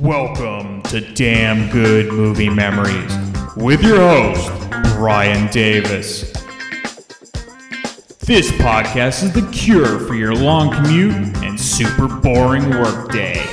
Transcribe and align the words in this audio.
Welcome 0.00 0.82
to 0.82 1.00
Damn 1.00 1.70
Good 1.72 2.12
Movie 2.12 2.48
Memories 2.48 3.12
with 3.56 3.82
your 3.82 3.96
host, 3.96 4.48
Brian 4.94 5.50
Davis. 5.50 6.30
This 8.20 8.48
podcast 8.52 9.24
is 9.24 9.32
the 9.32 9.48
cure 9.50 9.98
for 9.98 10.14
your 10.14 10.36
long 10.36 10.70
commute 10.72 11.14
and 11.38 11.58
super 11.58 12.06
boring 12.06 12.70
workday. 12.70 13.44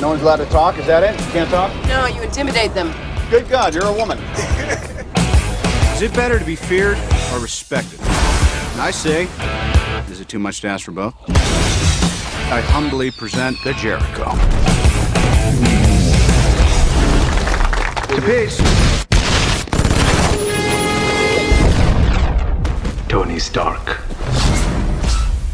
No 0.00 0.08
one's 0.08 0.22
allowed 0.22 0.36
to 0.36 0.46
talk, 0.46 0.78
is 0.78 0.86
that 0.86 1.02
it? 1.02 1.20
You 1.20 1.32
can't 1.32 1.50
talk? 1.50 1.74
No, 1.88 2.06
you 2.06 2.22
intimidate 2.22 2.72
them. 2.72 2.90
Good 3.28 3.50
God, 3.50 3.74
you're 3.74 3.84
a 3.84 3.92
woman. 3.92 4.18
Is 6.00 6.10
it 6.10 6.14
better 6.14 6.38
to 6.38 6.44
be 6.46 6.56
feared 6.56 6.96
or 7.30 7.40
respected? 7.40 8.00
And 8.00 8.80
I 8.80 8.90
say, 8.90 9.28
is 10.10 10.18
it 10.18 10.30
too 10.30 10.38
much 10.38 10.62
to 10.62 10.68
ask 10.68 10.86
for 10.86 10.92
both? 10.92 11.14
I 11.28 12.62
humbly 12.62 13.10
present 13.10 13.58
the 13.64 13.74
Jericho. 13.74 14.24
To 18.14 18.22
peace. 18.22 18.56
Tony 23.06 23.38
Stark. 23.38 24.00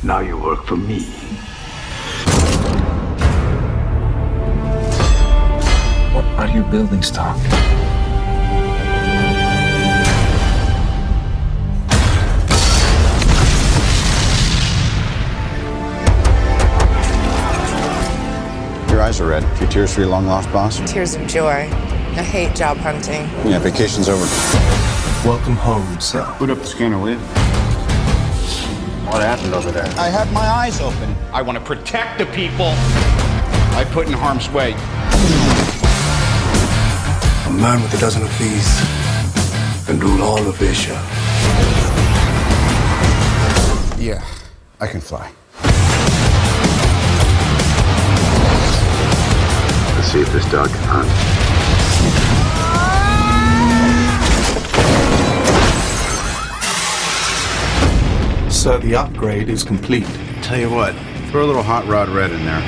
Now 0.04 0.20
you 0.20 0.38
work 0.38 0.64
for 0.64 0.76
me. 0.76 1.00
What 6.14 6.24
are 6.38 6.48
you 6.54 6.62
building, 6.70 7.02
Stark? 7.02 7.36
Eyes 19.06 19.20
are 19.20 19.28
red. 19.28 19.44
Your 19.60 19.70
tears 19.70 19.94
for 19.94 20.00
your 20.00 20.10
long 20.10 20.26
lost 20.26 20.52
boss? 20.52 20.80
Tears 20.90 21.14
of 21.14 21.24
joy. 21.28 21.68
I 22.18 22.24
hate 22.24 22.56
job 22.56 22.76
hunting. 22.78 23.22
Yeah, 23.48 23.60
vacation's 23.60 24.08
over. 24.08 24.24
Welcome 25.24 25.54
home, 25.54 26.00
sir. 26.00 26.24
Put 26.38 26.50
up 26.50 26.58
the 26.58 26.66
scanner, 26.66 26.98
will 26.98 27.10
you? 27.10 27.18
What 29.06 29.22
happened 29.22 29.54
over 29.54 29.70
there? 29.70 29.86
I 29.96 30.08
had 30.08 30.32
my 30.32 30.44
eyes 30.44 30.80
open. 30.80 31.14
I 31.32 31.40
want 31.40 31.56
to 31.56 31.64
protect 31.64 32.18
the 32.18 32.26
people 32.26 32.72
I 33.78 33.86
put 33.92 34.08
in 34.08 34.12
harm's 34.12 34.50
way. 34.50 34.72
A 37.46 37.52
man 37.62 37.80
with 37.82 37.94
a 37.94 38.00
dozen 38.00 38.22
of 38.24 38.38
these 38.40 38.68
can 39.86 40.00
rule 40.00 40.20
all 40.20 40.44
of 40.44 40.60
Asia. 40.60 41.00
Yeah, 44.02 44.24
I 44.80 44.88
can 44.88 45.00
fly. 45.00 45.30
Let's 50.06 50.14
see 50.14 50.20
if 50.20 50.32
this 50.32 50.48
dog 50.52 50.68
can 50.68 50.84
hunt. 50.84 51.10
Sir, 58.52 58.78
the 58.78 58.94
upgrade 58.94 59.48
is 59.48 59.64
complete. 59.64 60.06
Tell 60.42 60.60
you 60.60 60.70
what, 60.70 60.94
throw 61.30 61.44
a 61.44 61.48
little 61.48 61.64
hot 61.64 61.88
rod 61.88 62.08
red 62.08 62.30
in 62.30 62.44
there. 62.44 62.60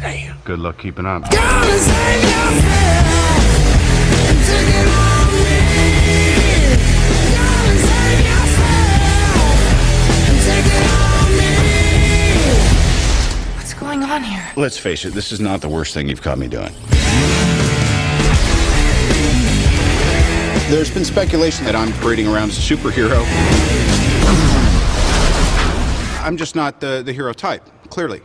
Damn. 0.00 0.38
Good 0.44 0.58
luck 0.58 0.78
keeping 0.78 1.04
up. 1.04 1.24
Let's 14.58 14.78
face 14.78 15.04
it, 15.04 15.12
this 15.12 15.32
is 15.32 15.40
not 15.40 15.60
the 15.60 15.68
worst 15.68 15.92
thing 15.92 16.08
you've 16.08 16.22
caught 16.22 16.38
me 16.38 16.48
doing. 16.48 16.72
There's 20.70 20.90
been 20.90 21.04
speculation 21.04 21.66
that 21.66 21.76
I'm 21.76 21.92
parading 22.00 22.26
around 22.26 22.48
as 22.48 22.58
a 22.58 22.74
superhero. 22.74 23.22
I'm 26.24 26.38
just 26.38 26.56
not 26.56 26.80
the, 26.80 27.02
the 27.04 27.12
hero 27.12 27.34
type, 27.34 27.68
clearly. 27.90 28.22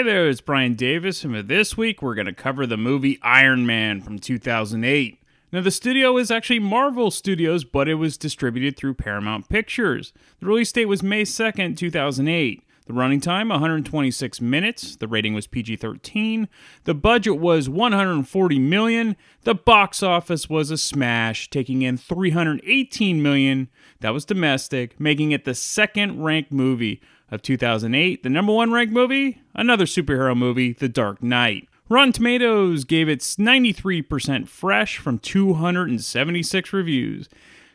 Hey 0.00 0.06
there, 0.06 0.30
it's 0.30 0.40
Brian 0.40 0.76
Davis, 0.76 1.24
and 1.24 1.36
for 1.36 1.42
this 1.42 1.76
week 1.76 2.00
we're 2.00 2.14
going 2.14 2.26
to 2.26 2.32
cover 2.32 2.66
the 2.66 2.78
movie 2.78 3.18
Iron 3.20 3.66
Man 3.66 4.00
from 4.00 4.18
2008. 4.18 5.22
Now, 5.52 5.60
the 5.60 5.70
studio 5.70 6.16
is 6.16 6.30
actually 6.30 6.58
Marvel 6.58 7.10
Studios, 7.10 7.64
but 7.64 7.86
it 7.86 7.96
was 7.96 8.16
distributed 8.16 8.78
through 8.78 8.94
Paramount 8.94 9.50
Pictures. 9.50 10.14
The 10.38 10.46
release 10.46 10.72
date 10.72 10.86
was 10.86 11.02
May 11.02 11.24
2nd, 11.24 11.76
2008. 11.76 12.62
The 12.86 12.94
running 12.94 13.20
time 13.20 13.50
126 13.50 14.40
minutes. 14.40 14.96
The 14.96 15.06
rating 15.06 15.34
was 15.34 15.46
PG-13. 15.46 16.48
The 16.84 16.94
budget 16.94 17.38
was 17.38 17.68
140 17.68 18.58
million. 18.58 19.16
The 19.42 19.54
box 19.54 20.02
office 20.02 20.48
was 20.48 20.70
a 20.70 20.78
smash, 20.78 21.50
taking 21.50 21.82
in 21.82 21.98
318 21.98 23.22
million. 23.22 23.68
That 24.00 24.14
was 24.14 24.24
domestic, 24.24 24.98
making 24.98 25.32
it 25.32 25.44
the 25.44 25.54
second 25.54 26.24
ranked 26.24 26.52
movie 26.52 27.02
of 27.30 27.42
2008. 27.42 28.22
The 28.22 28.30
number 28.30 28.52
one 28.52 28.72
ranked 28.72 28.92
movie, 28.92 29.40
another 29.54 29.84
superhero 29.84 30.36
movie, 30.36 30.72
The 30.72 30.88
Dark 30.88 31.22
Knight. 31.22 31.68
Rotten 31.88 32.12
Tomatoes 32.12 32.84
gave 32.84 33.08
it 33.08 33.20
93% 33.20 34.48
fresh 34.48 34.98
from 34.98 35.18
276 35.18 36.72
reviews. 36.72 37.28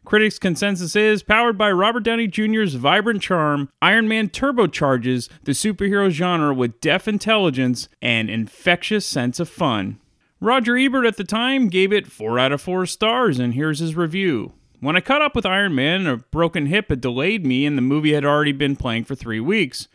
Critics' 0.05 0.39
consensus 0.39 0.95
is 0.95 1.23
powered 1.23 1.57
by 1.57 1.71
Robert 1.71 2.03
Downey 2.03 2.27
Jr.'s 2.27 2.75
vibrant 2.75 3.21
charm, 3.21 3.69
Iron 3.81 4.07
Man 4.07 4.29
turbocharges 4.29 5.29
the 5.43 5.51
superhero 5.51 6.09
genre 6.09 6.53
with 6.53 6.79
deaf 6.79 7.07
intelligence 7.07 7.89
and 8.01 8.29
infectious 8.29 9.05
sense 9.05 9.39
of 9.39 9.49
fun. 9.49 9.99
Roger 10.39 10.77
Ebert 10.77 11.05
at 11.05 11.17
the 11.17 11.23
time 11.23 11.69
gave 11.69 11.91
it 11.91 12.07
4 12.07 12.37
out 12.37 12.51
of 12.51 12.61
4 12.61 12.85
stars, 12.85 13.39
and 13.39 13.55
here's 13.55 13.79
his 13.79 13.95
review. 13.95 14.53
When 14.79 14.95
I 14.95 15.01
caught 15.01 15.21
up 15.21 15.35
with 15.35 15.45
Iron 15.45 15.73
Man, 15.75 16.05
a 16.07 16.17
broken 16.17 16.67
hip 16.67 16.89
had 16.89 17.01
delayed 17.01 17.45
me, 17.45 17.65
and 17.65 17.77
the 17.77 17.81
movie 17.81 18.13
had 18.13 18.25
already 18.25 18.51
been 18.51 18.75
playing 18.75 19.05
for 19.05 19.15
three 19.15 19.39
weeks. 19.39 19.87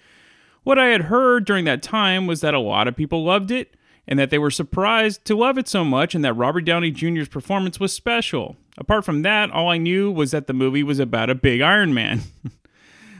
What 0.62 0.78
I 0.78 0.86
had 0.86 1.02
heard 1.02 1.44
during 1.44 1.64
that 1.66 1.82
time 1.82 2.26
was 2.26 2.40
that 2.40 2.54
a 2.54 2.60
lot 2.60 2.88
of 2.88 2.96
people 2.96 3.24
loved 3.24 3.50
it, 3.50 3.74
and 4.06 4.18
that 4.18 4.30
they 4.30 4.38
were 4.38 4.50
surprised 4.50 5.24
to 5.26 5.36
love 5.36 5.58
it 5.58 5.68
so 5.68 5.84
much, 5.84 6.14
and 6.14 6.24
that 6.24 6.34
Robert 6.34 6.62
Downey 6.62 6.90
Jr.'s 6.90 7.28
performance 7.28 7.78
was 7.78 7.92
special. 7.92 8.56
Apart 8.78 9.04
from 9.04 9.22
that, 9.22 9.50
all 9.50 9.68
I 9.68 9.78
knew 9.78 10.10
was 10.10 10.30
that 10.30 10.46
the 10.46 10.52
movie 10.52 10.82
was 10.82 10.98
about 10.98 11.30
a 11.30 11.34
big 11.34 11.60
Iron 11.60 11.94
Man. 11.94 12.22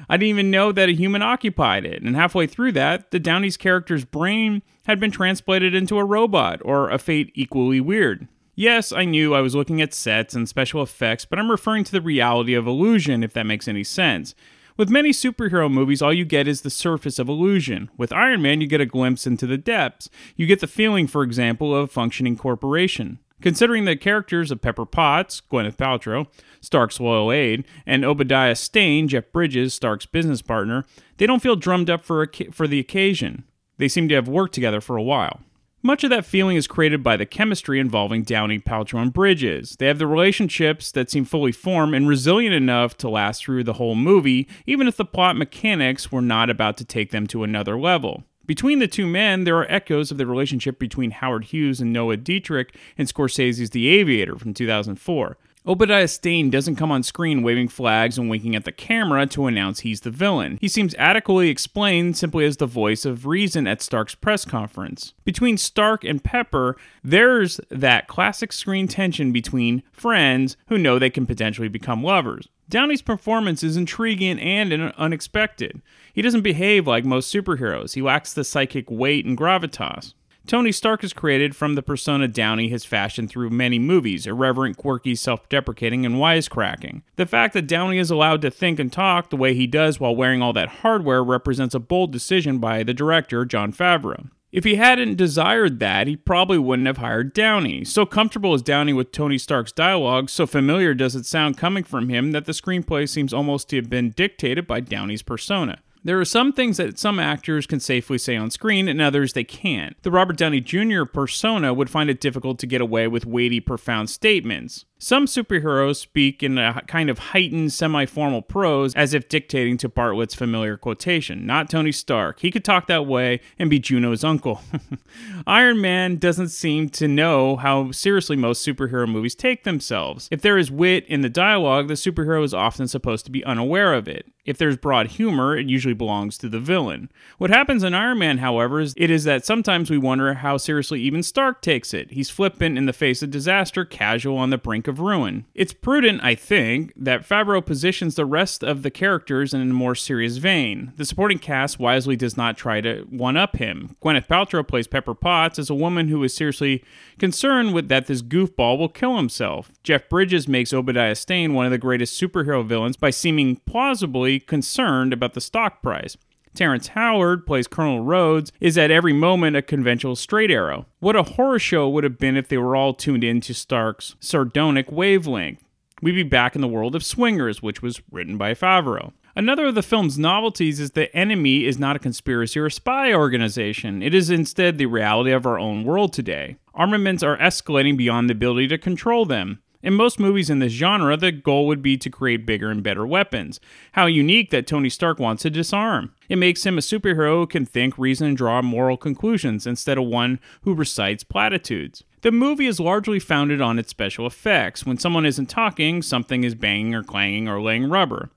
I 0.09 0.17
didn't 0.17 0.31
even 0.31 0.51
know 0.51 0.73
that 0.73 0.89
a 0.89 0.93
human 0.93 1.23
occupied 1.23 1.85
it, 1.85 2.03
and 2.03 2.17
halfway 2.17 2.49
through 2.49 2.73
that, 2.73 3.13
the 3.13 3.21
Downey's 3.21 3.57
character's 3.57 4.05
brain 4.05 4.63
had 4.87 4.99
been 4.99 5.13
transplanted 5.13 5.75
into 5.75 5.99
a 5.99 6.05
robot, 6.05 6.61
or 6.65 6.91
a 6.91 6.99
fate 6.99 7.31
equally 7.35 7.81
weird. 7.81 8.27
Yes, 8.61 8.93
I 8.93 9.07
knew 9.07 9.35
I 9.35 9.41
was 9.41 9.55
looking 9.55 9.81
at 9.81 9.95
sets 9.95 10.35
and 10.35 10.47
special 10.47 10.83
effects, 10.83 11.25
but 11.25 11.39
I'm 11.39 11.51
referring 11.51 11.83
to 11.85 11.93
the 11.93 12.03
reality 12.03 12.53
of 12.53 12.67
illusion, 12.67 13.25
if 13.25 13.33
that 13.33 13.47
makes 13.47 13.67
any 13.67 13.83
sense. 13.83 14.35
With 14.77 14.91
many 14.91 15.13
superhero 15.13 15.73
movies, 15.73 16.03
all 16.03 16.13
you 16.13 16.27
get 16.27 16.47
is 16.47 16.61
the 16.61 16.69
surface 16.69 17.19
of 17.19 17.27
illusion. 17.27 17.89
With 17.97 18.13
Iron 18.13 18.43
Man, 18.43 18.61
you 18.61 18.67
get 18.67 18.83
a 18.83 18.85
glimpse 18.85 19.27
into 19.27 19.47
the 19.47 19.57
depths. 19.57 20.11
You 20.37 20.45
get 20.45 20.61
the 20.61 20.67
feeling, 20.67 21.07
for 21.07 21.23
example, 21.23 21.75
of 21.75 21.85
a 21.85 21.87
functioning 21.87 22.37
corporation. 22.37 23.19
Considering 23.41 23.87
the 23.87 23.97
characters 23.97 24.51
of 24.51 24.61
Pepper 24.61 24.85
Potts, 24.85 25.41
Gwyneth 25.51 25.79
Paltrow, 25.79 26.27
Stark's 26.61 27.01
loyal 27.01 27.33
aide, 27.33 27.65
and 27.87 28.05
Obadiah 28.05 28.55
Stane, 28.55 29.09
Jeff 29.09 29.33
Bridges, 29.33 29.73
Stark's 29.73 30.05
business 30.05 30.43
partner, 30.43 30.85
they 31.17 31.25
don't 31.25 31.41
feel 31.41 31.57
drummed 31.57 31.89
up 31.89 32.05
for, 32.05 32.31
for 32.53 32.69
the 32.69 32.79
occasion. 32.79 33.45
They 33.79 33.89
seem 33.89 34.07
to 34.11 34.17
have 34.17 34.29
worked 34.29 34.53
together 34.53 34.83
for 34.83 34.99
a 34.99 35.03
while. 35.03 35.41
Much 35.83 36.05
of 36.05 36.11
that 36.11 36.27
feeling 36.27 36.59
is 36.59 36.67
created 36.67 37.03
by 37.03 37.17
the 37.17 37.25
chemistry 37.25 37.81
involving 37.81 38.23
Downey, 38.23 38.59
Paltrow, 38.59 39.01
and 39.01 39.15
Bridges. 39.15 39.77
They 39.79 39.87
have 39.87 39.99
the 39.99 40.07
relationships 40.07 40.93
that 40.93 41.11
seem 41.11 41.25
fully 41.25 41.53
formed 41.53 41.95
and 41.95 42.07
resilient 42.07 42.55
enough 42.55 42.99
to 42.99 43.09
last 43.09 43.43
through 43.43 43.65
the 43.65 43.73
whole 43.73 43.95
movie, 43.95 44.47
even 44.67 44.87
if 44.87 44.99
the 44.99 45.07
plot 45.07 45.39
mechanics 45.39 46.13
were 46.13 46.21
not 46.21 46.51
about 46.51 46.77
to 46.77 46.85
take 46.85 47.13
them 47.13 47.27
to 47.29 47.45
another 47.45 47.81
level. 47.81 48.25
Between 48.45 48.79
the 48.79 48.89
two 48.89 49.07
men, 49.07 49.45
there 49.45 49.57
are 49.57 49.71
echoes 49.73 50.11
of 50.11 50.19
the 50.19 50.27
relationship 50.27 50.79
between 50.79 51.13
Howard 51.13 51.45
Hughes 51.45 51.81
and 51.81 51.95
Noah 51.95 52.19
Dietrich 52.19 52.77
in 52.99 53.07
Scorsese's 53.07 53.71
The 53.71 53.89
Aviator 53.89 54.37
from 54.37 54.53
2004. 54.53 55.39
Obadiah 55.67 56.09
Stane 56.09 56.49
doesn't 56.49 56.77
come 56.77 56.91
on 56.91 57.03
screen 57.03 57.43
waving 57.43 57.69
flags 57.69 58.17
and 58.17 58.31
winking 58.31 58.57
at 58.57 58.65
the 58.65 58.73
camera 58.73 59.27
to 59.27 59.47
announce 59.47 59.81
he's 59.81 60.01
the 60.01 60.11
villain. 60.11 60.57
He 60.59 60.69
seems 60.69 60.95
adequately 60.95 61.51
explained 61.51 62.17
simply 62.17 62.47
as 62.47 62.57
the 62.57 62.67
voice 62.67 63.05
of 63.05 63.27
reason 63.27 63.67
at 63.67 63.83
Stark's 63.83 64.15
press 64.15 64.47
conference. 64.47 65.13
Between 65.23 65.59
Stark 65.59 66.03
and 66.03 66.25
Pepper, 66.25 66.79
there's 67.05 67.61
that 67.69 68.09
classic 68.09 68.55
screen 68.55 68.89
tension 68.89 69.33
between 69.33 69.83
friends 69.93 70.57
who 70.69 70.79
know 70.79 70.99
they 70.99 71.11
can 71.11 71.27
potentially 71.27 71.69
become 71.69 72.03
lovers. 72.03 72.49
Downey's 72.71 73.03
performance 73.03 73.63
is 73.63 73.77
intriguing 73.77 74.39
and 74.41 74.73
unexpected. 74.93 75.83
He 76.15 76.23
doesn't 76.23 76.43
behave 76.43 76.87
like 76.87 77.05
most 77.05 77.35
superheroes. 77.35 77.95
He 77.95 78.01
lacks 78.01 78.33
the 78.33 78.45
psychic 78.45 78.91
weight 78.91 79.27
and 79.27 79.37
gravitas. 79.37 80.15
Tony 80.47 80.73
Stark 80.73 81.05
is 81.05 81.13
created 81.13 81.55
from 81.55 81.75
the 81.75 81.83
persona 81.83 82.27
Downey 82.27 82.71
has 82.71 82.85
fashioned 82.85 83.31
through 83.31 83.51
many 83.51 83.79
movies, 83.79 84.27
irreverent, 84.27 84.77
quirky, 84.77 85.15
self 85.15 85.49
deprecating, 85.49 86.05
and 86.05 86.17
wisecracking. 86.17 87.03
The 87.17 87.27
fact 87.27 87.55
that 87.55 87.67
Downey 87.67 87.99
is 87.99 88.11
allowed 88.11 88.43
to 88.43 88.51
think 88.51 88.79
and 88.79 88.93
talk 88.93 89.31
the 89.31 89.37
way 89.37 89.55
he 89.55 89.67
does 89.67 90.01
while 90.01 90.17
wearing 90.17 90.43
all 90.43 90.53
that 90.55 90.69
hardware 90.69 91.23
represents 91.23 91.75
a 91.75 91.81
bold 91.81 92.13
decision 92.13 92.59
by 92.59 92.83
the 92.83 92.95
director, 92.95 93.45
Jon 93.45 93.73
Favreau. 93.73 94.31
If 94.53 94.65
he 94.65 94.75
hadn't 94.75 95.15
desired 95.15 95.79
that, 95.79 96.09
he 96.09 96.17
probably 96.17 96.59
wouldn't 96.59 96.89
have 96.89 96.97
hired 96.97 97.33
Downey. 97.33 97.85
So 97.85 98.05
comfortable 98.05 98.53
is 98.53 98.63
Downey 98.63 98.93
with 98.93 99.13
Tony 99.13 99.39
Stark's 99.39 99.71
dialogue, 99.71 100.29
so 100.29 100.45
familiar 100.45 100.93
does 100.93 101.15
it 101.15 101.25
sound 101.25 101.57
coming 101.57 101.85
from 101.85 102.09
him 102.09 102.33
that 102.33 102.47
the 102.47 102.53
screenplay 102.53 103.09
seems 103.09 103.33
almost 103.33 103.69
to 103.69 103.77
have 103.77 103.89
been 103.89 104.11
dictated 104.11 104.67
by 104.67 104.81
Downey's 104.81 105.23
persona. 105.23 105.79
There 106.03 106.19
are 106.19 106.25
some 106.25 106.53
things 106.53 106.79
that 106.79 106.99
some 106.99 107.19
actors 107.19 107.67
can 107.67 107.81
safely 107.81 108.17
say 108.17 108.37
on 108.37 108.51
screen 108.51 108.89
and 108.89 109.01
others 109.01 109.35
they 109.35 109.45
can't. 109.45 110.03
The 110.03 110.11
Robert 110.11 110.37
Downey 110.37 110.61
Jr. 110.61 111.05
persona 111.05 111.75
would 111.75 111.91
find 111.91 112.09
it 112.09 112.21
difficult 112.21 112.59
to 112.61 112.67
get 112.67 112.81
away 112.81 113.07
with 113.07 113.27
weighty, 113.27 113.61
profound 113.61 114.09
statements. 114.09 114.87
Some 115.03 115.25
superheroes 115.25 115.97
speak 115.97 116.43
in 116.43 116.59
a 116.59 116.83
kind 116.87 117.09
of 117.09 117.19
heightened, 117.19 117.73
semi 117.73 118.05
formal 118.05 118.43
prose 118.43 118.95
as 118.95 119.15
if 119.15 119.31
dictating 119.31 119.79
to 119.79 119.89
Bartlett's 119.89 120.35
familiar 120.35 120.77
quotation. 120.77 121.47
Not 121.47 121.71
Tony 121.71 121.91
Stark. 121.91 122.41
He 122.41 122.51
could 122.51 122.67
talk 122.67 122.87
that 122.89 123.07
way 123.07 123.41
and 123.59 123.71
be 123.71 123.81
Juno's 123.81 124.25
uncle. 124.25 124.61
Iron 125.47 125.81
Man 125.81 126.17
doesn't 126.17 126.51
seem 126.51 126.91
to 126.91 127.09
know 127.09 127.57
how 127.57 127.93
seriously 127.93 128.37
most 128.37 128.65
superhero 128.65 129.11
movies 129.11 129.35
take 129.35 129.65
themselves. 129.65 130.29
If 130.31 130.43
there 130.43 130.59
is 130.59 130.71
wit 130.71 131.07
in 131.07 131.23
the 131.23 131.31
dialogue, 131.31 131.89
the 131.89 131.95
superhero 131.95 132.45
is 132.45 132.53
often 132.53 132.87
supposed 132.87 133.25
to 133.25 133.31
be 133.31 133.43
unaware 133.47 133.95
of 133.95 134.07
it. 134.07 134.27
If 134.45 134.59
there's 134.59 134.77
broad 134.77 135.09
humor, 135.09 135.57
it 135.57 135.67
usually 135.67 135.95
belongs 135.95 136.37
to 136.39 136.49
the 136.49 136.59
villain. 136.59 137.11
What 137.39 137.51
happens 137.51 137.85
in 137.85 137.95
Iron 137.95 138.19
Man, 138.19 138.39
however, 138.39 138.81
is 138.81 138.95
it 138.97 139.11
is 139.11 139.25
that 139.25 139.45
sometimes 139.45 139.91
we 139.91 139.99
wonder 139.99 140.35
how 140.35 140.57
seriously 140.57 141.01
even 141.03 141.23
Stark 141.23 141.63
takes 141.63 141.95
it. 141.95 142.11
He's 142.11 142.31
flippant 142.31 142.77
in 142.77 142.87
the 142.87 142.93
face 142.93 143.23
of 143.23 143.31
disaster, 143.31 143.85
casual 143.85 144.39
on 144.39 144.51
the 144.51 144.59
brink 144.59 144.89
ruin. 144.99 145.47
It's 145.55 145.73
prudent, 145.73 146.25
I 146.25 146.35
think, 146.35 146.93
that 146.97 147.29
Favreau 147.29 147.65
positions 147.65 148.15
the 148.15 148.25
rest 148.25 148.65
of 148.65 148.83
the 148.83 148.91
characters 148.91 149.55
in 149.55 149.61
a 149.61 149.65
more 149.67 149.95
serious 149.95 150.39
vein. 150.39 150.93
The 150.97 151.05
supporting 151.05 151.39
cast 151.39 151.79
wisely 151.79 152.17
does 152.17 152.37
not 152.37 152.57
try 152.57 152.81
to 152.81 153.07
one 153.11 153.37
up 153.37 153.57
him. 153.57 153.97
Gwyneth 154.03 154.27
Paltrow 154.27 154.67
plays 154.67 154.87
Pepper 154.87 155.15
Potts 155.15 155.59
as 155.59 155.71
a 155.71 155.75
woman 155.75 156.09
who 156.09 156.23
is 156.25 156.35
seriously 156.35 156.83
concerned 157.19 157.75
with 157.75 157.89
that 157.89 158.07
this 158.07 158.23
goofball 158.23 158.79
will 158.79 158.89
kill 158.89 159.17
himself. 159.17 159.71
Jeff 159.83 160.09
Bridges 160.09 160.49
makes 160.49 160.73
Obadiah 160.73 161.15
Stane 161.15 161.55
one 161.55 161.67
of 161.67 161.73
the 161.73 161.79
greatest 161.79 162.21
superhero 162.21 162.65
villains 162.65 162.97
by 162.97 163.11
seeming 163.11 163.57
plausibly 163.67 164.41
concerned 164.41 165.13
about 165.13 165.35
the 165.35 165.41
stock 165.41 165.83
price. 165.83 166.17
Terrence 166.55 166.89
Howard 166.89 167.47
plays 167.47 167.67
Colonel 167.67 168.03
Rhodes, 168.03 168.53
is 168.61 168.77
at 168.77 168.91
every 168.91 169.13
moment 169.13 169.57
a 169.57 169.63
conventional 169.63 170.17
straight 170.17 170.51
arrow. 170.51 170.87
What 170.99 171.17
a 171.17 171.23
horror 171.23 171.59
show 171.59 171.89
would 171.89 172.05
have 172.05 172.19
been 172.19 172.37
if 172.37 172.49
they 172.49 172.59
were 172.59 172.77
all 172.77 172.93
tuned 172.93 173.25
in 173.25 173.41
to 173.43 173.55
Stark's 173.55 174.17
sardonic 174.21 174.91
wavelength. 174.91 175.65
We'd 176.03 176.13
be 176.13 176.23
back 176.23 176.55
in 176.55 176.61
the 176.61 176.69
world 176.69 176.95
of 176.95 177.05
Swingers, 177.05 177.63
which 177.63 177.83
was 177.83 178.01
written 178.11 178.37
by 178.37 178.55
Favreau. 178.55 179.13
Another 179.37 179.67
of 179.67 179.75
the 179.75 179.83
film's 179.83 180.19
novelties 180.19 180.81
is 180.81 180.91
the 180.91 181.15
enemy 181.17 181.65
is 181.65 181.79
not 181.79 181.95
a 181.95 182.01
conspiracy 182.01 182.59
or 182.59 182.67
a 182.67 182.71
spy 182.71 183.15
organization. 183.15 184.03
It 184.03 184.15
is 184.15 184.29
instead 184.29 184.77
the 184.77 184.87
reality 184.87 185.31
of 185.31 185.47
our 185.47 185.59
own 185.59 185.85
world 185.85 186.13
today. 186.13 186.57
Armaments 186.75 187.23
are 187.23 187.39
escalating 187.39 187.97
beyond 187.97 188.29
the 188.29 188.35
ability 188.35 188.69
to 188.69 188.79
control 188.79 189.25
them. 189.25 189.63
In 189.83 189.95
most 189.95 190.21
movies 190.21 190.51
in 190.51 190.59
this 190.59 190.73
genre, 190.73 191.17
the 191.17 191.33
goal 191.33 191.67
would 191.67 191.81
be 191.81 191.97
to 191.97 192.11
create 192.11 192.45
bigger 192.45 192.71
and 192.71 192.83
better 192.83 193.07
weapons. 193.07 193.61
How 193.93 194.07
unique 194.07 194.51
that 194.51 194.67
Tony 194.67 194.91
Stark 194.91 195.19
wants 195.19 195.43
to 195.43 195.51
disarm. 195.51 196.13
It 196.29 196.37
makes 196.37 196.67
him 196.67 196.77
a 196.77 196.83
superhero 196.83 197.39
who 197.39 197.47
can 197.47 197.65
think, 197.65 197.97
reason, 197.97 198.29
and 198.29 198.37
draw 198.37 198.61
moral 198.61 198.99
conclusions 198.99 199.67
instead 199.67 199.97
of 199.97 200.05
one 200.05 200.39
who 200.63 200.75
recites 200.75 201.25
platitudes. 201.25 202.05
The 202.21 202.31
movie 202.31 202.67
is 202.67 202.79
largely 202.79 203.19
founded 203.19 203.63
on 203.63 203.79
its 203.79 203.89
special 203.89 204.27
effects. 204.27 204.85
When 204.85 204.99
someone 204.99 205.25
isn't 205.25 205.47
talking, 205.47 206.03
something 206.03 206.45
is 206.45 206.55
banging 206.55 206.95
or 206.95 207.03
clanging 207.03 207.49
or 207.49 207.63
laying 207.63 207.89
rubber. 207.89 208.31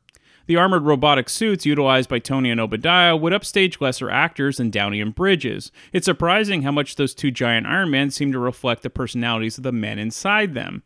The 0.45 0.57
armored 0.57 0.83
robotic 0.83 1.29
suits 1.29 1.65
utilized 1.65 2.09
by 2.09 2.19
Tony 2.19 2.51
and 2.51 2.59
Obadiah 2.59 3.15
would 3.15 3.33
upstage 3.33 3.79
lesser 3.79 4.09
actors 4.09 4.57
than 4.57 4.69
Downey 4.69 4.99
and 4.99 5.15
Bridges. 5.15 5.71
It's 5.93 6.05
surprising 6.05 6.63
how 6.63 6.71
much 6.71 6.95
those 6.95 7.13
two 7.13 7.31
giant 7.31 7.65
Iron 7.65 7.89
Men 7.89 8.11
seem 8.11 8.31
to 8.33 8.39
reflect 8.39 8.83
the 8.83 8.89
personalities 8.89 9.57
of 9.57 9.63
the 9.63 9.71
men 9.71 9.99
inside 9.99 10.53
them. 10.53 10.83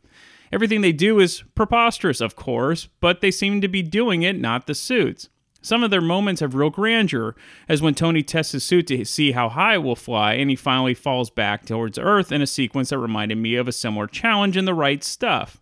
Everything 0.52 0.82
they 0.82 0.94
do 0.94 1.20
is 1.20 1.44
preposterous, 1.56 2.22
of 2.22 2.36
course, 2.36 2.88
but 3.00 3.22
they 3.22 3.32
seem 3.32 3.62
to 3.62 3.68
be 3.68 3.82
doing 3.82 4.22
it, 4.24 4.40
not 4.40 4.68
the 4.68 4.76
suits. 4.76 5.30
Some 5.62 5.84
of 5.84 5.92
their 5.92 6.02
moments 6.02 6.42
have 6.42 6.56
real 6.56 6.70
grandeur, 6.70 7.36
as 7.68 7.82
when 7.82 7.96
Tony 7.96 8.24
tests 8.24 8.54
his 8.54 8.64
suit 8.64 8.88
to 8.88 9.04
see 9.04 9.32
how 9.32 9.50
high 9.50 9.74
it 9.74 9.84
will 9.84 9.96
fly, 9.96 10.34
and 10.34 10.50
he 10.50 10.56
finally 10.56 10.94
falls 10.94 11.30
back 11.30 11.66
towards 11.66 12.00
Earth 12.00 12.32
in 12.32 12.42
a 12.42 12.48
sequence 12.48 12.90
that 12.90 13.00
reminded 13.00 13.38
me 13.38 13.56
of 13.56 13.68
a 13.68 13.74
similar 13.74 14.08
challenge 14.08 14.56
in 14.56 14.66
the 14.66 14.74
right 14.74 15.04
stuff. 15.04 15.62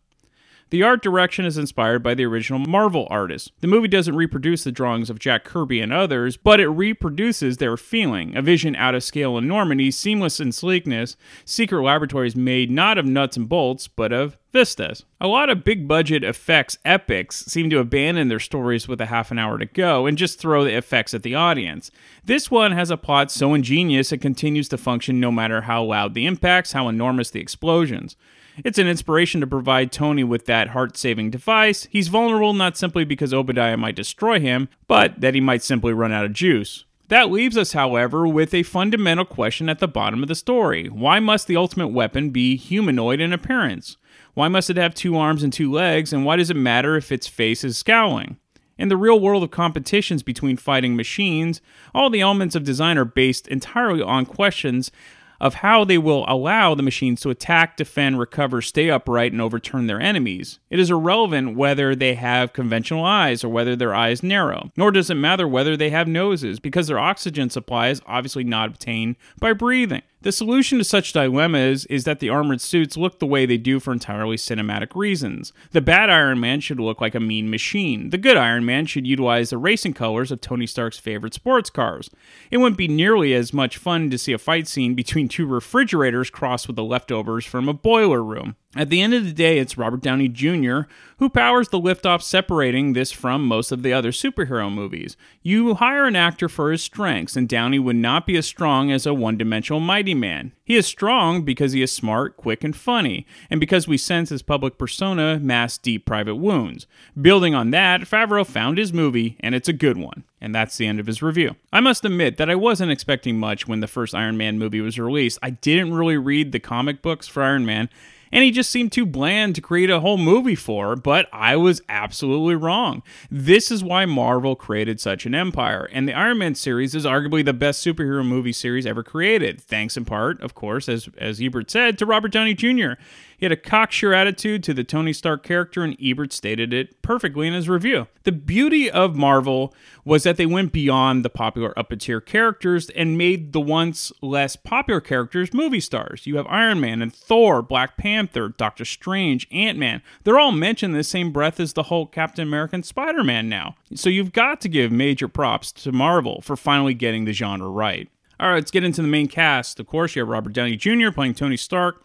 The 0.71 0.81
art 0.81 1.03
direction 1.03 1.45
is 1.45 1.59
inspired 1.59 2.01
by 2.01 2.15
the 2.15 2.25
original 2.25 2.59
Marvel 2.59 3.07
artist. 3.11 3.51
The 3.61 3.67
movie 3.67 3.87
doesn't 3.87 4.15
reproduce 4.15 4.63
the 4.63 4.71
drawings 4.71 5.11
of 5.11 5.19
Jack 5.19 5.43
Kirby 5.43 5.79
and 5.79 5.93
others, 5.93 6.37
but 6.37 6.59
it 6.59 6.67
reproduces 6.67 7.57
their 7.57 7.77
feeling 7.77 8.35
a 8.35 8.41
vision 8.41 8.75
out 8.75 8.95
of 8.95 9.03
scale 9.03 9.37
and 9.37 9.45
enormity, 9.45 9.91
seamless 9.91 10.39
in 10.39 10.51
sleekness, 10.51 11.17
secret 11.45 11.83
laboratories 11.83 12.35
made 12.35 12.71
not 12.71 12.97
of 12.97 13.05
nuts 13.05 13.37
and 13.37 13.47
bolts, 13.47 13.87
but 13.87 14.11
of 14.11 14.37
vistas. 14.51 15.05
A 15.21 15.27
lot 15.27 15.51
of 15.51 15.63
big 15.63 15.87
budget 15.87 16.23
effects 16.23 16.79
epics 16.83 17.45
seem 17.45 17.69
to 17.69 17.79
abandon 17.79 18.29
their 18.29 18.39
stories 18.39 18.87
with 18.87 18.99
a 19.01 19.05
half 19.05 19.29
an 19.29 19.37
hour 19.37 19.59
to 19.59 19.65
go 19.67 20.07
and 20.07 20.17
just 20.17 20.39
throw 20.39 20.63
the 20.63 20.75
effects 20.75 21.13
at 21.13 21.21
the 21.21 21.35
audience. 21.35 21.91
This 22.23 22.49
one 22.49 22.71
has 22.71 22.89
a 22.89 22.97
plot 22.97 23.29
so 23.29 23.53
ingenious 23.53 24.11
it 24.11 24.17
continues 24.17 24.67
to 24.69 24.79
function 24.79 25.19
no 25.19 25.31
matter 25.31 25.61
how 25.61 25.83
loud 25.83 26.15
the 26.15 26.25
impacts, 26.25 26.71
how 26.71 26.87
enormous 26.87 27.29
the 27.29 27.39
explosions. 27.39 28.15
It's 28.63 28.77
an 28.77 28.87
inspiration 28.87 29.41
to 29.41 29.47
provide 29.47 29.91
Tony 29.91 30.23
with 30.23 30.45
that 30.45 30.69
heart 30.69 30.95
saving 30.97 31.31
device. 31.31 31.87
He's 31.91 32.07
vulnerable 32.07 32.53
not 32.53 32.77
simply 32.77 33.03
because 33.03 33.33
Obadiah 33.33 33.77
might 33.77 33.95
destroy 33.95 34.39
him, 34.39 34.69
but 34.87 35.19
that 35.19 35.33
he 35.33 35.41
might 35.41 35.63
simply 35.63 35.91
run 35.93 36.13
out 36.13 36.25
of 36.25 36.33
juice. 36.33 36.85
That 37.09 37.29
leaves 37.29 37.57
us, 37.57 37.73
however, 37.73 38.25
with 38.25 38.53
a 38.53 38.63
fundamental 38.63 39.25
question 39.25 39.69
at 39.69 39.79
the 39.79 39.87
bottom 39.87 40.23
of 40.23 40.29
the 40.29 40.35
story. 40.35 40.87
Why 40.87 41.19
must 41.19 41.47
the 41.47 41.57
ultimate 41.57 41.89
weapon 41.89 42.31
be 42.31 42.55
humanoid 42.55 43.19
in 43.19 43.33
appearance? 43.33 43.97
Why 44.33 44.47
must 44.47 44.69
it 44.69 44.77
have 44.77 44.95
two 44.95 45.17
arms 45.17 45.43
and 45.43 45.53
two 45.53 45.71
legs, 45.71 46.11
and 46.11 46.25
why 46.25 46.37
does 46.37 46.49
it 46.49 46.55
matter 46.55 46.95
if 46.95 47.11
its 47.11 47.27
face 47.27 47.63
is 47.63 47.77
scowling? 47.77 48.37
In 48.77 48.89
the 48.89 48.97
real 48.97 49.19
world 49.19 49.43
of 49.43 49.51
competitions 49.51 50.23
between 50.23 50.57
fighting 50.57 50.95
machines, 50.95 51.61
all 51.93 52.09
the 52.09 52.21
elements 52.21 52.55
of 52.55 52.63
design 52.63 52.97
are 52.97 53.05
based 53.05 53.47
entirely 53.47 54.01
on 54.01 54.25
questions 54.25 54.91
of 55.39 55.55
how 55.55 55.83
they 55.83 55.97
will 55.97 56.25
allow 56.27 56.75
the 56.75 56.83
machines 56.83 57.21
to 57.21 57.29
attack, 57.29 57.77
defend, 57.77 58.19
recover, 58.19 58.61
stay 58.61 58.89
upright, 58.89 59.31
and 59.31 59.41
overturn 59.41 59.87
their 59.87 59.99
enemies. 59.99 60.59
It 60.69 60.79
is 60.79 60.91
irrelevant 60.91 61.55
whether 61.55 61.95
they 61.95 62.15
have 62.15 62.53
conventional 62.53 63.03
eyes 63.03 63.43
or 63.43 63.49
whether 63.49 63.75
their 63.75 63.93
eyes 63.93 64.23
narrow, 64.23 64.71
nor 64.77 64.91
does 64.91 65.09
it 65.09 65.15
matter 65.15 65.47
whether 65.47 65.75
they 65.75 65.89
have 65.89 66.07
noses, 66.07 66.59
because 66.59 66.87
their 66.87 66.99
oxygen 66.99 67.49
supply 67.49 67.89
is 67.89 68.01
obviously 68.05 68.43
not 68.43 68.69
obtained 68.69 69.15
by 69.39 69.53
breathing. 69.53 70.01
The 70.25 70.31
solution 70.31 70.79
to 70.79 70.83
such 70.83 71.13
dilemmas 71.13 71.85
is 71.85 72.03
that 72.05 72.19
the 72.19 72.31
armored 72.31 72.59
suits 72.59 72.97
look 72.97 73.19
the 73.19 73.27
way 73.27 73.45
they 73.45 73.59
do 73.59 73.79
for 73.79 73.93
entirely 73.93 74.37
cinematic 74.37 74.95
reasons. 74.95 75.53
The 75.69 75.81
bad 75.81 76.09
Iron 76.09 76.39
Man 76.39 76.61
should 76.61 76.79
look 76.79 76.99
like 76.99 77.13
a 77.13 77.19
mean 77.19 77.51
machine. 77.51 78.09
The 78.09 78.17
good 78.17 78.35
Iron 78.35 78.65
Man 78.65 78.87
should 78.87 79.05
utilize 79.05 79.51
the 79.51 79.59
racing 79.59 79.93
colors 79.93 80.31
of 80.31 80.41
Tony 80.41 80.65
Stark's 80.65 80.97
favorite 80.97 81.35
sports 81.35 81.69
cars. 81.69 82.09
It 82.49 82.57
wouldn't 82.57 82.75
be 82.75 82.87
nearly 82.87 83.35
as 83.35 83.53
much 83.53 83.77
fun 83.77 84.09
to 84.09 84.17
see 84.17 84.33
a 84.33 84.39
fight 84.39 84.67
scene 84.67 84.95
between 84.95 85.27
two 85.27 85.45
refrigerators 85.45 86.31
crossed 86.31 86.65
with 86.65 86.75
the 86.75 86.83
leftovers 86.83 87.45
from 87.45 87.69
a 87.69 87.73
boiler 87.73 88.23
room. 88.23 88.55
At 88.75 88.89
the 88.89 89.01
end 89.01 89.13
of 89.13 89.23
the 89.23 89.31
day, 89.31 89.57
it's 89.57 89.77
Robert 89.77 90.01
Downey 90.01 90.27
Jr. 90.27 90.81
who 91.17 91.29
powers 91.29 91.69
the 91.69 91.79
liftoff, 91.79 92.21
separating 92.21 92.91
this 92.91 93.09
from 93.09 93.45
most 93.47 93.71
of 93.71 93.83
the 93.83 93.93
other 93.93 94.11
superhero 94.11 94.71
movies. 94.71 95.15
You 95.41 95.75
hire 95.75 96.05
an 96.05 96.17
actor 96.17 96.49
for 96.49 96.71
his 96.71 96.83
strengths, 96.83 97.37
and 97.37 97.47
Downey 97.47 97.79
would 97.79 97.95
not 97.95 98.25
be 98.25 98.35
as 98.35 98.45
strong 98.45 98.91
as 98.91 99.05
a 99.05 99.13
one 99.13 99.37
dimensional 99.37 99.79
mighty 99.79 100.13
man. 100.13 100.51
He 100.65 100.75
is 100.75 100.85
strong 100.85 101.43
because 101.43 101.71
he 101.71 101.81
is 101.81 101.91
smart, 101.91 102.35
quick, 102.35 102.65
and 102.65 102.75
funny, 102.75 103.25
and 103.49 103.61
because 103.61 103.87
we 103.87 103.97
sense 103.97 104.29
his 104.29 104.41
public 104.41 104.77
persona 104.77 105.39
masks 105.39 105.77
deep 105.77 106.05
private 106.05 106.35
wounds. 106.35 106.85
Building 107.19 107.55
on 107.55 107.71
that, 107.71 108.01
Favreau 108.01 108.45
found 108.45 108.77
his 108.77 108.91
movie, 108.91 109.37
and 109.39 109.55
it's 109.55 109.69
a 109.69 109.73
good 109.73 109.97
one. 109.97 110.25
And 110.41 110.53
that's 110.53 110.75
the 110.75 110.85
end 110.85 110.99
of 110.99 111.07
his 111.07 111.23
review. 111.23 111.55
I 111.71 111.79
must 111.79 112.03
admit 112.03 112.37
that 112.37 112.49
I 112.49 112.55
wasn't 112.55 112.91
expecting 112.91 113.39
much 113.39 113.67
when 113.67 113.79
the 113.79 113.87
first 113.87 114.13
Iron 114.13 114.37
Man 114.37 114.59
movie 114.59 114.81
was 114.81 114.99
released. 114.99 115.39
I 115.41 115.51
didn't 115.51 115.93
really 115.93 116.17
read 116.17 116.51
the 116.51 116.59
comic 116.59 117.01
books 117.01 117.27
for 117.27 117.41
Iron 117.41 117.65
Man 117.65 117.89
and 118.31 118.43
he 118.43 118.51
just 118.51 118.69
seemed 118.69 118.91
too 118.91 119.05
bland 119.05 119.55
to 119.55 119.61
create 119.61 119.89
a 119.89 119.99
whole 119.99 120.17
movie 120.17 120.55
for, 120.55 120.95
but 120.95 121.27
I 121.31 121.55
was 121.55 121.81
absolutely 121.89 122.55
wrong. 122.55 123.03
This 123.29 123.71
is 123.71 123.83
why 123.83 124.05
Marvel 124.05 124.55
created 124.55 124.99
such 124.99 125.25
an 125.25 125.35
empire, 125.35 125.89
and 125.91 126.07
the 126.07 126.13
Iron 126.13 126.37
Man 126.37 126.55
series 126.55 126.95
is 126.95 127.05
arguably 127.05 127.43
the 127.43 127.53
best 127.53 127.85
superhero 127.85 128.25
movie 128.25 128.53
series 128.53 128.85
ever 128.85 129.03
created, 129.03 129.61
thanks 129.61 129.97
in 129.97 130.05
part, 130.05 130.41
of 130.41 130.55
course, 130.55 130.89
as, 130.89 131.09
as 131.17 131.41
Ebert 131.41 131.71
said, 131.71 131.97
to 131.97 132.05
Robert 132.05 132.31
Downey 132.31 132.53
Jr. 132.53 132.93
He 133.37 133.45
had 133.45 133.51
a 133.51 133.57
cocksure 133.57 134.13
attitude 134.13 134.63
to 134.63 134.73
the 134.73 134.83
Tony 134.83 135.13
Stark 135.13 135.43
character, 135.43 135.83
and 135.83 135.97
Ebert 136.01 136.31
stated 136.31 136.73
it 136.73 137.01
perfectly 137.01 137.47
in 137.47 137.53
his 137.53 137.67
review. 137.67 138.07
The 138.23 138.31
beauty 138.31 138.89
of 138.89 139.15
Marvel 139.15 139.73
was 140.03 140.23
that 140.23 140.37
they 140.37 140.45
went 140.45 140.71
beyond 140.71 141.25
the 141.25 141.29
popular 141.29 141.77
upper 141.77 141.95
tier 141.95 142.21
characters 142.21 142.89
and 142.91 143.17
made 143.17 143.53
the 143.53 143.61
once 143.61 144.11
less 144.21 144.55
popular 144.55 145.01
characters 145.01 145.53
movie 145.53 145.79
stars. 145.79 146.25
You 146.25 146.37
have 146.37 146.47
Iron 146.47 146.79
Man 146.79 147.01
and 147.01 147.13
Thor, 147.13 147.61
Black 147.61 147.97
Panther, 147.97 148.49
Doctor 148.49 148.85
Strange, 148.85 149.47
Ant 149.51 149.77
Man. 149.77 150.01
They're 150.23 150.39
all 150.39 150.51
mentioned 150.51 150.93
in 150.93 150.97
the 150.97 151.03
same 151.03 151.31
breath 151.31 151.59
as 151.59 151.73
the 151.73 151.83
Hulk, 151.83 152.11
Captain 152.11 152.47
America, 152.47 152.75
and 152.75 152.85
Spider 152.85 153.23
Man 153.23 153.49
now. 153.49 153.75
So 153.93 154.09
you've 154.09 154.33
got 154.33 154.61
to 154.61 154.69
give 154.69 154.91
major 154.91 155.27
props 155.27 155.71
to 155.73 155.91
Marvel 155.91 156.41
for 156.41 156.55
finally 156.55 156.93
getting 156.93 157.25
the 157.25 157.33
genre 157.33 157.69
right. 157.69 158.09
All 158.39 158.49
right, 158.49 158.55
let's 158.55 158.71
get 158.71 158.83
into 158.83 159.01
the 159.01 159.07
main 159.07 159.27
cast. 159.27 159.79
Of 159.79 159.87
course, 159.87 160.15
you 160.15 160.21
have 160.21 160.29
Robert 160.29 160.53
Downey 160.53 160.75
Jr. 160.75 161.09
playing 161.11 161.35
Tony 161.35 161.57
Stark. 161.57 162.03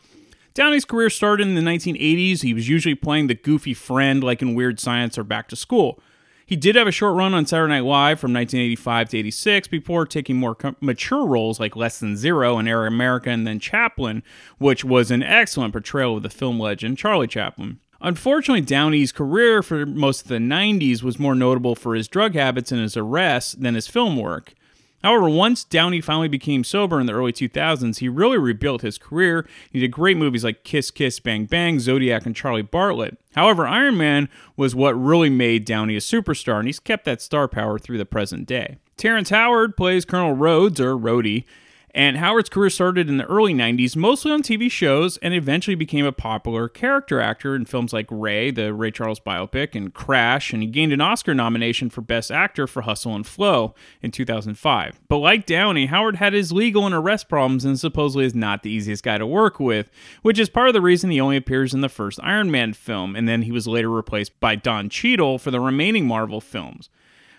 Downey's 0.54 0.84
career 0.84 1.10
started 1.10 1.46
in 1.46 1.54
the 1.54 1.60
1980s. 1.60 2.42
He 2.42 2.54
was 2.54 2.68
usually 2.68 2.94
playing 2.94 3.28
the 3.28 3.34
goofy 3.34 3.74
friend 3.74 4.22
like 4.22 4.42
in 4.42 4.54
Weird 4.54 4.80
Science 4.80 5.16
or 5.16 5.24
Back 5.24 5.48
to 5.48 5.56
School. 5.56 6.00
He 6.44 6.56
did 6.56 6.74
have 6.74 6.88
a 6.88 6.92
short 6.92 7.14
run 7.14 7.32
on 7.32 7.46
Saturday 7.46 7.74
Night 7.74 7.84
Live 7.84 8.18
from 8.18 8.32
1985 8.32 9.10
to 9.10 9.18
86 9.18 9.68
before 9.68 10.04
taking 10.04 10.36
more 10.36 10.56
mature 10.80 11.24
roles 11.24 11.60
like 11.60 11.76
Less 11.76 12.00
Than 12.00 12.16
Zero 12.16 12.58
and 12.58 12.68
Air 12.68 12.86
America 12.86 13.30
and 13.30 13.46
then 13.46 13.60
Chaplin, 13.60 14.24
which 14.58 14.84
was 14.84 15.12
an 15.12 15.22
excellent 15.22 15.72
portrayal 15.72 16.16
of 16.16 16.24
the 16.24 16.28
film 16.28 16.58
legend 16.58 16.98
Charlie 16.98 17.28
Chaplin. 17.28 17.78
Unfortunately, 18.00 18.62
Downey's 18.62 19.12
career 19.12 19.62
for 19.62 19.86
most 19.86 20.22
of 20.22 20.28
the 20.28 20.38
90s 20.38 21.04
was 21.04 21.20
more 21.20 21.36
notable 21.36 21.76
for 21.76 21.94
his 21.94 22.08
drug 22.08 22.34
habits 22.34 22.72
and 22.72 22.80
his 22.80 22.96
arrests 22.96 23.52
than 23.52 23.76
his 23.76 23.86
film 23.86 24.16
work. 24.16 24.54
However, 25.02 25.28
once 25.28 25.64
Downey 25.64 26.00
finally 26.00 26.28
became 26.28 26.62
sober 26.62 27.00
in 27.00 27.06
the 27.06 27.14
early 27.14 27.32
2000s, 27.32 27.98
he 27.98 28.08
really 28.08 28.36
rebuilt 28.36 28.82
his 28.82 28.98
career. 28.98 29.48
He 29.70 29.80
did 29.80 29.90
great 29.90 30.16
movies 30.16 30.44
like 30.44 30.64
Kiss 30.64 30.90
Kiss 30.90 31.20
Bang 31.20 31.46
Bang, 31.46 31.80
Zodiac, 31.80 32.26
and 32.26 32.36
Charlie 32.36 32.62
Bartlett. 32.62 33.18
However, 33.34 33.66
Iron 33.66 33.96
Man 33.96 34.28
was 34.56 34.74
what 34.74 34.92
really 34.92 35.30
made 35.30 35.64
Downey 35.64 35.96
a 35.96 36.00
superstar, 36.00 36.58
and 36.58 36.68
he's 36.68 36.80
kept 36.80 37.04
that 37.06 37.22
star 37.22 37.48
power 37.48 37.78
through 37.78 37.98
the 37.98 38.04
present 38.04 38.46
day. 38.46 38.76
Terrence 38.96 39.30
Howard 39.30 39.76
plays 39.76 40.04
Colonel 40.04 40.34
Rhodes, 40.34 40.80
or 40.80 40.94
Rhodey, 40.96 41.44
and 41.94 42.16
Howard's 42.16 42.48
career 42.48 42.70
started 42.70 43.08
in 43.08 43.16
the 43.16 43.24
early 43.24 43.52
90s, 43.52 43.96
mostly 43.96 44.30
on 44.30 44.42
TV 44.42 44.70
shows, 44.70 45.16
and 45.18 45.34
eventually 45.34 45.74
became 45.74 46.06
a 46.06 46.12
popular 46.12 46.68
character 46.68 47.20
actor 47.20 47.56
in 47.56 47.64
films 47.64 47.92
like 47.92 48.06
Ray, 48.10 48.50
the 48.50 48.72
Ray 48.72 48.90
Charles 48.90 49.20
biopic, 49.20 49.74
and 49.74 49.92
Crash, 49.92 50.52
and 50.52 50.62
he 50.62 50.68
gained 50.68 50.92
an 50.92 51.00
Oscar 51.00 51.34
nomination 51.34 51.90
for 51.90 52.00
Best 52.00 52.30
Actor 52.30 52.66
for 52.68 52.82
Hustle 52.82 53.14
and 53.14 53.26
Flow 53.26 53.74
in 54.02 54.10
2005. 54.10 55.00
But 55.08 55.18
like 55.18 55.46
Downey, 55.46 55.86
Howard 55.86 56.16
had 56.16 56.32
his 56.32 56.52
legal 56.52 56.86
and 56.86 56.94
arrest 56.94 57.28
problems 57.28 57.64
and 57.64 57.78
supposedly 57.78 58.24
is 58.24 58.34
not 58.34 58.62
the 58.62 58.70
easiest 58.70 59.02
guy 59.02 59.18
to 59.18 59.26
work 59.26 59.58
with, 59.58 59.90
which 60.22 60.38
is 60.38 60.48
part 60.48 60.68
of 60.68 60.74
the 60.74 60.80
reason 60.80 61.10
he 61.10 61.20
only 61.20 61.36
appears 61.36 61.74
in 61.74 61.80
the 61.80 61.88
first 61.88 62.20
Iron 62.22 62.50
Man 62.50 62.72
film, 62.72 63.16
and 63.16 63.28
then 63.28 63.42
he 63.42 63.52
was 63.52 63.66
later 63.66 63.90
replaced 63.90 64.38
by 64.40 64.54
Don 64.54 64.88
Cheadle 64.88 65.38
for 65.38 65.50
the 65.50 65.60
remaining 65.60 66.06
Marvel 66.06 66.40
films. 66.40 66.88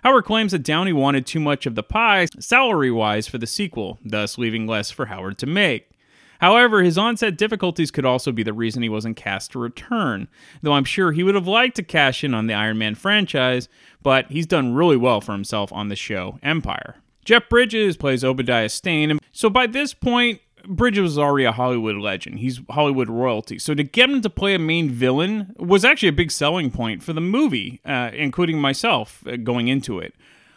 Howard 0.03 0.25
claims 0.25 0.51
that 0.51 0.63
Downey 0.63 0.93
wanted 0.93 1.27
too 1.27 1.39
much 1.39 1.65
of 1.65 1.75
the 1.75 1.83
pie 1.83 2.25
salary 2.39 2.89
wise 2.89 3.27
for 3.27 3.37
the 3.37 3.45
sequel, 3.45 3.99
thus 4.03 4.37
leaving 4.37 4.65
less 4.65 4.89
for 4.89 5.05
Howard 5.05 5.37
to 5.39 5.45
make. 5.45 5.89
However, 6.39 6.81
his 6.81 6.97
onset 6.97 7.37
difficulties 7.37 7.91
could 7.91 8.03
also 8.05 8.31
be 8.31 8.41
the 8.41 8.51
reason 8.51 8.81
he 8.81 8.89
wasn't 8.89 9.15
cast 9.15 9.51
to 9.51 9.59
return, 9.59 10.27
though 10.63 10.73
I'm 10.73 10.85
sure 10.85 11.11
he 11.11 11.21
would 11.21 11.35
have 11.35 11.47
liked 11.47 11.75
to 11.75 11.83
cash 11.83 12.23
in 12.23 12.33
on 12.33 12.47
the 12.47 12.55
Iron 12.55 12.79
Man 12.79 12.95
franchise, 12.95 13.69
but 14.01 14.25
he's 14.31 14.47
done 14.47 14.73
really 14.73 14.97
well 14.97 15.21
for 15.21 15.33
himself 15.33 15.71
on 15.71 15.89
the 15.89 15.95
show 15.95 16.39
Empire. 16.41 16.95
Jeff 17.23 17.47
Bridges 17.47 17.95
plays 17.95 18.23
Obadiah 18.23 18.69
Stane, 18.69 19.11
and 19.11 19.19
so 19.31 19.51
by 19.51 19.67
this 19.67 19.93
point, 19.93 20.41
Bridges 20.67 21.01
was 21.01 21.17
already 21.17 21.45
a 21.45 21.51
Hollywood 21.51 21.97
legend. 21.97 22.39
He's 22.39 22.61
Hollywood 22.69 23.09
royalty. 23.09 23.59
So 23.59 23.73
to 23.73 23.83
get 23.83 24.09
him 24.09 24.21
to 24.21 24.29
play 24.29 24.53
a 24.53 24.59
main 24.59 24.89
villain 24.89 25.55
was 25.57 25.85
actually 25.85 26.09
a 26.09 26.13
big 26.13 26.31
selling 26.31 26.71
point 26.71 27.03
for 27.03 27.13
the 27.13 27.21
movie, 27.21 27.81
uh, 27.85 28.11
including 28.13 28.59
myself 28.59 29.25
uh, 29.27 29.37
going 29.37 29.67
into 29.67 29.99
it. 29.99 30.13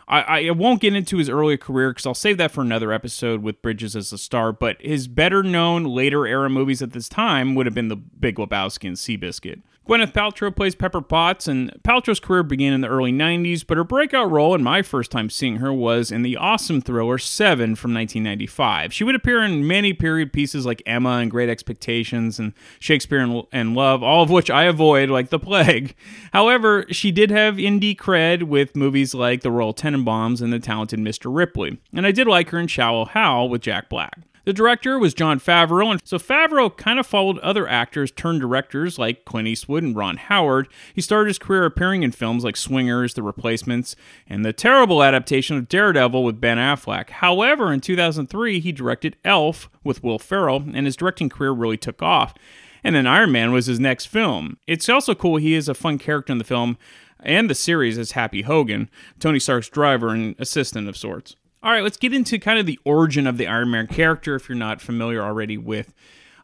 I, 0.06 0.48
I 0.48 0.50
won't 0.50 0.82
get 0.82 0.94
into 0.94 1.16
his 1.16 1.30
earlier 1.30 1.56
career 1.56 1.90
because 1.90 2.04
I'll 2.04 2.14
save 2.14 2.36
that 2.36 2.50
for 2.50 2.60
another 2.60 2.92
episode 2.92 3.42
with 3.42 3.62
Bridges 3.62 3.96
as 3.96 4.12
a 4.12 4.18
star, 4.18 4.52
but 4.52 4.76
his 4.80 5.08
better 5.08 5.42
known 5.42 5.84
later 5.84 6.26
era 6.26 6.50
movies 6.50 6.82
at 6.82 6.92
this 6.92 7.08
time 7.08 7.54
would 7.54 7.64
have 7.64 7.74
been 7.74 7.88
The 7.88 7.96
Big 7.96 8.36
Lebowski 8.36 8.86
and 8.86 8.96
Seabiscuit. 8.96 9.62
Gwyneth 9.86 10.14
Paltrow 10.14 10.54
plays 10.54 10.74
Pepper 10.74 11.02
Potts, 11.02 11.46
and 11.46 11.70
Paltrow's 11.82 12.18
career 12.18 12.42
began 12.42 12.72
in 12.72 12.80
the 12.80 12.88
early 12.88 13.12
90s, 13.12 13.66
but 13.66 13.76
her 13.76 13.84
breakout 13.84 14.30
role 14.30 14.54
and 14.54 14.64
my 14.64 14.80
first 14.80 15.10
time 15.10 15.28
seeing 15.28 15.56
her 15.56 15.74
was 15.74 16.10
in 16.10 16.22
the 16.22 16.38
awesome 16.38 16.80
thriller 16.80 17.18
Seven 17.18 17.76
from 17.76 17.92
1995. 17.92 18.94
She 18.94 19.04
would 19.04 19.14
appear 19.14 19.42
in 19.42 19.66
many 19.66 19.92
period 19.92 20.32
pieces 20.32 20.64
like 20.64 20.82
Emma 20.86 21.18
and 21.18 21.30
Great 21.30 21.50
Expectations 21.50 22.38
and 22.38 22.54
Shakespeare 22.78 23.18
and, 23.18 23.42
and 23.52 23.74
Love, 23.74 24.02
all 24.02 24.22
of 24.22 24.30
which 24.30 24.50
I 24.50 24.64
avoid 24.64 25.10
like 25.10 25.28
the 25.28 25.38
plague. 25.40 25.94
However, 26.32 26.86
she 26.90 27.12
did 27.12 27.30
have 27.30 27.56
indie 27.56 27.94
cred 27.94 28.44
with 28.44 28.74
movies 28.74 29.14
like 29.14 29.42
The 29.42 29.50
Royal 29.50 29.74
Tenenbaums 29.74 30.40
and 30.40 30.50
The 30.50 30.60
Talented 30.60 30.98
Mr. 30.98 31.34
Ripley, 31.34 31.78
and 31.92 32.06
I 32.06 32.10
did 32.10 32.26
like 32.26 32.48
her 32.50 32.58
in 32.58 32.68
Shallow 32.68 33.04
Hal 33.04 33.50
with 33.50 33.60
Jack 33.60 33.90
Black. 33.90 34.18
The 34.44 34.52
director 34.52 34.98
was 34.98 35.14
Jon 35.14 35.40
Favreau, 35.40 35.90
and 35.90 36.00
so 36.04 36.18
Favreau 36.18 36.74
kind 36.76 36.98
of 36.98 37.06
followed 37.06 37.38
other 37.38 37.66
actors 37.66 38.10
turned 38.10 38.42
directors 38.42 38.98
like 38.98 39.24
Clint 39.24 39.48
Eastwood 39.48 39.82
and 39.82 39.96
Ron 39.96 40.18
Howard. 40.18 40.68
He 40.94 41.00
started 41.00 41.28
his 41.28 41.38
career 41.38 41.64
appearing 41.64 42.02
in 42.02 42.12
films 42.12 42.44
like 42.44 42.56
Swingers, 42.56 43.14
The 43.14 43.22
Replacements, 43.22 43.96
and 44.28 44.44
the 44.44 44.52
terrible 44.52 45.02
adaptation 45.02 45.56
of 45.56 45.68
Daredevil 45.68 46.22
with 46.22 46.40
Ben 46.40 46.58
Affleck. 46.58 47.08
However, 47.08 47.72
in 47.72 47.80
2003, 47.80 48.60
he 48.60 48.70
directed 48.70 49.16
Elf 49.24 49.70
with 49.82 50.04
Will 50.04 50.18
Ferrell, 50.18 50.64
and 50.74 50.84
his 50.84 50.96
directing 50.96 51.30
career 51.30 51.52
really 51.52 51.78
took 51.78 52.02
off. 52.02 52.34
And 52.82 52.94
then 52.94 53.06
Iron 53.06 53.32
Man 53.32 53.50
was 53.50 53.64
his 53.64 53.80
next 53.80 54.06
film. 54.06 54.58
It's 54.66 54.90
also 54.90 55.14
cool 55.14 55.36
he 55.36 55.54
is 55.54 55.70
a 55.70 55.74
fun 55.74 55.98
character 55.98 56.32
in 56.32 56.38
the 56.38 56.44
film 56.44 56.76
and 57.20 57.48
the 57.48 57.54
series 57.54 57.96
as 57.96 58.12
Happy 58.12 58.42
Hogan, 58.42 58.90
Tony 59.18 59.38
Stark's 59.38 59.70
driver 59.70 60.10
and 60.10 60.34
assistant 60.38 60.86
of 60.86 60.96
sorts. 60.96 61.36
All 61.64 61.72
right, 61.72 61.82
let's 61.82 61.96
get 61.96 62.12
into 62.12 62.38
kind 62.38 62.58
of 62.58 62.66
the 62.66 62.78
origin 62.84 63.26
of 63.26 63.38
the 63.38 63.46
Iron 63.46 63.70
Man 63.70 63.86
character 63.86 64.34
if 64.34 64.50
you're 64.50 64.56
not 64.56 64.82
familiar 64.82 65.22
already 65.22 65.56
with 65.56 65.94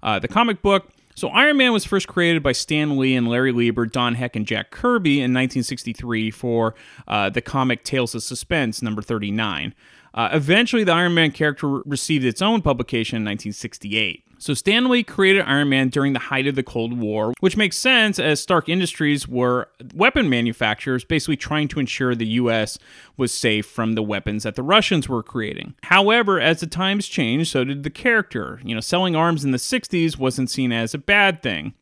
uh, 0.03 0.19
the 0.19 0.29
comic 0.29 0.63
book. 0.63 0.89
So, 1.15 1.29
Iron 1.29 1.59
Man 1.59 1.75
was 1.75 1.85
first 1.85 2.09
created 2.09 2.43
by 2.43 2.53
Stan 2.53 2.97
Lee 2.97 3.15
and 3.15 3.29
Larry 3.29 3.53
Lieber, 3.53 3.85
Don 3.85 4.15
Heck, 4.15 4.35
and 4.35 4.47
Jack 4.47 4.71
Kirby 4.71 5.19
in 5.19 5.35
1963 5.35 6.31
for 6.31 6.75
uh, 7.07 7.29
the 7.29 7.43
comic 7.43 7.85
Tales 7.85 8.15
of 8.15 8.23
Suspense, 8.23 8.81
number 8.81 9.03
39. 9.03 9.75
Uh, 10.15 10.31
eventually, 10.33 10.85
the 10.85 10.93
Iron 10.93 11.13
Man 11.13 11.33
character 11.33 11.69
received 11.69 12.25
its 12.25 12.41
own 12.41 12.63
publication 12.63 13.17
in 13.17 13.25
1968. 13.25 14.25
So 14.41 14.55
Stan 14.55 14.89
Lee 14.89 15.03
created 15.03 15.43
Iron 15.43 15.69
Man 15.69 15.91
during 15.91 16.15
the 16.15 16.19
height 16.19 16.47
of 16.47 16.55
the 16.55 16.63
Cold 16.63 16.99
War, 16.99 17.35
which 17.41 17.59
makes 17.59 17.77
sense 17.77 18.19
as 18.19 18.41
Stark 18.41 18.71
Industries 18.71 19.29
were 19.29 19.69
weapon 19.95 20.31
manufacturers 20.31 21.05
basically 21.05 21.37
trying 21.37 21.69
to 21.69 21.79
ensure 21.79 22.15
the 22.15 22.27
US 22.27 22.79
was 23.19 23.35
safe 23.35 23.67
from 23.67 23.93
the 23.93 24.03
weapons 24.03 24.45
that 24.45 24.55
the 24.55 24.63
Russians 24.63 25.11
were 25.11 25.23
creating. 25.23 25.75
However, 25.83 26.41
as 26.41 26.61
the 26.61 26.67
times 26.67 27.07
changed, 27.07 27.51
so 27.51 27.65
did 27.65 27.83
the 27.83 27.91
character. 27.91 28.63
You 28.65 28.75
know, 28.75 28.81
selling 28.81 29.15
arms 29.15 29.45
in 29.45 29.51
the 29.51 29.59
60s 29.59 30.17
wasn't 30.17 30.49
seen 30.49 30.73
as 30.73 30.95
a 30.95 30.99
bad 30.99 31.43
thing. 31.43 31.75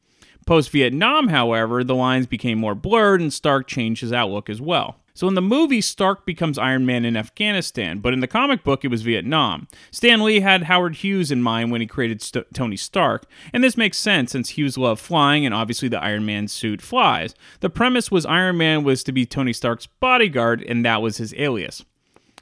Post 0.45 0.71
Vietnam, 0.71 1.29
however, 1.29 1.85
the 1.85 1.95
lines 1.95 2.27
became 2.27 2.59
more 2.59 2.75
blurred 2.75 3.21
and 3.21 3.33
Stark 3.33 3.69
changed 3.69 4.00
his 4.00 4.12
outlook 4.12 4.50
as 4.50 4.61
well. 4.61 4.97
So 5.19 5.27
in 5.27 5.35
the 5.35 5.43
movie, 5.43 5.81
Stark 5.81 6.25
becomes 6.25 6.59
Iron 6.59 6.87
Man 6.87 7.05
in 7.05 7.17
Afghanistan, 7.17 7.99
but 7.99 8.13
in 8.13 8.21
the 8.21 8.29
comic 8.29 8.63
book, 8.63 8.85
it 8.85 8.89
was 8.89 9.03
Vietnam. 9.03 9.67
Stan 9.91 10.23
Lee 10.23 10.39
had 10.39 10.63
Howard 10.63 10.95
Hughes 10.95 11.33
in 11.33 11.43
mind 11.43 11.73
when 11.73 11.81
he 11.81 11.89
created 11.89 12.23
St- 12.23 12.47
Tony 12.55 12.77
Stark, 12.77 13.27
and 13.53 13.65
this 13.65 13.77
makes 13.77 13.99
sense 13.99 14.31
since 14.31 14.51
Hughes 14.51 14.79
loved 14.79 15.01
flying, 15.01 15.45
and 15.45 15.53
obviously 15.53 15.89
the 15.89 16.01
Iron 16.01 16.25
Man 16.25 16.47
suit 16.47 16.81
flies. 16.81 17.35
The 17.59 17.69
premise 17.69 18.13
was 18.13 18.27
Iron 18.27 18.59
Man 18.59 18.85
was 18.85 19.03
to 19.03 19.11
be 19.11 19.27
Tony 19.27 19.53
Stark's 19.53 19.87
bodyguard, 19.87 20.63
and 20.63 20.85
that 20.85 21.03
was 21.03 21.17
his 21.17 21.35
alias. 21.37 21.85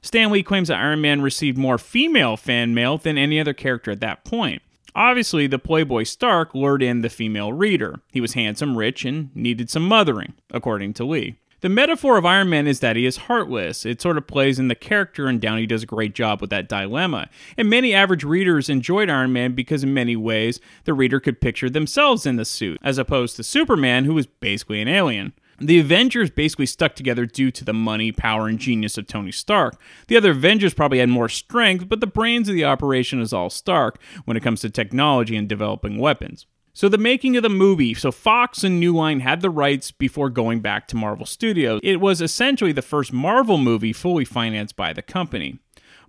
Stan 0.03 0.31
Lee 0.31 0.43
claims 0.43 0.69
that 0.69 0.77
Iron 0.79 1.01
Man 1.01 1.23
received 1.23 1.57
more 1.57 1.79
female 1.79 2.37
fan 2.37 2.75
mail 2.75 2.99
than 2.99 3.17
any 3.17 3.41
other 3.41 3.55
character 3.55 3.91
at 3.91 4.01
that 4.01 4.27
point. 4.27 4.61
Obviously, 4.95 5.47
the 5.47 5.59
Playboy 5.59 6.03
Stark 6.03 6.55
lured 6.55 6.83
in 6.83 7.01
the 7.01 7.09
female 7.09 7.55
reader. 7.55 8.03
He 8.13 8.21
was 8.21 8.35
handsome, 8.35 8.77
rich, 8.77 9.07
and 9.07 9.35
needed 9.35 9.71
some 9.71 9.89
mothering, 9.89 10.35
according 10.51 10.93
to 10.93 11.07
Lee. 11.07 11.37
The 11.67 11.71
metaphor 11.71 12.17
of 12.17 12.25
Iron 12.25 12.49
Man 12.49 12.69
is 12.69 12.79
that 12.79 12.95
he 12.95 13.07
is 13.07 13.17
heartless. 13.17 13.85
It 13.85 14.01
sort 14.01 14.17
of 14.17 14.29
plays 14.29 14.61
in 14.61 14.69
the 14.69 14.77
character, 14.77 15.27
and 15.27 15.41
Downey 15.41 15.67
does 15.67 15.83
a 15.83 15.87
great 15.87 16.15
job 16.15 16.41
with 16.41 16.51
that 16.51 16.69
dilemma. 16.69 17.29
And 17.57 17.69
many 17.69 17.93
average 17.93 18.23
readers 18.23 18.69
enjoyed 18.69 19.11
Iron 19.11 19.33
Man 19.33 19.53
because, 19.53 19.83
in 19.83 19.93
many 19.93 20.15
ways, 20.15 20.61
the 20.85 20.95
reader 20.95 21.19
could 21.19 21.41
picture 21.41 21.69
themselves 21.69 22.25
in 22.25 22.37
the 22.37 22.45
suit, 22.45 22.79
as 22.85 22.99
opposed 22.99 23.35
to 23.35 23.43
Superman, 23.43 24.05
who 24.05 24.15
was 24.15 24.29
basically 24.29 24.81
an 24.81 24.87
alien. 24.87 25.33
The 25.61 25.81
Avengers 25.81 26.31
basically 26.31 26.67
stuck 26.67 26.95
together 26.95 27.27
due 27.27 27.51
to 27.51 27.65
the 27.65 27.75
money, 27.75 28.13
power, 28.13 28.47
and 28.47 28.61
genius 28.61 28.97
of 28.97 29.09
Tony 29.09 29.33
Stark. 29.33 29.75
The 30.07 30.17
other 30.17 30.31
Avengers 30.31 30.73
probably 30.73 31.01
had 31.01 31.09
more 31.09 31.29
strength, 31.29 31.89
but 31.89 31.99
the 31.99 32.07
brains 32.07 32.49
of 32.49 32.55
the 32.55 32.65
operation 32.65 33.21
is 33.21 33.33
all 33.33 33.51
Stark 33.51 34.01
when 34.25 34.37
it 34.37 34.45
comes 34.45 34.61
to 34.61 34.71
technology 34.71 35.37
and 35.37 35.49
developing 35.49 35.99
weapons. 35.99 36.47
So 36.77 36.91
the 36.91 36.99
making 36.99 37.39
of 37.39 37.43
the 37.43 37.49
movie, 37.49 37.95
so 37.95 38.13
Fox 38.13 38.63
and 38.63 38.79
New 38.79 38.95
Line 38.95 39.21
had 39.21 39.41
the 39.41 39.49
rights 39.49 39.91
before 39.91 40.29
going 40.29 40.61
back 40.61 40.87
to 40.89 40.97
Marvel 40.97 41.25
Studios. 41.25 41.81
It 41.83 42.03
was 42.03 42.21
essentially 42.21 42.73
the 42.73 42.83
first 42.83 43.15
Marvel 43.15 43.57
movie 43.57 43.95
fully 43.95 44.27
financed 44.27 44.77
by 44.77 44.93
the 44.93 45.01
company. 45.01 45.59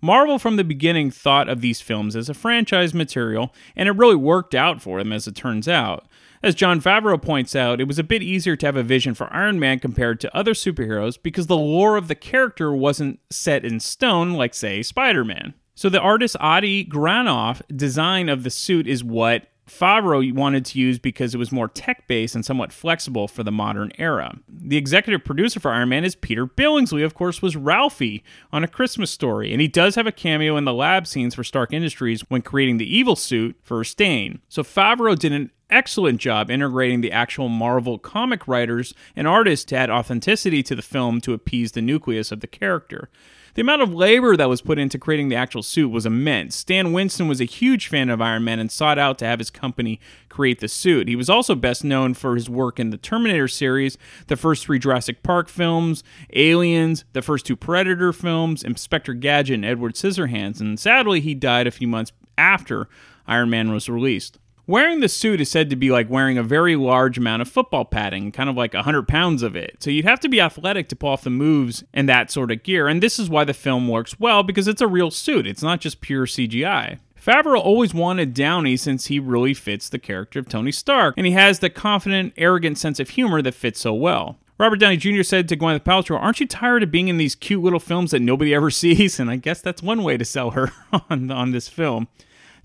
Marvel 0.02 0.38
from 0.38 0.58
the 0.58 0.66
beginning 0.66 1.10
thought 1.10 1.48
of 1.48 1.62
these 1.62 1.80
films 1.80 2.18
as 2.18 2.28
a 2.28 2.34
franchise 2.34 2.94
material, 2.94 3.54
and 3.78 3.88
it 3.88 3.94
really 3.94 4.18
worked 4.18 4.54
out 4.54 4.82
for 4.82 5.00
them 5.00 5.14
as 5.14 5.26
it 5.26 5.36
turns 5.36 5.70
out. 5.70 6.06
As 6.44 6.54
Jon 6.54 6.82
Favreau 6.82 7.22
points 7.22 7.56
out, 7.56 7.80
it 7.80 7.88
was 7.88 7.98
a 7.98 8.04
bit 8.04 8.22
easier 8.22 8.58
to 8.58 8.66
have 8.66 8.76
a 8.76 8.84
vision 8.84 9.14
for 9.14 9.34
Iron 9.34 9.62
Man 9.62 9.80
compared 9.80 10.20
to 10.20 10.36
other 10.36 10.54
superheroes 10.54 11.18
because 11.24 11.48
the 11.48 11.56
lore 11.56 11.96
of 11.96 12.10
the 12.10 12.14
character 12.14 12.76
wasn't 12.76 13.22
set 13.30 13.64
in 13.64 13.80
stone 13.80 14.34
like, 14.34 14.54
say, 14.54 14.84
Spider 14.84 15.24
Man. 15.24 15.54
So 15.76 15.88
the 15.88 16.02
artist 16.02 16.36
Adi 16.42 16.84
Granov 16.84 17.62
design 17.74 18.28
of 18.28 18.44
the 18.44 18.50
suit 18.50 18.86
is 18.86 19.02
what 19.02 19.48
Favreau 19.68 20.34
wanted 20.34 20.66
to 20.66 20.80
use 20.80 20.98
because 20.98 21.36
it 21.36 21.38
was 21.38 21.52
more 21.52 21.68
tech 21.68 22.08
based 22.08 22.36
and 22.36 22.46
somewhat 22.46 22.72
flexible 22.72 23.28
for 23.28 23.44
the 23.44 23.52
modern 23.52 23.92
era. 23.98 24.38
The 24.48 24.78
executive 24.78 25.24
producer 25.24 25.60
for 25.60 25.72
Iron 25.72 25.90
Man 25.90 26.06
is 26.06 26.16
Peter 26.16 26.48
Billingsley, 26.48 27.04
of 27.04 27.14
course, 27.14 27.42
was 27.42 27.56
Ralphie 27.56 28.24
on 28.52 28.64
A 28.64 28.68
Christmas 28.68 29.12
Story, 29.12 29.52
and 29.52 29.62
he 29.62 29.68
does 29.68 29.96
have 29.96 30.08
a 30.08 30.12
cameo 30.12 30.58
in 30.58 30.66
the 30.66 30.74
lab 30.74 31.06
scenes 31.06 31.36
for 31.36 31.44
Stark 31.44 31.74
Industries 31.74 32.22
when 32.30 32.42
creating 32.42 32.78
the 32.78 32.98
evil 32.98 33.16
suit 33.16 33.58
for 33.62 33.84
Stane. 33.84 34.40
So 34.48 34.64
Favreau 34.64 35.18
did 35.18 35.34
an 35.34 35.52
excellent 35.70 36.20
job 36.20 36.50
integrating 36.50 37.02
the 37.02 37.12
actual 37.12 37.50
Marvel 37.50 37.98
comic 38.00 38.48
writers 38.48 38.94
and 39.16 39.28
artists 39.28 39.66
to 39.66 39.76
add 39.76 39.90
authenticity 39.90 40.64
to 40.64 40.76
the 40.76 40.82
film 40.82 41.20
to 41.22 41.34
appease 41.34 41.74
the 41.74 41.82
nucleus 41.82 42.32
of 42.32 42.40
the 42.40 42.48
character. 42.48 43.10
The 43.58 43.62
amount 43.62 43.82
of 43.82 43.92
labor 43.92 44.38
that 44.38 44.50
was 44.50 44.62
put 44.62 44.78
into 44.78 45.00
creating 45.00 45.30
the 45.30 45.36
actual 45.36 45.64
suit 45.64 45.90
was 45.90 46.06
immense. 46.06 46.56
Stan 46.56 46.94
Winston 46.94 47.28
was 47.28 47.42
a 47.42 47.46
huge 47.46 47.88
fan 47.88 48.08
of 48.12 48.22
Iron 48.22 48.44
Man 48.44 48.60
and 48.60 48.72
sought 48.72 49.00
out 49.00 49.18
to 49.18 49.26
have 49.26 49.40
his 49.40 49.50
company 49.50 50.00
create 50.30 50.60
the 50.60 50.68
suit. 50.68 51.08
He 51.08 51.16
was 51.16 51.28
also 51.28 51.56
best 51.56 51.84
known 51.84 52.14
for 52.14 52.36
his 52.36 52.52
work 52.52 52.80
in 52.80 52.92
the 52.92 52.98
Terminator 52.98 53.48
series, 53.48 53.98
the 54.28 54.36
first 54.36 54.64
three 54.64 54.78
Jurassic 54.78 55.24
Park 55.24 55.50
films, 55.50 56.04
Aliens, 56.34 57.04
the 57.14 57.24
first 57.24 57.48
two 57.48 57.56
Predator 57.56 58.14
films, 58.14 58.62
Inspector 58.62 59.12
Gadget, 59.16 59.56
and 59.56 59.66
Edward 59.66 59.96
Scissorhands, 59.96 60.62
and 60.62 60.80
sadly, 60.80 61.20
he 61.20 61.34
died 61.34 61.66
a 61.66 61.72
few 61.72 61.88
months 61.88 62.12
after 62.38 62.88
Iron 63.26 63.50
Man 63.50 63.72
was 63.72 63.90
released. 63.90 64.38
Wearing 64.70 65.00
the 65.00 65.08
suit 65.08 65.40
is 65.40 65.50
said 65.50 65.70
to 65.70 65.78
be 65.78 65.92
like 65.92 66.10
wearing 66.10 66.38
a 66.38 66.44
very 66.44 66.76
large 66.76 67.18
amount 67.18 67.42
of 67.42 67.48
football 67.48 67.86
padding, 67.86 68.34
kind 68.34 68.50
of 68.50 68.58
like 68.58 68.74
100 68.74 69.08
pounds 69.08 69.42
of 69.42 69.56
it. 69.56 69.78
So 69.80 69.90
you'd 69.90 70.04
have 70.04 70.20
to 70.20 70.28
be 70.28 70.42
athletic 70.42 70.90
to 70.90 70.96
pull 70.98 71.12
off 71.12 71.24
the 71.24 71.30
moves 71.30 71.86
and 71.94 72.10
that 72.10 72.30
sort 72.30 72.52
of 72.52 72.64
gear. 72.64 72.90
And 72.90 73.02
this 73.02 73.18
is 73.18 73.30
why 73.30 73.46
the 73.46 73.54
film 73.54 73.88
works 73.88 74.20
well 74.20 74.44
because 74.44 74.68
it's 74.68 74.82
a 74.82 74.88
real 74.88 75.10
suit, 75.10 75.48
it's 75.48 75.64
not 75.64 75.80
just 75.80 76.02
pure 76.02 76.26
CGI. 76.26 77.00
Favreau 77.18 77.58
always 77.58 77.94
wanted 77.94 78.34
Downey 78.34 78.76
since 78.76 79.06
he 79.06 79.20
really 79.20 79.54
fits 79.54 79.88
the 79.88 80.00
character 80.00 80.40
of 80.40 80.50
Tony 80.50 80.74
Stark, 80.74 81.14
and 81.18 81.26
he 81.26 81.32
has 81.32 81.60
the 81.60 81.70
confident, 81.70 82.34
arrogant 82.36 82.78
sense 82.78 83.00
of 83.00 83.12
humor 83.12 83.42
that 83.42 83.54
fits 83.54 83.80
so 83.80 83.94
well. 83.94 84.38
Robert 84.60 84.80
Downey 84.80 84.98
Jr. 84.98 85.24
said 85.24 85.48
to 85.48 85.56
Gwyneth 85.58 85.84
Paltrow, 85.84 86.20
Aren't 86.20 86.40
you 86.40 86.48
tired 86.48 86.84
of 86.84 86.92
being 86.92 87.08
in 87.08 87.18
these 87.18 87.36
cute 87.36 87.64
little 87.64 87.80
films 87.80 88.12
that 88.12 88.22
nobody 88.22 88.54
ever 88.54 88.70
sees? 88.72 89.18
And 89.20 89.30
I 89.30 89.38
guess 89.38 89.62
that's 89.62 89.82
one 89.82 90.04
way 90.04 90.18
to 90.18 90.26
sell 90.26 90.52
her 90.52 90.74
on, 91.10 91.32
on 91.32 91.52
this 91.52 91.70
film. 91.70 92.08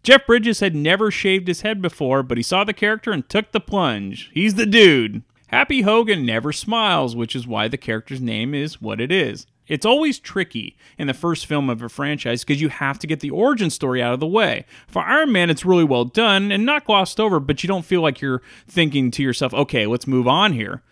Jeff 0.02 0.26
Bridges 0.26 0.59
had 0.59 0.75
never 0.75 1.12
shaved 1.12 1.47
his 1.47 1.61
head 1.61 1.80
before, 1.80 2.25
but 2.25 2.37
he 2.37 2.42
saw 2.42 2.64
the 2.64 2.73
character 2.73 3.12
and 3.12 3.28
took 3.28 3.52
the 3.52 3.61
plunge. 3.61 4.30
He's 4.35 4.54
the 4.54 4.66
dude. 4.66 5.23
Happy 5.47 5.82
Hogan 5.82 6.26
never 6.26 6.52
smiles, 6.52 7.14
which 7.14 7.37
is 7.37 7.47
why 7.47 7.68
the 7.68 7.76
character's 7.76 8.21
name 8.21 8.52
is 8.52 8.80
what 8.82 9.00
it 9.00 9.12
is. 9.12 9.47
It's 9.68 9.87
always 9.87 10.18
tricky 10.18 10.76
in 10.99 11.06
the 11.06 11.14
first 11.14 11.47
film 11.47 11.71
of 11.71 11.82
a 11.82 11.88
franchise 11.88 12.42
because 12.42 12.61
you 12.61 12.68
have 12.68 12.99
to 12.99 13.06
get 13.06 13.21
the 13.21 13.30
origin 13.30 13.71
story 13.71 14.02
out 14.02 14.12
of 14.12 14.18
the 14.18 14.26
way. 14.26 14.64
For 14.88 15.02
Iron 15.02 15.30
Man, 15.30 15.50
it's 15.50 15.64
really 15.64 15.85
well 15.85 16.04
done 16.04 16.50
and 16.50 16.66
not 16.66 16.85
glossed 16.85 17.21
over, 17.21 17.38
but 17.38 17.62
you 17.62 17.68
don't 17.68 17.85
feel 17.85 18.02
like 18.02 18.21
you're 18.21 18.42
thinking 18.66 19.12
to 19.12 19.23
yourself, 19.23 19.54
okay, 19.54 19.87
let's 19.87 20.09
move 20.09 20.26
on 20.26 20.52
here. 20.52 20.82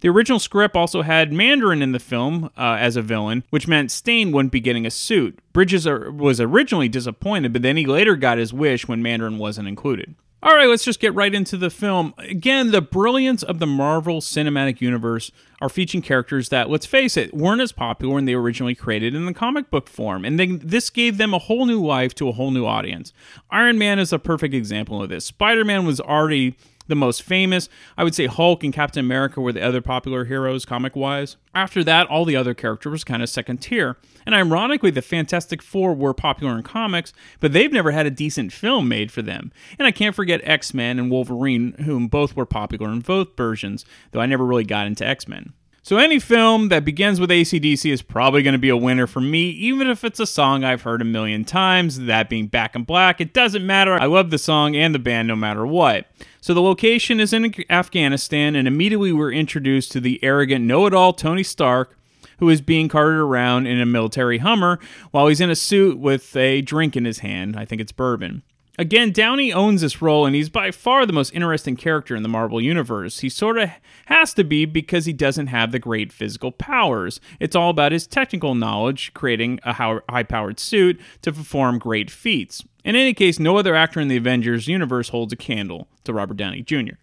The 0.00 0.08
original 0.08 0.38
script 0.38 0.76
also 0.76 1.02
had 1.02 1.32
Mandarin 1.32 1.82
in 1.82 1.92
the 1.92 1.98
film 1.98 2.50
uh, 2.56 2.76
as 2.78 2.96
a 2.96 3.02
villain, 3.02 3.44
which 3.50 3.66
meant 3.66 3.90
Stane 3.90 4.32
wouldn't 4.32 4.52
be 4.52 4.60
getting 4.60 4.86
a 4.86 4.90
suit. 4.90 5.40
Bridges 5.52 5.86
was 5.86 6.40
originally 6.40 6.88
disappointed, 6.88 7.52
but 7.52 7.62
then 7.62 7.76
he 7.76 7.86
later 7.86 8.16
got 8.16 8.38
his 8.38 8.52
wish 8.52 8.86
when 8.86 9.02
Mandarin 9.02 9.38
wasn't 9.38 9.68
included. 9.68 10.14
All 10.40 10.54
right, 10.54 10.68
let's 10.68 10.84
just 10.84 11.00
get 11.00 11.16
right 11.16 11.34
into 11.34 11.56
the 11.56 11.68
film. 11.68 12.14
Again, 12.16 12.70
the 12.70 12.80
brilliance 12.80 13.42
of 13.42 13.58
the 13.58 13.66
Marvel 13.66 14.20
Cinematic 14.20 14.80
Universe 14.80 15.32
are 15.60 15.68
featuring 15.68 16.00
characters 16.00 16.50
that, 16.50 16.70
let's 16.70 16.86
face 16.86 17.16
it, 17.16 17.34
weren't 17.34 17.60
as 17.60 17.72
popular 17.72 18.14
when 18.14 18.24
they 18.24 18.34
originally 18.34 18.76
created 18.76 19.16
in 19.16 19.26
the 19.26 19.34
comic 19.34 19.68
book 19.68 19.88
form, 19.88 20.24
and 20.24 20.38
then 20.38 20.60
this 20.62 20.90
gave 20.90 21.18
them 21.18 21.34
a 21.34 21.40
whole 21.40 21.66
new 21.66 21.84
life 21.84 22.14
to 22.14 22.28
a 22.28 22.32
whole 22.32 22.52
new 22.52 22.64
audience. 22.64 23.12
Iron 23.50 23.78
Man 23.78 23.98
is 23.98 24.12
a 24.12 24.18
perfect 24.20 24.54
example 24.54 25.02
of 25.02 25.08
this. 25.08 25.24
Spider 25.24 25.64
Man 25.64 25.84
was 25.84 26.00
already 26.00 26.54
the 26.88 26.96
most 26.96 27.22
famous. 27.22 27.68
I 27.96 28.04
would 28.04 28.14
say 28.14 28.26
Hulk 28.26 28.64
and 28.64 28.72
Captain 28.72 29.04
America 29.04 29.40
were 29.40 29.52
the 29.52 29.64
other 29.64 29.80
popular 29.80 30.24
heroes 30.24 30.64
comic 30.64 30.96
wise. 30.96 31.36
After 31.54 31.84
that, 31.84 32.08
all 32.08 32.24
the 32.24 32.36
other 32.36 32.54
characters 32.54 32.90
was 32.90 33.04
kind 33.04 33.22
of 33.22 33.28
second 33.28 33.58
tier. 33.58 33.96
And 34.26 34.34
ironically, 34.34 34.90
the 34.90 35.02
Fantastic 35.02 35.62
Four 35.62 35.94
were 35.94 36.14
popular 36.14 36.56
in 36.56 36.62
comics, 36.62 37.12
but 37.40 37.52
they've 37.52 37.72
never 37.72 37.92
had 37.92 38.06
a 38.06 38.10
decent 38.10 38.52
film 38.52 38.88
made 38.88 39.12
for 39.12 39.22
them. 39.22 39.52
And 39.78 39.86
I 39.86 39.92
can't 39.92 40.16
forget 40.16 40.40
X 40.44 40.74
Men 40.74 40.98
and 40.98 41.10
Wolverine, 41.10 41.72
whom 41.84 42.08
both 42.08 42.34
were 42.34 42.46
popular 42.46 42.90
in 42.90 43.00
both 43.00 43.36
versions, 43.36 43.84
though 44.10 44.20
I 44.20 44.26
never 44.26 44.44
really 44.44 44.64
got 44.64 44.86
into 44.86 45.06
X 45.06 45.28
Men. 45.28 45.52
So 45.88 45.96
any 45.96 46.18
film 46.18 46.68
that 46.68 46.84
begins 46.84 47.18
with 47.18 47.30
ACDC 47.30 47.90
is 47.90 48.02
probably 48.02 48.42
going 48.42 48.52
to 48.52 48.58
be 48.58 48.68
a 48.68 48.76
winner 48.76 49.06
for 49.06 49.22
me, 49.22 49.48
even 49.48 49.88
if 49.88 50.04
it's 50.04 50.20
a 50.20 50.26
song 50.26 50.62
I've 50.62 50.82
heard 50.82 51.00
a 51.00 51.04
million 51.06 51.46
times, 51.46 52.00
that 52.00 52.28
being 52.28 52.46
Back 52.46 52.76
in 52.76 52.84
Black. 52.84 53.22
It 53.22 53.32
doesn't 53.32 53.64
matter. 53.64 53.94
I 53.94 54.04
love 54.04 54.28
the 54.28 54.36
song 54.36 54.76
and 54.76 54.94
the 54.94 54.98
band 54.98 55.28
no 55.28 55.34
matter 55.34 55.66
what. 55.66 56.06
So 56.40 56.54
the 56.54 56.62
location 56.62 57.20
is 57.20 57.32
in 57.32 57.52
Afghanistan, 57.68 58.54
and 58.54 58.68
immediately 58.68 59.12
we're 59.12 59.32
introduced 59.32 59.92
to 59.92 60.00
the 60.00 60.22
arrogant 60.22 60.64
know 60.64 60.86
it 60.86 60.94
all 60.94 61.12
Tony 61.12 61.42
Stark, 61.42 61.96
who 62.38 62.48
is 62.48 62.60
being 62.60 62.88
carted 62.88 63.18
around 63.18 63.66
in 63.66 63.80
a 63.80 63.86
military 63.86 64.38
Hummer 64.38 64.78
while 65.10 65.26
he's 65.26 65.40
in 65.40 65.50
a 65.50 65.56
suit 65.56 65.98
with 65.98 66.36
a 66.36 66.62
drink 66.62 66.96
in 66.96 67.04
his 67.04 67.18
hand. 67.18 67.56
I 67.56 67.64
think 67.64 67.80
it's 67.80 67.92
bourbon. 67.92 68.42
Again, 68.80 69.10
Downey 69.10 69.52
owns 69.52 69.80
this 69.80 70.00
role, 70.00 70.24
and 70.24 70.36
he's 70.36 70.48
by 70.48 70.70
far 70.70 71.04
the 71.04 71.12
most 71.12 71.34
interesting 71.34 71.74
character 71.74 72.14
in 72.14 72.22
the 72.22 72.28
Marvel 72.28 72.60
Universe. 72.60 73.18
He 73.18 73.28
sort 73.28 73.58
of 73.58 73.70
has 74.06 74.32
to 74.34 74.44
be 74.44 74.66
because 74.66 75.04
he 75.04 75.12
doesn't 75.12 75.48
have 75.48 75.72
the 75.72 75.80
great 75.80 76.12
physical 76.12 76.52
powers. 76.52 77.20
It's 77.40 77.56
all 77.56 77.70
about 77.70 77.90
his 77.90 78.06
technical 78.06 78.54
knowledge, 78.54 79.12
creating 79.14 79.58
a 79.64 79.72
high 79.72 80.22
powered 80.22 80.60
suit 80.60 81.00
to 81.22 81.32
perform 81.32 81.80
great 81.80 82.08
feats. 82.08 82.62
In 82.84 82.94
any 82.94 83.14
case, 83.14 83.40
no 83.40 83.56
other 83.56 83.74
actor 83.74 83.98
in 83.98 84.06
the 84.06 84.16
Avengers 84.16 84.68
universe 84.68 85.08
holds 85.08 85.32
a 85.32 85.36
candle 85.36 85.88
to 86.04 86.12
Robert 86.12 86.36
Downey 86.36 86.62
Jr. 86.62 86.94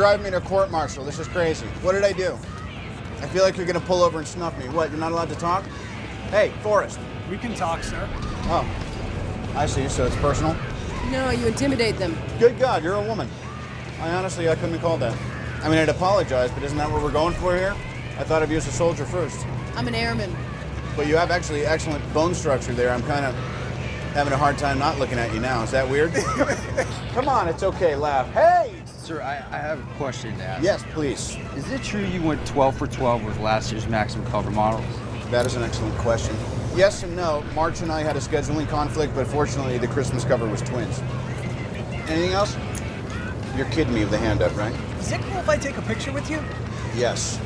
driving 0.00 0.24
me 0.24 0.30
to 0.30 0.40
court 0.40 0.70
martial. 0.70 1.04
This 1.04 1.18
is 1.18 1.28
crazy. 1.28 1.66
What 1.82 1.92
did 1.92 2.04
I 2.04 2.12
do? 2.12 2.38
I 3.20 3.26
feel 3.26 3.42
like 3.42 3.58
you're 3.58 3.66
gonna 3.66 3.80
pull 3.80 4.02
over 4.02 4.18
and 4.18 4.26
snuff 4.26 4.58
me. 4.58 4.66
What, 4.70 4.88
you're 4.88 4.98
not 4.98 5.12
allowed 5.12 5.28
to 5.28 5.34
talk? 5.34 5.62
Hey, 6.30 6.54
Forrest. 6.62 6.98
We 7.28 7.36
can 7.36 7.54
talk, 7.54 7.82
sir. 7.82 8.08
Oh, 8.44 8.66
I 9.54 9.66
see, 9.66 9.90
so 9.90 10.06
it's 10.06 10.16
personal? 10.16 10.56
No, 11.10 11.28
you 11.28 11.46
intimidate 11.46 11.98
them. 11.98 12.16
Good 12.38 12.58
God, 12.58 12.82
you're 12.82 12.94
a 12.94 13.06
woman. 13.06 13.28
I 14.00 14.08
honestly, 14.14 14.48
I 14.48 14.54
couldn't 14.54 14.72
have 14.72 14.80
called 14.80 15.00
that. 15.00 15.14
I 15.62 15.68
mean, 15.68 15.76
I'd 15.76 15.90
apologize, 15.90 16.50
but 16.50 16.62
isn't 16.62 16.78
that 16.78 16.90
what 16.90 17.02
we're 17.02 17.12
going 17.12 17.34
for 17.34 17.54
here? 17.54 17.76
I 18.18 18.24
thought 18.24 18.42
I'd 18.42 18.48
use 18.48 18.66
a 18.66 18.72
soldier 18.72 19.04
first. 19.04 19.44
I'm 19.76 19.86
an 19.86 19.94
airman. 19.94 20.34
But 20.96 21.08
you 21.08 21.16
have 21.18 21.30
actually 21.30 21.66
excellent 21.66 22.02
bone 22.14 22.34
structure 22.34 22.72
there. 22.72 22.90
I'm 22.90 23.02
kind 23.02 23.26
of 23.26 23.34
having 24.14 24.32
a 24.32 24.38
hard 24.38 24.56
time 24.56 24.78
not 24.78 24.98
looking 24.98 25.18
at 25.18 25.34
you 25.34 25.40
now. 25.40 25.62
Is 25.62 25.70
that 25.72 25.86
weird? 25.86 26.14
Come 27.12 27.28
on, 27.28 27.48
it's 27.48 27.62
okay, 27.62 27.96
laugh. 27.96 28.32
Hey! 28.32 28.79
Sir, 29.10 29.22
I, 29.22 29.38
I, 29.50 29.58
have 29.58 29.80
a 29.80 29.94
question 29.94 30.38
to 30.38 30.44
ask. 30.44 30.62
Yes, 30.62 30.84
please. 30.92 31.36
Is 31.56 31.68
it 31.72 31.82
true 31.82 32.04
you 32.04 32.22
went 32.22 32.46
12 32.46 32.78
for 32.78 32.86
12 32.86 33.24
with 33.24 33.40
last 33.40 33.72
year's 33.72 33.88
Maxim 33.88 34.24
cover 34.26 34.52
models? 34.52 34.84
That 35.32 35.44
is 35.46 35.56
an 35.56 35.64
excellent 35.64 35.98
question. 35.98 36.36
Yes 36.76 37.02
and 37.02 37.16
no. 37.16 37.42
March 37.52 37.80
and 37.80 37.90
I 37.90 38.04
had 38.04 38.14
a 38.16 38.20
scheduling 38.20 38.68
conflict, 38.68 39.12
but 39.16 39.26
fortunately 39.26 39.78
the 39.78 39.88
Christmas 39.88 40.24
cover 40.24 40.46
was 40.46 40.62
twins. 40.62 41.00
Anything 42.06 42.34
else? 42.34 42.56
You're 43.56 43.66
kidding 43.70 43.92
me 43.92 44.02
with 44.02 44.12
the 44.12 44.18
hand 44.18 44.42
up, 44.42 44.56
right? 44.56 44.72
Is 45.00 45.10
it 45.10 45.20
cool 45.22 45.38
if 45.38 45.48
I 45.48 45.56
take 45.56 45.76
a 45.76 45.82
picture 45.82 46.12
with 46.12 46.30
you? 46.30 46.40
Yes. 46.94 47.40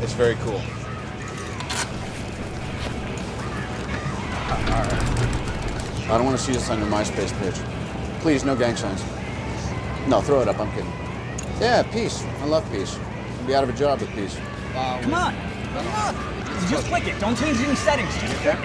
It's 0.00 0.14
very 0.14 0.36
cool. 0.36 0.62
All 4.54 6.14
I 6.14 6.16
don't 6.16 6.24
want 6.24 6.38
to 6.38 6.42
see 6.42 6.54
this 6.54 6.70
on 6.70 6.78
your 6.78 6.88
MySpace 6.88 7.38
page. 7.40 7.60
Please, 8.22 8.42
no 8.42 8.56
gang 8.56 8.74
signs. 8.74 9.04
No, 10.08 10.22
throw 10.22 10.40
it 10.40 10.48
up. 10.48 10.58
I'm 10.58 10.72
kidding. 10.72 10.99
Yeah, 11.60 11.82
peace. 11.82 12.24
I 12.24 12.46
love 12.46 12.64
peace. 12.72 12.98
I'll 13.38 13.46
be 13.46 13.54
out 13.54 13.64
of 13.64 13.68
a 13.68 13.74
job 13.74 14.00
with 14.00 14.08
peace. 14.14 14.34
Come 14.72 15.12
on. 15.12 15.34
Come 15.74 15.86
on. 15.88 16.14
Just 16.70 16.86
click 16.86 17.06
it. 17.06 17.20
Don't 17.20 17.36
change 17.36 17.58
any 17.58 17.74
settings. 17.74 18.16
Okay. 18.16 18.56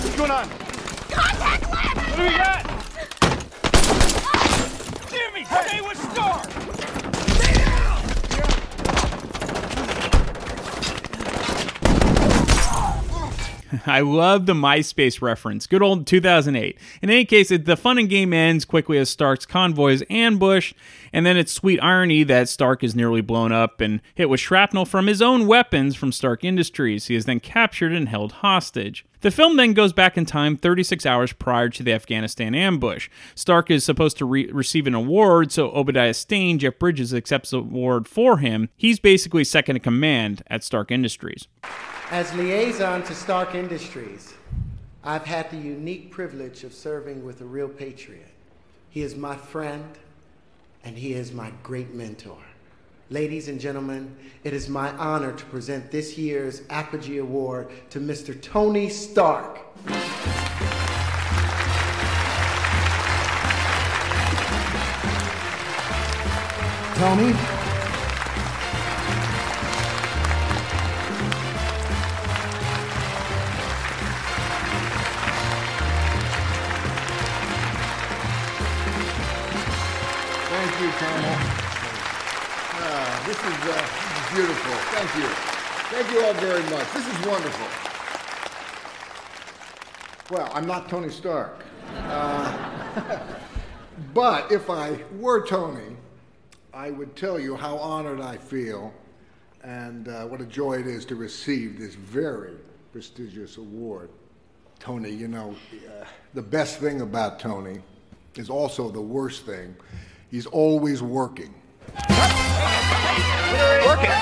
What's 0.00 0.16
going 0.16 0.30
on? 0.30 0.48
Contact 1.10 1.70
lab! 1.70 1.96
What 1.98 2.16
do 2.16 2.22
we 2.22 2.30
got? 2.30 2.64
Jimmy, 5.10 5.44
stay 5.44 5.80
with 5.82 5.98
Stark! 6.12 6.77
I 13.86 14.00
love 14.00 14.46
the 14.46 14.54
MySpace 14.54 15.20
reference. 15.20 15.66
Good 15.66 15.82
old 15.82 16.06
2008. 16.06 16.78
In 17.02 17.10
any 17.10 17.24
case, 17.24 17.48
the 17.48 17.76
fun 17.76 17.98
and 17.98 18.08
game 18.08 18.32
ends 18.32 18.64
quickly 18.64 18.98
as 18.98 19.10
Stark's 19.10 19.46
convoy 19.46 19.92
is 19.92 20.04
ambushed, 20.08 20.74
and 21.12 21.26
then 21.26 21.36
it's 21.36 21.52
sweet 21.52 21.80
irony 21.80 22.22
that 22.24 22.48
Stark 22.48 22.82
is 22.82 22.94
nearly 22.94 23.20
blown 23.20 23.52
up 23.52 23.80
and 23.80 24.00
hit 24.14 24.28
with 24.28 24.40
shrapnel 24.40 24.84
from 24.84 25.06
his 25.06 25.20
own 25.20 25.46
weapons 25.46 25.96
from 25.96 26.12
Stark 26.12 26.44
Industries. 26.44 27.06
He 27.06 27.14
is 27.14 27.24
then 27.24 27.40
captured 27.40 27.92
and 27.92 28.08
held 28.08 28.32
hostage. 28.32 29.04
The 29.20 29.30
film 29.32 29.56
then 29.56 29.72
goes 29.72 29.92
back 29.92 30.16
in 30.16 30.26
time 30.26 30.56
36 30.56 31.04
hours 31.04 31.32
prior 31.32 31.68
to 31.70 31.82
the 31.82 31.92
Afghanistan 31.92 32.54
ambush. 32.54 33.10
Stark 33.34 33.68
is 33.70 33.84
supposed 33.84 34.16
to 34.18 34.24
re- 34.24 34.50
receive 34.52 34.86
an 34.86 34.94
award, 34.94 35.50
so 35.50 35.72
Obadiah 35.72 36.14
Stane, 36.14 36.58
Jeff 36.58 36.78
Bridges, 36.78 37.12
accepts 37.12 37.50
the 37.50 37.58
award 37.58 38.06
for 38.06 38.38
him. 38.38 38.68
He's 38.76 39.00
basically 39.00 39.42
second 39.42 39.76
in 39.76 39.82
command 39.82 40.42
at 40.46 40.62
Stark 40.62 40.92
Industries. 40.92 41.48
As 42.10 42.34
liaison 42.34 43.02
to 43.02 43.14
Stark 43.14 43.54
Industries, 43.54 44.32
I've 45.04 45.26
had 45.26 45.50
the 45.50 45.58
unique 45.58 46.10
privilege 46.10 46.64
of 46.64 46.72
serving 46.72 47.22
with 47.22 47.42
a 47.42 47.44
real 47.44 47.68
patriot. 47.68 48.30
He 48.88 49.02
is 49.02 49.14
my 49.14 49.36
friend, 49.36 49.84
and 50.82 50.96
he 50.96 51.12
is 51.12 51.32
my 51.32 51.52
great 51.62 51.92
mentor. 51.92 52.38
Ladies 53.10 53.48
and 53.48 53.60
gentlemen, 53.60 54.16
it 54.42 54.54
is 54.54 54.70
my 54.70 54.90
honor 54.92 55.32
to 55.32 55.44
present 55.46 55.90
this 55.90 56.16
year's 56.16 56.62
Apogee 56.70 57.18
Award 57.18 57.68
to 57.90 58.00
Mr. 58.00 58.40
Tony 58.40 58.88
Stark. 58.88 59.60
Tony, 66.94 67.57
uh, 83.68 84.34
beautiful. 84.34 84.72
Thank 84.92 85.14
you. 85.16 85.28
Thank 85.90 86.10
you 86.12 86.24
all 86.24 86.34
very 86.34 86.62
much. 86.70 86.92
This 86.92 87.06
is 87.06 87.26
wonderful. 87.26 87.66
Well, 90.30 90.50
I'm 90.52 90.66
not 90.66 90.88
Tony 90.88 91.10
Stark. 91.10 91.64
Uh, 91.96 93.20
but 94.14 94.50
if 94.52 94.70
I 94.70 94.98
were 95.18 95.46
Tony, 95.46 95.96
I 96.72 96.90
would 96.90 97.16
tell 97.16 97.38
you 97.38 97.56
how 97.56 97.76
honored 97.76 98.20
I 98.20 98.36
feel 98.36 98.92
and 99.62 100.08
uh, 100.08 100.24
what 100.26 100.40
a 100.40 100.46
joy 100.46 100.78
it 100.78 100.86
is 100.86 101.04
to 101.06 101.16
receive 101.16 101.78
this 101.78 101.94
very 101.94 102.54
prestigious 102.92 103.56
award. 103.56 104.10
Tony, 104.78 105.10
you 105.10 105.28
know, 105.28 105.54
uh, 105.74 106.04
the 106.34 106.42
best 106.42 106.78
thing 106.78 107.00
about 107.00 107.40
Tony 107.40 107.80
is 108.36 108.48
also 108.48 108.88
the 108.90 109.00
worst 109.00 109.44
thing. 109.44 109.74
He's 110.30 110.46
always 110.46 111.02
working. 111.02 111.54
Working. 113.86 114.12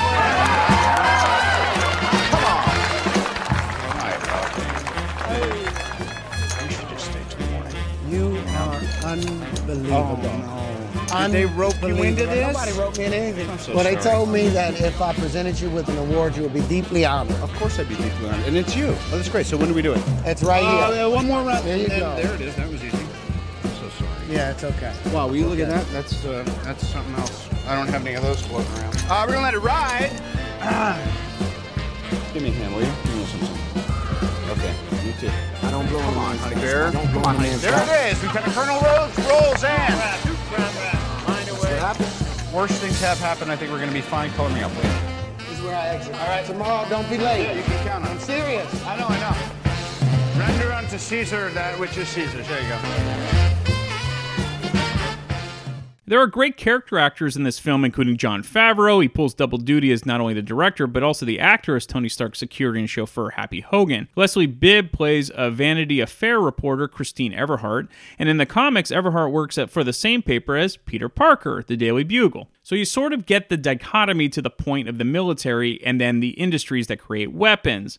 You 5.36 6.70
should 6.70 6.88
just 6.88 7.10
stay 7.10 7.22
till 7.28 7.46
morning. 7.50 7.74
you 8.08 8.38
are 8.48 8.80
unbelievable. 9.04 10.52
Did 11.18 11.32
they 11.32 11.46
rope 11.46 11.80
you 11.82 12.02
into 12.02 12.26
this? 12.26 12.46
Nobody 12.46 12.72
roped 12.72 12.98
me 12.98 13.04
into 13.04 13.16
anything. 13.16 13.50
I'm 13.50 13.58
so 13.58 13.74
well, 13.74 13.84
they 13.84 13.94
sorry. 14.00 14.04
told 14.16 14.28
me 14.30 14.48
that 14.50 14.80
if 14.80 15.00
I 15.00 15.12
presented 15.14 15.58
you 15.60 15.70
with 15.70 15.88
an 15.88 15.98
award, 15.98 16.36
you 16.36 16.42
would 16.42 16.54
be 16.54 16.60
deeply 16.62 17.04
honored. 17.04 17.36
Of 17.36 17.52
course 17.54 17.78
I'd 17.78 17.88
be 17.88 17.94
deeply 17.96 18.28
honored. 18.28 18.46
And 18.46 18.56
it's 18.56 18.74
you. 18.76 18.86
Oh, 18.88 19.08
that's 19.12 19.28
great. 19.28 19.46
So 19.46 19.56
when 19.56 19.68
do 19.68 19.74
we 19.74 19.82
do 19.82 19.92
it? 19.92 20.02
It's 20.24 20.42
right 20.42 20.62
Oh, 20.64 20.92
here. 20.92 20.96
yeah, 21.02 21.06
one 21.06 21.26
more 21.26 21.42
round. 21.42 21.64
There 21.64 21.76
you 21.76 21.86
And 21.86 22.00
go. 22.00 22.14
There 22.16 22.34
it 22.34 22.40
is. 22.40 22.54
That 22.56 22.68
was 22.70 22.82
easy. 22.84 22.96
I'm 22.96 23.70
so 23.70 23.88
sorry. 23.90 24.10
Yeah, 24.28 24.50
it's 24.50 24.64
okay. 24.64 24.92
Wow, 25.12 25.28
will 25.28 25.36
you 25.36 25.46
look 25.46 25.58
at 25.60 25.68
that? 25.68 25.86
That's 25.92 26.24
uh, 26.24 26.42
that's 26.64 26.86
something 26.88 27.14
else. 27.16 27.45
I 27.66 27.74
don't 27.74 27.88
have 27.88 28.06
any 28.06 28.14
of 28.14 28.22
those 28.22 28.40
floating 28.42 28.70
around. 28.78 28.94
Uh, 29.08 29.24
we're 29.26 29.34
gonna 29.34 29.44
let 29.44 29.54
it 29.54 29.58
ride. 29.60 30.10
Give 32.32 32.42
me 32.42 32.50
a 32.50 32.52
hand, 32.52 32.74
will 32.74 32.82
you? 32.82 32.92
Give 33.04 33.16
me 33.16 33.24
something. 33.26 33.54
Okay, 34.54 34.74
you 35.06 35.12
too. 35.18 35.30
I 35.66 35.70
don't 35.70 35.86
blow 35.88 36.00
Come 36.00 36.18
on, 36.18 36.36
honey 36.38 36.54
bear. 36.56 36.86
I 36.86 36.90
don't 36.92 37.10
blow 37.12 37.22
Come 37.22 37.30
on, 37.30 37.34
a 37.34 37.38
honey. 37.38 37.48
man's 37.50 37.62
There 37.62 37.72
dust. 37.72 37.90
it 37.90 38.12
is. 38.12 38.22
Lieutenant 38.22 38.52
Colonel 38.54 38.80
Rhodes 38.80 39.18
rolls 39.26 39.64
in. 39.64 39.92
What 41.58 41.70
happened? 41.82 42.54
Worst 42.54 42.74
things 42.80 43.00
have 43.00 43.18
happened. 43.18 43.50
I 43.50 43.56
think 43.56 43.72
we're 43.72 43.80
gonna 43.80 43.92
be 43.92 44.00
fine. 44.00 44.30
Color 44.32 44.50
me 44.50 44.60
up, 44.62 44.70
please. 44.72 44.92
This 45.48 45.58
is 45.58 45.64
where 45.64 45.74
I 45.74 45.88
exit. 45.88 46.14
All 46.14 46.26
right. 46.28 46.44
Tomorrow, 46.46 46.88
don't 46.88 47.08
be 47.10 47.18
late. 47.18 47.42
Yeah, 47.42 47.52
you 47.54 47.62
can 47.64 47.86
count 47.86 48.04
on 48.04 48.10
I'm 48.12 48.18
serious. 48.20 48.68
I 48.86 48.96
know, 48.96 49.06
I 49.08 49.18
know. 49.18 49.34
Render 50.38 50.72
unto 50.72 50.98
Caesar 50.98 51.50
that 51.50 51.78
which 51.80 51.96
is 51.98 52.08
Caesar's. 52.08 52.46
There 52.46 52.62
you 52.62 52.68
go. 52.68 52.78
There 56.08 56.20
are 56.20 56.28
great 56.28 56.56
character 56.56 56.98
actors 56.98 57.36
in 57.36 57.42
this 57.42 57.58
film, 57.58 57.84
including 57.84 58.16
Jon 58.16 58.44
Favreau. 58.44 59.02
He 59.02 59.08
pulls 59.08 59.34
double 59.34 59.58
duty 59.58 59.90
as 59.90 60.06
not 60.06 60.20
only 60.20 60.34
the 60.34 60.42
director, 60.42 60.86
but 60.86 61.02
also 61.02 61.26
the 61.26 61.40
actor 61.40 61.74
as 61.74 61.84
Tony 61.84 62.08
Stark's 62.08 62.38
security 62.38 62.78
and 62.78 62.88
chauffeur, 62.88 63.30
Happy 63.30 63.60
Hogan. 63.60 64.08
Leslie 64.14 64.46
Bibb 64.46 64.92
plays 64.92 65.32
a 65.34 65.50
Vanity 65.50 65.98
Affair 65.98 66.38
reporter, 66.38 66.86
Christine 66.86 67.32
Everhart. 67.32 67.88
And 68.20 68.28
in 68.28 68.36
the 68.36 68.46
comics, 68.46 68.92
Everhart 68.92 69.32
works 69.32 69.58
at, 69.58 69.68
for 69.68 69.82
the 69.82 69.92
same 69.92 70.22
paper 70.22 70.56
as 70.56 70.76
Peter 70.76 71.08
Parker, 71.08 71.64
the 71.66 71.76
Daily 71.76 72.04
Bugle. 72.04 72.50
So 72.62 72.76
you 72.76 72.84
sort 72.84 73.12
of 73.12 73.26
get 73.26 73.48
the 73.48 73.56
dichotomy 73.56 74.28
to 74.28 74.40
the 74.40 74.48
point 74.48 74.88
of 74.88 74.98
the 74.98 75.04
military 75.04 75.82
and 75.84 76.00
then 76.00 76.20
the 76.20 76.30
industries 76.30 76.86
that 76.86 77.00
create 77.00 77.32
weapons. 77.32 77.98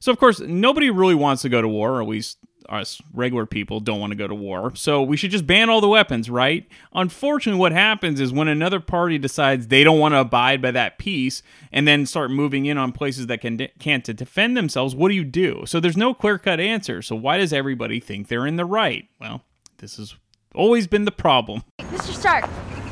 So, 0.00 0.12
of 0.12 0.18
course, 0.18 0.38
nobody 0.40 0.90
really 0.90 1.14
wants 1.14 1.42
to 1.42 1.48
go 1.48 1.62
to 1.62 1.68
war, 1.68 1.94
or 1.94 2.02
at 2.02 2.08
least 2.08 2.38
us 2.68 3.00
regular 3.12 3.46
people 3.46 3.80
don't 3.80 4.00
want 4.00 4.10
to 4.10 4.16
go 4.16 4.26
to 4.26 4.34
war. 4.34 4.74
So, 4.74 5.02
we 5.02 5.16
should 5.16 5.30
just 5.30 5.46
ban 5.46 5.70
all 5.70 5.80
the 5.80 5.88
weapons, 5.88 6.28
right? 6.28 6.66
Unfortunately, 6.92 7.58
what 7.58 7.72
happens 7.72 8.20
is 8.20 8.32
when 8.32 8.48
another 8.48 8.80
party 8.80 9.18
decides 9.18 9.68
they 9.68 9.84
don't 9.84 9.98
want 9.98 10.14
to 10.14 10.20
abide 10.20 10.60
by 10.60 10.70
that 10.72 10.98
peace 10.98 11.42
and 11.72 11.88
then 11.88 12.06
start 12.06 12.30
moving 12.30 12.66
in 12.66 12.78
on 12.78 12.92
places 12.92 13.26
that 13.28 13.40
can 13.40 13.68
can't 13.78 14.04
to 14.04 14.14
defend 14.14 14.56
themselves, 14.56 14.94
what 14.94 15.08
do 15.08 15.14
you 15.14 15.24
do? 15.24 15.64
So, 15.66 15.80
there's 15.80 15.96
no 15.96 16.14
clear-cut 16.14 16.60
answer. 16.60 17.02
So, 17.02 17.16
why 17.16 17.38
does 17.38 17.52
everybody 17.52 18.00
think 18.00 18.28
they're 18.28 18.46
in 18.46 18.56
the 18.56 18.64
right? 18.64 19.08
Well, 19.20 19.42
this 19.78 19.96
has 19.96 20.14
always 20.54 20.86
been 20.86 21.04
the 21.04 21.12
problem. 21.12 21.62
Mr. 21.80 22.12
Stark, 22.12 22.48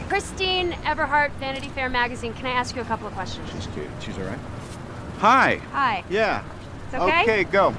Christine 0.08 0.72
Everhart, 0.84 1.32
Vanity 1.32 1.68
Fair 1.68 1.88
magazine. 1.88 2.32
Can 2.34 2.46
I 2.46 2.50
ask 2.50 2.76
you 2.76 2.82
a 2.82 2.84
couple 2.84 3.06
of 3.06 3.12
questions? 3.14 3.50
She's 3.52 3.66
cute. 3.74 3.88
She's 4.00 4.16
all 4.16 4.24
right. 4.24 4.38
Hi. 5.18 5.56
Hi. 5.72 6.04
Yeah. 6.08 6.44
It's 6.86 6.94
okay? 6.94 7.22
Okay, 7.22 7.44
go. 7.44 7.74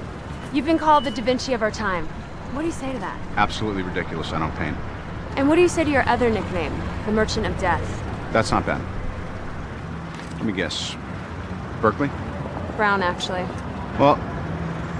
You've 0.53 0.65
been 0.65 0.79
called 0.79 1.03
the 1.03 1.11
Da 1.11 1.21
Vinci 1.21 1.53
of 1.53 1.61
our 1.61 1.71
time. 1.71 2.07
What 2.53 2.61
do 2.61 2.67
you 2.67 2.73
say 2.73 2.91
to 2.93 2.99
that? 2.99 3.19
Absolutely 3.35 3.83
ridiculous. 3.83 4.31
I 4.31 4.39
don't 4.39 4.55
paint. 4.55 4.77
And 5.35 5.49
what 5.49 5.55
do 5.55 5.61
you 5.61 5.67
say 5.67 5.83
to 5.83 5.89
your 5.89 6.07
other 6.07 6.29
nickname, 6.29 6.73
the 7.05 7.11
Merchant 7.11 7.45
of 7.45 7.57
Death? 7.59 7.83
That's 8.31 8.49
not 8.49 8.65
bad. 8.65 8.81
Let 10.37 10.45
me 10.45 10.53
guess. 10.53 10.95
Berkeley? 11.81 12.09
Brown, 12.77 13.03
actually. 13.03 13.45
Well, 13.99 14.15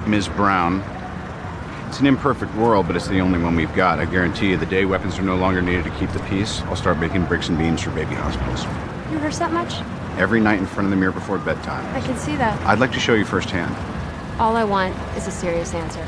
Ms. 0.05 0.27
Brown, 0.27 0.83
it's 1.87 2.01
an 2.01 2.07
imperfect 2.07 2.53
world, 2.55 2.85
but 2.85 2.95
it's 2.95 3.07
the 3.07 3.21
only 3.21 3.39
one 3.39 3.55
we've 3.55 3.73
got. 3.73 3.99
I 3.99 4.05
guarantee 4.05 4.49
you, 4.49 4.57
the 4.57 4.65
day 4.65 4.85
weapons 4.85 5.17
are 5.17 5.23
no 5.23 5.37
longer 5.37 5.61
needed 5.61 5.85
to 5.85 5.91
keep 5.91 6.11
the 6.11 6.19
peace, 6.21 6.61
I'll 6.63 6.75
start 6.75 6.99
making 6.99 7.25
bricks 7.25 7.47
and 7.47 7.57
beams 7.57 7.81
for 7.81 7.91
baby 7.91 8.15
hospitals. 8.15 8.65
You 9.09 9.15
rehearse 9.15 9.39
that 9.39 9.53
much? 9.53 9.75
Every 10.19 10.41
night 10.41 10.59
in 10.59 10.65
front 10.65 10.87
of 10.87 10.91
the 10.91 10.97
mirror 10.97 11.13
before 11.13 11.37
bedtime. 11.37 11.85
I 11.95 12.01
can 12.01 12.17
see 12.17 12.35
that. 12.35 12.59
I'd 12.67 12.79
like 12.79 12.91
to 12.91 12.99
show 12.99 13.13
you 13.13 13.23
firsthand. 13.23 13.73
All 14.39 14.55
I 14.55 14.63
want 14.63 14.95
is 15.17 15.25
a 15.25 15.31
serious 15.31 15.73
answer. 15.73 16.07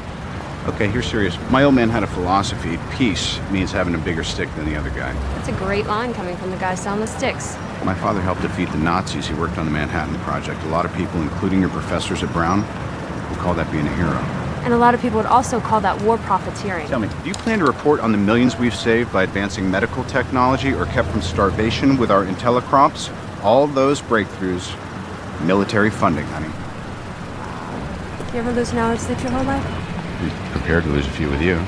Okay, 0.68 0.88
here's 0.88 1.10
serious. 1.10 1.36
My 1.50 1.64
old 1.64 1.74
man 1.74 1.90
had 1.90 2.04
a 2.04 2.08
philosophy 2.08 2.78
peace 2.92 3.40
means 3.50 3.72
having 3.72 3.96
a 3.96 3.98
bigger 3.98 4.24
stick 4.24 4.54
than 4.54 4.66
the 4.66 4.76
other 4.76 4.92
guy. 4.92 5.14
That's 5.34 5.48
a 5.50 5.54
great 5.54 5.88
line 5.88 6.14
coming 6.14 6.38
from 6.38 6.52
the 6.52 6.58
guy 6.58 6.76
selling 6.76 7.00
the 7.00 7.08
sticks. 7.08 7.56
My 7.84 7.96
father 7.96 8.22
helped 8.22 8.44
defeat 8.44 8.70
the 8.70 8.78
Nazis. 8.78 9.26
He 9.26 9.34
worked 9.34 9.58
on 9.58 9.66
the 9.66 9.72
Manhattan 9.72 10.16
Project. 10.20 10.62
A 10.64 10.68
lot 10.68 10.86
of 10.86 10.94
people, 10.94 11.20
including 11.24 11.60
your 11.60 11.72
professors 11.72 12.22
at 12.22 12.32
Brown, 12.32 12.60
would 13.30 13.40
call 13.40 13.56
that 13.56 13.72
being 13.72 13.88
a 13.88 13.96
hero. 13.96 14.18
And 14.64 14.74
a 14.74 14.78
lot 14.78 14.94
of 14.94 15.02
people 15.02 15.18
would 15.18 15.26
also 15.26 15.60
call 15.60 15.82
that 15.82 16.00
war 16.02 16.20
profiteering. 16.20 16.88
Tell 16.88 17.00
me, 17.00 17.08
do 17.24 17.30
you 17.30 17.34
plan 17.34 17.58
to 17.60 17.66
report 17.66 18.00
on 18.02 18.12
the 18.12 18.20
millions 18.20 18.58
we've 18.58 18.76
saved 18.76 19.12
by 19.12 19.24
advancing 19.24 19.72
medical 19.72 20.04
technology 20.04 20.74
or 20.74 20.86
kept 20.86 21.08
from 21.08 21.24
starvation 21.24 21.98
with 21.98 22.12
our 22.12 22.26
IntelliCrops? 22.26 23.44
All 23.44 23.66
those 23.66 24.02
breakthroughs, 24.02 24.76
military 25.48 25.90
funding, 25.90 26.26
honey. 26.28 26.59
You 28.32 28.42
ever 28.42 28.52
lose 28.52 28.74
knowledge 28.74 29.02
that 29.02 29.20
your 29.24 29.32
whole 29.32 29.44
life? 29.44 29.64
Be 30.22 30.30
prepared 30.52 30.84
to 30.84 30.90
lose 30.90 31.08
a 31.08 31.10
few 31.10 31.32
with 31.32 31.42
you. 31.42 31.60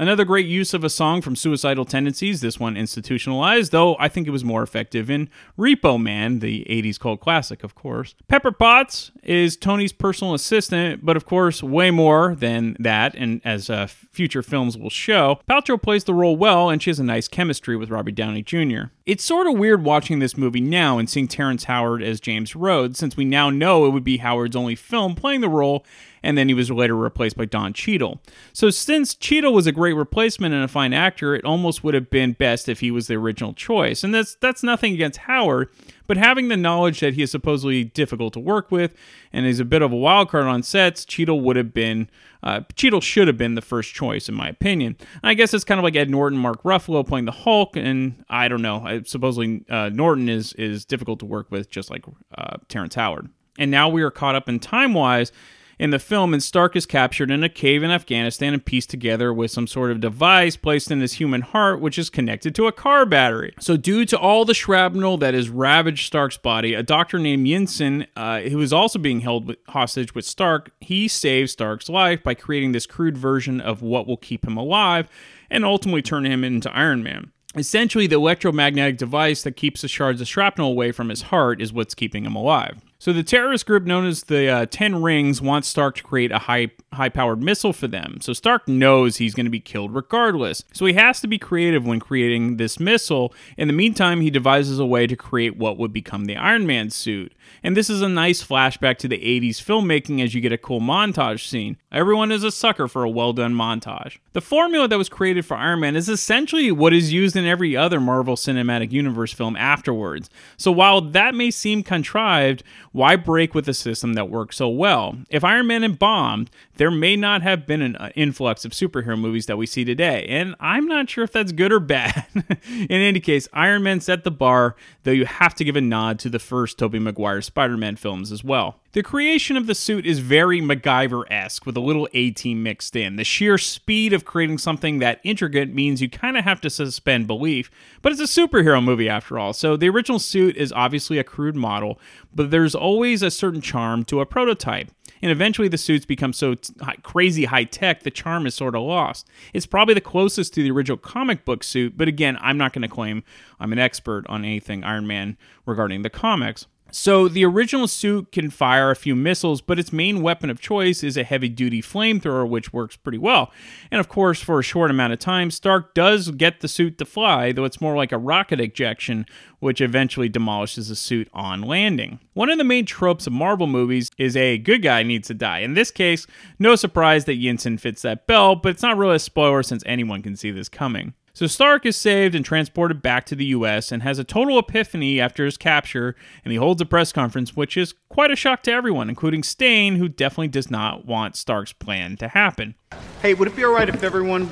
Another 0.00 0.24
great 0.24 0.46
use 0.46 0.72
of 0.72 0.82
a 0.82 0.88
song 0.88 1.20
from 1.20 1.36
Suicidal 1.36 1.84
Tendencies, 1.84 2.40
this 2.40 2.58
one 2.58 2.74
institutionalized, 2.74 3.70
though 3.70 3.96
I 3.98 4.08
think 4.08 4.26
it 4.26 4.30
was 4.30 4.42
more 4.42 4.62
effective 4.62 5.10
in 5.10 5.28
Repo 5.58 6.00
Man, 6.00 6.38
the 6.38 6.64
80s 6.70 6.98
cult 6.98 7.20
classic, 7.20 7.62
of 7.62 7.74
course. 7.74 8.14
Pepper 8.26 8.50
Potts 8.50 9.10
is 9.22 9.58
Tony's 9.58 9.92
personal 9.92 10.32
assistant, 10.32 11.04
but 11.04 11.18
of 11.18 11.26
course, 11.26 11.62
way 11.62 11.90
more 11.90 12.34
than 12.34 12.78
that, 12.80 13.14
and 13.14 13.42
as 13.44 13.68
uh, 13.68 13.86
future 13.88 14.42
films 14.42 14.78
will 14.78 14.88
show, 14.88 15.38
Paltrow 15.46 15.80
plays 15.80 16.04
the 16.04 16.14
role 16.14 16.34
well, 16.34 16.70
and 16.70 16.82
she 16.82 16.88
has 16.88 16.98
a 16.98 17.04
nice 17.04 17.28
chemistry 17.28 17.76
with 17.76 17.90
Robbie 17.90 18.10
Downey 18.10 18.42
Jr. 18.42 18.84
It's 19.04 19.22
sort 19.22 19.46
of 19.46 19.58
weird 19.58 19.84
watching 19.84 20.18
this 20.18 20.34
movie 20.34 20.62
now 20.62 20.96
and 20.96 21.10
seeing 21.10 21.28
Terrence 21.28 21.64
Howard 21.64 22.02
as 22.02 22.20
James 22.20 22.56
Rhodes, 22.56 22.98
since 22.98 23.18
we 23.18 23.26
now 23.26 23.50
know 23.50 23.84
it 23.84 23.90
would 23.90 24.04
be 24.04 24.16
Howard's 24.16 24.56
only 24.56 24.76
film 24.76 25.14
playing 25.14 25.42
the 25.42 25.50
role 25.50 25.84
and 26.22 26.36
then 26.36 26.48
he 26.48 26.54
was 26.54 26.70
later 26.70 26.96
replaced 26.96 27.36
by 27.36 27.44
Don 27.44 27.72
Cheadle. 27.72 28.20
So 28.52 28.70
since 28.70 29.14
Cheadle 29.14 29.52
was 29.52 29.66
a 29.66 29.72
great 29.72 29.94
replacement 29.94 30.54
and 30.54 30.64
a 30.64 30.68
fine 30.68 30.92
actor, 30.92 31.34
it 31.34 31.44
almost 31.44 31.82
would 31.84 31.94
have 31.94 32.10
been 32.10 32.32
best 32.32 32.68
if 32.68 32.80
he 32.80 32.90
was 32.90 33.06
the 33.06 33.14
original 33.14 33.52
choice. 33.52 34.04
And 34.04 34.14
that's 34.14 34.34
that's 34.36 34.62
nothing 34.62 34.94
against 34.94 35.20
Howard, 35.20 35.70
but 36.06 36.16
having 36.16 36.48
the 36.48 36.56
knowledge 36.56 37.00
that 37.00 37.14
he 37.14 37.22
is 37.22 37.30
supposedly 37.30 37.84
difficult 37.84 38.32
to 38.34 38.40
work 38.40 38.70
with 38.70 38.94
and 39.32 39.46
is 39.46 39.60
a 39.60 39.64
bit 39.64 39.82
of 39.82 39.92
a 39.92 39.96
wild 39.96 40.28
card 40.28 40.46
on 40.46 40.62
sets, 40.62 41.04
Cheadle 41.04 41.40
would 41.40 41.56
have 41.56 41.72
been 41.72 42.10
uh, 42.42 42.62
Cheadle 42.74 43.00
should 43.00 43.28
have 43.28 43.36
been 43.36 43.54
the 43.54 43.62
first 43.62 43.94
choice 43.94 44.28
in 44.28 44.34
my 44.34 44.48
opinion. 44.48 44.96
I 45.22 45.34
guess 45.34 45.54
it's 45.54 45.64
kind 45.64 45.78
of 45.78 45.84
like 45.84 45.96
Ed 45.96 46.10
Norton, 46.10 46.38
Mark 46.38 46.62
Ruffalo 46.62 47.06
playing 47.06 47.26
the 47.26 47.32
Hulk, 47.32 47.76
and 47.76 48.24
I 48.28 48.48
don't 48.48 48.62
know. 48.62 48.82
I, 48.84 49.02
supposedly 49.02 49.64
uh, 49.68 49.90
Norton 49.90 50.28
is 50.28 50.52
is 50.54 50.84
difficult 50.84 51.20
to 51.20 51.26
work 51.26 51.50
with, 51.50 51.70
just 51.70 51.90
like 51.90 52.04
uh, 52.36 52.56
Terrence 52.68 52.94
Howard. 52.94 53.28
And 53.58 53.70
now 53.70 53.88
we 53.88 54.02
are 54.02 54.10
caught 54.10 54.34
up 54.34 54.48
in 54.48 54.58
time 54.58 54.94
wise 54.94 55.32
in 55.80 55.88
the 55.88 55.98
film, 55.98 56.34
and 56.34 56.42
Stark 56.42 56.76
is 56.76 56.84
captured 56.84 57.30
in 57.30 57.42
a 57.42 57.48
cave 57.48 57.82
in 57.82 57.90
Afghanistan 57.90 58.52
and 58.52 58.62
pieced 58.62 58.90
together 58.90 59.32
with 59.32 59.50
some 59.50 59.66
sort 59.66 59.90
of 59.90 59.98
device 59.98 60.54
placed 60.54 60.90
in 60.90 61.00
his 61.00 61.14
human 61.14 61.40
heart, 61.40 61.80
which 61.80 61.98
is 61.98 62.10
connected 62.10 62.54
to 62.54 62.66
a 62.66 62.72
car 62.72 63.06
battery. 63.06 63.54
So, 63.58 63.78
due 63.78 64.04
to 64.04 64.18
all 64.18 64.44
the 64.44 64.52
shrapnel 64.52 65.16
that 65.16 65.32
has 65.32 65.48
ravaged 65.48 66.06
Stark's 66.06 66.36
body, 66.36 66.74
a 66.74 66.82
doctor 66.82 67.18
named 67.18 67.46
Yinsen, 67.46 68.06
uh, 68.14 68.40
who 68.40 68.60
is 68.60 68.74
also 68.74 68.98
being 68.98 69.20
held 69.20 69.56
hostage 69.68 70.14
with 70.14 70.26
Stark, 70.26 70.70
he 70.80 71.08
saves 71.08 71.52
Stark's 71.52 71.88
life 71.88 72.22
by 72.22 72.34
creating 72.34 72.72
this 72.72 72.86
crude 72.86 73.16
version 73.16 73.58
of 73.58 73.80
what 73.80 74.06
will 74.06 74.18
keep 74.18 74.46
him 74.46 74.58
alive 74.58 75.08
and 75.50 75.64
ultimately 75.64 76.02
turn 76.02 76.26
him 76.26 76.44
into 76.44 76.70
Iron 76.76 77.02
Man. 77.02 77.32
Essentially, 77.56 78.06
the 78.06 78.16
electromagnetic 78.16 78.98
device 78.98 79.42
that 79.44 79.56
keeps 79.56 79.80
the 79.80 79.88
shards 79.88 80.20
of 80.20 80.28
shrapnel 80.28 80.70
away 80.70 80.92
from 80.92 81.08
his 81.08 81.22
heart 81.22 81.62
is 81.62 81.72
what's 81.72 81.94
keeping 81.94 82.26
him 82.26 82.36
alive. 82.36 82.82
So 83.00 83.14
the 83.14 83.22
terrorist 83.22 83.64
group 83.64 83.84
known 83.84 84.04
as 84.04 84.24
the 84.24 84.46
uh, 84.48 84.66
Ten 84.66 85.00
Rings 85.00 85.40
wants 85.40 85.68
Stark 85.68 85.96
to 85.96 86.02
create 86.02 86.30
a 86.30 86.38
high 86.38 86.70
high 86.92 87.08
powered 87.08 87.42
missile 87.42 87.72
for 87.72 87.88
them. 87.88 88.18
So 88.20 88.34
Stark 88.34 88.68
knows 88.68 89.16
he's 89.16 89.34
going 89.34 89.46
to 89.46 89.50
be 89.50 89.58
killed 89.58 89.94
regardless. 89.94 90.64
So 90.74 90.84
he 90.84 90.92
has 90.94 91.18
to 91.20 91.26
be 91.26 91.38
creative 91.38 91.86
when 91.86 91.98
creating 91.98 92.58
this 92.58 92.78
missile. 92.78 93.32
In 93.56 93.68
the 93.68 93.74
meantime, 93.74 94.20
he 94.20 94.28
devises 94.28 94.78
a 94.78 94.84
way 94.84 95.06
to 95.06 95.16
create 95.16 95.56
what 95.56 95.78
would 95.78 95.94
become 95.94 96.26
the 96.26 96.36
Iron 96.36 96.66
Man 96.66 96.90
suit. 96.90 97.32
And 97.62 97.74
this 97.74 97.88
is 97.88 98.02
a 98.02 98.08
nice 98.08 98.44
flashback 98.44 98.98
to 98.98 99.08
the 99.08 99.18
80s 99.18 99.56
filmmaking 99.56 100.22
as 100.22 100.34
you 100.34 100.42
get 100.42 100.52
a 100.52 100.58
cool 100.58 100.80
montage 100.80 101.46
scene. 101.46 101.78
Everyone 101.90 102.30
is 102.30 102.44
a 102.44 102.50
sucker 102.50 102.86
for 102.86 103.02
a 103.02 103.10
well 103.10 103.32
done 103.32 103.54
montage. 103.54 104.18
The 104.34 104.40
formula 104.40 104.88
that 104.88 104.98
was 104.98 105.08
created 105.08 105.46
for 105.46 105.56
Iron 105.56 105.80
Man 105.80 105.96
is 105.96 106.08
essentially 106.08 106.70
what 106.70 106.92
is 106.92 107.12
used 107.12 107.34
in 107.34 107.46
every 107.46 107.76
other 107.76 107.98
Marvel 107.98 108.36
Cinematic 108.36 108.92
Universe 108.92 109.32
film 109.32 109.56
afterwards. 109.56 110.28
So 110.56 110.70
while 110.70 111.00
that 111.00 111.34
may 111.34 111.50
seem 111.50 111.82
contrived, 111.82 112.62
why 112.92 113.14
break 113.14 113.54
with 113.54 113.68
a 113.68 113.74
system 113.74 114.14
that 114.14 114.28
works 114.28 114.56
so 114.56 114.68
well? 114.68 115.16
If 115.28 115.44
Iron 115.44 115.68
Man 115.68 115.82
had 115.82 115.98
bombed, 115.98 116.50
there 116.76 116.90
may 116.90 117.14
not 117.16 117.42
have 117.42 117.66
been 117.66 117.82
an 117.82 117.96
uh, 117.96 118.10
influx 118.16 118.64
of 118.64 118.72
superhero 118.72 119.18
movies 119.18 119.46
that 119.46 119.56
we 119.56 119.66
see 119.66 119.84
today, 119.84 120.26
and 120.28 120.56
I'm 120.58 120.86
not 120.86 121.08
sure 121.08 121.22
if 121.22 121.32
that's 121.32 121.52
good 121.52 121.72
or 121.72 121.80
bad. 121.80 122.26
In 122.68 122.90
any 122.90 123.20
case, 123.20 123.48
Iron 123.52 123.84
Man 123.84 124.00
set 124.00 124.24
the 124.24 124.30
bar, 124.30 124.74
though 125.04 125.12
you 125.12 125.26
have 125.26 125.54
to 125.56 125.64
give 125.64 125.76
a 125.76 125.80
nod 125.80 126.18
to 126.20 126.28
the 126.28 126.40
first 126.40 126.78
Tobey 126.78 126.98
Maguire 126.98 127.42
Spider 127.42 127.76
Man 127.76 127.96
films 127.96 128.32
as 128.32 128.42
well. 128.42 128.80
The 128.92 129.04
creation 129.04 129.56
of 129.56 129.68
the 129.68 129.74
suit 129.76 130.04
is 130.04 130.18
very 130.18 130.60
MacGyver 130.60 131.22
esque 131.30 131.64
with 131.64 131.76
a 131.76 131.80
little 131.80 132.08
A 132.12 132.32
team 132.32 132.64
mixed 132.64 132.96
in. 132.96 133.14
The 133.14 133.22
sheer 133.22 133.56
speed 133.56 134.12
of 134.12 134.24
creating 134.24 134.58
something 134.58 134.98
that 134.98 135.20
intricate 135.22 135.72
means 135.72 136.02
you 136.02 136.10
kind 136.10 136.36
of 136.36 136.42
have 136.42 136.60
to 136.62 136.70
suspend 136.70 137.28
belief, 137.28 137.70
but 138.02 138.10
it's 138.10 138.20
a 138.20 138.24
superhero 138.24 138.82
movie 138.82 139.08
after 139.08 139.38
all, 139.38 139.52
so 139.52 139.76
the 139.76 139.88
original 139.88 140.18
suit 140.18 140.56
is 140.56 140.72
obviously 140.72 141.18
a 141.18 141.24
crude 141.24 141.54
model, 141.54 142.00
but 142.34 142.50
there's 142.50 142.74
always 142.74 143.22
a 143.22 143.30
certain 143.30 143.60
charm 143.60 144.04
to 144.06 144.20
a 144.20 144.26
prototype. 144.26 144.90
And 145.22 145.30
eventually 145.30 145.68
the 145.68 145.78
suits 145.78 146.04
become 146.04 146.32
so 146.32 146.54
t- 146.54 146.72
crazy 147.04 147.44
high 147.44 147.64
tech, 147.64 148.02
the 148.02 148.10
charm 148.10 148.44
is 148.44 148.56
sort 148.56 148.74
of 148.74 148.82
lost. 148.82 149.28
It's 149.52 149.66
probably 149.66 149.94
the 149.94 150.00
closest 150.00 150.52
to 150.54 150.64
the 150.64 150.70
original 150.72 150.98
comic 150.98 151.44
book 151.44 151.62
suit, 151.62 151.96
but 151.96 152.08
again, 152.08 152.36
I'm 152.40 152.58
not 152.58 152.72
going 152.72 152.82
to 152.82 152.88
claim 152.88 153.22
I'm 153.60 153.72
an 153.72 153.78
expert 153.78 154.26
on 154.28 154.44
anything 154.44 154.82
Iron 154.82 155.06
Man 155.06 155.36
regarding 155.64 156.02
the 156.02 156.10
comics. 156.10 156.66
So 156.92 157.28
the 157.28 157.44
original 157.44 157.88
suit 157.88 158.32
can 158.32 158.50
fire 158.50 158.90
a 158.90 158.96
few 158.96 159.14
missiles, 159.14 159.60
but 159.60 159.78
its 159.78 159.92
main 159.92 160.22
weapon 160.22 160.50
of 160.50 160.60
choice 160.60 161.02
is 161.02 161.16
a 161.16 161.24
heavy-duty 161.24 161.82
flamethrower, 161.82 162.48
which 162.48 162.72
works 162.72 162.96
pretty 162.96 163.18
well. 163.18 163.52
And 163.90 164.00
of 164.00 164.08
course, 164.08 164.42
for 164.42 164.58
a 164.58 164.64
short 164.64 164.90
amount 164.90 165.12
of 165.12 165.18
time, 165.18 165.50
Stark 165.50 165.94
does 165.94 166.30
get 166.30 166.60
the 166.60 166.68
suit 166.68 166.98
to 166.98 167.04
fly, 167.04 167.52
though 167.52 167.64
it's 167.64 167.80
more 167.80 167.96
like 167.96 168.12
a 168.12 168.18
rocket 168.18 168.60
ejection, 168.60 169.26
which 169.58 169.80
eventually 169.80 170.28
demolishes 170.28 170.88
the 170.88 170.96
suit 170.96 171.28
on 171.32 171.62
landing. 171.62 172.18
One 172.32 172.50
of 172.50 172.58
the 172.58 172.64
main 172.64 172.86
tropes 172.86 173.26
of 173.26 173.32
Marvel 173.32 173.66
movies 173.66 174.10
is 174.18 174.36
a 174.36 174.58
good 174.58 174.82
guy 174.82 175.02
needs 175.02 175.28
to 175.28 175.34
die. 175.34 175.58
In 175.60 175.74
this 175.74 175.90
case, 175.90 176.26
no 176.58 176.76
surprise 176.76 177.24
that 177.26 177.40
Yinsen 177.40 177.78
fits 177.78 178.02
that 178.02 178.26
bill, 178.26 178.56
but 178.56 178.70
it's 178.70 178.82
not 178.82 178.96
really 178.96 179.16
a 179.16 179.20
spoiler 179.20 179.62
since 179.62 179.82
anyone 179.86 180.22
can 180.22 180.36
see 180.36 180.50
this 180.50 180.68
coming. 180.68 181.14
So 181.32 181.46
Stark 181.46 181.86
is 181.86 181.96
saved 181.96 182.34
and 182.34 182.44
transported 182.44 183.00
back 183.00 183.24
to 183.26 183.36
the 183.36 183.46
US 183.46 183.92
and 183.92 184.02
has 184.02 184.18
a 184.18 184.24
total 184.24 184.58
epiphany 184.58 185.20
after 185.20 185.44
his 185.44 185.56
capture, 185.56 186.16
and 186.44 186.52
he 186.52 186.58
holds 186.58 186.82
a 186.82 186.86
press 186.86 187.12
conference, 187.12 187.56
which 187.56 187.76
is 187.76 187.94
quite 188.08 188.30
a 188.30 188.36
shock 188.36 188.62
to 188.64 188.72
everyone, 188.72 189.08
including 189.08 189.42
Stane, 189.42 189.96
who 189.96 190.08
definitely 190.08 190.48
does 190.48 190.70
not 190.70 191.06
want 191.06 191.36
Stark's 191.36 191.72
plan 191.72 192.16
to 192.16 192.28
happen. 192.28 192.74
Hey, 193.22 193.34
would 193.34 193.48
it 193.48 193.56
be 193.56 193.64
alright 193.64 193.88
if 193.88 194.02
everyone 194.02 194.50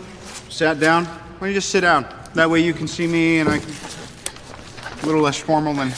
sat 0.49 0.79
down? 0.79 1.05
Why 1.05 1.39
don't 1.41 1.49
you 1.49 1.55
just 1.55 1.71
sit 1.71 1.81
down? 1.81 2.07
That 2.35 2.49
way 2.49 2.61
you 2.61 2.73
can 2.73 2.87
see 2.87 3.07
me 3.07 3.41
and 3.41 3.49
I 3.49 3.59
can. 3.59 3.71
A 5.03 5.07
little 5.07 5.21
less 5.21 5.39
formal 5.39 5.75
than. 5.75 5.91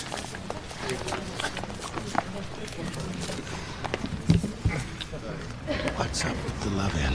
What's 5.97 6.25
up 6.25 6.33
with 6.33 6.61
the 6.63 6.71
love 6.71 6.95
in? 6.97 7.13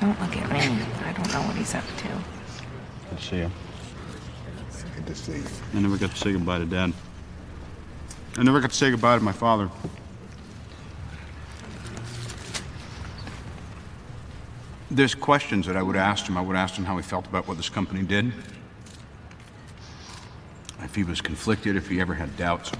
Don't 0.00 0.20
look 0.20 0.36
at 0.36 0.50
me. 0.52 0.84
I 1.04 1.12
don't 1.12 1.32
know 1.32 1.40
what 1.42 1.56
he's 1.56 1.74
up 1.74 1.84
to. 1.84 2.35
See 3.26 3.38
you. 3.38 3.50
Good 4.94 5.06
to 5.08 5.14
see 5.16 5.32
you. 5.32 5.44
I 5.74 5.80
never 5.80 5.96
got 5.96 6.12
to 6.12 6.16
say 6.16 6.30
goodbye 6.30 6.60
to 6.60 6.64
Dad. 6.64 6.92
I 8.36 8.44
never 8.44 8.60
got 8.60 8.70
to 8.70 8.76
say 8.76 8.88
goodbye 8.88 9.18
to 9.18 9.24
my 9.24 9.32
father. 9.32 9.68
There's 14.92 15.16
questions 15.16 15.66
that 15.66 15.76
I 15.76 15.82
would 15.82 15.96
ask 15.96 16.28
him. 16.28 16.36
I 16.36 16.40
would 16.40 16.54
ask 16.54 16.76
him 16.76 16.84
how 16.84 16.96
he 16.98 17.02
felt 17.02 17.26
about 17.26 17.48
what 17.48 17.56
this 17.56 17.68
company 17.68 18.04
did. 18.04 18.32
If 20.82 20.94
he 20.94 21.02
was 21.02 21.20
conflicted, 21.20 21.74
if 21.74 21.88
he 21.88 22.00
ever 22.00 22.14
had 22.14 22.36
doubts. 22.36 22.70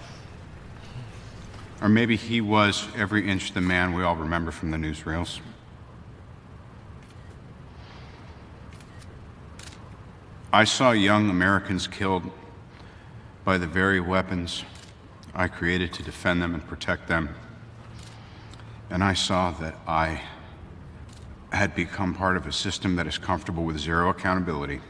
Or 1.82 1.88
maybe 1.88 2.14
he 2.14 2.40
was 2.40 2.87
every 2.96 3.28
inch 3.28 3.52
the 3.52 3.61
man 3.61 3.94
we 3.94 4.04
all 4.04 4.14
remember 4.14 4.52
from 4.52 4.70
the 4.70 4.76
newsreels. 4.76 5.40
I 10.56 10.64
saw 10.64 10.92
young 10.92 11.28
Americans 11.28 11.86
killed 11.86 12.22
by 13.44 13.58
the 13.58 13.66
very 13.66 14.00
weapons 14.00 14.64
I 15.34 15.48
created 15.48 15.92
to 15.92 16.02
defend 16.02 16.40
them 16.40 16.54
and 16.54 16.66
protect 16.66 17.08
them. 17.08 17.28
And 18.88 19.04
I 19.04 19.12
saw 19.12 19.50
that 19.50 19.76
I 19.86 20.22
had 21.52 21.74
become 21.74 22.14
part 22.14 22.38
of 22.38 22.46
a 22.46 22.52
system 22.52 22.96
that 22.96 23.06
is 23.06 23.18
comfortable 23.18 23.64
with 23.64 23.78
zero 23.78 24.08
accountability. 24.08 24.80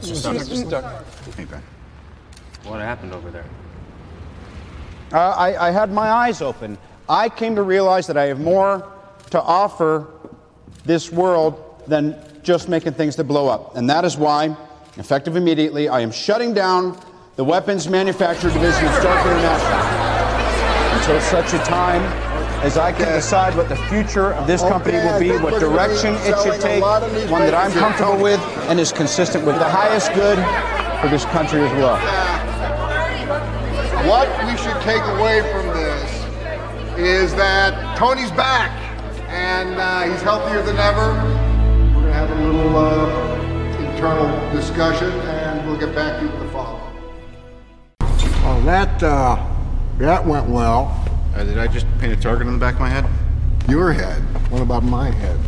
Hey, 0.00 1.44
Ben. 1.46 1.62
What 2.62 2.80
happened 2.80 3.14
over 3.14 3.32
there? 3.32 3.46
Uh, 5.12 5.30
I, 5.30 5.70
I 5.70 5.70
had 5.72 5.90
my 5.90 6.08
eyes 6.08 6.40
open. 6.40 6.78
I 7.08 7.28
came 7.28 7.56
to 7.56 7.62
realize 7.62 8.06
that 8.06 8.16
I 8.16 8.26
have 8.26 8.38
more 8.38 8.88
to 9.30 9.42
offer 9.42 10.06
this 10.84 11.10
world 11.10 11.82
than 11.88 12.16
just 12.44 12.68
making 12.68 12.92
things 12.92 13.16
to 13.16 13.24
blow 13.24 13.48
up. 13.48 13.74
And 13.74 13.90
that 13.90 14.04
is 14.04 14.16
why, 14.16 14.56
effective 14.96 15.34
immediately, 15.34 15.88
I 15.88 16.00
am 16.00 16.12
shutting 16.12 16.54
down 16.54 16.98
the 17.36 17.42
weapons 17.42 17.88
manufacturer 17.88 18.52
division 18.52 18.84
of 18.84 18.94
Stark 18.94 19.26
International 19.26 20.04
until 20.96 21.20
such 21.20 21.52
a 21.54 21.64
time 21.64 22.02
as 22.62 22.78
I 22.78 22.92
can 22.92 23.12
decide 23.12 23.56
what 23.56 23.68
the 23.68 23.76
future 23.76 24.32
of 24.32 24.46
this 24.46 24.62
company 24.62 24.96
will 24.96 25.18
be, 25.18 25.30
what 25.42 25.60
direction 25.60 26.14
it 26.20 26.34
should 26.42 26.60
take, 26.60 26.82
one 26.82 27.42
that 27.42 27.54
I'm 27.54 27.72
comfortable 27.72 28.22
with 28.22 28.40
and 28.68 28.78
is 28.78 28.92
consistent 28.92 29.44
with 29.44 29.56
the 29.56 29.68
highest 29.68 30.14
good 30.14 30.38
for 31.00 31.08
this 31.08 31.24
country 31.26 31.60
as 31.60 31.72
well. 31.72 31.96
What 34.08 34.28
we 34.46 34.56
should 34.56 34.80
take 34.82 35.02
away 35.02 35.40
from 35.52 35.66
this 35.74 36.10
is 36.98 37.34
that 37.34 37.98
Tony's 37.98 38.30
back 38.30 38.70
and 39.28 39.74
uh, 39.74 40.02
he's 40.04 40.22
healthier 40.22 40.62
than 40.62 40.76
ever. 40.76 41.33
Little 42.44 42.76
uh, 42.76 43.40
internal 43.78 44.52
discussion 44.52 45.10
and 45.10 45.66
we'll 45.66 45.78
get 45.78 45.94
back 45.94 46.18
to 46.18 46.26
you 46.26 46.30
with 46.30 46.40
the 46.40 46.48
follow 46.50 46.78
up. 46.78 46.94
Oh, 48.46 48.62
that, 48.64 49.02
uh, 49.02 49.44
that 49.98 50.24
went 50.26 50.48
well. 50.48 51.00
Uh, 51.34 51.44
did 51.44 51.58
I 51.58 51.66
just 51.66 51.86
paint 51.98 52.12
a 52.12 52.16
target 52.16 52.46
on 52.46 52.52
the 52.52 52.58
back 52.58 52.74
of 52.74 52.80
my 52.80 52.90
head? 52.90 53.06
Your 53.68 53.92
head. 53.92 54.20
What 54.50 54.62
about 54.62 54.84
my 54.84 55.10
head? 55.10 55.38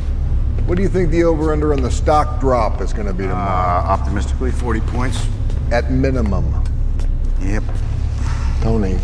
What 0.67 0.77
do 0.77 0.83
you 0.83 0.89
think 0.89 1.11
the 1.11 1.23
over 1.25 1.53
under 1.53 1.73
on 1.73 1.83
the 1.83 1.91
stock 1.91 2.41
drop 2.41 2.81
is 2.81 2.93
going 2.93 3.07
to 3.07 3.13
be 3.13 3.25
tomorrow? 3.25 3.85
Uh, 3.85 3.89
optimistically, 3.89 4.51
40 4.51 4.81
points. 4.81 5.27
At 5.71 5.91
minimum. 5.91 6.65
Yep. 7.41 7.63
Tony, 8.63 8.99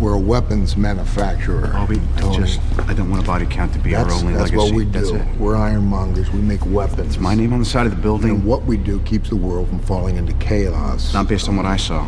we're 0.00 0.14
a 0.14 0.18
weapons 0.18 0.76
manufacturer. 0.76 1.68
Bobby, 1.68 2.00
I 2.16 2.34
just, 2.34 2.60
I 2.86 2.94
don't 2.94 3.10
want 3.10 3.22
a 3.22 3.26
body 3.26 3.46
count 3.46 3.72
to 3.72 3.78
be 3.78 3.90
that's, 3.92 4.12
our 4.12 4.18
only 4.18 4.32
that's 4.32 4.52
legacy. 4.52 4.56
what 4.56 4.74
we 4.74 4.84
That's 4.84 5.10
do. 5.10 5.16
it. 5.16 5.36
We're 5.38 5.54
ironmongers. 5.54 6.32
We 6.32 6.40
make 6.40 6.64
weapons. 6.66 7.00
It's 7.14 7.18
my 7.18 7.34
name 7.34 7.52
on 7.52 7.58
the 7.58 7.64
side 7.64 7.86
of 7.86 7.94
the 7.94 8.00
building. 8.00 8.30
And 8.30 8.44
what 8.44 8.64
we 8.64 8.76
do 8.76 9.00
keeps 9.00 9.28
the 9.28 9.36
world 9.36 9.68
from 9.68 9.80
falling 9.80 10.16
into 10.16 10.32
chaos. 10.34 11.12
Not 11.12 11.28
based 11.28 11.48
on 11.48 11.56
what 11.56 11.66
I 11.66 11.76
saw. 11.76 12.06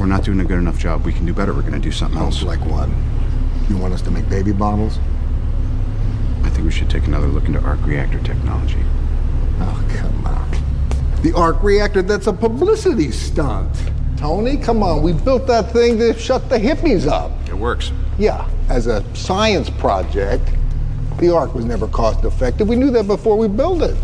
We're 0.00 0.06
not 0.06 0.24
doing 0.24 0.40
a 0.40 0.44
good 0.44 0.58
enough 0.58 0.78
job. 0.78 1.04
We 1.04 1.12
can 1.12 1.26
do 1.26 1.34
better. 1.34 1.52
We're 1.52 1.62
going 1.62 1.74
to 1.74 1.78
do 1.80 1.92
something 1.92 2.18
else. 2.18 2.42
Like 2.42 2.60
what? 2.60 2.88
You 3.68 3.76
want 3.76 3.92
us 3.94 4.02
to 4.02 4.10
make 4.10 4.28
baby 4.28 4.52
bottles? 4.52 4.98
I 6.44 6.50
think 6.50 6.64
we 6.64 6.70
should 6.70 6.88
take 6.88 7.06
another 7.06 7.26
look 7.26 7.44
into 7.44 7.60
arc 7.60 7.84
reactor 7.84 8.18
technology. 8.20 8.82
Oh, 9.60 9.84
come 9.96 10.26
on. 10.26 10.48
The 11.22 11.32
arc 11.34 11.62
reactor, 11.62 12.00
that's 12.02 12.28
a 12.28 12.32
publicity 12.32 13.10
stunt. 13.10 13.76
Tony, 14.18 14.56
come 14.56 14.82
on. 14.82 15.00
We 15.02 15.12
built 15.12 15.46
that 15.46 15.70
thing 15.72 15.96
to 15.98 16.18
shut 16.18 16.48
the 16.48 16.58
hippies 16.58 17.06
up. 17.06 17.30
It 17.48 17.54
works. 17.54 17.92
Yeah, 18.18 18.50
as 18.68 18.88
a 18.88 19.04
science 19.14 19.70
project, 19.70 20.42
the 21.18 21.32
arc 21.32 21.54
was 21.54 21.64
never 21.64 21.86
cost 21.86 22.24
effective. 22.24 22.68
We 22.68 22.74
knew 22.74 22.90
that 22.90 23.06
before 23.06 23.38
we 23.38 23.46
built 23.46 23.80
it. 23.80 23.96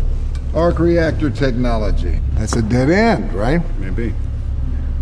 Arc 0.53 0.79
reactor 0.79 1.29
technology. 1.29 2.21
That's 2.35 2.55
a 2.55 2.61
dead 2.61 2.89
end, 2.89 3.33
right? 3.33 3.61
Maybe. 3.77 4.13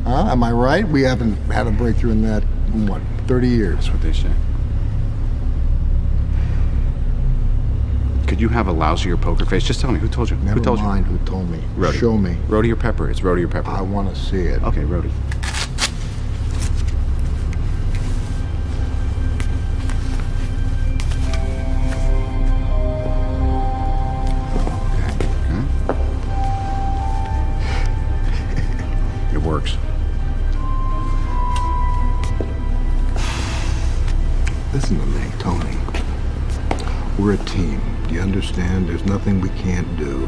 Huh? 0.04 0.32
Am 0.32 0.43
I 0.43 0.52
right? 0.52 0.88
We 0.88 1.04
haven't 1.04 1.36
had 1.52 1.67
a 1.67 1.71
breakthrough 1.71 2.12
in 2.12 2.23
that, 2.23 2.43
in 2.73 2.88
what, 2.88 3.02
30 3.28 3.47
years? 3.47 3.76
That's 3.76 3.89
what 3.91 4.02
they 4.02 4.13
say. 4.13 4.32
Could 8.34 8.41
you 8.41 8.50
have 8.50 8.67
a 8.67 8.74
lousier 8.74 9.22
poker 9.22 9.46
face? 9.46 9.63
Just 9.63 9.80
tell 9.80 9.91
me. 9.91 10.00
Who 10.00 10.08
told 10.08 10.32
you? 10.32 10.38
Never 10.38 10.58
who 10.58 10.65
told 10.65 10.80
mind 10.80 11.06
who 11.06 11.19
told 11.19 11.48
me. 11.52 11.60
you? 11.78 11.93
Show 11.93 12.17
me. 12.17 12.36
Rhodey 12.48 12.72
or 12.72 12.76
Pepper? 12.76 13.08
It's 13.08 13.19
Rhodey 13.19 13.43
or 13.43 13.48
Pepper. 13.48 13.69
I 13.69 13.82
want 13.82 14.10
to 14.10 14.19
see 14.19 14.39
it. 14.39 14.63
Okay, 14.63 14.82
Rhodey. 14.82 15.12
Nothing 39.13 39.39
we 39.41 39.49
can't 39.49 39.95
do 39.95 40.28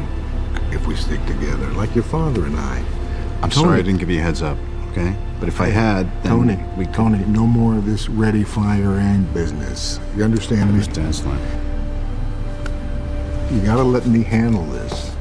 if 0.70 0.86
we 0.86 0.94
stick 0.94 1.18
together, 1.26 1.66
like 1.72 1.92
your 1.96 2.04
father 2.04 2.46
and 2.46 2.56
I. 2.56 2.84
I'm 3.42 3.50
Tony. 3.50 3.66
sorry 3.66 3.78
I 3.80 3.82
didn't 3.82 3.98
give 3.98 4.10
you 4.10 4.20
a 4.20 4.22
heads 4.22 4.42
up, 4.42 4.56
okay? 4.92 5.12
But 5.40 5.48
if 5.48 5.60
I 5.60 5.70
had, 5.70 6.06
then 6.22 6.30
Tony, 6.30 6.64
we 6.78 6.86
Tony, 6.86 7.18
no 7.24 7.48
more 7.48 7.76
of 7.76 7.84
this 7.84 8.08
ready, 8.08 8.44
fire, 8.44 8.96
aim 8.96 9.24
business. 9.34 9.98
You 10.14 10.22
understand 10.22 10.72
me? 10.72 10.84
Line. 10.84 11.40
You 13.52 13.60
gotta 13.62 13.82
let 13.82 14.06
me 14.06 14.22
handle 14.22 14.64
this. 14.66 15.12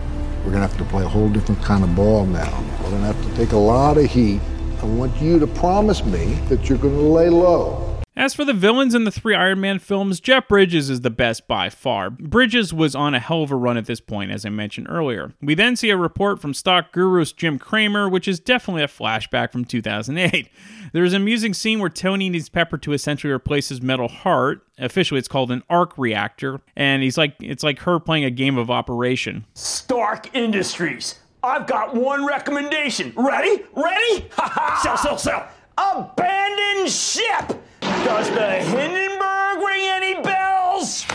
We're 0.44 0.52
gonna 0.52 0.68
have 0.68 0.78
to 0.78 0.86
play 0.86 1.04
a 1.04 1.10
whole 1.10 1.30
different 1.30 1.64
kind 1.64 1.84
of 1.84 1.96
ball 1.96 2.28
now. 2.28 2.64
We're 2.84 2.92
gonna 2.92 3.08
have 3.12 3.26
to 3.26 3.36
take 3.36 3.54
a 3.54 3.58
lot 3.58 3.98
of 3.98 4.06
heat. 4.06 4.42
I 4.80 4.86
want 4.86 5.20
you 5.20 5.40
to 5.40 5.48
promise 5.48 6.06
me 6.06 6.36
that 6.50 6.70
you're 6.70 6.78
gonna 6.78 7.00
lay 7.00 7.30
low. 7.30 7.85
As 8.18 8.34
for 8.34 8.46
the 8.46 8.54
villains 8.54 8.96
in 8.96 9.04
the 9.04 9.12
three 9.12 9.36
Iron 9.36 9.60
Man 9.60 9.78
films, 9.78 10.22
Jeff 10.22 10.48
Bridges 10.48 10.90
is 10.90 11.02
the 11.02 11.10
best 11.10 11.50
by 11.50 11.70
far. 11.70 12.10
Bridges 12.10 12.74
was 12.74 12.96
on 12.96 13.14
a 13.14 13.20
hell 13.20 13.44
of 13.44 13.52
a 13.52 13.58
run 13.58 13.76
at 13.76 13.88
this 13.88 14.00
point, 14.00 14.32
as 14.32 14.46
I 14.46 14.50
mentioned 14.50 14.88
earlier. 14.90 15.34
We 15.42 15.54
then 15.54 15.76
see 15.76 15.90
a 15.90 15.98
report 15.98 16.40
from 16.40 16.54
stock 16.54 16.94
gurus 16.94 17.34
Jim 17.34 17.60
Cramer, 17.60 18.08
which 18.08 18.30
is 18.30 18.40
definitely 18.40 18.84
a 18.84 18.88
flashback 18.88 19.52
from 19.52 19.66
2008. 19.66 20.48
There's 20.94 21.12
an 21.12 21.24
amusing 21.24 21.54
scene 21.54 21.80
where 21.80 21.90
Tony 21.90 22.30
needs 22.30 22.48
Pepper 22.48 22.78
to 22.78 22.94
essentially 22.94 23.34
replace 23.34 23.68
his 23.68 23.82
metal 23.82 24.08
heart. 24.08 24.66
Officially, 24.78 25.20
it's 25.20 25.28
called 25.28 25.52
an 25.52 25.64
arc 25.70 25.98
reactor, 25.98 26.62
and 26.78 27.04
he's 27.04 27.18
like, 27.18 27.36
it's 27.42 27.64
like 27.64 27.80
her 27.80 28.00
playing 28.00 28.24
a 28.24 28.32
game 28.32 28.58
of 28.58 28.72
Operation. 28.72 29.46
Stark 29.56 30.34
Industries. 30.34 31.20
I've 31.44 31.68
got 31.68 31.94
one 31.94 32.26
recommendation. 32.26 33.12
Ready? 33.18 33.66
Ready? 33.76 34.30
Sell, 34.82 34.98
sell, 34.98 35.18
sell. 35.18 35.48
Abandoned 35.78 36.90
ship. 36.90 37.62
Does 38.04 38.30
the 38.32 38.50
Hindenburg 38.52 39.58
ring 39.68 39.84
any 39.86 40.22
bells? 40.22 41.06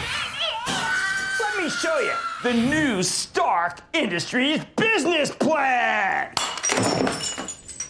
Let 1.40 1.56
me 1.62 1.68
show 1.70 1.98
you 1.98 2.12
the 2.42 2.52
new 2.52 3.02
Stark 3.02 3.80
Industries 3.92 4.64
business 4.76 5.30
plan. 5.30 6.32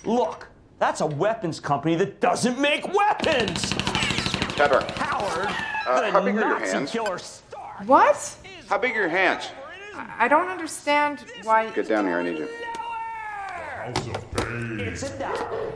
Look, 0.05 0.49
that's 0.79 1.01
a 1.01 1.07
weapons 1.07 1.61
company 1.61 1.95
that 1.97 2.21
doesn't 2.21 2.59
make 2.61 2.93
weapons. 2.95 3.73
Pepper. 4.57 4.85
Howard, 4.97 5.47
Uh, 5.87 6.11
how 6.11 6.21
big 6.21 6.37
are 6.37 6.41
your 6.41 6.59
Nazi 6.61 6.73
hands? 6.73 6.91
killer 6.91 7.19
Stark. 7.19 7.87
What? 7.87 8.37
How 8.69 8.79
big 8.79 8.93
are 8.93 9.01
your 9.01 9.09
hands? 9.09 9.49
I 10.19 10.29
don't 10.29 10.49
understand 10.49 11.25
why. 11.43 11.69
Get 11.71 11.89
down 11.89 12.07
here, 12.07 12.19
I 12.19 12.23
need 12.23 12.39
you. 12.39 12.49
It's 14.87 15.03
a 15.03 15.19
dollar. 15.19 15.73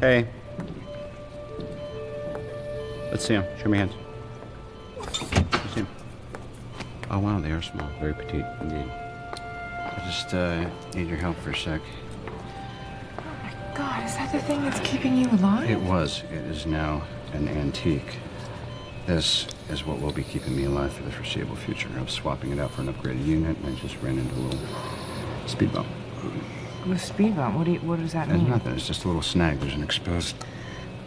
Hey. 0.00 0.28
Let's 3.10 3.24
see 3.26 3.34
them. 3.34 3.44
Show 3.60 3.68
me 3.68 3.78
hands. 3.78 3.94
Let's 4.96 5.18
see 5.74 5.80
'em. 5.80 5.88
Oh 7.10 7.18
wow, 7.18 7.40
they 7.40 7.50
are 7.50 7.62
small. 7.62 7.88
Very 8.00 8.14
petite 8.14 8.44
indeed. 8.60 8.90
I 8.90 10.02
just 10.06 10.34
uh, 10.34 10.68
need 10.94 11.08
your 11.08 11.16
help 11.16 11.36
for 11.38 11.50
a 11.50 11.56
sec. 11.56 11.80
Oh 13.18 13.22
my 13.42 13.52
god, 13.76 14.04
is 14.04 14.14
that 14.16 14.30
the 14.30 14.40
thing 14.40 14.62
that's 14.62 14.80
keeping 14.80 15.16
you 15.16 15.28
alive? 15.30 15.68
It 15.68 15.80
was. 15.80 16.22
It 16.30 16.44
is 16.44 16.66
now 16.66 17.02
an 17.32 17.48
antique. 17.48 18.18
This 19.06 19.46
is 19.70 19.86
what 19.86 20.00
will 20.00 20.12
be 20.12 20.22
keeping 20.22 20.54
me 20.54 20.64
alive 20.64 20.92
for 20.92 21.02
the 21.02 21.10
foreseeable 21.10 21.56
future. 21.56 21.88
I 21.96 22.02
was 22.02 22.12
swapping 22.12 22.52
it 22.52 22.58
out 22.58 22.70
for 22.72 22.82
an 22.82 22.92
upgraded 22.92 23.24
unit, 23.24 23.56
and 23.56 23.74
I 23.74 23.80
just 23.80 23.96
ran 24.02 24.18
into 24.18 24.34
a 24.34 24.42
little 24.42 24.60
speed 25.46 25.72
bump. 25.72 25.88
With 26.88 27.02
speed 27.02 27.36
bump, 27.36 27.54
what 27.56 27.64
do 27.66 27.72
you, 27.72 27.80
what 27.80 27.98
does 27.98 28.14
that 28.14 28.28
There's 28.28 28.40
mean? 28.40 28.48
nothing. 28.50 28.72
It's 28.74 28.86
just 28.86 29.04
a 29.04 29.08
little 29.08 29.20
snag. 29.20 29.60
There's 29.60 29.74
an 29.74 29.82
exposed 29.82 30.36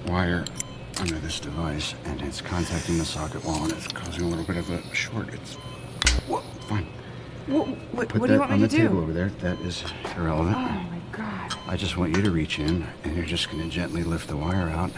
wire 0.05 0.45
under 0.99 1.15
this 1.15 1.39
device, 1.39 1.95
and 2.05 2.21
it's 2.21 2.39
contacting 2.39 2.99
the 2.99 3.05
socket 3.05 3.43
wall, 3.43 3.63
and 3.63 3.73
it's 3.73 3.87
causing 3.87 4.25
a 4.25 4.27
little 4.27 4.45
bit 4.45 4.57
of 4.57 4.69
a 4.69 4.93
short. 4.93 5.33
It's 5.33 5.55
Whoa, 6.27 6.41
fine. 6.67 6.85
What, 7.47 7.67
what, 7.67 8.09
Put 8.09 8.21
what 8.21 8.27
that 8.27 8.27
do 8.27 8.33
you 8.33 8.39
want 8.39 8.51
on 8.51 8.59
the 8.61 8.67
table 8.67 8.99
over 8.99 9.11
there. 9.11 9.29
That 9.39 9.59
is 9.61 9.83
irrelevant. 10.15 10.55
Oh 10.55 10.61
my 10.61 11.01
God. 11.11 11.53
I 11.67 11.75
just 11.77 11.97
want 11.97 12.15
you 12.15 12.21
to 12.21 12.29
reach 12.29 12.59
in, 12.59 12.85
and 13.03 13.15
you're 13.15 13.25
just 13.25 13.49
going 13.49 13.63
to 13.63 13.69
gently 13.69 14.03
lift 14.03 14.27
the 14.27 14.37
wire 14.37 14.69
out. 14.69 14.91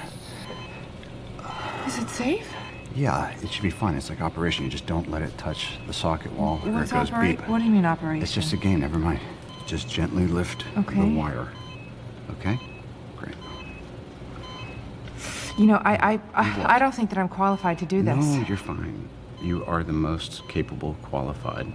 Is 1.88 1.98
it 1.98 2.10
safe? 2.10 2.54
Yeah, 2.94 3.34
it 3.42 3.50
should 3.50 3.64
be 3.64 3.70
fine. 3.70 3.96
It's 3.96 4.10
like 4.10 4.20
operation. 4.20 4.66
You 4.66 4.72
just 4.72 4.86
don't 4.86 5.10
let 5.10 5.22
it 5.22 5.38
touch 5.38 5.78
the 5.88 5.94
socket 5.94 6.34
wall, 6.34 6.60
or 6.66 6.84
it 6.84 6.90
goes 6.90 7.10
beep. 7.10 7.40
What 7.48 7.60
do 7.60 7.64
you 7.64 7.72
mean 7.72 7.86
operation? 7.86 8.22
It's 8.22 8.34
just 8.34 8.52
a 8.52 8.58
game. 8.58 8.82
Never 8.82 9.00
mind. 9.00 9.22
Just 9.66 9.90
gently 9.90 10.28
lift 10.28 10.66
the 10.76 11.06
wire. 11.06 11.50
Okay. 12.32 12.60
Great. 13.18 13.36
You 15.58 15.66
know, 15.66 15.82
I, 15.84 16.14
I, 16.14 16.20
I, 16.34 16.76
I 16.76 16.80
don't 16.80 16.94
think 16.94 17.10
that 17.10 17.18
I'm 17.18 17.30
qualified 17.30 17.80
to 17.80 17.86
do 17.86 18.02
this. 18.02 18.26
No, 18.26 18.46
you're 18.48 18.58
fine. 18.58 19.10
You 19.42 19.64
are 19.66 19.84
the 19.84 19.94
most 19.94 20.48
capable, 20.48 20.96
qualified, 21.02 21.72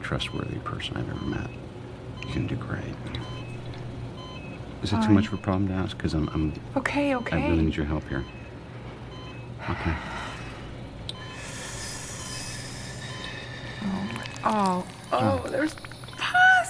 trustworthy 0.00 0.58
person 0.58 0.96
I've 0.96 1.08
ever 1.08 1.24
met. 1.24 1.50
You 2.22 2.32
can 2.32 2.46
do 2.46 2.56
great. 2.56 2.94
Is 4.82 4.92
it 4.92 5.02
too 5.02 5.10
much 5.10 5.26
of 5.26 5.34
a 5.34 5.36
problem 5.36 5.68
to 5.68 5.74
ask? 5.74 5.96
Because 5.96 6.14
I'm, 6.14 6.28
I'm, 6.30 6.54
Okay, 6.76 7.14
okay. 7.16 7.36
I 7.36 7.48
really 7.50 7.64
need 7.64 7.76
your 7.76 7.86
help 7.86 8.08
here. 8.08 8.24
Okay. 9.68 9.94
Oh, 14.42 14.86
oh, 15.12 15.42
ah. 15.44 15.48
there's 15.50 15.74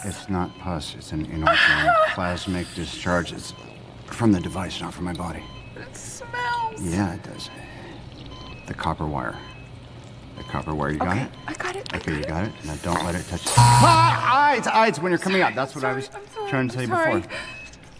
It's 0.05 0.29
not 0.29 0.57
pus. 0.59 0.95
It's 0.97 1.13
an 1.13 1.27
inorganic 1.27 1.93
plasmic 2.15 2.67
discharge. 2.75 3.33
It's 3.33 3.53
from 4.07 4.33
the 4.33 4.41
device, 4.41 4.81
not 4.81 4.95
from 4.95 5.05
my 5.05 5.13
body. 5.13 5.43
It 5.77 5.97
smells. 5.97 6.81
Yeah, 6.81 7.15
it 7.15 7.23
does. 7.23 7.51
The 8.67 8.75
copper 8.75 9.07
wire. 9.07 9.37
The 10.39 10.45
copper 10.45 10.75
wire. 10.75 10.91
You 10.93 10.99
got 10.99 11.09
Okay, 11.17 11.23
it? 11.23 11.31
I 11.47 11.53
got 11.55 11.77
it. 11.77 11.95
Okay, 11.95 12.17
you 12.17 12.25
got 12.25 12.45
it. 12.47 12.53
Now 12.65 12.75
don't 12.83 13.05
let 13.05 13.15
it 13.15 13.27
touch. 13.29 13.43
Ah, 13.57 14.49
eyes, 14.51 14.67
eyes 14.67 15.01
when 15.01 15.13
you're 15.13 15.19
coming 15.19 15.43
out. 15.43 15.55
That's 15.55 15.75
what 15.75 15.85
I 15.85 15.93
was 15.93 16.09
trying 16.49 16.69
to 16.69 16.75
tell 16.75 16.83
you 16.83 16.89
sorry. 16.89 17.21
before. 17.21 17.37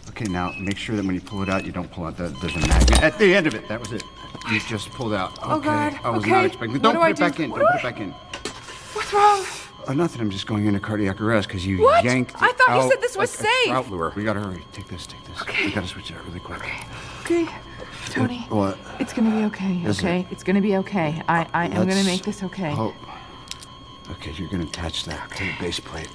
Okay, 0.09 0.25
now 0.25 0.53
make 0.59 0.77
sure 0.77 0.95
that 0.95 1.05
when 1.05 1.15
you 1.15 1.21
pull 1.21 1.43
it 1.43 1.49
out, 1.49 1.65
you 1.65 1.71
don't 1.71 1.89
pull 1.91 2.05
out 2.05 2.17
the 2.17 2.29
there's 2.41 2.55
a 2.55 2.59
magnet 2.67 3.01
at 3.03 3.17
the 3.19 3.33
end 3.35 3.47
of 3.47 3.53
it. 3.53 3.67
That 3.67 3.79
was 3.79 3.91
it. 3.93 4.03
You 4.51 4.59
just 4.67 4.89
pulled 4.89 5.13
out. 5.13 5.31
Okay. 5.37 5.43
Oh, 5.43 5.59
God. 5.59 5.99
I 6.03 6.09
was 6.09 6.23
Okay. 6.23 6.31
not 6.31 6.45
expecting. 6.45 6.79
Don't 6.79 6.93
do 6.93 6.99
put 6.99 7.05
I 7.05 7.09
it 7.11 7.19
back 7.19 7.35
do? 7.35 7.43
in. 7.43 7.51
What 7.51 7.59
Don't 7.59 7.67
do 7.67 7.77
put 7.79 7.79
it 7.79 7.83
back 7.93 8.01
in. 8.01 8.09
What's 8.93 9.13
wrong? 9.13 9.45
Uh, 9.81 9.91
oh, 9.91 9.93
nothing. 9.93 10.21
I'm 10.21 10.29
just 10.29 10.45
going 10.47 10.65
into 10.65 10.79
cardiac 10.79 11.19
arrest 11.21 11.47
because 11.47 11.65
you 11.65 11.81
What? 11.81 12.03
yanked. 12.03 12.35
I 12.35 12.51
thought 12.53 12.67
you 12.69 12.73
out 12.73 12.91
said 12.91 13.01
this 13.01 13.17
was 13.17 13.33
a 13.33 13.37
safe. 13.37 13.67
Trout 13.67 13.89
lure. 13.89 14.13
We 14.15 14.23
gotta 14.23 14.39
hurry. 14.39 14.63
Take 14.73 14.87
this. 14.87 15.07
Take 15.07 15.23
this. 15.25 15.41
Okay. 15.41 15.65
We 15.65 15.71
gotta 15.71 15.87
switch 15.87 16.11
it 16.11 16.17
out 16.17 16.25
really 16.27 16.39
quick. 16.39 16.59
Okay. 17.21 17.43
okay. 17.43 17.49
Tony. 18.09 18.39
What? 18.49 18.77
It's 18.99 19.13
gonna 19.13 19.31
be 19.31 19.45
okay, 19.45 19.81
Is 19.85 19.99
okay? 19.99 20.27
It's 20.31 20.43
gonna 20.43 20.61
be 20.61 20.75
okay. 20.77 21.21
I, 21.29 21.47
I 21.53 21.65
am 21.67 21.87
gonna 21.87 22.03
make 22.03 22.23
this 22.23 22.43
okay. 22.43 22.71
hope. 22.71 22.93
Okay, 24.11 24.31
you're 24.33 24.49
gonna 24.49 24.65
attach 24.65 25.05
that 25.05 25.31
to 25.37 25.45
the 25.45 25.53
base 25.59 25.79
plate 25.79 26.09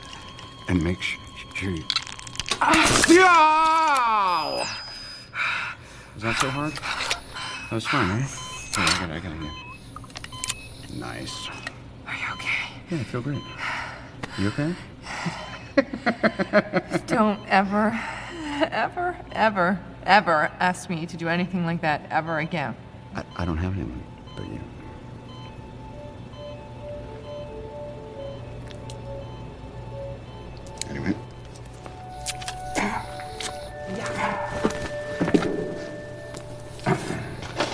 and 0.69 0.83
make 0.83 1.01
sure 1.01 1.71
you. 1.71 1.85
Yow! 3.09 4.67
Is 6.17 6.23
that 6.23 6.37
so 6.39 6.51
hard? 6.51 6.73
That 6.75 7.73
was 7.73 7.87
fun, 7.87 8.09
right? 8.11 8.29
Yeah, 8.77 8.85
I 8.85 9.01
got 9.01 9.11
it. 9.11 9.15
I 9.15 9.21
got 9.21 9.33
it. 9.33 10.95
Nice. 10.97 11.49
Are 12.07 12.15
you 12.15 12.33
okay? 12.35 12.66
Yeah, 12.91 12.99
I 12.99 13.03
feel 13.05 13.21
great. 13.21 13.43
You 14.39 14.49
okay? 14.49 14.75
Don't 17.07 17.41
ever, 17.49 17.99
ever, 18.71 19.17
ever, 19.33 19.81
ever 20.05 20.51
ask 20.61 20.89
me 20.89 21.05
to 21.07 21.17
do 21.17 21.29
anything 21.29 21.67
like 21.67 21.81
that 21.81 22.07
ever 22.11 22.39
again. 22.39 22.77
I, 23.15 23.25
I 23.37 23.45
don't 23.45 23.57
have 23.57 23.75
anyone 23.75 24.03
but 24.37 24.47
you. 24.47 24.61
Anyway, 30.91 31.15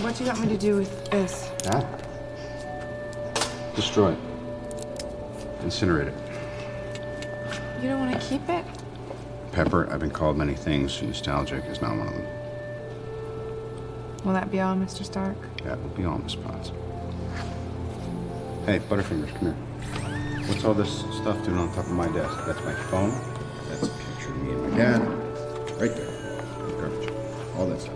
What 0.01 0.17
do 0.17 0.25
you 0.25 0.31
want 0.31 0.41
me 0.43 0.49
to 0.49 0.59
do 0.59 0.77
with 0.77 1.11
this? 1.11 1.51
that? 1.65 1.87
Destroy 3.77 4.13
it. 4.13 4.32
Incinerate 5.63 6.09
it. 6.09 6.15
You 7.83 7.89
don't 7.89 8.01
want 8.01 8.21
to 8.21 8.29
keep 8.29 8.49
it? 8.49 8.65
Pepper, 9.53 9.89
I've 9.93 10.01
been 10.01 10.11
called 10.11 10.37
many 10.37 10.55
things. 10.55 11.01
Nostalgic 11.03 11.65
is 11.67 11.81
not 11.81 11.97
one 11.97 12.09
of 12.09 12.15
them. 12.15 12.27
Will 14.25 14.33
that 14.33 14.51
be 14.51 14.61
all, 14.61 14.75
Mr. 14.77 15.05
Stark? 15.05 15.37
That 15.65 15.81
will 15.81 15.91
be 15.91 16.05
all, 16.05 16.19
Miss 16.19 16.35
Potts. 16.35 16.71
Hey, 18.67 18.79
Butterfingers, 18.79 19.35
come 19.35 19.55
here. 19.55 19.57
What's 20.47 20.65
all 20.65 20.75
this 20.75 21.01
stuff 21.21 21.45
doing 21.45 21.59
on 21.59 21.69
top 21.75 21.87
of 21.87 21.93
my 21.93 22.09
desk? 22.09 22.37
That's 22.47 22.63
my 22.65 22.75
phone. 22.75 23.11
That's 23.69 23.83
a 23.83 23.89
picture 23.89 24.31
of 24.31 24.37
me 24.43 24.53
and 24.53 24.71
my 24.71 24.77
dad. 24.77 25.01
Right 25.81 25.95
there. 25.95 26.11
Garbage. 26.79 27.11
All 27.57 27.67
that 27.67 27.81
stuff. 27.81 27.95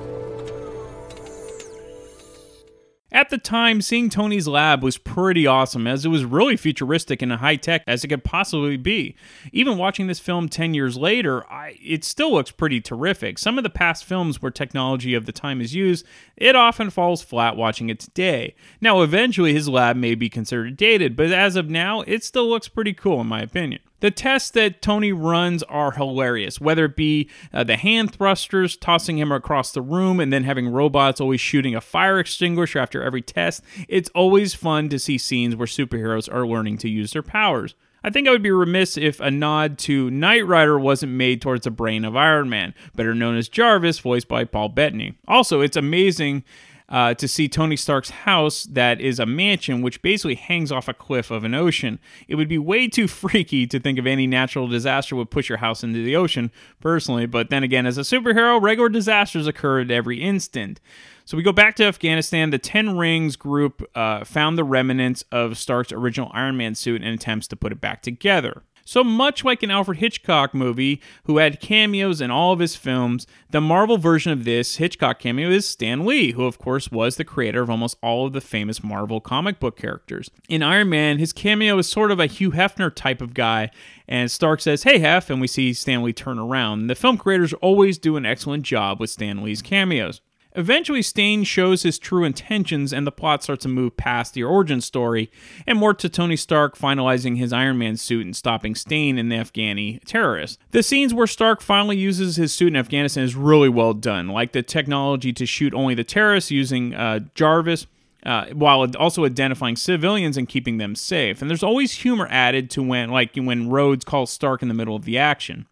At 3.26 3.30
the 3.30 3.38
time, 3.38 3.82
seeing 3.82 4.08
Tony's 4.08 4.46
lab 4.46 4.84
was 4.84 4.98
pretty 4.98 5.48
awesome, 5.48 5.88
as 5.88 6.04
it 6.04 6.10
was 6.10 6.24
really 6.24 6.56
futuristic 6.56 7.22
and 7.22 7.32
high 7.32 7.56
tech 7.56 7.82
as 7.84 8.04
it 8.04 8.08
could 8.08 8.22
possibly 8.22 8.76
be. 8.76 9.16
Even 9.50 9.78
watching 9.78 10.06
this 10.06 10.20
film 10.20 10.48
10 10.48 10.74
years 10.74 10.96
later, 10.96 11.44
I, 11.50 11.76
it 11.82 12.04
still 12.04 12.32
looks 12.32 12.52
pretty 12.52 12.80
terrific. 12.80 13.40
Some 13.40 13.58
of 13.58 13.64
the 13.64 13.68
past 13.68 14.04
films 14.04 14.40
where 14.40 14.52
technology 14.52 15.12
of 15.12 15.26
the 15.26 15.32
time 15.32 15.60
is 15.60 15.74
used, 15.74 16.06
it 16.36 16.54
often 16.54 16.88
falls 16.88 17.20
flat 17.20 17.56
watching 17.56 17.90
it 17.90 17.98
today. 17.98 18.54
Now, 18.80 19.02
eventually, 19.02 19.52
his 19.52 19.68
lab 19.68 19.96
may 19.96 20.14
be 20.14 20.28
considered 20.28 20.76
dated, 20.76 21.16
but 21.16 21.32
as 21.32 21.56
of 21.56 21.68
now, 21.68 22.02
it 22.02 22.22
still 22.22 22.48
looks 22.48 22.68
pretty 22.68 22.92
cool, 22.92 23.22
in 23.22 23.26
my 23.26 23.42
opinion. 23.42 23.80
The 24.00 24.10
tests 24.10 24.50
that 24.50 24.82
Tony 24.82 25.12
runs 25.12 25.62
are 25.64 25.92
hilarious, 25.92 26.60
whether 26.60 26.84
it 26.84 26.96
be 26.96 27.30
uh, 27.52 27.64
the 27.64 27.76
hand 27.76 28.12
thrusters 28.12 28.76
tossing 28.76 29.18
him 29.18 29.32
across 29.32 29.72
the 29.72 29.80
room 29.80 30.20
and 30.20 30.32
then 30.32 30.44
having 30.44 30.68
robots 30.68 31.20
always 31.20 31.40
shooting 31.40 31.74
a 31.74 31.80
fire 31.80 32.18
extinguisher 32.18 32.78
after 32.78 33.02
every 33.02 33.22
test. 33.22 33.62
It's 33.88 34.10
always 34.14 34.54
fun 34.54 34.88
to 34.90 34.98
see 34.98 35.16
scenes 35.16 35.56
where 35.56 35.66
superheroes 35.66 36.32
are 36.32 36.46
learning 36.46 36.78
to 36.78 36.88
use 36.90 37.12
their 37.12 37.22
powers. 37.22 37.74
I 38.04 38.10
think 38.10 38.28
I 38.28 38.30
would 38.30 38.42
be 38.42 38.52
remiss 38.52 38.96
if 38.96 39.18
a 39.18 39.32
nod 39.32 39.78
to 39.78 40.10
Knight 40.10 40.46
Rider 40.46 40.78
wasn't 40.78 41.12
made 41.12 41.42
towards 41.42 41.64
the 41.64 41.72
brain 41.72 42.04
of 42.04 42.14
Iron 42.14 42.48
Man, 42.48 42.74
better 42.94 43.14
known 43.14 43.36
as 43.36 43.48
Jarvis, 43.48 43.98
voiced 43.98 44.28
by 44.28 44.44
Paul 44.44 44.68
Bettany. 44.68 45.18
Also, 45.26 45.60
it's 45.60 45.76
amazing 45.76 46.44
uh, 46.88 47.14
to 47.14 47.26
see 47.26 47.48
Tony 47.48 47.76
Stark's 47.76 48.10
house 48.10 48.64
that 48.64 49.00
is 49.00 49.18
a 49.18 49.26
mansion 49.26 49.82
which 49.82 50.02
basically 50.02 50.36
hangs 50.36 50.70
off 50.70 50.88
a 50.88 50.94
cliff 50.94 51.30
of 51.30 51.44
an 51.44 51.54
ocean. 51.54 51.98
It 52.28 52.36
would 52.36 52.48
be 52.48 52.58
way 52.58 52.88
too 52.88 53.08
freaky 53.08 53.66
to 53.66 53.80
think 53.80 53.98
of 53.98 54.06
any 54.06 54.26
natural 54.26 54.68
disaster 54.68 55.16
would 55.16 55.30
push 55.30 55.48
your 55.48 55.58
house 55.58 55.82
into 55.82 56.02
the 56.02 56.16
ocean, 56.16 56.50
personally, 56.80 57.26
but 57.26 57.50
then 57.50 57.62
again, 57.62 57.86
as 57.86 57.98
a 57.98 58.02
superhero, 58.02 58.60
regular 58.60 58.88
disasters 58.88 59.46
occur 59.46 59.80
at 59.80 59.90
every 59.90 60.22
instant. 60.22 60.80
So 61.24 61.36
we 61.36 61.42
go 61.42 61.52
back 61.52 61.74
to 61.76 61.84
Afghanistan. 61.84 62.50
The 62.50 62.58
Ten 62.58 62.96
Rings 62.96 63.34
group 63.34 63.82
uh, 63.96 64.22
found 64.24 64.56
the 64.56 64.62
remnants 64.62 65.24
of 65.32 65.58
Stark's 65.58 65.90
original 65.90 66.30
Iron 66.32 66.56
Man 66.56 66.76
suit 66.76 67.02
and 67.02 67.12
attempts 67.12 67.48
to 67.48 67.56
put 67.56 67.72
it 67.72 67.80
back 67.80 68.00
together. 68.00 68.62
So 68.88 69.02
much 69.02 69.42
like 69.42 69.64
an 69.64 69.70
Alfred 69.72 69.98
Hitchcock 69.98 70.54
movie, 70.54 71.02
who 71.24 71.38
had 71.38 71.60
cameos 71.60 72.20
in 72.20 72.30
all 72.30 72.52
of 72.52 72.60
his 72.60 72.76
films, 72.76 73.26
the 73.50 73.60
Marvel 73.60 73.98
version 73.98 74.30
of 74.30 74.44
this 74.44 74.76
Hitchcock 74.76 75.18
cameo 75.18 75.50
is 75.50 75.68
Stan 75.68 76.06
Lee, 76.06 76.30
who 76.30 76.44
of 76.44 76.60
course 76.60 76.88
was 76.88 77.16
the 77.16 77.24
creator 77.24 77.60
of 77.62 77.68
almost 77.68 77.96
all 78.00 78.28
of 78.28 78.32
the 78.32 78.40
famous 78.40 78.84
Marvel 78.84 79.20
comic 79.20 79.58
book 79.58 79.76
characters. 79.76 80.30
In 80.48 80.62
Iron 80.62 80.88
Man, 80.88 81.18
his 81.18 81.32
cameo 81.32 81.76
is 81.78 81.88
sort 81.88 82.12
of 82.12 82.20
a 82.20 82.26
Hugh 82.26 82.52
Hefner 82.52 82.94
type 82.94 83.20
of 83.20 83.34
guy, 83.34 83.72
and 84.06 84.30
Stark 84.30 84.60
says, 84.60 84.84
Hey 84.84 85.00
Hef, 85.00 85.30
and 85.30 85.40
we 85.40 85.48
see 85.48 85.72
Stan 85.72 86.04
Lee 86.04 86.12
turn 86.12 86.38
around. 86.38 86.86
The 86.86 86.94
film 86.94 87.18
creators 87.18 87.52
always 87.54 87.98
do 87.98 88.16
an 88.16 88.24
excellent 88.24 88.62
job 88.62 89.00
with 89.00 89.10
Stan 89.10 89.42
Lee's 89.42 89.62
cameos. 89.62 90.20
Eventually, 90.56 91.02
Stane 91.02 91.44
shows 91.44 91.82
his 91.82 91.98
true 91.98 92.24
intentions, 92.24 92.90
and 92.90 93.06
the 93.06 93.12
plot 93.12 93.42
starts 93.42 93.62
to 93.64 93.68
move 93.68 93.98
past 93.98 94.32
the 94.32 94.42
origin 94.42 94.80
story 94.80 95.30
and 95.66 95.78
more 95.78 95.92
to 95.92 96.08
Tony 96.08 96.34
Stark 96.34 96.78
finalizing 96.78 97.36
his 97.36 97.52
Iron 97.52 97.76
Man 97.76 97.98
suit 97.98 98.24
and 98.24 98.34
stopping 98.34 98.74
Stane 98.74 99.18
and 99.18 99.30
the 99.30 99.36
Afghani 99.36 100.02
terrorists. 100.06 100.56
The 100.70 100.82
scenes 100.82 101.12
where 101.12 101.26
Stark 101.26 101.60
finally 101.60 101.98
uses 101.98 102.36
his 102.36 102.54
suit 102.54 102.68
in 102.68 102.76
Afghanistan 102.76 103.22
is 103.22 103.36
really 103.36 103.68
well 103.68 103.92
done, 103.92 104.28
like 104.28 104.52
the 104.52 104.62
technology 104.62 105.30
to 105.34 105.44
shoot 105.44 105.74
only 105.74 105.94
the 105.94 106.04
terrorists 106.04 106.50
using 106.50 106.94
uh, 106.94 107.20
Jarvis. 107.34 107.86
Uh, 108.24 108.46
while 108.54 108.84
also 108.98 109.24
identifying 109.24 109.76
civilians 109.76 110.36
and 110.36 110.48
keeping 110.48 110.78
them 110.78 110.96
safe, 110.96 111.40
and 111.40 111.48
there's 111.48 111.62
always 111.62 111.92
humor 111.92 112.26
added 112.28 112.68
to 112.70 112.82
when, 112.82 113.08
like 113.08 113.36
when 113.36 113.68
Rhodes 113.70 114.04
calls 114.04 114.32
Stark 114.32 114.62
in 114.62 114.68
the 114.68 114.74
middle 114.74 114.96
of 114.96 115.04
the 115.04 115.16
action. 115.16 115.66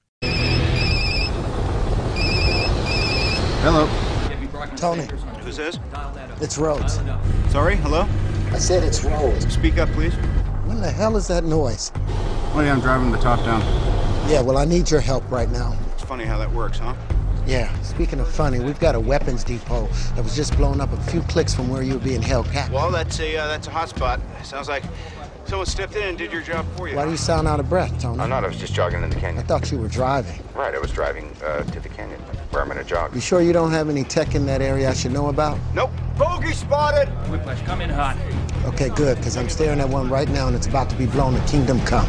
Hello. 3.63 4.04
Tony, 4.77 5.07
Who's 5.43 5.57
this? 5.57 5.79
it's 6.41 6.59
Rhodes. 6.59 7.01
Sorry, 7.51 7.77
hello? 7.77 8.09
I 8.53 8.59
said 8.59 8.83
it's 8.83 9.05
Rhodes. 9.05 9.53
Speak 9.53 9.79
up, 9.79 9.89
please. 9.91 10.15
When 10.65 10.81
the 10.81 10.91
hell 10.91 11.17
is 11.17 11.29
that 11.29 11.45
noise? 11.45 11.93
Oh, 12.55 12.61
yeah, 12.61 12.73
I'm 12.73 12.81
driving 12.81 13.13
the 13.13 13.19
top 13.19 13.41
down. 13.45 13.61
Yeah, 14.29 14.41
well, 14.41 14.57
I 14.59 14.65
need 14.65 14.91
your 14.91 15.01
help 15.01 15.29
right 15.31 15.51
now. 15.51 15.77
It's 15.93 16.03
funny 16.03 16.25
how 16.25 16.39
that 16.39 16.51
works, 16.53 16.79
huh? 16.79 16.95
Yeah, 17.47 17.73
speaking 17.83 18.21
of 18.21 18.29
funny, 18.29 18.59
we've 18.61 18.81
got 18.81 18.95
a 18.95 19.01
weapons 19.01 19.45
depot 19.45 19.87
that 20.15 20.25
was 20.25 20.35
just 20.35 20.57
blown 20.57 20.81
up 20.81 20.93
a 20.93 21.01
few 21.03 21.21
clicks 21.23 21.55
from 21.55 21.69
where 21.69 21.83
you 21.83 21.95
were 21.95 22.01
being 22.05 22.23
held 22.23 22.47
captive. 22.47 22.73
Well, 22.75 22.91
that's 22.91 23.21
a 23.21 23.37
uh, 23.37 23.47
that's 23.49 23.67
a 23.67 23.71
hot 23.71 23.91
spot. 23.91 24.19
Sounds 24.43 24.67
like 24.67 24.83
someone 25.45 25.67
stepped 25.67 25.95
in 25.95 26.05
and 26.09 26.17
did 26.17 26.33
your 26.33 26.41
job 26.41 26.65
for 26.75 26.89
you. 26.89 26.97
Why 26.97 27.05
do 27.05 27.11
you 27.11 27.19
sound 27.19 27.47
out 27.47 27.61
of 27.61 27.69
breath, 27.69 28.01
Tony? 28.01 28.19
I'm 28.21 28.31
not. 28.31 28.45
I 28.45 28.49
was 28.49 28.57
just 28.57 28.73
jogging 28.73 29.03
in 29.03 29.11
the 29.11 29.17
canyon. 29.17 29.45
I 29.45 29.47
thought 29.47 29.71
you 29.71 29.77
were 29.79 29.89
driving. 29.89 30.43
Right. 30.55 30.75
I 30.75 30.79
was 30.79 30.91
driving 30.91 31.37
uh, 31.45 31.65
to 31.65 31.81
the 31.81 31.89
canyon 31.91 32.19
where 32.55 32.63
I'm 32.63 32.69
going 32.69 32.79
to 32.79 32.89
jog. 32.89 33.15
You 33.15 33.21
sure 33.21 33.43
you 33.43 33.53
don't 33.53 33.73
have 33.73 33.91
any 33.91 34.05
tech 34.05 34.35
in 34.35 34.47
that 34.47 34.63
area 34.63 34.89
I 34.89 34.95
should 34.95 35.13
know 35.13 35.29
about? 35.29 35.59
Nope. 35.75 35.91
Bogey 36.17 36.53
spotted. 36.53 37.09
Whiplash, 37.29 37.61
come 37.63 37.81
in 37.81 37.91
hot. 37.91 38.17
Okay, 38.67 38.89
good, 38.91 39.17
because 39.19 39.37
I'm 39.37 39.49
staring 39.49 39.81
at 39.81 39.89
one 39.89 40.09
right 40.09 40.29
now 40.29 40.47
and 40.47 40.57
it's 40.57 40.69
about 40.69 40.89
to 40.91 40.97
be 40.97 41.07
blown 41.07 41.35
to 41.35 41.41
Kingdom 41.47 41.81
Come. 41.81 42.07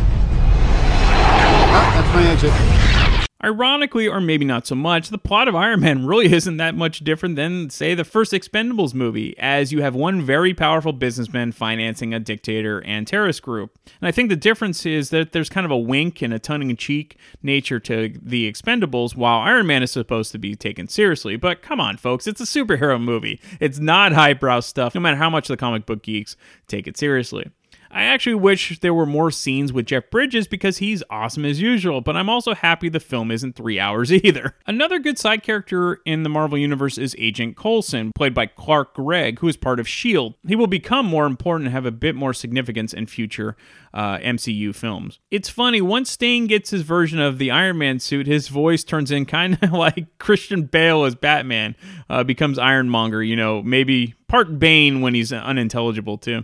Ah, 1.78 1.92
that's 1.96 2.14
my 2.16 2.28
exit. 2.30 3.15
Ironically, 3.46 4.08
or 4.08 4.20
maybe 4.20 4.44
not 4.44 4.66
so 4.66 4.74
much, 4.74 5.10
the 5.10 5.20
plot 5.20 5.48
of 5.48 5.54
Iron 5.54 5.82
Man 5.82 6.06
really 6.08 6.34
isn't 6.34 6.58
that 6.58 6.74
much 6.74 7.02
different 7.02 7.36
than, 7.36 7.70
say, 7.70 7.94
the 7.94 8.04
first 8.04 8.34
Expendables 8.34 8.96
movie, 8.96 9.38
as 9.38 9.72
you 9.72 9.84
have 9.84 9.94
one 9.94 10.24
very 10.24 10.56
powerful 10.56 10.92
businessman 10.94 11.52
financing 11.52 12.12
a 12.12 12.20
dictator 12.20 12.80
and 12.80 13.06
terrorist 13.06 13.44
group. 13.44 13.78
And 14.02 14.08
I 14.08 14.12
think 14.12 14.30
the 14.30 14.36
difference 14.36 14.84
is 14.88 15.12
that 15.12 15.32
there's 15.32 15.50
kind 15.50 15.64
of 15.64 15.70
a 15.70 15.78
wink 15.78 16.24
and 16.24 16.34
a 16.34 16.40
tongue 16.40 16.68
in 16.68 16.76
cheek 16.76 17.18
nature 17.44 17.80
to 17.82 18.16
the 18.20 18.52
Expendables, 18.52 19.16
while 19.16 19.42
Iron 19.42 19.68
Man 19.68 19.84
is 19.84 19.92
supposed 19.92 20.32
to 20.32 20.40
be 20.40 20.56
taken 20.56 20.88
seriously. 20.88 21.36
But 21.36 21.62
come 21.62 21.80
on, 21.80 21.98
folks, 21.98 22.26
it's 22.26 22.42
a 22.42 22.46
superhero 22.46 23.00
movie. 23.00 23.40
It's 23.60 23.78
not 23.78 24.14
highbrow 24.14 24.62
stuff, 24.62 24.96
no 24.96 25.02
matter 25.02 25.18
how 25.18 25.30
much 25.30 25.50
the 25.50 25.58
comic 25.58 25.86
book 25.86 26.02
geeks 26.02 26.36
take 26.68 26.88
it 26.88 26.98
seriously. 26.98 27.52
I 27.96 28.04
actually 28.04 28.36
wish 28.36 28.78
there 28.82 28.94
were 28.94 29.06
more 29.06 29.32
scenes 29.32 29.72
with 29.72 29.86
Jeff 29.86 30.10
Bridges 30.10 30.50
because 30.50 30.80
he's 30.80 31.02
awesome 31.10 31.46
as 31.46 31.62
usual, 31.62 32.02
but 32.02 32.18
I'm 32.18 32.30
also 32.30 32.54
happy 32.54 32.90
the 32.90 33.00
film 33.00 33.32
isn't 33.32 33.56
three 33.56 33.80
hours 33.80 34.12
either. 34.14 34.54
Another 34.68 35.00
good 35.00 35.18
side 35.18 35.44
character 35.44 36.02
in 36.06 36.24
the 36.24 36.30
Marvel 36.30 36.58
Universe 36.58 36.98
is 36.98 37.16
Agent 37.18 37.56
Coulson, 37.56 38.12
played 38.14 38.34
by 38.34 38.48
Clark 38.48 38.96
Gregg, 38.96 39.40
who 39.40 39.48
is 39.48 39.56
part 39.56 39.80
of 39.80 39.86
S.H.I.E.L.D. 39.86 40.36
He 40.46 40.58
will 40.58 40.68
become 40.68 41.06
more 41.06 41.26
important 41.26 41.68
and 41.68 41.74
have 41.74 41.86
a 41.86 41.92
bit 41.92 42.16
more 42.16 42.34
significance 42.34 42.92
in 42.92 43.08
future 43.08 43.56
uh, 43.94 44.18
MCU 44.18 44.76
films. 44.76 45.20
It's 45.32 45.48
funny, 45.48 45.80
once 45.80 46.12
Stane 46.12 46.48
gets 46.48 46.72
his 46.72 46.82
version 46.82 47.22
of 47.22 47.38
the 47.38 47.50
Iron 47.50 47.78
Man 47.78 48.02
suit, 48.02 48.28
his 48.28 48.50
voice 48.50 48.84
turns 48.84 49.10
in 49.10 49.26
kind 49.26 49.58
of 49.62 49.72
like 49.72 50.18
Christian 50.18 50.64
Bale 50.64 51.06
as 51.06 51.16
Batman, 51.16 51.78
uh, 52.10 52.26
becomes 52.26 52.60
Ironmonger, 52.60 53.24
you 53.24 53.38
know, 53.38 53.64
maybe 53.64 54.16
part 54.28 54.60
Bane 54.60 55.00
when 55.00 55.14
he's 55.14 55.32
unintelligible 55.32 56.18
too. 56.18 56.44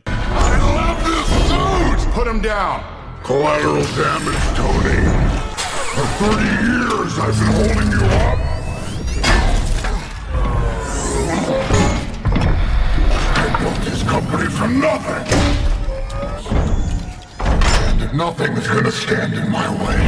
Put 2.22 2.30
him 2.30 2.40
down. 2.40 2.84
Collateral 3.24 3.82
damage, 3.82 4.44
Tony. 4.56 5.02
For 5.96 6.06
30 6.22 6.46
years, 6.70 7.18
I've 7.18 7.34
been 7.40 7.52
holding 7.58 7.90
you 7.90 8.06
up. 8.06 8.40
I 13.38 13.46
built 13.60 13.80
this 13.86 14.04
company 14.04 14.48
for 14.52 14.68
nothing. 14.68 15.26
And 17.90 18.14
nothing 18.16 18.52
is 18.52 18.68
gonna 18.68 18.92
stand 18.92 19.34
in 19.34 19.50
my 19.50 19.68
way. 19.82 20.00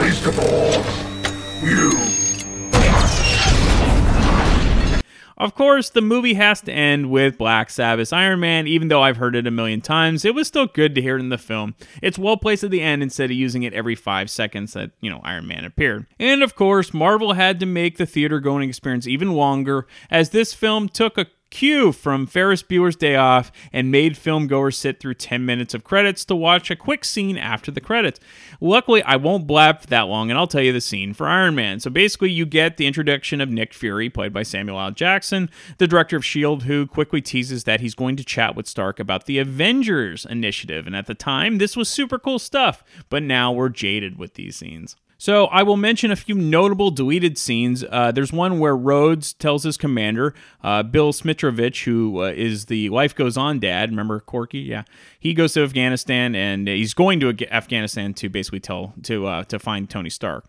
Least 0.00 0.26
of 0.26 0.38
all, 0.40 0.84
you. 1.64 2.19
Of 5.40 5.54
course, 5.54 5.88
the 5.88 6.02
movie 6.02 6.34
has 6.34 6.60
to 6.60 6.72
end 6.72 7.10
with 7.10 7.38
Black 7.38 7.70
Sabbath's 7.70 8.12
Iron 8.12 8.40
Man, 8.40 8.66
even 8.66 8.88
though 8.88 9.00
I've 9.00 9.16
heard 9.16 9.34
it 9.34 9.46
a 9.46 9.50
million 9.50 9.80
times. 9.80 10.26
It 10.26 10.34
was 10.34 10.46
still 10.46 10.66
good 10.66 10.94
to 10.94 11.00
hear 11.00 11.16
it 11.16 11.20
in 11.20 11.30
the 11.30 11.38
film. 11.38 11.74
It's 12.02 12.18
well 12.18 12.36
placed 12.36 12.62
at 12.62 12.70
the 12.70 12.82
end 12.82 13.02
instead 13.02 13.30
of 13.30 13.36
using 13.36 13.62
it 13.62 13.72
every 13.72 13.94
five 13.94 14.28
seconds 14.28 14.74
that, 14.74 14.90
you 15.00 15.08
know, 15.08 15.22
Iron 15.24 15.46
Man 15.46 15.64
appeared. 15.64 16.04
And 16.18 16.42
of 16.42 16.54
course, 16.54 16.92
Marvel 16.92 17.32
had 17.32 17.58
to 17.60 17.66
make 17.66 17.96
the 17.96 18.04
theater 18.04 18.38
going 18.38 18.68
experience 18.68 19.06
even 19.06 19.32
longer, 19.32 19.86
as 20.10 20.28
this 20.28 20.52
film 20.52 20.90
took 20.90 21.16
a 21.16 21.24
cue 21.50 21.92
from 21.92 22.26
Ferris 22.26 22.62
Bueller's 22.62 22.96
Day 22.96 23.16
Off 23.16 23.52
and 23.72 23.90
made 23.90 24.14
filmgoers 24.14 24.74
sit 24.74 25.00
through 25.00 25.14
10 25.14 25.44
minutes 25.44 25.74
of 25.74 25.84
credits 25.84 26.24
to 26.26 26.36
watch 26.36 26.70
a 26.70 26.76
quick 26.76 27.04
scene 27.04 27.36
after 27.36 27.70
the 27.70 27.80
credits. 27.80 28.20
Luckily, 28.60 29.02
I 29.02 29.16
won't 29.16 29.46
blab 29.46 29.80
for 29.80 29.86
that 29.88 30.02
long 30.02 30.30
and 30.30 30.38
I'll 30.38 30.46
tell 30.46 30.62
you 30.62 30.72
the 30.72 30.80
scene 30.80 31.14
for 31.14 31.26
Iron 31.26 31.54
Man. 31.54 31.80
So 31.80 31.90
basically, 31.90 32.30
you 32.30 32.46
get 32.46 32.76
the 32.76 32.86
introduction 32.86 33.40
of 33.40 33.50
Nick 33.50 33.74
Fury, 33.74 34.08
played 34.08 34.32
by 34.32 34.42
Samuel 34.42 34.80
L. 34.80 34.90
Jackson, 34.90 35.50
the 35.78 35.86
director 35.86 36.16
of 36.16 36.22
S.H.I.E.L.D., 36.22 36.66
who 36.66 36.86
quickly 36.86 37.20
teases 37.20 37.64
that 37.64 37.80
he's 37.80 37.94
going 37.94 38.16
to 38.16 38.24
chat 38.24 38.54
with 38.54 38.66
Stark 38.66 39.00
about 39.00 39.26
the 39.26 39.38
Avengers 39.38 40.24
initiative. 40.24 40.86
And 40.86 40.96
at 40.96 41.06
the 41.06 41.14
time, 41.14 41.58
this 41.58 41.76
was 41.76 41.88
super 41.88 42.18
cool 42.18 42.38
stuff, 42.38 42.84
but 43.08 43.22
now 43.22 43.52
we're 43.52 43.68
jaded 43.68 44.18
with 44.18 44.34
these 44.34 44.56
scenes. 44.56 44.96
So 45.20 45.48
I 45.48 45.62
will 45.64 45.76
mention 45.76 46.10
a 46.10 46.16
few 46.16 46.34
notable 46.34 46.90
deleted 46.90 47.36
scenes. 47.36 47.84
Uh, 47.90 48.10
there's 48.10 48.32
one 48.32 48.58
where 48.58 48.74
Rhodes 48.74 49.34
tells 49.34 49.64
his 49.64 49.76
commander, 49.76 50.32
uh, 50.64 50.82
Bill 50.82 51.12
Smitrovich, 51.12 51.84
who 51.84 52.22
uh, 52.22 52.32
is 52.34 52.64
the 52.66 52.88
Life 52.88 53.14
Goes 53.14 53.36
On 53.36 53.60
dad. 53.60 53.90
Remember 53.90 54.20
Corky? 54.20 54.60
Yeah, 54.60 54.84
he 55.18 55.34
goes 55.34 55.52
to 55.52 55.62
Afghanistan 55.62 56.34
and 56.34 56.66
he's 56.66 56.94
going 56.94 57.20
to 57.20 57.36
Afghanistan 57.52 58.14
to 58.14 58.30
basically 58.30 58.60
tell 58.60 58.94
to 59.02 59.26
uh, 59.26 59.44
to 59.44 59.58
find 59.58 59.90
Tony 59.90 60.08
Stark. 60.08 60.46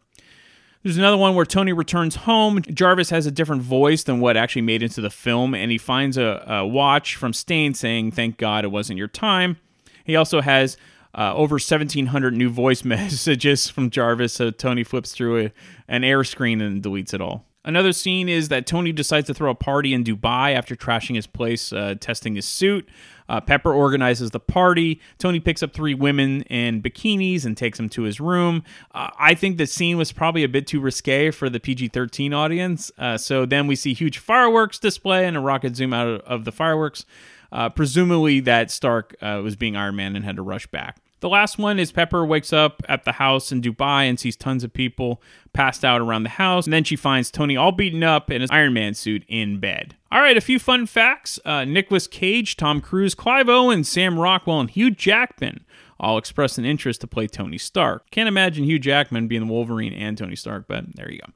There's 0.83 0.97
another 0.97 1.17
one 1.17 1.35
where 1.35 1.45
Tony 1.45 1.73
returns 1.73 2.15
home. 2.15 2.61
Jarvis 2.61 3.09
has 3.09 3.25
a 3.25 3.31
different 3.31 3.63
voice 3.63 4.03
than 4.03 4.21
what 4.21 4.37
actually 4.37 4.61
made 4.61 4.81
into 4.81 5.01
the 5.01 5.09
film, 5.09 5.53
and 5.53 5.69
he 5.69 5.77
finds 5.77 6.15
a, 6.15 6.45
a 6.47 6.65
watch 6.65 7.17
from 7.17 7.33
Stane 7.33 7.73
saying, 7.73 8.11
"Thank 8.11 8.37
God 8.37 8.63
it 8.63 8.69
wasn't 8.69 8.97
your 8.97 9.09
time." 9.09 9.57
He 10.05 10.15
also 10.15 10.39
has 10.39 10.77
uh, 11.15 11.33
over 11.35 11.55
1,700 11.55 12.33
new 12.33 12.49
voice 12.49 12.83
messages 12.85 13.69
from 13.69 13.89
Jarvis, 13.89 14.33
so 14.33 14.51
Tony 14.51 14.83
flips 14.83 15.11
through 15.11 15.45
a, 15.45 15.51
an 15.87 16.03
air 16.03 16.23
screen 16.23 16.61
and 16.61 16.81
deletes 16.81 17.13
it 17.13 17.21
all. 17.21 17.45
Another 17.63 17.93
scene 17.93 18.27
is 18.27 18.49
that 18.49 18.65
Tony 18.65 18.91
decides 18.91 19.27
to 19.27 19.35
throw 19.35 19.51
a 19.51 19.55
party 19.55 19.93
in 19.93 20.03
Dubai 20.03 20.55
after 20.55 20.75
trashing 20.75 21.15
his 21.15 21.27
place, 21.27 21.71
uh, 21.71 21.93
testing 21.99 22.35
his 22.35 22.45
suit. 22.45 22.89
Uh, 23.29 23.39
Pepper 23.39 23.71
organizes 23.71 24.31
the 24.31 24.39
party. 24.39 24.99
Tony 25.19 25.39
picks 25.39 25.61
up 25.61 25.71
three 25.71 25.93
women 25.93 26.41
in 26.43 26.81
bikinis 26.81 27.45
and 27.45 27.55
takes 27.55 27.77
them 27.77 27.87
to 27.89 28.01
his 28.01 28.19
room. 28.19 28.63
Uh, 28.93 29.09
I 29.17 29.35
think 29.35 29.57
the 29.57 29.67
scene 29.67 29.97
was 29.97 30.11
probably 30.11 30.43
a 30.43 30.49
bit 30.49 30.65
too 30.65 30.81
risque 30.81 31.29
for 31.29 31.49
the 31.49 31.59
PG 31.59 31.89
13 31.89 32.33
audience. 32.33 32.91
Uh, 32.97 33.17
so 33.17 33.45
then 33.45 33.67
we 33.67 33.75
see 33.75 33.93
huge 33.93 34.17
fireworks 34.17 34.79
display 34.79 35.27
and 35.27 35.37
a 35.37 35.39
rocket 35.39 35.75
zoom 35.75 35.93
out 35.93 36.07
of, 36.07 36.21
of 36.21 36.45
the 36.45 36.51
fireworks. 36.51 37.05
Uh, 37.51 37.69
presumably 37.69 38.39
that 38.39 38.71
Stark 38.71 39.15
uh, 39.21 39.41
was 39.43 39.55
being 39.55 39.75
Iron 39.75 39.95
Man 39.95 40.15
and 40.15 40.23
had 40.23 40.37
to 40.37 40.41
rush 40.41 40.67
back. 40.67 40.97
The 41.21 41.29
last 41.29 41.59
one 41.59 41.77
is 41.77 41.91
Pepper 41.91 42.25
wakes 42.25 42.51
up 42.51 42.81
at 42.89 43.05
the 43.05 43.13
house 43.13 43.51
in 43.51 43.61
Dubai 43.61 44.09
and 44.09 44.19
sees 44.19 44.35
tons 44.35 44.63
of 44.63 44.73
people 44.73 45.21
passed 45.53 45.85
out 45.85 46.01
around 46.01 46.23
the 46.23 46.29
house. 46.29 46.65
And 46.65 46.73
then 46.73 46.83
she 46.83 46.95
finds 46.95 47.29
Tony 47.29 47.55
all 47.55 47.71
beaten 47.71 48.03
up 48.03 48.31
in 48.31 48.41
his 48.41 48.49
Iron 48.49 48.73
Man 48.73 48.95
suit 48.95 49.23
in 49.27 49.59
bed. 49.59 49.95
All 50.11 50.19
right, 50.19 50.35
a 50.35 50.41
few 50.41 50.57
fun 50.57 50.87
facts 50.87 51.39
uh, 51.45 51.63
Nicolas 51.63 52.07
Cage, 52.07 52.57
Tom 52.57 52.81
Cruise, 52.81 53.13
Clive 53.13 53.49
Owen, 53.49 53.83
Sam 53.83 54.19
Rockwell, 54.19 54.59
and 54.59 54.69
Hugh 54.69 54.89
Jackman 54.89 55.63
all 55.99 56.17
expressed 56.17 56.57
an 56.57 56.65
interest 56.65 57.01
to 57.01 57.07
play 57.07 57.27
Tony 57.27 57.59
Stark. 57.59 58.09
Can't 58.09 58.27
imagine 58.27 58.63
Hugh 58.63 58.79
Jackman 58.79 59.27
being 59.27 59.45
the 59.45 59.53
Wolverine 59.53 59.93
and 59.93 60.17
Tony 60.17 60.35
Stark, 60.35 60.65
but 60.67 60.95
there 60.95 61.11
you 61.11 61.19
go. 61.19 61.31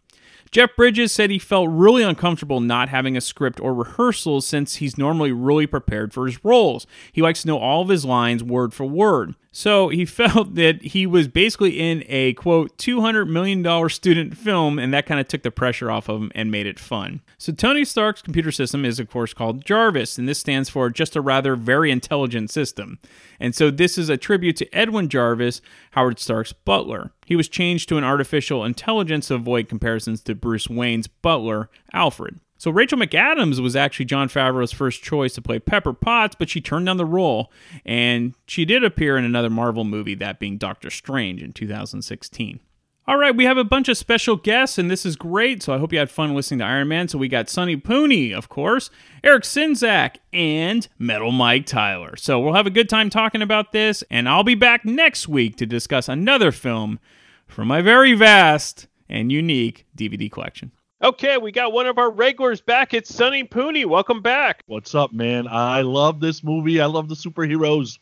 Jeff 0.56 0.74
Bridges 0.78 1.12
said 1.12 1.32
he 1.32 1.38
felt 1.38 1.68
really 1.70 2.01
uncomfortable 2.01 2.62
not 2.62 2.88
having 2.88 3.18
a 3.18 3.20
script 3.20 3.60
or 3.60 3.74
rehearsals 3.74 4.47
since 4.47 4.76
he's 4.76 4.97
normally 4.97 5.34
really 5.34 5.68
prepared 5.68 6.14
for 6.14 6.26
his 6.28 6.45
roles. 6.45 6.88
He 7.12 7.22
likes 7.22 7.41
to 7.41 7.49
know 7.49 7.58
all 7.58 7.82
of 7.82 7.89
his 7.89 8.06
lines 8.06 8.41
word 8.41 8.74
for 8.74 8.86
word. 8.86 9.36
So 9.58 9.88
he 9.88 10.03
felt 10.22 10.56
that 10.56 10.82
he 10.82 11.08
was 11.08 11.30
basically 11.30 11.80
in 11.80 12.03
a 12.08 12.34
quote 12.34 12.78
$200 12.78 13.30
million 13.30 13.89
student 13.89 14.36
film, 14.36 14.78
and 14.78 14.93
that 14.93 15.06
kind 15.06 15.18
of 15.18 15.30
took 15.30 15.43
the 15.43 15.49
pressure 15.49 15.89
off 15.89 16.10
of 16.10 16.22
him 16.22 16.32
and 16.36 16.51
made 16.51 16.68
it 16.68 16.78
fun. 16.78 17.22
So 17.38 17.53
Tony 17.53 17.86
Stark's 17.86 18.22
computer 18.22 18.51
system 18.51 18.84
is, 18.84 18.99
of 18.99 19.10
course, 19.10 19.34
called 19.34 19.64
Jarvis, 19.64 20.18
and 20.18 20.28
this 20.28 20.39
stands 20.39 20.68
for 20.68 20.89
just 20.89 21.16
a 21.16 21.22
rather 21.22 21.56
very 21.56 21.89
intelligent 21.89 22.51
system. 22.51 22.99
And 23.39 23.56
so 23.56 23.72
this 23.72 23.97
is 23.97 24.10
a 24.10 24.18
tribute 24.18 24.58
to 24.58 24.76
Edwin 24.76 25.08
Jarvis, 25.08 25.62
Howard 25.91 26.20
Stark's 26.20 26.51
butler. 26.51 27.12
He 27.26 27.38
was 27.38 27.47
changed 27.47 27.88
to 27.89 27.97
an 27.97 28.03
artificial 28.03 28.66
intelligence 28.66 29.30
to 29.30 29.36
avoid 29.36 29.70
comparisons 29.70 30.22
to 30.24 30.36
Bruce 30.36 30.68
Wayne's 30.68 31.08
butler, 31.08 31.70
Alfred. 31.93 32.41
So 32.66 32.72
Rachel 32.72 32.97
McAdams 32.97 33.59
was 33.59 33.76
actually 33.76 34.05
Jon 34.05 34.28
Favreau's 34.28 34.72
first 34.72 35.03
choice 35.03 35.36
to 35.36 35.41
play 35.43 35.59
Pepper 35.59 35.93
Potts, 35.93 36.36
but 36.36 36.49
she 36.49 36.61
turned 36.61 36.88
down 36.88 36.97
the 36.97 37.05
role, 37.05 37.51
and 37.86 38.34
she 38.47 38.66
did 38.66 38.84
appear 38.84 39.18
in 39.18 39.24
another 39.24 39.51
Marvel 39.51 39.84
movie, 39.84 40.16
that 40.16 40.39
being 40.39 40.57
Doctor 40.57 40.89
Strange 40.89 41.43
in 41.43 41.53
2016. 41.53 42.59
All 43.07 43.18
right, 43.20 43.36
we 43.36 43.45
have 43.45 43.59
a 43.59 43.63
bunch 43.63 43.88
of 43.88 43.99
special 43.99 44.36
guests, 44.36 44.80
and 44.80 44.89
this 44.89 45.05
is 45.05 45.16
great. 45.16 45.61
So 45.61 45.76
I 45.76 45.78
hope 45.78 45.93
you 45.93 45.99
had 45.99 46.09
fun 46.09 46.34
listening 46.34 46.57
to 46.57 46.66
Iron 46.66 46.88
Man. 46.88 47.07
So 47.07 47.20
we 47.20 47.28
got 47.28 47.49
Sonny 47.49 47.78
Pooney, 47.78 48.34
of 48.34 48.49
course, 48.49 48.89
Eric 49.24 49.43
Sinzak, 49.43 50.16
and 50.34 50.88
Metal 50.97 51.32
Mike 51.32 51.68
Tyler. 51.68 52.16
So 52.16 52.39
we'll 52.39 52.55
have 52.55 52.66
a 52.66 52.72
good 52.72 52.89
time 52.89 53.11
talking 53.11 53.43
about 53.43 53.74
this, 53.74 54.03
and 54.09 54.28
I'll 54.28 54.43
be 54.43 54.55
back 54.55 54.86
next 54.86 55.28
week 55.28 55.55
to 55.57 55.68
discuss 55.68 56.09
another 56.09 56.51
film 56.51 56.99
from 57.45 57.68
my 57.68 57.84
very 57.84 58.16
vast 58.16 58.88
and 59.07 59.32
unique 59.32 59.86
DVD 59.95 60.32
collection. 60.32 60.72
Okay, 61.01 61.37
we 61.37 61.51
got 61.51 61.73
one 61.73 61.87
of 61.87 61.97
our 61.97 62.09
regulars 62.09 62.61
back. 62.61 62.93
It's 62.93 63.13
Sonny 63.13 63.43
Pooney. 63.43 63.85
Welcome 63.85 64.21
back. 64.21 64.63
What's 64.67 64.95
up, 64.95 65.11
man? 65.11 65.45
I 65.45 65.81
love 65.81 66.21
this 66.21 66.41
movie. 66.41 66.79
I 66.79 66.85
love 66.85 67.09
the 67.09 67.15
superheroes. 67.15 67.99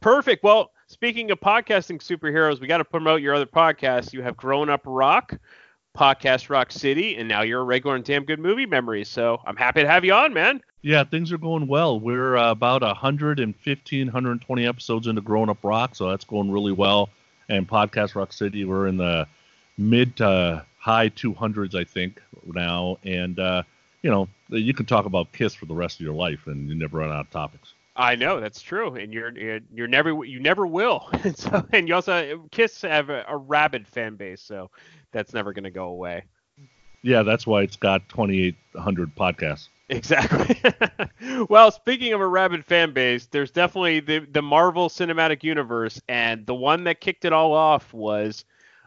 Perfect. 0.00 0.44
Well, 0.44 0.70
speaking 0.86 1.32
of 1.32 1.40
podcasting 1.40 1.98
superheroes, 1.98 2.60
we 2.60 2.68
got 2.68 2.78
to 2.78 2.84
promote 2.84 3.22
your 3.22 3.34
other 3.34 3.44
podcast. 3.44 4.12
You 4.12 4.22
have 4.22 4.36
Grown 4.36 4.70
Up 4.70 4.82
Rock, 4.84 5.36
Podcast 5.96 6.48
Rock 6.48 6.70
City, 6.70 7.16
and 7.16 7.26
now 7.26 7.42
you're 7.42 7.60
a 7.60 7.64
regular 7.64 7.96
in 7.96 8.02
Damn 8.02 8.22
Good 8.22 8.38
Movie 8.38 8.66
Memories. 8.66 9.08
So 9.08 9.40
I'm 9.44 9.56
happy 9.56 9.82
to 9.82 9.88
have 9.88 10.04
you 10.04 10.14
on, 10.14 10.32
man. 10.32 10.62
Yeah, 10.82 11.02
things 11.02 11.32
are 11.32 11.38
going 11.38 11.66
well. 11.66 11.98
We're 11.98 12.36
uh, 12.36 12.52
about 12.52 12.82
115, 12.82 14.06
120 14.06 14.64
episodes 14.66 15.08
into 15.08 15.22
Grown 15.22 15.50
Up 15.50 15.58
Rock, 15.64 15.96
so 15.96 16.08
that's 16.08 16.24
going 16.24 16.52
really 16.52 16.72
well. 16.72 17.10
And 17.48 17.68
Podcast 17.68 18.14
Rock 18.14 18.32
City, 18.32 18.64
we're 18.64 18.86
in 18.86 18.96
the 18.96 19.26
mid 19.76 20.14
to 20.18 20.64
high 20.88 21.10
200s, 21.10 21.74
I 21.74 21.84
think, 21.84 22.22
now. 22.46 22.96
And, 23.04 23.38
uh, 23.38 23.62
you 24.00 24.10
know, 24.10 24.26
you 24.48 24.72
can 24.72 24.86
talk 24.86 25.04
about 25.04 25.30
Kiss 25.32 25.54
for 25.54 25.66
the 25.66 25.74
rest 25.74 26.00
of 26.00 26.00
your 26.00 26.14
life 26.14 26.46
and 26.46 26.66
you 26.66 26.74
never 26.74 26.96
run 26.96 27.10
out 27.10 27.26
of 27.26 27.30
topics. 27.30 27.74
I 27.94 28.14
know 28.14 28.40
that's 28.40 28.62
true, 28.62 28.94
and 28.94 29.12
you're 29.12 29.36
you're, 29.36 29.58
you're 29.74 29.88
never 29.88 30.24
you 30.24 30.38
never 30.38 30.68
will. 30.68 31.08
and, 31.24 31.36
so, 31.36 31.66
and 31.72 31.88
you 31.88 31.96
also 31.96 32.44
Kiss 32.52 32.82
have 32.82 33.10
a, 33.10 33.24
a 33.28 33.36
rabid 33.36 33.88
fan 33.88 34.14
base, 34.14 34.40
so 34.40 34.70
that's 35.10 35.34
never 35.34 35.52
going 35.52 35.64
to 35.64 35.70
go 35.70 35.86
away. 35.86 36.22
Yeah, 37.02 37.24
that's 37.24 37.44
why 37.44 37.62
it's 37.62 37.74
got 37.74 38.08
2,800 38.08 39.16
podcasts. 39.16 39.68
Exactly. 39.88 40.60
well, 41.48 41.72
speaking 41.72 42.12
of 42.12 42.20
a 42.20 42.26
rabid 42.26 42.64
fan 42.64 42.92
base, 42.92 43.26
there's 43.26 43.50
definitely 43.50 43.98
the 43.98 44.20
the 44.20 44.42
Marvel 44.42 44.88
Cinematic 44.88 45.42
Universe, 45.42 46.00
and 46.08 46.46
the 46.46 46.54
one 46.54 46.84
that 46.84 47.00
kicked 47.00 47.24
it 47.24 47.32
all 47.32 47.52
off 47.52 47.92
was 47.92 48.44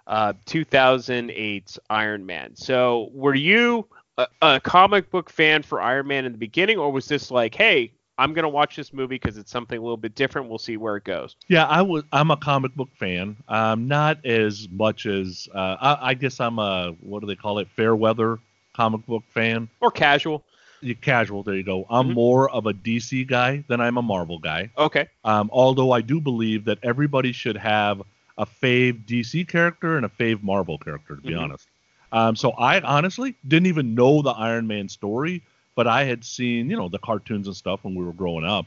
uh, 0.08 0.34
2008's 0.46 1.80
Iron 1.90 2.26
Man. 2.26 2.56
So, 2.56 3.10
were 3.14 3.36
you 3.36 3.88
a, 4.18 4.28
a 4.42 4.60
comic 4.60 5.10
book 5.10 5.30
fan 5.30 5.64
for 5.64 5.82
Iron 5.82 6.08
Man 6.08 6.26
in 6.26 6.32
the 6.32 6.38
beginning, 6.38 6.78
or 6.78 6.92
was 6.92 7.08
this 7.08 7.32
like, 7.32 7.56
hey, 7.56 7.92
I'm 8.18 8.34
gonna 8.34 8.50
watch 8.50 8.76
this 8.76 8.94
movie 8.94 9.16
because 9.16 9.38
it's 9.38 9.52
something 9.52 9.78
a 9.78 9.82
little 9.82 9.98
bit 9.98 10.14
different. 10.16 10.48
We'll 10.50 10.60
see 10.60 10.78
where 10.78 10.96
it 10.98 11.04
goes. 11.04 11.36
Yeah, 11.48 11.66
I 11.66 11.82
was. 11.82 12.04
I'm 12.12 12.30
a 12.32 12.38
comic 12.38 12.76
book 12.76 12.90
fan. 13.00 13.36
Um, 13.48 13.88
not 13.88 14.24
as 14.26 14.68
much 14.70 15.06
as 15.06 15.48
uh, 15.56 15.78
I, 15.82 16.10
I 16.10 16.14
guess 16.14 16.40
I'm 16.40 16.60
a 16.60 16.92
what 17.02 17.22
do 17.22 17.28
they 17.28 17.36
call 17.36 17.60
it? 17.60 17.68
Fair 17.70 17.96
weather 17.96 18.38
comic 18.76 19.06
book 19.08 19.24
fan 19.30 19.70
or 19.80 19.92
casual. 19.92 20.44
You 20.82 20.96
casual. 20.96 21.44
There 21.44 21.56
you 21.56 21.64
go. 21.64 21.86
I'm 21.90 22.08
Mm-hmm. 22.08 22.14
more 22.16 22.50
of 22.50 22.66
a 22.66 22.74
DC 22.74 23.28
guy 23.28 23.64
than 23.68 23.80
I'm 23.82 23.98
a 23.98 24.02
Marvel 24.02 24.40
guy. 24.40 24.72
Okay. 24.78 25.08
Um, 25.24 25.50
although 25.54 25.92
I 25.92 26.02
do 26.02 26.20
believe 26.20 26.66
that 26.66 26.80
everybody 26.84 27.32
should 27.32 27.58
have 27.58 28.02
a 28.38 28.46
fave 28.46 29.06
DC 29.06 29.48
character 29.48 29.98
and 29.98 30.06
a 30.06 30.10
fave 30.10 30.42
Marvel 30.44 30.78
character. 30.78 31.16
To 31.16 31.22
be 31.22 31.34
Mhm. 31.34 31.42
honest. 31.42 31.68
Um, 32.12 32.36
so 32.36 32.52
I 32.52 32.82
honestly 32.82 33.36
didn't 33.48 33.68
even 33.68 33.96
know 33.96 34.22
the 34.22 34.32
Iron 34.32 34.68
Man 34.68 34.90
story, 34.90 35.42
but 35.76 35.88
I 35.88 36.04
had 36.04 36.24
seen 36.26 36.70
you 36.70 36.76
know 36.78 36.90
the 36.90 37.00
cartoons 37.00 37.48
and 37.48 37.56
stuff 37.56 37.84
when 37.84 37.96
we 37.96 38.04
were 38.04 38.14
growing 38.14 38.46
up. 38.46 38.66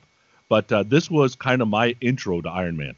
But 0.48 0.70
uh, 0.72 0.82
this 0.82 1.10
was 1.10 1.34
kind 1.34 1.62
of 1.62 1.68
my 1.68 1.94
intro 2.00 2.40
to 2.40 2.48
Iron 2.48 2.76
Man. 2.76 2.94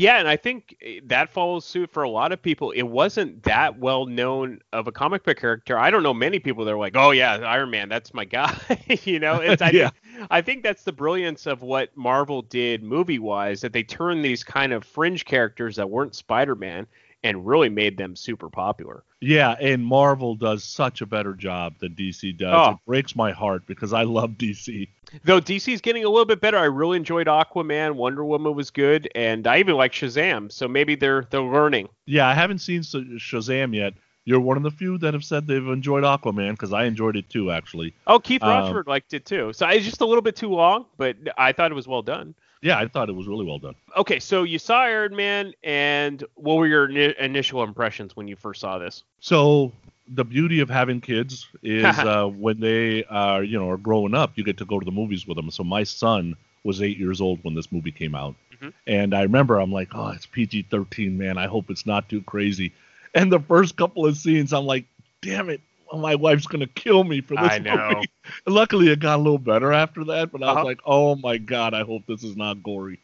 Yeah, 0.00 0.18
and 0.18 0.26
I 0.26 0.36
think 0.36 0.76
eh, 0.80 1.00
that 1.04 1.28
follows 1.30 1.66
suit 1.66 1.90
for 1.90 2.02
a 2.04 2.08
lot 2.08 2.32
of 2.32 2.40
people. 2.40 2.70
It 2.70 2.84
wasn't 2.84 3.42
that 3.42 3.78
well 3.78 4.06
known 4.06 4.60
of 4.72 4.86
a 4.86 4.92
comic 4.92 5.24
book 5.24 5.36
character. 5.38 5.78
I 5.78 5.90
don't 5.90 6.02
know 6.02 6.14
many 6.14 6.38
people 6.38 6.64
that 6.64 6.72
are 6.72 6.78
like, 6.78 6.96
"Oh 6.96 7.10
yeah, 7.10 7.34
Iron 7.34 7.70
Man, 7.70 7.88
that's 7.90 8.14
my 8.14 8.24
guy." 8.38 8.56
you 9.04 9.18
know, 9.18 9.36
it's 9.40 9.60
I, 9.60 9.70
Yeah. 9.70 9.90
think, 9.90 10.26
I 10.30 10.40
think 10.40 10.62
that's 10.62 10.84
the 10.84 10.92
brilliance 10.92 11.46
of 11.46 11.62
what 11.62 11.94
Marvel 11.96 12.40
did 12.42 12.82
movie-wise 12.82 13.60
that 13.60 13.72
they 13.74 13.82
turned 13.82 14.24
these 14.24 14.42
kind 14.42 14.72
of 14.72 14.84
fringe 14.84 15.24
characters 15.26 15.76
that 15.76 15.90
weren't 15.90 16.14
Spider-Man 16.14 16.86
and 17.22 17.46
really 17.46 17.68
made 17.68 17.96
them 17.98 18.16
super 18.16 18.48
popular. 18.48 19.04
Yeah, 19.20 19.56
and 19.60 19.84
Marvel 19.84 20.34
does 20.34 20.64
such 20.64 21.02
a 21.02 21.06
better 21.06 21.34
job 21.34 21.74
than 21.78 21.94
DC 21.94 22.36
does. 22.38 22.54
Oh. 22.54 22.70
It 22.72 22.76
breaks 22.86 23.14
my 23.14 23.32
heart 23.32 23.66
because 23.66 23.92
I 23.92 24.04
love 24.04 24.32
DC. 24.32 24.88
Though 25.24 25.40
DC's 25.40 25.80
getting 25.80 26.04
a 26.04 26.08
little 26.08 26.24
bit 26.24 26.40
better. 26.40 26.56
I 26.56 26.64
really 26.64 26.96
enjoyed 26.96 27.26
Aquaman, 27.26 27.96
Wonder 27.96 28.24
Woman 28.24 28.54
was 28.54 28.70
good, 28.70 29.10
and 29.14 29.46
I 29.46 29.58
even 29.58 29.74
like 29.76 29.92
Shazam. 29.92 30.50
So 30.50 30.68
maybe 30.68 30.94
they're 30.94 31.26
they're 31.30 31.42
learning. 31.42 31.88
Yeah, 32.06 32.26
I 32.28 32.34
haven't 32.34 32.60
seen 32.60 32.80
Shazam 32.82 33.74
yet. 33.74 33.94
You're 34.24 34.40
one 34.40 34.56
of 34.56 34.62
the 34.62 34.70
few 34.70 34.98
that 34.98 35.14
have 35.14 35.24
said 35.24 35.46
they've 35.46 35.66
enjoyed 35.66 36.04
Aquaman 36.04 36.52
because 36.52 36.72
I 36.72 36.84
enjoyed 36.84 37.16
it 37.16 37.28
too, 37.28 37.50
actually. 37.50 37.94
Oh, 38.06 38.18
Keith 38.20 38.42
Um, 38.42 38.50
Rochford 38.50 38.86
liked 38.86 39.12
it 39.14 39.24
too. 39.24 39.52
So 39.52 39.66
it's 39.66 39.84
just 39.84 40.02
a 40.02 40.06
little 40.06 40.22
bit 40.22 40.36
too 40.36 40.50
long, 40.50 40.86
but 40.98 41.16
I 41.36 41.52
thought 41.52 41.70
it 41.70 41.74
was 41.74 41.88
well 41.88 42.02
done. 42.02 42.34
Yeah, 42.62 42.78
I 42.78 42.88
thought 42.88 43.08
it 43.08 43.14
was 43.14 43.26
really 43.26 43.44
well 43.46 43.58
done. 43.58 43.74
Okay, 43.96 44.20
so 44.20 44.42
you 44.42 44.58
saw 44.58 44.80
Iron 44.82 45.16
Man, 45.16 45.52
and 45.64 46.22
what 46.34 46.56
were 46.56 46.66
your 46.66 46.88
ini- 46.88 47.16
initial 47.18 47.62
impressions 47.62 48.14
when 48.16 48.28
you 48.28 48.36
first 48.36 48.60
saw 48.60 48.78
this? 48.78 49.02
So 49.20 49.72
the 50.08 50.24
beauty 50.24 50.60
of 50.60 50.68
having 50.68 51.00
kids 51.00 51.46
is 51.62 51.98
uh, 51.98 52.26
when 52.26 52.60
they 52.60 53.04
are, 53.04 53.42
you 53.42 53.58
know, 53.58 53.68
are 53.70 53.76
growing 53.78 54.14
up, 54.14 54.32
you 54.34 54.44
get 54.44 54.58
to 54.58 54.64
go 54.66 54.78
to 54.78 54.84
the 54.84 54.90
movies 54.92 55.26
with 55.26 55.36
them. 55.36 55.50
So 55.50 55.64
my 55.64 55.84
son 55.84 56.34
was 56.64 56.82
eight 56.82 56.98
years 56.98 57.20
old 57.22 57.42
when 57.44 57.54
this 57.54 57.72
movie 57.72 57.92
came 57.92 58.14
out, 58.14 58.34
Mhm. 58.60 58.74
and 58.86 59.14
I 59.14 59.22
remember 59.22 59.58
I'm 59.58 59.72
like, 59.72 59.88
oh, 59.94 60.08
it's 60.08 60.26
PG-13, 60.26 61.16
man. 61.16 61.38
I 61.38 61.46
hope 61.46 61.70
it's 61.70 61.86
not 61.86 62.10
too 62.10 62.20
crazy. 62.22 62.72
And 63.14 63.32
the 63.32 63.40
first 63.40 63.76
couple 63.76 64.04
of 64.04 64.16
scenes, 64.18 64.52
I'm 64.52 64.66
like, 64.66 64.84
damn 65.22 65.48
it, 65.48 65.62
my 65.96 66.14
wife's 66.14 66.46
gonna 66.46 66.66
kill 66.66 67.04
me 67.04 67.20
for 67.20 67.36
this 67.36 67.52
I 67.52 67.58
know. 67.58 67.94
movie. 67.96 68.08
Luckily, 68.46 68.88
it 68.88 69.00
got 69.00 69.16
a 69.18 69.22
little 69.22 69.38
better 69.38 69.72
after 69.72 70.04
that, 70.04 70.30
but 70.32 70.42
I 70.42 70.46
Uh-huh. 70.46 70.54
was 70.56 70.64
like, 70.64 70.80
oh 70.86 71.16
my 71.16 71.38
god, 71.38 71.74
I 71.74 71.82
hope 71.82 72.06
this 72.06 72.22
is 72.22 72.36
not 72.36 72.62
gory. 72.62 72.98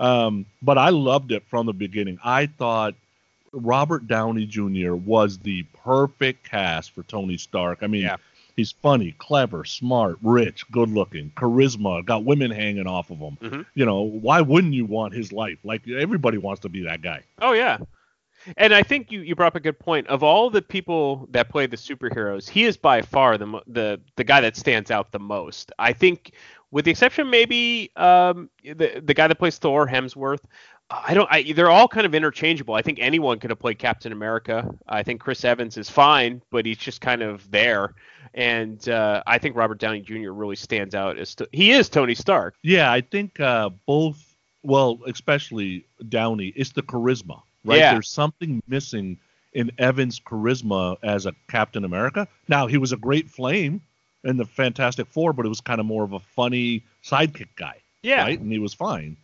Um, 0.00 0.46
but 0.62 0.78
I 0.78 0.90
loved 0.90 1.32
it 1.32 1.42
from 1.48 1.66
the 1.66 1.72
beginning. 1.72 2.18
I 2.24 2.46
thought 2.46 2.94
Robert 3.52 4.06
Downey 4.06 4.46
Jr. 4.46 4.94
was 4.94 5.38
the 5.38 5.62
perfect 5.84 6.48
cast 6.48 6.92
for 6.92 7.02
Tony 7.04 7.36
Stark. 7.36 7.78
I 7.82 7.86
mean, 7.86 8.02
Yeah. 8.02 8.16
he's 8.56 8.72
funny, 8.72 9.12
clever, 9.18 9.64
smart, 9.64 10.18
rich, 10.22 10.70
good 10.70 10.90
looking, 10.90 11.30
charisma, 11.36 12.04
got 12.04 12.24
women 12.24 12.50
hanging 12.50 12.86
off 12.86 13.10
of 13.10 13.18
him. 13.18 13.36
Mhm. 13.40 13.66
You 13.74 13.86
know, 13.86 14.02
why 14.02 14.40
wouldn't 14.42 14.74
you 14.74 14.84
want 14.84 15.14
his 15.14 15.32
life? 15.32 15.58
Like 15.64 15.88
everybody 15.88 16.38
wants 16.38 16.60
to 16.62 16.68
be 16.68 16.82
that 16.82 17.00
guy. 17.02 17.22
Oh 17.40 17.52
yeah. 17.52 17.78
And 18.56 18.74
I 18.74 18.82
think 18.82 19.12
you, 19.12 19.20
you 19.20 19.34
brought 19.34 19.48
up 19.48 19.56
a 19.56 19.60
good 19.60 19.78
point. 19.78 20.06
Of 20.08 20.22
all 20.22 20.50
the 20.50 20.62
people 20.62 21.28
that 21.30 21.48
play 21.48 21.66
the 21.66 21.76
superheroes, 21.76 22.48
he 22.48 22.64
is 22.64 22.76
by 22.76 23.02
far 23.02 23.38
the 23.38 23.60
the 23.66 24.00
the 24.16 24.24
guy 24.24 24.40
that 24.40 24.56
stands 24.56 24.90
out 24.90 25.12
the 25.12 25.18
most. 25.18 25.72
I 25.78 25.92
think, 25.92 26.32
with 26.70 26.84
the 26.84 26.90
exception 26.90 27.30
maybe 27.30 27.90
um, 27.96 28.50
the 28.62 29.02
the 29.04 29.14
guy 29.14 29.28
that 29.28 29.36
plays 29.36 29.58
Thor, 29.58 29.86
Hemsworth. 29.86 30.40
I 30.90 31.12
don't. 31.12 31.28
I, 31.30 31.52
they're 31.52 31.70
all 31.70 31.86
kind 31.86 32.06
of 32.06 32.14
interchangeable. 32.14 32.74
I 32.74 32.80
think 32.80 32.98
anyone 33.00 33.38
could 33.38 33.50
have 33.50 33.58
played 33.58 33.78
Captain 33.78 34.10
America. 34.10 34.74
I 34.88 35.02
think 35.02 35.20
Chris 35.20 35.44
Evans 35.44 35.76
is 35.76 35.90
fine, 35.90 36.40
but 36.50 36.64
he's 36.64 36.78
just 36.78 37.02
kind 37.02 37.22
of 37.22 37.50
there. 37.50 37.94
And 38.34 38.88
uh, 38.88 39.22
I 39.26 39.38
think 39.38 39.56
Robert 39.56 39.78
Downey 39.78 40.00
Jr. 40.00 40.30
really 40.30 40.56
stands 40.56 40.94
out 40.94 41.18
as 41.18 41.34
to, 41.36 41.48
he 41.52 41.72
is 41.72 41.88
Tony 41.88 42.14
Stark. 42.14 42.54
Yeah, 42.62 42.92
I 42.92 43.00
think 43.00 43.40
uh, 43.40 43.70
both, 43.86 44.36
well, 44.62 44.98
especially 45.06 45.86
Downey, 46.08 46.52
it's 46.54 46.72
the 46.72 46.82
charisma, 46.82 47.42
right? 47.64 47.78
Yeah. 47.78 47.92
There's 47.92 48.10
something 48.10 48.62
missing 48.68 49.18
in 49.52 49.70
Evans' 49.78 50.20
charisma 50.20 50.96
as 51.02 51.26
a 51.26 51.34
Captain 51.48 51.84
America. 51.84 52.28
Now, 52.48 52.66
he 52.66 52.78
was 52.78 52.92
a 52.92 52.96
great 52.96 53.28
flame 53.28 53.80
in 54.24 54.36
the 54.36 54.44
Fantastic 54.44 55.06
Four, 55.08 55.32
but 55.32 55.46
it 55.46 55.48
was 55.48 55.60
kind 55.60 55.80
of 55.80 55.86
more 55.86 56.04
of 56.04 56.12
a 56.12 56.20
funny 56.20 56.84
sidekick 57.04 57.48
guy. 57.56 57.76
Yeah. 58.02 58.22
Right? 58.22 58.38
And 58.38 58.52
he 58.52 58.58
was 58.58 58.74
fine. 58.74 59.16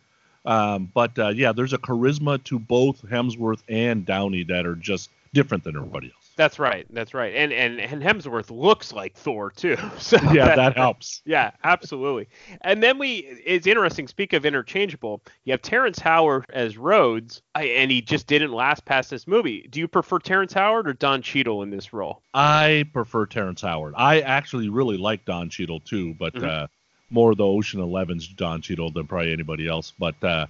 Um, 0.45 0.91
but 0.93 1.17
uh, 1.17 1.29
yeah, 1.29 1.51
there's 1.51 1.73
a 1.73 1.77
charisma 1.77 2.43
to 2.45 2.59
both 2.59 3.01
Hemsworth 3.03 3.63
and 3.67 4.05
Downey 4.05 4.43
that 4.43 4.65
are 4.65 4.75
just 4.75 5.09
different 5.33 5.63
than 5.63 5.75
everybody 5.75 6.07
else. 6.07 6.24
That's 6.37 6.59
right. 6.59 6.85
That's 6.89 7.13
right. 7.13 7.33
And 7.33 7.53
and 7.53 7.79
and 7.79 8.03
Hemsworth 8.03 8.51
looks 8.51 8.91
like 8.91 9.15
Thor 9.15 9.51
too. 9.51 9.77
So 9.99 10.17
Yeah, 10.33 10.55
that 10.55 10.75
helps. 10.75 11.21
Yeah, 11.25 11.51
absolutely. 11.63 12.27
And 12.61 12.83
then 12.83 12.97
we 12.97 13.19
it's 13.45 13.65
interesting. 13.67 14.07
Speak 14.07 14.33
of 14.33 14.45
interchangeable, 14.45 15.21
you 15.45 15.53
have 15.53 15.61
Terrence 15.61 15.97
Howard 15.99 16.45
as 16.51 16.77
Rhodes, 16.77 17.41
and 17.55 17.89
he 17.89 18.01
just 18.01 18.27
didn't 18.27 18.51
last 18.51 18.83
past 18.83 19.09
this 19.09 19.27
movie. 19.27 19.67
Do 19.69 19.79
you 19.79 19.87
prefer 19.87 20.19
Terrence 20.19 20.51
Howard 20.53 20.89
or 20.89 20.93
Don 20.93 21.21
Cheadle 21.21 21.63
in 21.63 21.69
this 21.69 21.93
role? 21.93 22.21
I 22.33 22.85
prefer 22.91 23.25
Terrence 23.25 23.61
Howard. 23.61 23.93
I 23.95 24.19
actually 24.19 24.67
really 24.67 24.97
like 24.97 25.23
Don 25.23 25.49
Cheadle 25.49 25.79
too, 25.79 26.13
but 26.15 26.33
Mhm. 26.33 26.47
uh, 26.47 26.67
more 27.09 27.33
the 27.35 27.45
Ocean 27.45 27.79
Eleven's 27.79 28.27
Don 28.27 28.61
Cheadle 28.61 28.91
than 28.91 29.07
probably 29.07 29.31
anybody 29.31 29.67
else. 29.69 29.93
But 29.97 30.21
uh, 30.21 30.47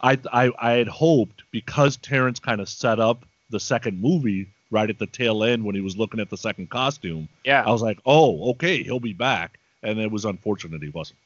I, 0.00 0.18
I 0.32 0.52
I 0.58 0.72
had 0.74 0.88
hoped 0.88 1.42
because 1.50 1.96
Terrence 1.96 2.38
kind 2.38 2.60
of 2.60 2.68
set 2.68 3.00
up 3.00 3.24
the 3.50 3.58
second 3.58 4.00
movie 4.00 4.48
right 4.70 4.90
at 4.90 4.98
the 4.98 5.06
tail 5.06 5.44
end 5.44 5.64
when 5.64 5.74
he 5.74 5.80
was 5.80 5.96
looking 5.96 6.20
at 6.20 6.30
the 6.30 6.36
second 6.36 6.70
costume. 6.70 7.28
Yeah. 7.44 7.62
I 7.64 7.70
was 7.70 7.82
like, 7.82 7.98
oh, 8.06 8.50
okay, 8.52 8.82
he'll 8.82 9.00
be 9.00 9.12
back, 9.12 9.58
and 9.82 9.98
it 9.98 10.10
was 10.10 10.24
unfortunate 10.24 10.82
he 10.82 10.90
wasn't. 10.90 11.18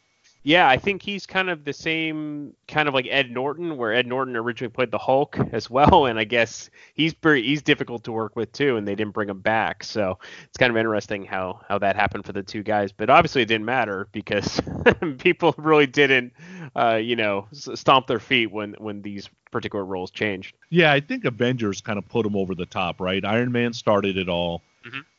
Yeah, 0.44 0.68
I 0.68 0.78
think 0.78 1.02
he's 1.02 1.26
kind 1.26 1.50
of 1.50 1.64
the 1.64 1.72
same 1.72 2.54
kind 2.68 2.88
of 2.88 2.94
like 2.94 3.06
Ed 3.10 3.30
Norton, 3.30 3.76
where 3.76 3.92
Ed 3.92 4.06
Norton 4.06 4.36
originally 4.36 4.70
played 4.70 4.90
the 4.90 4.98
Hulk 4.98 5.36
as 5.52 5.68
well, 5.68 6.06
and 6.06 6.18
I 6.18 6.24
guess 6.24 6.70
he's 6.94 7.12
pretty 7.12 7.46
he's 7.46 7.60
difficult 7.60 8.04
to 8.04 8.12
work 8.12 8.36
with 8.36 8.52
too, 8.52 8.76
and 8.76 8.86
they 8.86 8.94
didn't 8.94 9.14
bring 9.14 9.28
him 9.28 9.40
back. 9.40 9.82
So 9.82 10.18
it's 10.44 10.56
kind 10.56 10.70
of 10.70 10.76
interesting 10.76 11.24
how 11.24 11.60
how 11.68 11.78
that 11.78 11.96
happened 11.96 12.24
for 12.24 12.32
the 12.32 12.42
two 12.42 12.62
guys. 12.62 12.92
But 12.92 13.10
obviously 13.10 13.42
it 13.42 13.46
didn't 13.46 13.66
matter 13.66 14.08
because 14.12 14.60
people 15.18 15.54
really 15.58 15.86
didn't, 15.86 16.32
uh, 16.76 16.96
you 16.96 17.16
know, 17.16 17.46
stomp 17.52 18.06
their 18.06 18.20
feet 18.20 18.50
when 18.50 18.74
when 18.78 19.02
these 19.02 19.28
particular 19.50 19.84
roles 19.84 20.10
changed. 20.10 20.54
Yeah, 20.70 20.92
I 20.92 21.00
think 21.00 21.24
Avengers 21.24 21.80
kind 21.80 21.98
of 21.98 22.08
put 22.08 22.24
them 22.24 22.36
over 22.36 22.54
the 22.54 22.66
top, 22.66 23.00
right? 23.00 23.24
Iron 23.24 23.52
Man 23.52 23.72
started 23.72 24.16
it 24.16 24.28
all. 24.28 24.62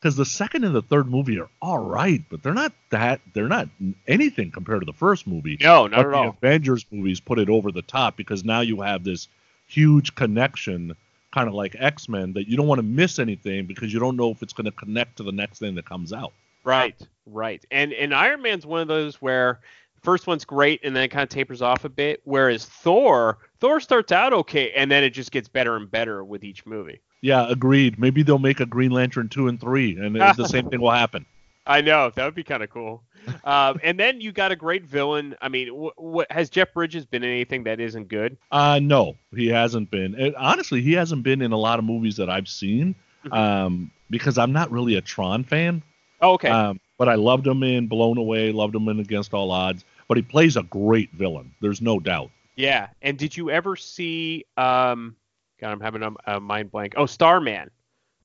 Because 0.00 0.16
the 0.16 0.24
second 0.24 0.64
and 0.64 0.74
the 0.74 0.82
third 0.82 1.08
movie 1.08 1.38
are 1.38 1.48
all 1.62 1.78
right, 1.78 2.24
but 2.28 2.42
they're 2.42 2.54
not 2.54 2.72
that 2.90 3.20
they're 3.34 3.46
not 3.46 3.68
anything 4.08 4.50
compared 4.50 4.80
to 4.80 4.86
the 4.86 4.92
first 4.92 5.28
movie. 5.28 5.58
No, 5.60 5.86
not 5.86 5.96
But 5.96 6.06
at 6.06 6.10
the 6.10 6.16
all. 6.16 6.28
Avengers 6.30 6.86
movies 6.90 7.20
put 7.20 7.38
it 7.38 7.48
over 7.48 7.70
the 7.70 7.82
top 7.82 8.16
because 8.16 8.44
now 8.44 8.62
you 8.62 8.80
have 8.80 9.04
this 9.04 9.28
huge 9.68 10.16
connection, 10.16 10.96
kind 11.32 11.46
of 11.46 11.54
like 11.54 11.76
X 11.78 12.08
Men, 12.08 12.32
that 12.32 12.48
you 12.48 12.56
don't 12.56 12.66
want 12.66 12.80
to 12.80 12.82
miss 12.82 13.20
anything 13.20 13.66
because 13.66 13.92
you 13.92 14.00
don't 14.00 14.16
know 14.16 14.30
if 14.32 14.42
it's 14.42 14.54
going 14.54 14.64
to 14.64 14.72
connect 14.72 15.18
to 15.18 15.22
the 15.22 15.30
next 15.32 15.60
thing 15.60 15.76
that 15.76 15.84
comes 15.84 16.12
out. 16.12 16.32
Right, 16.64 16.96
right. 17.26 17.64
And 17.70 17.92
and 17.92 18.12
Iron 18.12 18.42
Man's 18.42 18.66
one 18.66 18.80
of 18.80 18.88
those 18.88 19.16
where 19.22 19.60
first 20.02 20.26
one's 20.26 20.44
great 20.44 20.80
and 20.84 20.94
then 20.94 21.04
it 21.04 21.08
kind 21.08 21.22
of 21.22 21.28
tapers 21.28 21.62
off 21.62 21.84
a 21.84 21.88
bit. 21.88 22.20
Whereas 22.24 22.64
Thor, 22.64 23.38
Thor 23.60 23.80
starts 23.80 24.12
out 24.12 24.32
okay 24.32 24.72
and 24.72 24.90
then 24.90 25.04
it 25.04 25.10
just 25.10 25.32
gets 25.32 25.48
better 25.48 25.76
and 25.76 25.90
better 25.90 26.24
with 26.24 26.44
each 26.44 26.66
movie. 26.66 27.00
Yeah, 27.22 27.46
agreed. 27.48 27.98
Maybe 27.98 28.22
they'll 28.22 28.38
make 28.38 28.60
a 28.60 28.66
Green 28.66 28.90
Lantern 28.90 29.28
two 29.28 29.48
and 29.48 29.60
three, 29.60 29.98
and 29.98 30.16
the 30.16 30.48
same 30.48 30.68
thing 30.70 30.80
will 30.80 30.90
happen. 30.90 31.26
I 31.66 31.82
know 31.82 32.10
that 32.10 32.24
would 32.24 32.34
be 32.34 32.42
kind 32.42 32.62
of 32.62 32.70
cool. 32.70 33.02
Um, 33.44 33.78
and 33.82 34.00
then 34.00 34.22
you 34.22 34.32
got 34.32 34.50
a 34.50 34.56
great 34.56 34.86
villain. 34.86 35.36
I 35.42 35.50
mean, 35.50 35.68
wh- 35.68 35.98
what 36.00 36.32
has 36.32 36.48
Jeff 36.48 36.72
Bridges 36.72 37.04
been 37.04 37.22
in 37.22 37.28
anything 37.30 37.64
that 37.64 37.78
isn't 37.78 38.08
good? 38.08 38.38
Uh 38.50 38.80
no, 38.82 39.16
he 39.36 39.48
hasn't 39.48 39.90
been. 39.90 40.14
And 40.14 40.34
honestly, 40.36 40.80
he 40.80 40.94
hasn't 40.94 41.22
been 41.22 41.42
in 41.42 41.52
a 41.52 41.58
lot 41.58 41.78
of 41.78 41.84
movies 41.84 42.16
that 42.16 42.30
I've 42.30 42.48
seen. 42.48 42.94
Um, 43.30 43.90
because 44.08 44.38
I'm 44.38 44.52
not 44.52 44.70
really 44.70 44.94
a 44.96 45.00
Tron 45.02 45.44
fan. 45.44 45.82
Oh, 46.22 46.32
okay. 46.32 46.48
Um, 46.48 46.80
but 46.98 47.08
I 47.08 47.14
loved 47.14 47.46
him 47.46 47.62
in 47.62 47.86
Blown 47.86 48.18
Away, 48.18 48.52
loved 48.52 48.74
him 48.74 48.88
in 48.88 48.98
Against 49.00 49.32
All 49.34 49.50
Odds. 49.50 49.84
But 50.10 50.16
he 50.16 50.24
plays 50.24 50.56
a 50.56 50.64
great 50.64 51.12
villain. 51.12 51.54
There's 51.60 51.80
no 51.80 52.00
doubt. 52.00 52.32
yeah. 52.56 52.88
And 53.00 53.16
did 53.16 53.36
you 53.36 53.48
ever 53.48 53.76
see? 53.76 54.44
Um, 54.56 55.14
God, 55.60 55.70
I'm 55.70 55.78
having 55.80 56.02
a, 56.02 56.10
a 56.26 56.40
mind 56.40 56.72
blank. 56.72 56.94
Oh, 56.96 57.06
Starman. 57.06 57.70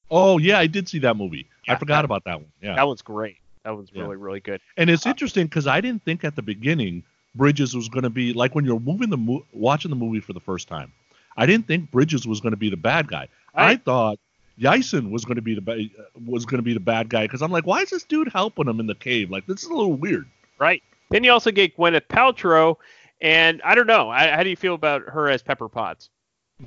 Oh 0.10 0.40
yeah, 0.40 0.58
I 0.58 0.66
did 0.66 0.90
see 0.90 0.98
that 1.00 1.16
movie. 1.16 1.48
I 1.68 1.76
forgot 1.76 1.98
that- 1.98 2.06
about 2.06 2.24
that 2.24 2.38
one. 2.42 2.52
Yeah. 2.60 2.74
That 2.76 2.88
one's 2.88 3.04
great. 3.04 3.38
That 3.64 3.76
one's 3.76 3.92
Yeah. 3.94 4.02
really 4.02 4.16
really 4.16 4.40
good. 4.40 4.62
And 4.78 4.90
it's 4.90 5.06
interesting 5.06 5.46
because 5.46 5.68
I 5.68 5.80
didn't 5.80 6.04
think 6.06 6.24
at 6.24 6.36
the 6.36 6.42
beginning 6.42 7.04
Bridges 7.36 7.76
was 7.76 7.88
going 7.88 8.02
to 8.04 8.10
be 8.10 8.34
like 8.34 8.56
when 8.56 8.66
you're 8.66 8.80
moving 8.80 9.12
the 9.12 9.18
mo- 9.18 9.46
watching 9.54 9.90
the 9.92 9.96
movie 9.96 10.22
for 10.22 10.34
the 10.34 10.40
first 10.40 10.68
time. 10.68 10.92
I 11.38 11.46
didn't 11.46 11.68
think 11.68 11.92
Bridges 11.92 12.26
was 12.26 12.42
going 12.42 12.54
to 12.54 12.58
be 12.58 12.72
the 12.72 12.78
bad 12.78 13.08
guy. 13.08 13.28
I 13.54 13.64
Right. 13.66 13.84
thought 13.86 14.18
Yinsen 14.60 15.12
was 15.12 15.24
going 15.24 15.36
to 15.36 15.42
be 15.44 15.54
the 15.54 15.62
ba- 15.62 15.86
was 16.26 16.46
going 16.48 16.58
to 16.58 16.64
be 16.64 16.74
the 16.74 16.80
bad 16.80 17.10
guy 17.10 17.26
because 17.26 17.44
I'm 17.44 17.52
like, 17.52 17.68
why 17.68 17.82
is 17.82 17.92
this 17.92 18.06
dude 18.06 18.30
helping 18.30 18.68
him 18.68 18.80
in 18.80 18.88
the 18.88 18.96
cave? 18.96 19.30
Like 19.30 19.46
this 19.46 19.62
is 19.64 19.70
a 19.70 19.74
little 19.76 19.94
weird. 19.94 20.28
Right. 20.58 20.82
Then 21.16 21.24
you 21.24 21.32
also 21.32 21.49
get 21.49 21.78
Gwyneth 21.78 22.09
Paltrow, 22.09 22.76
and 23.22 23.61
I 23.61 23.74
don't 23.74 23.88
know. 23.88 24.09
I, 24.09 24.32
how 24.32 24.43
do 24.43 24.49
you 24.49 24.57
feel 24.57 24.74
about 24.74 25.03
her 25.03 25.30
as 25.30 25.41
Pepper 25.41 25.70
Potts? 25.70 26.09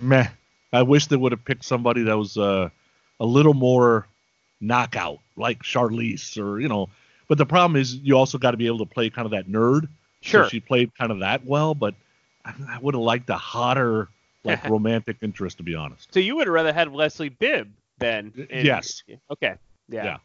Meh. 0.00 0.26
I 0.72 0.80
wish 0.80 1.06
they 1.08 1.16
would 1.16 1.32
have 1.32 1.44
picked 1.44 1.66
somebody 1.66 2.04
that 2.04 2.16
was 2.16 2.38
uh, 2.38 2.70
a 3.20 3.26
little 3.26 3.52
more 3.52 4.08
knockout, 4.58 5.18
like 5.36 5.62
Charlize, 5.62 6.38
or 6.38 6.60
you 6.60 6.68
know. 6.68 6.88
But 7.28 7.36
the 7.36 7.44
problem 7.44 7.78
is, 7.78 7.96
you 7.96 8.16
also 8.16 8.38
got 8.38 8.52
to 8.52 8.56
be 8.56 8.68
able 8.68 8.78
to 8.78 8.86
play 8.86 9.10
kind 9.10 9.26
of 9.26 9.32
that 9.32 9.48
nerd. 9.48 9.86
Sure. 10.22 10.44
So 10.44 10.48
she 10.48 10.60
played 10.60 10.96
kind 10.96 11.12
of 11.12 11.20
that 11.20 11.44
well, 11.44 11.74
but 11.74 11.94
I, 12.42 12.54
I 12.70 12.78
would 12.78 12.94
have 12.94 13.02
liked 13.02 13.28
a 13.28 13.36
hotter, 13.36 14.08
like 14.44 14.64
romantic 14.70 15.18
interest, 15.20 15.58
to 15.58 15.62
be 15.62 15.74
honest. 15.74 16.14
So 16.14 16.20
you 16.20 16.36
would 16.36 16.46
have 16.46 16.54
rather 16.54 16.72
had 16.72 16.90
Leslie 16.90 17.28
Bibb 17.28 17.70
then? 17.98 18.32
in- 18.48 18.64
yes. 18.64 19.02
Okay. 19.30 19.56
Yeah. 19.90 20.04
Yeah. 20.04 20.16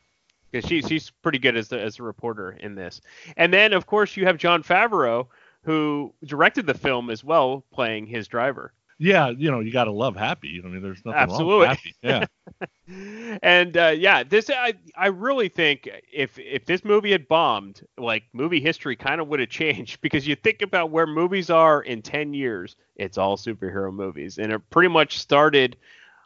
Because 0.54 0.70
she 0.70 0.82
she's 0.84 1.10
pretty 1.10 1.39
good 1.39 1.58
as 1.58 1.68
the, 1.68 1.82
as 1.82 1.99
a 1.99 2.04
reporter 2.04 2.51
in 2.51 2.76
this. 2.76 3.01
And 3.36 3.51
then 3.51 3.74
of 3.74 3.88
course 3.88 4.16
you 4.16 4.26
have 4.26 4.38
Jon 4.38 4.64
Favreau 4.64 5.28
who 5.64 6.14
directed 6.26 6.68
the 6.68 6.74
film 6.74 7.10
as 7.10 7.24
well, 7.24 7.66
playing 7.74 8.06
his 8.06 8.28
driver. 8.28 8.74
Yeah, 8.99 9.30
you 9.30 9.49
know, 9.49 9.60
you 9.60 9.72
got 9.72 9.86
to 9.86 9.91
love 9.91 10.16
Happy. 10.16 10.62
I 10.64 10.68
mean, 10.68 10.82
there's 10.82 11.04
nothing 11.04 11.20
Absolutely. 11.20 11.68
wrong 11.68 11.78
with 12.04 12.12
Happy. 12.12 12.30
Yeah. 12.88 13.38
and 13.41 13.76
uh, 13.76 13.93
yeah, 13.97 14.24
this 14.24 14.49
I 14.49 14.76
I 14.95 15.08
really 15.08 15.49
think 15.49 15.89
if 16.12 16.38
if 16.38 16.66
this 16.66 16.86
movie 16.86 17.12
had 17.12 17.28
bombed, 17.28 17.82
like 17.97 18.24
movie 18.34 18.62
history 18.62 18.95
kind 18.95 19.20
of 19.20 19.28
would 19.30 19.39
have 19.39 19.49
changed 19.49 19.99
because 20.01 20.28
you 20.28 20.36
think 20.36 20.62
about 20.62 20.91
where 20.91 21.08
movies 21.08 21.49
are 21.49 21.82
in 21.82 22.01
10 22.01 22.34
years, 22.34 22.76
it's 22.95 23.18
all 23.18 23.36
superhero 23.36 23.91
movies 23.91 24.38
and 24.38 24.51
it 24.51 24.70
pretty 24.70 24.89
much 24.89 25.20
started 25.20 25.76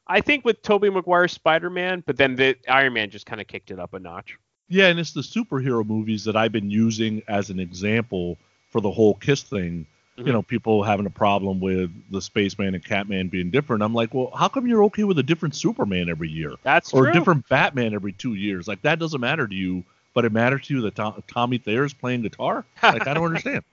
I 0.07 0.21
think 0.21 0.45
with 0.45 0.61
Tobey 0.61 0.89
Maguire's 0.89 1.33
Spider-Man, 1.33 2.03
but 2.05 2.17
then 2.17 2.35
the 2.35 2.55
Iron 2.67 2.93
Man 2.93 3.09
just 3.09 3.25
kind 3.25 3.41
of 3.41 3.47
kicked 3.47 3.71
it 3.71 3.79
up 3.79 3.93
a 3.93 3.99
notch. 3.99 4.37
Yeah, 4.69 4.87
and 4.87 4.99
it's 4.99 5.13
the 5.13 5.21
superhero 5.21 5.85
movies 5.85 6.23
that 6.25 6.35
I've 6.35 6.51
been 6.51 6.69
using 6.69 7.21
as 7.27 7.49
an 7.49 7.59
example 7.59 8.37
for 8.69 8.81
the 8.81 8.91
whole 8.91 9.13
Kiss 9.15 9.43
thing. 9.43 9.85
Mhm. 10.17 10.27
You 10.27 10.33
know, 10.33 10.41
people 10.41 10.83
having 10.83 11.05
a 11.05 11.11
problem 11.11 11.59
with 11.59 11.91
the 12.11 12.21
Spaceman 12.21 12.73
and 12.73 12.83
Catman 12.83 13.27
being 13.29 13.49
different. 13.51 13.83
I'm 13.83 13.93
like, 13.93 14.13
well, 14.13 14.31
how 14.35 14.47
come 14.47 14.65
you're 14.67 14.83
okay 14.85 15.03
with 15.03 15.19
a 15.19 15.23
different 15.23 15.55
Superman 15.55 16.09
every 16.09 16.29
year? 16.29 16.53
That's 16.63 16.93
or 16.93 17.03
true. 17.03 17.11
a 17.11 17.13
different 17.13 17.47
Batman 17.49 17.93
every 17.93 18.13
two 18.13 18.33
years? 18.33 18.67
Like 18.67 18.81
that 18.81 18.99
doesn't 18.99 19.21
matter 19.21 19.47
to 19.47 19.55
you, 19.55 19.83
but 20.13 20.25
it 20.25 20.31
matters 20.31 20.63
to 20.67 20.73
you 20.75 20.81
that 20.81 20.95
Tom, 20.95 21.21
Tommy 21.27 21.59
Thayer's 21.59 21.93
playing 21.93 22.23
guitar. 22.23 22.65
Like 22.81 23.07
I 23.07 23.13
don't 23.13 23.25
understand. 23.35 23.63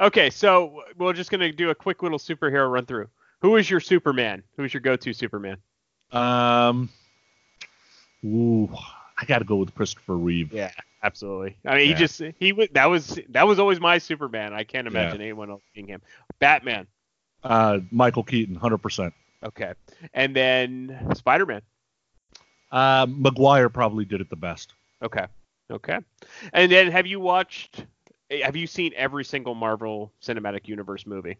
Okay, 0.00 0.28
so 0.30 0.82
we're 0.98 1.14
just 1.14 1.30
gonna 1.30 1.50
do 1.52 1.70
a 1.70 1.74
quick 1.74 2.02
little 2.02 2.18
superhero 2.18 2.70
run 2.70 2.84
through. 2.84 3.08
Who 3.40 3.56
is 3.56 3.68
your 3.70 3.80
Superman? 3.80 4.42
Who 4.56 4.64
is 4.64 4.74
your 4.74 4.80
go-to 4.80 5.12
Superman? 5.12 5.58
Um, 6.12 6.88
ooh, 8.24 8.68
I 9.18 9.24
got 9.26 9.38
to 9.40 9.44
go 9.44 9.56
with 9.56 9.74
Christopher 9.74 10.16
Reeve. 10.16 10.52
Yeah, 10.52 10.72
absolutely. 11.02 11.56
I 11.64 11.76
mean, 11.76 11.86
he 11.88 11.94
just 11.94 12.20
he 12.38 12.52
was 12.52 12.68
that 12.72 12.86
was 12.86 13.18
that 13.30 13.46
was 13.46 13.58
always 13.58 13.80
my 13.80 13.98
Superman. 13.98 14.52
I 14.52 14.64
can't 14.64 14.86
Yeah. 14.86 14.90
imagine 15.00 15.20
anyone 15.20 15.50
else 15.50 15.62
being 15.74 15.86
him. 15.86 16.00
Batman. 16.38 16.86
Uh, 17.44 17.80
Michael 17.90 18.24
Keaton, 18.24 18.54
hundred 18.56 18.78
percent. 18.78 19.14
Okay, 19.44 19.72
and 20.12 20.34
then 20.34 21.12
Spider-Man. 21.14 21.62
Uh, 22.72 23.06
Maguire 23.08 23.68
probably 23.68 24.04
did 24.04 24.20
it 24.20 24.28
the 24.30 24.36
best. 24.36 24.72
Okay, 25.02 25.26
okay. 25.70 25.98
And 26.52 26.72
then 26.72 26.90
have 26.90 27.06
you 27.06 27.20
watched? 27.20 27.84
Have 28.42 28.56
you 28.56 28.66
seen 28.66 28.92
every 28.96 29.24
single 29.24 29.54
Marvel 29.54 30.12
Cinematic 30.22 30.66
Universe 30.68 31.06
movie? 31.06 31.38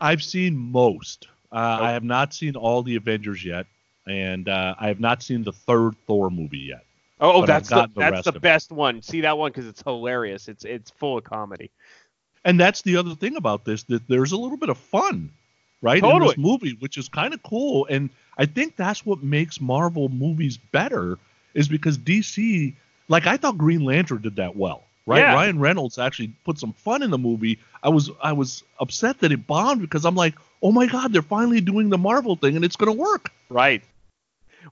I've 0.00 0.22
seen 0.22 0.56
most. 0.56 1.28
Uh, 1.52 1.78
Oh. 1.80 1.84
I 1.84 1.92
have 1.92 2.04
not 2.04 2.34
seen 2.34 2.56
all 2.56 2.82
the 2.82 2.96
Avengers 2.96 3.44
yet, 3.44 3.66
and 4.06 4.48
uh, 4.48 4.74
I 4.78 4.88
have 4.88 5.00
not 5.00 5.22
seen 5.22 5.44
the 5.44 5.52
third 5.52 5.94
Thor 6.06 6.30
movie 6.30 6.58
yet. 6.58 6.84
Oh, 7.20 7.42
oh 7.42 7.46
that's 7.46 7.68
the, 7.68 7.86
the 7.94 8.00
that's 8.00 8.24
the 8.24 8.30
of 8.30 8.36
it. 8.36 8.42
best 8.42 8.72
one. 8.72 9.00
See 9.02 9.20
that 9.20 9.38
one 9.38 9.50
because 9.52 9.66
it's 9.66 9.82
hilarious. 9.82 10.48
It's 10.48 10.64
it's 10.64 10.90
full 10.90 11.18
of 11.18 11.24
comedy. 11.24 11.70
And 12.44 12.60
that's 12.60 12.82
the 12.82 12.96
other 12.96 13.14
thing 13.14 13.36
about 13.36 13.64
this 13.64 13.84
that 13.84 14.06
there's 14.08 14.32
a 14.32 14.36
little 14.36 14.58
bit 14.58 14.68
of 14.68 14.76
fun, 14.76 15.30
right, 15.80 16.02
in 16.02 16.18
this 16.20 16.36
movie, 16.36 16.76
which 16.80 16.98
is 16.98 17.08
kind 17.08 17.32
of 17.32 17.42
cool. 17.42 17.86
And 17.88 18.10
I 18.36 18.46
think 18.46 18.76
that's 18.76 19.06
what 19.06 19.22
makes 19.22 19.60
Marvel 19.60 20.08
movies 20.10 20.58
better, 20.58 21.18
is 21.54 21.68
because 21.68 21.96
DC, 21.96 22.74
like 23.08 23.26
I 23.26 23.36
thought 23.36 23.56
Green 23.56 23.84
Lantern 23.84 24.20
did 24.20 24.36
that 24.36 24.56
well, 24.56 24.82
right? 25.06 25.18
Yeah. 25.18 25.34
Ryan 25.34 25.58
Reynolds 25.58 25.98
actually 25.98 26.34
put 26.44 26.58
some 26.58 26.72
fun 26.72 27.02
in 27.02 27.10
the 27.10 27.18
movie. 27.18 27.58
I 27.82 27.88
was 27.88 28.10
I 28.22 28.32
was 28.32 28.62
upset 28.80 29.20
that 29.20 29.32
it 29.32 29.46
bombed 29.46 29.80
because 29.80 30.04
I'm 30.04 30.14
like, 30.14 30.34
oh 30.62 30.72
my 30.72 30.86
god, 30.86 31.12
they're 31.12 31.22
finally 31.22 31.60
doing 31.60 31.90
the 31.90 31.98
Marvel 31.98 32.36
thing 32.36 32.56
and 32.56 32.64
it's 32.64 32.76
gonna 32.76 32.92
work. 32.92 33.30
Right. 33.48 33.82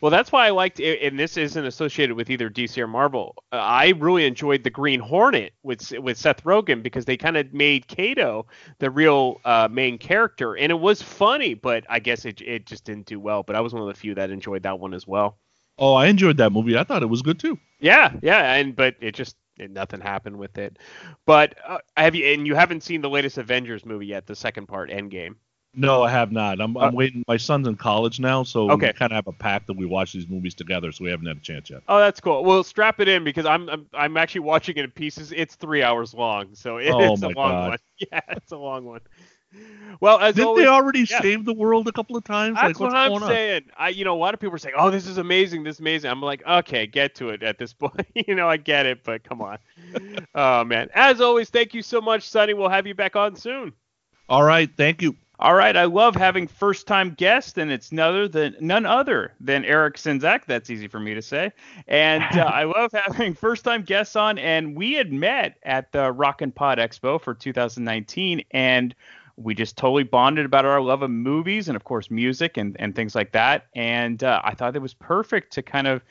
Well, 0.01 0.11
that's 0.11 0.33
why 0.33 0.47
I 0.47 0.51
liked, 0.51 0.81
and 0.81 1.19
this 1.19 1.37
isn't 1.37 1.65
associated 1.65 2.17
with 2.17 2.31
either 2.31 2.49
DC 2.49 2.79
or 2.79 2.87
Marvel. 2.87 3.35
Uh, 3.53 3.57
I 3.57 3.91
really 3.91 4.25
enjoyed 4.25 4.65
the 4.65 4.71
Green 4.71 5.01
Hornet 5.01 5.53
with 5.63 5.93
with 5.93 6.17
Seth 6.17 6.45
Rogen 6.45 6.83
because 6.83 7.05
they 7.05 7.17
kind 7.17 7.37
of 7.37 7.53
made 7.53 7.87
Kato 7.89 8.47
the 8.79 8.91
real 8.91 9.41
uh, 9.45 9.69
main 9.71 9.99
character, 9.99 10.57
and 10.57 10.73
it 10.73 10.81
was 10.81 11.03
funny, 11.03 11.55
but 11.55 11.85
I 11.89 11.99
guess 11.99 12.25
it 12.25 12.41
it 12.41 12.67
just 12.67 12.85
didn't 12.85 13.07
do 13.07 13.21
well. 13.21 13.43
But 13.43 13.57
I 13.57 13.61
was 13.61 13.73
one 13.75 13.83
of 13.83 13.89
the 13.89 13.95
few 13.95 14.15
that 14.15 14.31
enjoyed 14.31 14.63
that 14.63 14.79
one 14.79 14.95
as 14.95 15.07
well. 15.07 15.37
Oh, 15.79 15.95
I 15.95 16.07
enjoyed 16.07 16.37
that 16.39 16.53
movie. 16.53 16.77
I 16.77 16.85
thought 16.85 17.03
it 17.03 17.07
was 17.07 17.23
good 17.23 17.39
too. 17.39 17.59
Yeah, 17.81 18.13
yeah, 18.23 18.55
and 18.55 18.75
but 18.75 18.97
it 19.01 19.15
just 19.15 19.37
it, 19.59 19.71
nothing 19.71 20.01
happened 20.01 20.39
with 20.39 20.59
it. 20.59 20.79
But 21.27 21.57
uh, 21.67 21.79
have 21.97 22.15
you 22.15 22.27
and 22.27 22.47
you 22.47 22.55
haven't 22.55 22.83
seen 22.83 23.01
the 23.01 23.11
latest 23.11 23.39
Avengers 23.39 23.85
movie 23.85 24.07
yet, 24.07 24.27
the 24.27 24.37
second 24.37 24.67
part, 24.67 24.91
Endgame? 24.91 25.37
No, 25.75 26.03
I 26.03 26.11
have 26.11 26.31
not. 26.33 26.61
I'm, 26.61 26.77
I'm 26.77 26.93
waiting. 26.93 27.25
My 27.27 27.39
son's 27.39 27.67
in 27.67 27.77
college 27.77 28.21
now, 28.21 28.43
so 28.43 28.69
Uh, 28.69 28.73
Okay. 28.75 28.89
we 28.89 28.93
kind 28.93 29.11
of 29.13 29.17
have 29.17 29.27
a 29.27 29.33
pact 29.33 29.67
that 29.69 29.75
we 29.77 29.87
watch 29.87 30.13
these 30.13 30.29
movies 30.29 30.55
together. 30.55 30.93
So 30.93 31.05
we 31.05 31.11
haven't 31.11 31.27
had 31.27 31.39
a 31.39 31.41
chance 31.41 31.71
yet. 31.71 31.83
Oh, 31.89 31.99
that's 31.99 32.21
cool. 32.21 32.45
Well, 32.45 32.63
strap 32.63 33.01
it 33.01 33.09
in 33.09 33.25
because 33.25 33.47
I'm 33.47 33.69
I'm, 33.71 33.87
I'm 33.95 34.17
actually 34.19 34.43
watching 34.43 34.77
it 34.77 34.85
in 34.85 34.91
pieces. 34.91 35.33
It's 35.33 35.55
three 35.55 35.83
hours 35.83 36.13
long, 36.15 36.55
so 36.55 36.77
it- 36.77 36.89
Oh 36.99 37.15
it's 37.15 37.23
a 37.23 37.29
long 37.29 37.35
God. 37.51 37.69
one. 37.71 37.79
Yeah, 38.13 38.21
it's 38.29 38.53
a 38.53 38.57
long 38.59 38.85
one. 38.85 39.01
Well, 40.01 40.19
as 40.19 40.35
Didn't 40.35 40.49
always, 40.49 40.65
they 40.65 40.69
already 40.69 41.01
yeah, 41.01 41.21
save 41.21 41.45
the 41.45 41.53
world 41.53 41.87
a 41.87 41.93
couple 41.93 42.17
of 42.17 42.25
times? 42.25 42.57
That's 42.57 42.69
like, 42.69 42.81
what's 42.81 42.93
what 42.93 42.99
I'm 42.99 43.11
going 43.11 43.23
on? 43.23 43.29
saying. 43.29 43.63
I, 43.77 43.91
you 43.91 44.05
know, 44.05 44.15
a 44.15 44.19
lot 44.19 44.35
of 44.35 44.41
people 44.41 44.55
are 44.55 44.59
saying, 44.59 44.75
"Oh, 44.77 44.91
this 44.91 45.07
is 45.07 45.19
amazing, 45.19 45.63
this 45.63 45.77
is 45.77 45.81
amazing." 45.81 46.11
I'm 46.11 46.21
like, 46.23 46.43
okay, 46.47 46.87
get 46.87 47.15
to 47.17 47.29
it 47.29 47.43
at 47.43 47.59
this 47.59 47.73
point. 47.73 48.07
you 48.15 48.35
know, 48.35 48.49
I 48.49 48.57
get 48.57 48.87
it, 48.87 49.05
but 49.05 49.23
come 49.23 49.41
on. 49.41 49.59
oh 50.35 50.65
man. 50.65 50.89
As 50.95 51.21
always, 51.21 51.51
thank 51.51 51.75
you 51.75 51.83
so 51.83 52.01
much, 52.01 52.29
Sonny. 52.29 52.55
We'll 52.55 52.69
have 52.69 52.87
you 52.87 52.95
back 52.95 53.17
on 53.17 53.37
soon. 53.37 53.73
All 54.29 54.43
right, 54.43 54.71
thank 54.77 55.03
you. 55.03 55.17
All 55.43 55.55
right, 55.55 55.77
I 55.77 55.87
love 55.87 56.15
having 56.15 56.47
first-time 56.47 57.15
guests, 57.15 57.59
and 57.59 57.73
it's 57.73 57.91
none 57.91 58.11
other 58.11 58.29
than 58.29 58.57
none 58.61 58.87
other 58.87 59.33
than 59.41 59.65
Eric 59.65 59.97
Sinzak. 59.97 60.45
That's 60.47 60.71
easy 60.71 60.87
for 60.87 61.01
me 61.01 61.15
to 61.15 61.23
say. 61.23 61.51
And 61.89 62.23
uh, 62.39 62.45
I 62.55 62.63
love 62.63 62.93
having 62.93 63.35
first-time 63.35 63.83
guests 63.83 64.15
on. 64.15 64.39
And 64.39 64.77
we 64.77 64.93
had 64.93 65.13
met 65.13 65.59
at 65.65 65.91
the 65.91 66.13
Rock 66.13 66.43
and 66.43 66.55
Pod 66.55 66.79
Expo 66.79 67.21
for 67.21 67.35
2019, 67.35 68.45
and 68.53 68.95
we 69.43 69.55
just 69.55 69.77
totally 69.77 70.05
bonded 70.05 70.47
about 70.47 70.65
our 70.65 70.81
love 70.81 71.03
of 71.03 71.11
movies 71.11 71.69
and, 71.69 71.77
of 71.77 71.85
course, 71.85 72.11
music 72.11 72.57
and 72.57 72.77
and 72.79 72.95
things 72.95 73.15
like 73.15 73.33
that. 73.33 73.67
And 73.75 74.23
uh, 74.23 74.41
I 74.45 74.55
thought 74.55 74.77
it 74.77 74.83
was 74.83 74.95
perfect 74.95 75.53
to 75.55 75.63
kind 75.63 75.87
of 75.87 76.03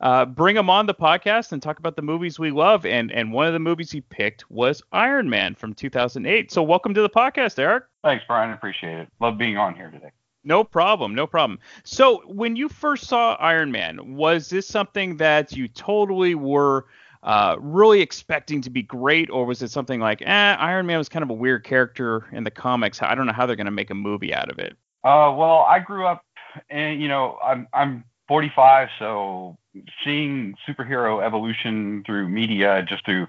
uh, 0.00 0.24
bring 0.24 0.56
him 0.56 0.70
on 0.70 0.86
the 0.86 0.94
podcast 0.94 1.52
and 1.52 1.60
talk 1.60 1.78
about 1.78 1.96
the 1.96 2.02
movies 2.02 2.38
we 2.38 2.50
love. 2.50 2.86
And 2.86 3.10
and 3.12 3.32
one 3.32 3.46
of 3.46 3.52
the 3.52 3.58
movies 3.58 3.90
he 3.90 4.00
picked 4.00 4.50
was 4.50 4.82
Iron 4.92 5.28
Man 5.28 5.54
from 5.54 5.74
2008. 5.74 6.52
So 6.52 6.62
welcome 6.62 6.94
to 6.94 7.02
the 7.02 7.10
podcast, 7.10 7.58
Eric. 7.58 7.84
Thanks, 8.04 8.24
Brian. 8.26 8.52
Appreciate 8.52 8.98
it. 8.98 9.08
Love 9.20 9.38
being 9.38 9.56
on 9.56 9.74
here 9.74 9.90
today. 9.90 10.10
No 10.44 10.64
problem, 10.64 11.14
no 11.14 11.26
problem. 11.26 11.58
So, 11.84 12.22
when 12.26 12.56
you 12.56 12.68
first 12.68 13.06
saw 13.06 13.34
Iron 13.34 13.72
Man, 13.72 14.14
was 14.14 14.48
this 14.48 14.66
something 14.66 15.16
that 15.16 15.54
you 15.54 15.68
totally 15.68 16.34
were 16.34 16.86
uh, 17.22 17.56
really 17.60 18.00
expecting 18.00 18.60
to 18.62 18.70
be 18.70 18.82
great, 18.82 19.30
or 19.30 19.44
was 19.44 19.62
it 19.62 19.70
something 19.70 20.00
like, 20.00 20.22
eh, 20.22 20.56
Iron 20.58 20.86
Man 20.86 20.98
was 20.98 21.08
kind 21.08 21.22
of 21.22 21.30
a 21.30 21.34
weird 21.34 21.64
character 21.64 22.26
in 22.32 22.44
the 22.44 22.50
comics? 22.50 23.02
I 23.02 23.14
don't 23.14 23.26
know 23.26 23.32
how 23.32 23.46
they're 23.46 23.56
going 23.56 23.66
to 23.66 23.70
make 23.70 23.90
a 23.90 23.94
movie 23.94 24.34
out 24.34 24.50
of 24.50 24.58
it. 24.58 24.76
Uh, 25.04 25.32
well, 25.36 25.64
I 25.68 25.78
grew 25.78 26.06
up, 26.06 26.24
and 26.70 27.00
you 27.00 27.08
know, 27.08 27.38
I'm 27.42 27.68
I'm 27.72 28.04
45, 28.28 28.88
so 28.98 29.56
seeing 30.04 30.54
superhero 30.68 31.24
evolution 31.24 32.02
through 32.04 32.28
media, 32.28 32.84
just 32.88 33.04
through 33.04 33.26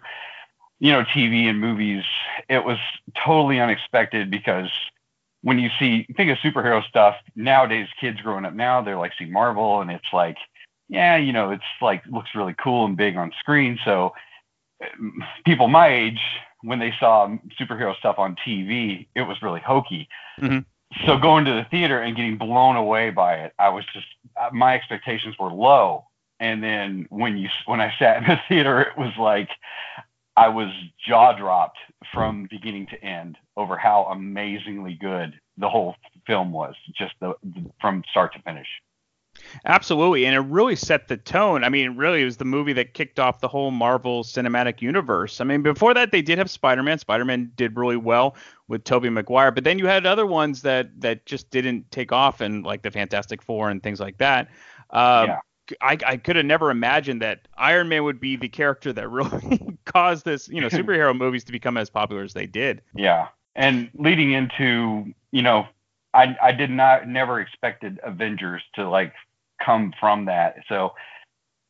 you 0.80 0.92
know 0.92 1.04
TV 1.04 1.50
and 1.50 1.60
movies, 1.60 2.04
it 2.50 2.64
was 2.64 2.78
totally 3.24 3.60
unexpected 3.60 4.30
because 4.32 4.70
when 5.42 5.58
you 5.60 5.70
see 5.80 6.06
think 6.18 6.30
of 6.30 6.38
superhero 6.40 6.86
stuff 6.88 7.16
nowadays, 7.36 7.88
kids 8.00 8.20
growing 8.22 8.46
up 8.46 8.54
now, 8.54 8.82
they're 8.82 8.98
like 8.98 9.14
see 9.18 9.26
Marvel, 9.26 9.82
and 9.82 9.90
it's 9.90 10.12
like, 10.12 10.38
yeah, 10.90 11.16
you 11.18 11.32
know, 11.32 11.52
it's 11.52 11.64
like 11.82 12.04
looks 12.08 12.32
really 12.36 12.56
cool 12.62 12.86
and 12.86 12.98
big 12.98 13.16
on 13.16 13.32
screen, 13.40 13.80
so 13.86 14.14
um, 14.84 15.24
people 15.46 15.68
my 15.68 15.88
age 15.88 16.20
when 16.62 16.80
they 16.80 16.94
saw 17.00 17.28
superhero 17.60 17.96
stuff 17.98 18.20
on 18.20 18.36
TV, 18.46 19.08
it 19.16 19.22
was 19.22 19.42
really 19.42 19.62
hokey. 19.62 20.10
Mhm. 20.40 20.66
so 21.06 21.18
going 21.18 21.46
to 21.46 21.54
the 21.54 21.66
theater 21.70 22.02
and 22.02 22.16
getting 22.16 22.38
blown 22.38 22.76
away 22.76 23.12
by 23.12 23.36
it, 23.36 23.54
I 23.60 23.70
was 23.70 23.86
just 23.94 24.08
uh, 24.40 24.50
my 24.52 24.76
expectations 24.76 25.36
were 25.40 25.52
low. 25.52 26.06
And 26.40 26.64
then 26.64 27.06
when 27.10 27.38
you 27.38 27.50
when 27.66 27.80
I 27.82 27.94
sat 28.00 28.18
in 28.18 28.24
the 28.24 28.40
theater, 28.50 28.82
it 28.82 28.98
was 28.98 29.14
like 29.18 29.50
I 30.36 30.48
was 30.48 30.70
jaw 31.06 31.34
dropped 31.34 31.78
from 32.14 32.48
beginning 32.50 32.88
to 32.88 33.04
end 33.04 33.38
over 33.58 33.78
how 33.78 34.06
amazingly 34.06 34.96
good 35.00 35.40
the 35.58 35.70
whole 35.70 35.96
film 36.26 36.52
was, 36.52 36.76
just 36.98 37.14
the 37.20 37.34
from 37.82 38.04
start 38.10 38.34
to 38.34 38.42
finish. 38.42 38.68
Absolutely, 39.66 40.26
and 40.26 40.36
it 40.36 40.40
really 40.40 40.76
set 40.76 41.08
the 41.08 41.18
tone. 41.18 41.64
I 41.64 41.70
mean, 41.70 41.96
really, 41.96 42.22
it 42.22 42.26
was 42.26 42.38
the 42.38 42.46
movie 42.46 42.74
that 42.74 42.94
kicked 42.94 43.20
off 43.20 43.40
the 43.40 43.48
whole 43.48 43.72
Marvel 43.72 44.24
Cinematic 44.24 44.82
Universe. 44.82 45.42
I 45.42 45.44
mean, 45.44 45.62
before 45.62 45.94
that, 45.94 46.12
they 46.12 46.22
did 46.22 46.38
have 46.38 46.50
Spider-Man. 46.50 47.00
Spider-Man 47.00 47.52
did 47.56 47.76
really 47.78 47.98
well 47.98 48.36
with 48.68 48.84
Tobey 48.84 49.10
Maguire, 49.10 49.52
but 49.52 49.64
then 49.64 49.80
you 49.80 49.88
had 49.88 50.06
other 50.06 50.26
ones 50.26 50.62
that 50.62 50.90
that 51.02 51.26
just 51.26 51.50
didn't 51.50 51.90
take 51.92 52.12
off, 52.12 52.42
and 52.42 52.64
like 52.64 52.82
the 52.82 52.92
Fantastic 52.92 53.42
Four 53.42 53.70
and 53.70 53.82
things 53.82 54.00
like 54.00 54.18
that. 54.18 54.48
Um, 54.92 55.28
yeah. 55.28 55.40
I, 55.82 55.98
I 56.06 56.18
could 56.18 56.36
have 56.36 56.46
never 56.46 56.72
imagined 56.72 57.22
that 57.22 57.48
Iron 57.56 57.90
Man 57.90 58.04
would 58.04 58.20
be 58.20 58.36
the 58.36 58.50
character 58.50 58.92
that 58.94 59.08
really 59.12 59.78
caused 59.86 60.26
this, 60.26 60.48
you 60.50 60.62
know, 60.62 60.68
superhero 60.70 61.16
movies 61.16 61.44
to 61.46 61.52
become 61.52 61.78
as 61.78 61.90
popular 61.90 62.24
as 62.24 62.34
they 62.34 62.46
did. 62.46 62.82
Yeah, 62.96 63.28
and 63.56 63.90
leading 63.94 64.32
into, 64.32 65.14
you 65.32 65.42
know, 65.42 65.68
I 66.14 66.36
I 66.42 66.52
did 66.52 66.70
not 66.70 67.08
never 67.08 67.40
expected 67.40 68.00
Avengers 68.04 68.64
to 68.76 68.90
like 68.90 69.14
come 69.64 69.94
from 70.00 70.26
that. 70.26 70.58
So, 70.68 70.94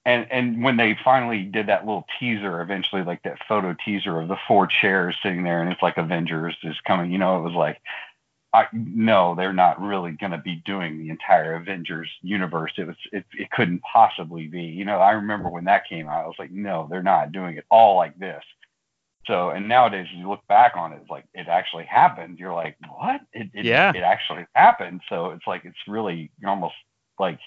and 0.05 0.27
and 0.31 0.63
when 0.63 0.77
they 0.77 0.97
finally 1.03 1.43
did 1.43 1.67
that 1.67 1.85
little 1.85 2.05
teaser, 2.19 2.61
eventually 2.61 3.03
like 3.03 3.23
that 3.23 3.37
photo 3.47 3.75
teaser 3.85 4.19
of 4.19 4.27
the 4.27 4.37
four 4.47 4.67
chairs 4.67 5.15
sitting 5.21 5.43
there, 5.43 5.61
and 5.61 5.71
it's 5.71 5.81
like 5.81 5.97
Avengers 5.97 6.55
is 6.63 6.75
coming. 6.85 7.11
You 7.11 7.17
know, 7.17 7.37
it 7.37 7.43
was 7.43 7.53
like, 7.53 7.81
I 8.53 8.65
no, 8.73 9.35
they're 9.35 9.53
not 9.53 9.81
really 9.81 10.11
going 10.11 10.31
to 10.31 10.37
be 10.37 10.61
doing 10.65 10.97
the 10.97 11.09
entire 11.09 11.55
Avengers 11.55 12.09
universe. 12.21 12.73
It 12.77 12.87
was 12.87 12.95
it, 13.11 13.25
it 13.33 13.51
couldn't 13.51 13.81
possibly 13.81 14.47
be. 14.47 14.63
You 14.63 14.85
know, 14.85 14.99
I 14.99 15.11
remember 15.11 15.49
when 15.49 15.65
that 15.65 15.87
came 15.87 16.07
out, 16.07 16.23
I 16.23 16.27
was 16.27 16.39
like, 16.39 16.51
no, 16.51 16.87
they're 16.89 17.03
not 17.03 17.31
doing 17.31 17.57
it 17.57 17.65
all 17.69 17.97
like 17.97 18.17
this. 18.17 18.43
So, 19.27 19.51
and 19.51 19.67
nowadays, 19.67 20.07
you 20.11 20.27
look 20.27 20.45
back 20.47 20.73
on 20.75 20.91
it, 20.91 20.99
it's 21.01 21.09
like 21.09 21.25
it 21.35 21.47
actually 21.47 21.85
happened. 21.85 22.39
You're 22.39 22.53
like, 22.53 22.77
what? 22.89 23.21
It, 23.31 23.51
it, 23.53 23.65
yeah. 23.65 23.91
it 23.93 24.01
actually 24.01 24.47
happened. 24.55 25.01
So 25.07 25.31
it's 25.31 25.45
like 25.45 25.65
it's 25.65 25.77
really 25.87 26.31
almost 26.43 26.73
like 27.19 27.39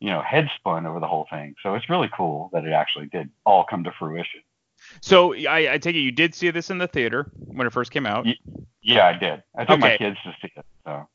you 0.00 0.10
know, 0.10 0.22
head 0.22 0.48
spun 0.56 0.86
over 0.86 0.98
the 0.98 1.06
whole 1.06 1.26
thing. 1.30 1.54
So 1.62 1.74
it's 1.74 1.88
really 1.88 2.10
cool 2.16 2.50
that 2.52 2.64
it 2.64 2.72
actually 2.72 3.06
did 3.06 3.30
all 3.44 3.64
come 3.68 3.84
to 3.84 3.92
fruition. 3.98 4.40
So 5.02 5.34
I, 5.34 5.74
I 5.74 5.78
take 5.78 5.94
it 5.94 6.00
you 6.00 6.10
did 6.10 6.34
see 6.34 6.50
this 6.50 6.70
in 6.70 6.78
the 6.78 6.88
theater 6.88 7.30
when 7.52 7.66
it 7.66 7.72
first 7.72 7.90
came 7.90 8.06
out. 8.06 8.26
Yeah, 8.82 9.06
I 9.06 9.12
did. 9.12 9.42
I 9.56 9.64
took 9.64 9.78
okay. 9.78 9.80
my 9.80 9.96
kids 9.98 10.16
to 10.24 10.34
see 10.40 10.52
it. 10.56 10.64
So. 10.84 11.06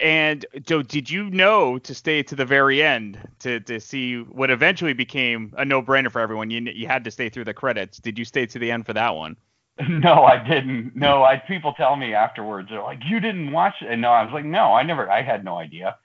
And 0.00 0.46
so, 0.66 0.82
did 0.82 1.10
you 1.10 1.28
know 1.30 1.78
to 1.78 1.94
stay 1.94 2.22
to 2.22 2.34
the 2.34 2.46
very 2.46 2.82
end 2.82 3.18
to, 3.40 3.60
to 3.60 3.78
see 3.78 4.20
what 4.22 4.50
eventually 4.50 4.94
became 4.94 5.52
a 5.58 5.64
no-brainer 5.64 6.10
for 6.10 6.20
everyone? 6.20 6.50
You 6.50 6.62
you 6.62 6.86
had 6.86 7.04
to 7.04 7.10
stay 7.10 7.28
through 7.28 7.44
the 7.44 7.54
credits. 7.54 7.98
Did 7.98 8.18
you 8.18 8.24
stay 8.24 8.46
to 8.46 8.58
the 8.58 8.70
end 8.70 8.86
for 8.86 8.94
that 8.94 9.14
one? 9.14 9.36
No, 9.88 10.24
I 10.24 10.36
didn't. 10.36 10.94
No, 10.94 11.24
I 11.24 11.36
people 11.38 11.72
tell 11.72 11.96
me 11.96 12.14
afterwards 12.14 12.68
they're 12.70 12.82
like, 12.82 13.00
"You 13.06 13.20
didn't 13.20 13.52
watch 13.52 13.74
it," 13.80 13.90
and 13.90 14.02
no, 14.02 14.10
I 14.10 14.22
was 14.22 14.32
like, 14.32 14.44
"No, 14.44 14.74
I 14.74 14.82
never. 14.82 15.10
I 15.10 15.22
had 15.22 15.44
no 15.44 15.56
idea." 15.56 15.96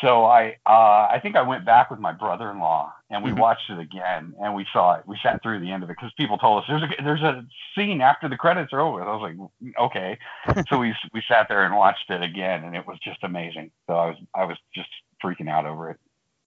So 0.00 0.24
I 0.24 0.56
uh, 0.66 1.08
I 1.10 1.18
think 1.22 1.36
I 1.36 1.42
went 1.42 1.64
back 1.64 1.90
with 1.90 2.00
my 2.00 2.12
brother-in-law 2.12 2.92
and 3.10 3.24
we 3.24 3.30
mm-hmm. 3.30 3.40
watched 3.40 3.68
it 3.70 3.78
again 3.78 4.34
and 4.40 4.54
we 4.54 4.66
saw 4.72 4.94
it. 4.94 5.02
We 5.06 5.18
sat 5.22 5.42
through 5.42 5.60
the 5.60 5.70
end 5.70 5.82
of 5.82 5.90
it 5.90 5.96
because 5.98 6.12
people 6.16 6.38
told 6.38 6.62
us 6.62 6.68
there's 6.68 6.82
a 6.82 7.02
there's 7.02 7.22
a 7.22 7.44
scene 7.74 8.00
after 8.00 8.28
the 8.28 8.36
credits 8.36 8.72
are 8.72 8.80
over. 8.80 9.02
I 9.02 9.16
was 9.16 9.22
like, 9.22 9.74
okay. 9.78 10.18
so 10.68 10.78
we 10.78 10.94
we 11.12 11.22
sat 11.28 11.48
there 11.48 11.64
and 11.64 11.74
watched 11.74 12.08
it 12.08 12.22
again 12.22 12.64
and 12.64 12.76
it 12.76 12.86
was 12.86 12.98
just 13.02 13.22
amazing. 13.22 13.70
So 13.86 13.94
I 13.94 14.06
was 14.06 14.16
I 14.34 14.44
was 14.44 14.56
just 14.74 14.88
freaking 15.22 15.50
out 15.50 15.66
over 15.66 15.90
it. 15.90 15.98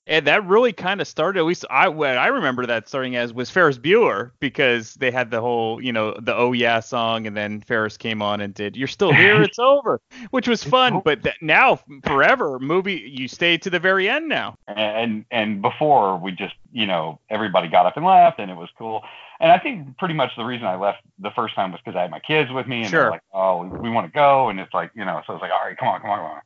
And 0.05 0.27
that 0.27 0.45
really 0.45 0.73
kind 0.73 0.99
of 0.99 1.07
started, 1.07 1.39
at 1.39 1.45
least 1.45 1.63
I 1.69 1.87
what 1.87 2.17
I 2.17 2.27
remember 2.27 2.65
that 2.65 2.87
starting 2.87 3.15
as 3.15 3.33
was 3.33 3.49
Ferris 3.49 3.77
Bueller 3.77 4.31
because 4.39 4.95
they 4.95 5.11
had 5.11 5.31
the 5.31 5.39
whole, 5.39 5.81
you 5.81 5.93
know, 5.93 6.13
the 6.19 6.35
Oh 6.35 6.51
Yeah 6.51 6.81
song, 6.81 7.25
and 7.25 7.37
then 7.37 7.61
Ferris 7.61 7.95
came 7.95 8.21
on 8.21 8.41
and 8.41 8.53
did 8.53 8.75
You're 8.75 8.87
Still 8.87 9.13
Here, 9.13 9.41
It's 9.41 9.59
Over, 9.63 10.01
which 10.31 10.47
was 10.47 10.63
fun. 10.63 11.01
But 11.05 11.23
that, 11.23 11.35
now, 11.41 11.79
forever, 12.03 12.59
movie, 12.59 12.95
you 12.95 13.29
stay 13.29 13.57
to 13.59 13.69
the 13.69 13.79
very 13.79 14.09
end 14.09 14.27
now. 14.27 14.55
And 14.67 15.23
and 15.31 15.61
before 15.61 16.17
we 16.17 16.33
just, 16.33 16.55
you 16.73 16.85
know, 16.85 17.19
everybody 17.29 17.69
got 17.69 17.85
up 17.85 17.95
and 17.95 18.05
left, 18.05 18.39
and 18.39 18.51
it 18.51 18.57
was 18.57 18.69
cool. 18.77 19.03
And 19.39 19.51
I 19.51 19.59
think 19.59 19.97
pretty 19.97 20.13
much 20.13 20.31
the 20.35 20.45
reason 20.45 20.67
I 20.67 20.75
left 20.75 20.99
the 21.19 21.31
first 21.31 21.55
time 21.55 21.71
was 21.71 21.81
because 21.83 21.97
I 21.97 22.01
had 22.01 22.11
my 22.11 22.19
kids 22.19 22.51
with 22.51 22.67
me, 22.67 22.81
and 22.81 22.89
sure. 22.89 23.09
like, 23.09 23.21
oh, 23.33 23.65
we 23.65 23.89
want 23.89 24.07
to 24.07 24.13
go, 24.13 24.49
and 24.49 24.59
it's 24.59 24.73
like, 24.73 24.91
you 24.95 25.05
know, 25.05 25.21
so 25.25 25.33
I 25.33 25.35
was 25.35 25.41
like, 25.41 25.51
all 25.51 25.65
right, 25.65 25.77
come 25.77 25.87
on, 25.87 26.01
come 26.01 26.09
on, 26.09 26.17
come 26.19 26.25
on. 26.27 26.41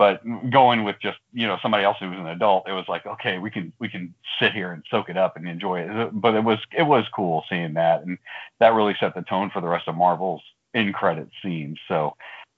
But 0.00 0.22
going 0.48 0.84
with 0.84 0.96
just 1.02 1.18
you 1.34 1.46
know 1.46 1.58
somebody 1.60 1.84
else 1.84 1.98
who 2.00 2.08
was 2.08 2.18
an 2.18 2.28
adult, 2.28 2.66
it 2.66 2.72
was 2.72 2.86
like 2.88 3.04
okay, 3.04 3.36
we 3.36 3.50
can 3.50 3.70
we 3.80 3.86
can 3.90 4.14
sit 4.40 4.54
here 4.54 4.72
and 4.72 4.82
soak 4.90 5.10
it 5.10 5.18
up 5.18 5.36
and 5.36 5.46
enjoy 5.46 5.80
it. 5.80 6.18
But 6.18 6.34
it 6.34 6.42
was 6.42 6.58
it 6.74 6.84
was 6.84 7.04
cool 7.14 7.44
seeing 7.50 7.74
that, 7.74 8.00
and 8.00 8.16
that 8.60 8.72
really 8.72 8.96
set 8.98 9.14
the 9.14 9.20
tone 9.20 9.50
for 9.50 9.60
the 9.60 9.68
rest 9.68 9.88
of 9.88 9.96
Marvel's 9.96 10.40
in 10.72 10.94
credit 10.94 11.28
scenes. 11.42 11.78
So, 11.86 12.16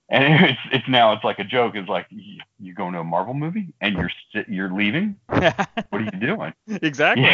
and 0.09 0.45
it's 0.51 0.61
it's 0.71 0.89
now 0.89 1.15
it's 1.15 1.25
like 1.25 1.41
a 1.41 1.45
joke. 1.45 1.75
It's 1.75 1.89
like 1.89 2.07
you, 2.11 2.39
you 2.61 2.75
going 2.75 2.93
to 2.93 3.01
a 3.01 3.05
Marvel 3.05 3.35
movie 3.35 3.75
and 3.81 3.97
you're 3.97 4.45
you're 4.47 4.73
leaving. 4.73 5.17
what 5.27 5.75
are 5.91 6.01
you 6.01 6.21
doing? 6.21 6.55
Exactly. 6.69 7.27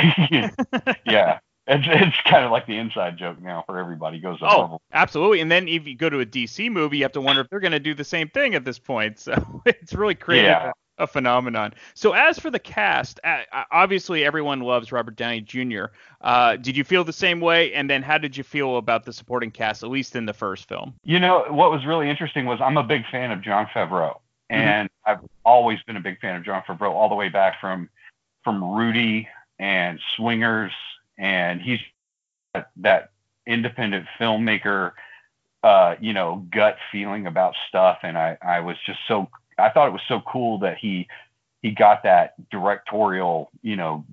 yeah 1.04 1.40
it's 1.68 1.86
it's 1.86 2.16
kind 2.24 2.44
of 2.44 2.50
like 2.50 2.66
the 2.66 2.78
inside 2.78 3.18
joke 3.18 3.40
now 3.40 3.62
for 3.66 3.78
everybody 3.78 4.18
goes 4.18 4.38
oh, 4.40 4.46
Marvel. 4.46 4.82
absolutely. 4.92 5.40
And 5.40 5.52
then 5.52 5.68
if 5.68 5.86
you 5.86 5.94
go 5.94 6.08
to 6.08 6.20
a 6.20 6.26
DC 6.26 6.70
movie, 6.70 6.98
you 6.98 7.04
have 7.04 7.12
to 7.12 7.20
wonder 7.20 7.42
if 7.42 7.50
they're 7.50 7.60
going 7.60 7.72
to 7.72 7.80
do 7.80 7.94
the 7.94 8.04
same 8.04 8.28
thing 8.28 8.54
at 8.54 8.64
this 8.64 8.78
point. 8.78 9.18
So 9.18 9.62
it's 9.66 9.92
really 9.92 10.14
created 10.14 10.48
yeah. 10.48 10.72
a, 10.96 11.04
a, 11.04 11.06
phenomenon. 11.06 11.74
So 11.94 12.12
as 12.12 12.38
for 12.38 12.50
the 12.50 12.58
cast, 12.58 13.20
obviously 13.70 14.24
everyone 14.24 14.60
loves 14.60 14.92
Robert 14.92 15.16
Downey 15.16 15.42
Jr. 15.42 15.86
Uh, 16.22 16.56
did 16.56 16.74
you 16.74 16.84
feel 16.84 17.04
the 17.04 17.12
same 17.12 17.38
way? 17.38 17.74
And 17.74 17.88
then 17.88 18.02
how 18.02 18.16
did 18.16 18.34
you 18.34 18.44
feel 18.44 18.78
about 18.78 19.04
the 19.04 19.12
supporting 19.12 19.50
cast, 19.50 19.82
at 19.82 19.90
least 19.90 20.16
in 20.16 20.24
the 20.24 20.34
first 20.34 20.68
film? 20.68 20.94
You 21.04 21.20
know, 21.20 21.44
what 21.50 21.70
was 21.70 21.84
really 21.84 22.08
interesting 22.08 22.46
was 22.46 22.60
I'm 22.62 22.78
a 22.78 22.82
big 22.82 23.02
fan 23.12 23.30
of 23.30 23.42
Jon 23.42 23.66
Favreau, 23.66 24.14
mm-hmm. 24.14 24.56
and 24.56 24.88
mm-hmm. 24.88 25.10
I've 25.10 25.28
always 25.44 25.82
been 25.86 25.98
a 25.98 26.00
big 26.00 26.18
fan 26.20 26.36
of 26.36 26.44
Jon 26.44 26.62
Favreau 26.66 26.92
all 26.92 27.10
the 27.10 27.14
way 27.14 27.28
back 27.28 27.60
from 27.60 27.90
from 28.42 28.64
Rudy 28.64 29.28
and 29.58 30.00
Swingers 30.16 30.72
and 31.18 31.60
he's 31.60 31.80
that 32.76 33.10
independent 33.46 34.06
filmmaker, 34.20 34.92
uh, 35.62 35.96
you 36.00 36.12
know, 36.12 36.46
gut 36.52 36.76
feeling 36.92 37.26
about 37.26 37.54
stuff. 37.68 37.98
And 38.02 38.16
I, 38.16 38.38
I 38.40 38.60
was 38.60 38.76
just 38.86 39.00
so, 39.08 39.28
I 39.58 39.70
thought 39.70 39.88
it 39.88 39.92
was 39.92 40.02
so 40.06 40.20
cool 40.20 40.58
that 40.60 40.78
he, 40.78 41.08
he 41.62 41.72
got 41.72 42.04
that 42.04 42.34
directorial, 42.50 43.50
you 43.62 43.74
know, 43.74 44.04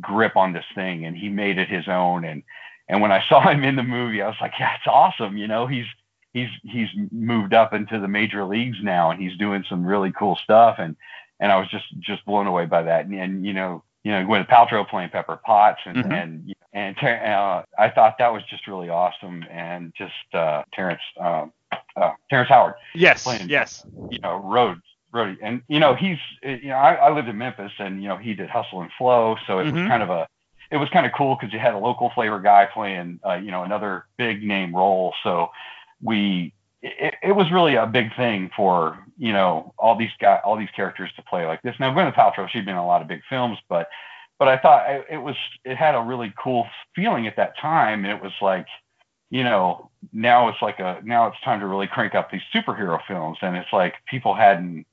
grip 0.00 0.36
on 0.36 0.52
this 0.52 0.64
thing 0.74 1.06
and 1.06 1.16
he 1.16 1.28
made 1.28 1.58
it 1.58 1.68
his 1.68 1.88
own. 1.88 2.24
And, 2.24 2.42
and 2.88 3.00
when 3.00 3.12
I 3.12 3.24
saw 3.28 3.40
him 3.48 3.64
in 3.64 3.76
the 3.76 3.82
movie, 3.82 4.20
I 4.20 4.28
was 4.28 4.36
like, 4.40 4.52
yeah, 4.58 4.74
it's 4.74 4.86
awesome. 4.86 5.36
You 5.36 5.48
know, 5.48 5.66
he's, 5.66 5.86
he's, 6.34 6.50
he's 6.62 6.88
moved 7.10 7.54
up 7.54 7.72
into 7.72 7.98
the 7.98 8.08
major 8.08 8.44
leagues 8.44 8.78
now 8.82 9.10
and 9.10 9.20
he's 9.20 9.36
doing 9.38 9.64
some 9.68 9.86
really 9.86 10.12
cool 10.12 10.36
stuff. 10.36 10.76
And, 10.78 10.96
and 11.40 11.50
I 11.50 11.56
was 11.56 11.68
just, 11.68 11.86
just 12.00 12.24
blown 12.26 12.46
away 12.46 12.66
by 12.66 12.82
that. 12.82 13.06
And, 13.06 13.14
and 13.14 13.46
you 13.46 13.54
know, 13.54 13.82
you 14.04 14.12
know, 14.12 14.24
Gwyneth 14.24 14.48
Paltrow 14.48 14.88
playing 14.88 15.10
Pepper 15.10 15.38
Potts, 15.44 15.80
and 15.86 15.96
mm-hmm. 15.96 16.12
and 16.12 16.54
and 16.72 16.96
uh, 16.98 17.62
I 17.78 17.90
thought 17.90 18.16
that 18.18 18.32
was 18.32 18.42
just 18.48 18.66
really 18.66 18.88
awesome, 18.88 19.44
and 19.50 19.92
just 19.96 20.12
uh, 20.34 20.62
Terrence 20.72 21.02
uh, 21.20 21.46
uh, 21.96 22.12
Terrence 22.30 22.48
Howard. 22.48 22.74
Yes. 22.94 23.24
Playing, 23.24 23.48
yes. 23.48 23.84
You 24.10 24.18
know, 24.20 24.36
Rhodes. 24.36 24.82
Rhodey. 25.12 25.36
And 25.42 25.62
you 25.68 25.78
know, 25.78 25.94
he's 25.94 26.18
you 26.42 26.68
know, 26.68 26.76
I, 26.76 26.94
I 26.94 27.14
lived 27.14 27.28
in 27.28 27.36
Memphis, 27.36 27.72
and 27.78 28.02
you 28.02 28.08
know, 28.08 28.16
he 28.16 28.34
did 28.34 28.48
Hustle 28.48 28.80
and 28.80 28.90
Flow, 28.96 29.36
so 29.46 29.58
it 29.58 29.64
mm-hmm. 29.64 29.76
was 29.76 29.88
kind 29.88 30.02
of 30.02 30.10
a 30.10 30.26
it 30.70 30.78
was 30.78 30.88
kind 30.88 31.04
of 31.04 31.12
cool 31.12 31.36
because 31.38 31.52
you 31.52 31.58
had 31.58 31.74
a 31.74 31.78
local 31.78 32.10
flavor 32.14 32.40
guy 32.40 32.66
playing, 32.72 33.20
uh, 33.26 33.34
you 33.34 33.50
know, 33.50 33.62
another 33.62 34.06
big 34.16 34.42
name 34.42 34.74
role. 34.74 35.12
So 35.22 35.50
we 36.02 36.54
it, 36.82 37.14
it, 37.22 37.32
was 37.32 37.50
really 37.52 37.76
a 37.76 37.86
big 37.86 38.14
thing 38.16 38.50
for 38.56 38.98
you 39.16 39.32
know 39.32 39.72
all 39.78 39.96
these 39.96 40.10
guys, 40.20 40.40
all 40.44 40.56
these 40.56 40.70
characters 40.74 41.10
to 41.16 41.22
play 41.22 41.46
like 41.46 41.62
this. 41.62 41.76
Now 41.78 41.94
Gwyneth 41.94 42.14
Paltrow, 42.14 42.48
she'd 42.48 42.64
been 42.64 42.74
in 42.74 42.80
a 42.80 42.86
lot 42.86 43.02
of 43.02 43.08
big 43.08 43.22
films, 43.28 43.58
but 43.68 43.88
but 44.38 44.48
I 44.48 44.58
thought 44.58 45.04
it 45.08 45.18
was 45.18 45.36
it 45.64 45.76
had 45.76 45.94
a 45.94 46.00
really 46.00 46.32
cool 46.42 46.66
feeling 46.94 47.26
at 47.26 47.36
that 47.36 47.56
time. 47.58 48.04
It 48.04 48.20
was 48.20 48.32
like 48.40 48.66
you 49.30 49.44
know 49.44 49.90
now 50.12 50.48
it's 50.48 50.60
like 50.60 50.80
a 50.80 51.00
now 51.04 51.28
it's 51.28 51.40
time 51.44 51.60
to 51.60 51.66
really 51.66 51.86
crank 51.86 52.14
up 52.14 52.30
these 52.30 52.42
superhero 52.54 52.98
films, 53.06 53.38
and 53.42 53.56
it's 53.56 53.72
like 53.72 53.94
people 54.08 54.34
hadn't 54.34 54.84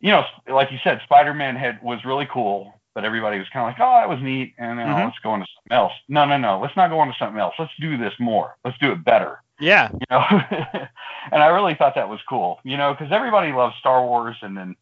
you 0.00 0.10
know 0.10 0.24
like 0.48 0.72
you 0.72 0.78
said, 0.82 1.00
Spider 1.04 1.34
Man 1.34 1.54
had 1.54 1.80
was 1.82 2.04
really 2.04 2.28
cool. 2.32 2.80
But 2.94 3.04
everybody 3.04 3.40
was 3.40 3.48
kind 3.52 3.68
of 3.68 3.70
like, 3.70 3.80
oh, 3.80 3.98
that 3.98 4.08
was 4.08 4.22
neat, 4.22 4.54
and 4.56 4.78
then 4.78 4.86
mm-hmm. 4.86 5.06
let's 5.06 5.18
go 5.18 5.34
into 5.34 5.48
something 5.56 5.76
else. 5.76 5.92
No, 6.08 6.24
no, 6.26 6.38
no, 6.38 6.60
let's 6.60 6.76
not 6.76 6.90
go 6.90 7.02
into 7.02 7.16
something 7.18 7.40
else. 7.40 7.52
Let's 7.58 7.72
do 7.80 7.98
this 7.98 8.12
more. 8.20 8.54
Let's 8.64 8.78
do 8.78 8.92
it 8.92 9.04
better 9.04 9.40
yeah. 9.60 9.90
You 9.92 10.06
know, 10.10 10.22
and 11.32 11.42
I 11.42 11.46
really 11.48 11.74
thought 11.74 11.94
that 11.94 12.08
was 12.08 12.20
cool, 12.28 12.60
you 12.64 12.76
know, 12.76 12.92
because 12.92 13.12
everybody 13.12 13.52
loves 13.52 13.74
Star 13.78 14.04
Wars 14.04 14.36
and 14.42 14.56
then, 14.56 14.76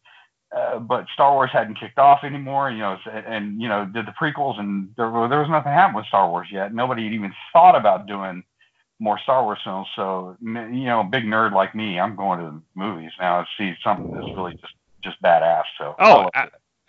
uh, 0.55 0.79
but 0.79 1.05
Star 1.13 1.33
Wars 1.33 1.49
hadn't 1.51 1.79
kicked 1.79 1.97
off 1.97 2.23
anymore, 2.23 2.69
you 2.69 2.79
know, 2.79 2.97
and, 3.11 3.25
and 3.25 3.61
you 3.61 3.67
know, 3.67 3.85
did 3.85 4.05
the 4.05 4.11
prequels 4.11 4.59
and 4.59 4.89
there, 4.97 5.09
there 5.27 5.39
was 5.39 5.49
nothing 5.49 5.71
happening 5.71 5.97
with 5.97 6.05
Star 6.07 6.29
Wars 6.29 6.47
yet. 6.51 6.73
Nobody 6.73 7.05
had 7.05 7.13
even 7.13 7.33
thought 7.51 7.75
about 7.75 8.07
doing 8.07 8.43
more 8.99 9.19
Star 9.19 9.43
Wars 9.43 9.59
films. 9.63 9.87
So 9.95 10.37
you 10.41 10.85
know, 10.85 11.01
a 11.01 11.03
big 11.03 11.25
nerd 11.25 11.53
like 11.53 11.75
me, 11.75 11.99
I'm 11.99 12.15
going 12.15 12.39
to 12.39 12.45
the 12.45 12.61
movies 12.75 13.11
now 13.19 13.41
to 13.41 13.47
see 13.57 13.75
something 13.83 14.11
that's 14.11 14.27
really 14.35 14.53
just 14.53 14.73
just 15.03 15.21
badass. 15.21 15.63
So 15.77 15.95
oh, 15.99 16.29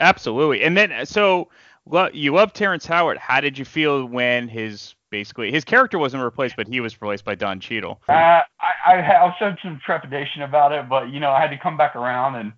absolutely. 0.00 0.62
And 0.62 0.76
then 0.76 1.06
so 1.06 1.48
well, 1.86 2.10
you 2.12 2.32
love 2.32 2.52
Terrence 2.52 2.86
Howard. 2.86 3.18
How 3.18 3.40
did 3.40 3.58
you 3.58 3.64
feel 3.64 4.06
when 4.06 4.48
his 4.48 4.94
basically 5.10 5.52
his 5.52 5.64
character 5.64 5.98
wasn't 5.98 6.22
replaced, 6.22 6.56
but 6.56 6.66
he 6.66 6.80
was 6.80 6.94
replaced 7.00 7.24
by 7.24 7.34
Don 7.34 7.60
Cheadle? 7.60 8.00
Uh, 8.08 8.40
I 8.60 8.72
I 8.86 9.56
some 9.62 9.80
trepidation 9.84 10.42
about 10.42 10.72
it, 10.72 10.88
but 10.88 11.10
you 11.10 11.20
know 11.20 11.30
I 11.30 11.40
had 11.40 11.50
to 11.50 11.58
come 11.58 11.76
back 11.76 11.94
around, 11.94 12.36
and 12.36 12.52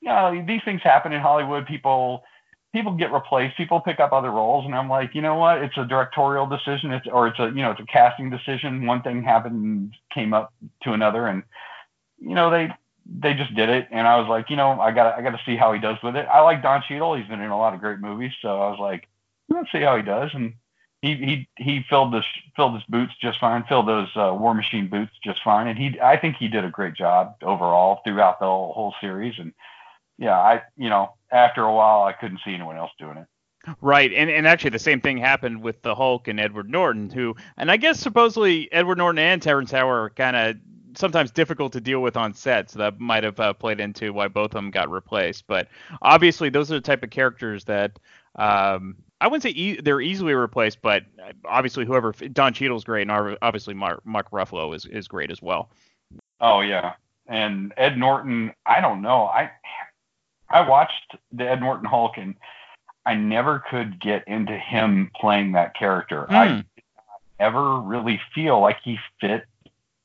you 0.00 0.08
know 0.08 0.44
these 0.46 0.60
things 0.64 0.82
happen 0.82 1.12
in 1.12 1.20
Hollywood. 1.20 1.66
People 1.66 2.22
people 2.72 2.92
get 2.92 3.12
replaced, 3.12 3.56
people 3.56 3.80
pick 3.80 4.00
up 4.00 4.12
other 4.12 4.30
roles, 4.30 4.64
and 4.64 4.74
I'm 4.74 4.88
like, 4.88 5.14
you 5.14 5.22
know 5.22 5.36
what? 5.36 5.58
It's 5.58 5.76
a 5.76 5.84
directorial 5.84 6.46
decision, 6.46 6.92
it's 6.92 7.06
or 7.06 7.28
it's 7.28 7.38
a 7.38 7.46
you 7.46 7.62
know 7.62 7.72
it's 7.72 7.80
a 7.80 7.86
casting 7.86 8.30
decision. 8.30 8.86
One 8.86 9.02
thing 9.02 9.22
happened, 9.22 9.94
came 10.12 10.32
up 10.32 10.52
to 10.82 10.92
another, 10.92 11.26
and 11.26 11.42
you 12.18 12.34
know 12.34 12.50
they 12.50 12.68
they 13.06 13.34
just 13.34 13.54
did 13.54 13.68
it, 13.68 13.88
and 13.90 14.06
I 14.06 14.18
was 14.18 14.28
like, 14.28 14.50
you 14.50 14.56
know, 14.56 14.80
I 14.80 14.90
got 14.90 15.18
I 15.18 15.22
got 15.22 15.30
to 15.30 15.40
see 15.44 15.56
how 15.56 15.72
he 15.72 15.80
does 15.80 15.98
with 16.02 16.16
it. 16.16 16.26
I 16.32 16.40
like 16.40 16.62
Don 16.62 16.82
Cheadle; 16.86 17.14
he's 17.14 17.28
been 17.28 17.40
in 17.40 17.50
a 17.50 17.58
lot 17.58 17.74
of 17.74 17.80
great 17.80 18.00
movies, 18.00 18.32
so 18.40 18.60
I 18.60 18.70
was 18.70 18.78
like, 18.78 19.08
let's 19.48 19.70
see 19.72 19.82
how 19.82 19.96
he 19.96 20.02
does, 20.02 20.30
and 20.32 20.54
he 21.02 21.14
he 21.16 21.48
he 21.62 21.84
filled 21.88 22.14
this 22.14 22.24
filled 22.56 22.74
his 22.74 22.84
boots 22.88 23.12
just 23.20 23.38
fine, 23.38 23.64
filled 23.64 23.88
those 23.88 24.08
uh, 24.16 24.34
War 24.34 24.54
Machine 24.54 24.88
boots 24.88 25.12
just 25.22 25.42
fine, 25.42 25.66
and 25.68 25.78
he 25.78 26.00
I 26.00 26.16
think 26.16 26.36
he 26.36 26.48
did 26.48 26.64
a 26.64 26.70
great 26.70 26.94
job 26.94 27.36
overall 27.42 28.00
throughout 28.04 28.40
the 28.40 28.46
whole, 28.46 28.72
whole 28.72 28.94
series, 29.00 29.34
and 29.38 29.52
yeah, 30.18 30.38
I 30.38 30.62
you 30.76 30.88
know 30.88 31.14
after 31.30 31.62
a 31.62 31.72
while 31.72 32.04
I 32.04 32.12
couldn't 32.12 32.40
see 32.44 32.54
anyone 32.54 32.76
else 32.76 32.92
doing 32.98 33.18
it. 33.18 33.26
Right, 33.82 34.12
and 34.14 34.30
and 34.30 34.46
actually 34.46 34.70
the 34.70 34.78
same 34.78 35.00
thing 35.02 35.18
happened 35.18 35.62
with 35.62 35.82
the 35.82 35.94
Hulk 35.94 36.28
and 36.28 36.40
Edward 36.40 36.70
Norton, 36.70 37.10
who 37.10 37.36
and 37.58 37.70
I 37.70 37.76
guess 37.76 38.00
supposedly 38.00 38.72
Edward 38.72 38.96
Norton 38.96 39.18
and 39.18 39.42
Terrence 39.42 39.70
Howard 39.70 40.06
are 40.06 40.10
kind 40.10 40.36
of 40.36 40.56
sometimes 40.96 41.30
difficult 41.30 41.72
to 41.72 41.80
deal 41.80 42.00
with 42.00 42.16
on 42.16 42.34
set, 42.34 42.70
so 42.70 42.78
that 42.78 43.00
might 43.00 43.24
have 43.24 43.38
uh, 43.40 43.52
played 43.52 43.80
into 43.80 44.12
why 44.12 44.28
both 44.28 44.46
of 44.46 44.52
them 44.52 44.70
got 44.70 44.90
replaced. 44.90 45.46
But 45.46 45.68
obviously, 46.02 46.48
those 46.48 46.70
are 46.70 46.74
the 46.74 46.80
type 46.80 47.02
of 47.02 47.10
characters 47.10 47.64
that 47.64 47.98
um, 48.36 48.96
I 49.20 49.26
wouldn't 49.26 49.42
say 49.42 49.50
e- 49.50 49.80
they're 49.80 50.00
easily 50.00 50.34
replaced, 50.34 50.82
but 50.82 51.04
obviously, 51.44 51.84
whoever 51.84 52.12
Don 52.12 52.52
Cheadle's 52.52 52.84
great, 52.84 53.08
and 53.08 53.36
obviously 53.42 53.74
Mark, 53.74 54.04
Mark 54.04 54.30
Ruffalo 54.30 54.74
is 54.74 54.86
is 54.86 55.08
great 55.08 55.30
as 55.30 55.40
well. 55.40 55.70
Oh 56.40 56.60
yeah, 56.60 56.94
and 57.26 57.72
Ed 57.76 57.96
Norton, 57.98 58.52
I 58.66 58.80
don't 58.80 59.02
know, 59.02 59.24
I 59.24 59.50
I 60.50 60.68
watched 60.68 61.16
the 61.32 61.48
Ed 61.48 61.60
Norton 61.60 61.86
Hulk 61.86 62.16
and 62.16 62.34
I 63.06 63.14
never 63.14 63.62
could 63.70 64.00
get 64.00 64.26
into 64.26 64.56
him 64.56 65.10
playing 65.20 65.52
that 65.52 65.74
character. 65.74 66.26
Mm. 66.30 66.34
I 66.34 66.64
ever 67.40 67.80
really 67.80 68.20
feel 68.34 68.60
like 68.60 68.78
he 68.82 68.98
fit 69.20 69.44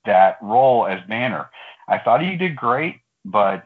that 0.05 0.37
role 0.41 0.87
as 0.87 0.99
Banner. 1.07 1.49
I 1.87 1.99
thought 1.99 2.21
he 2.21 2.35
did 2.35 2.55
great, 2.55 2.97
but 3.25 3.63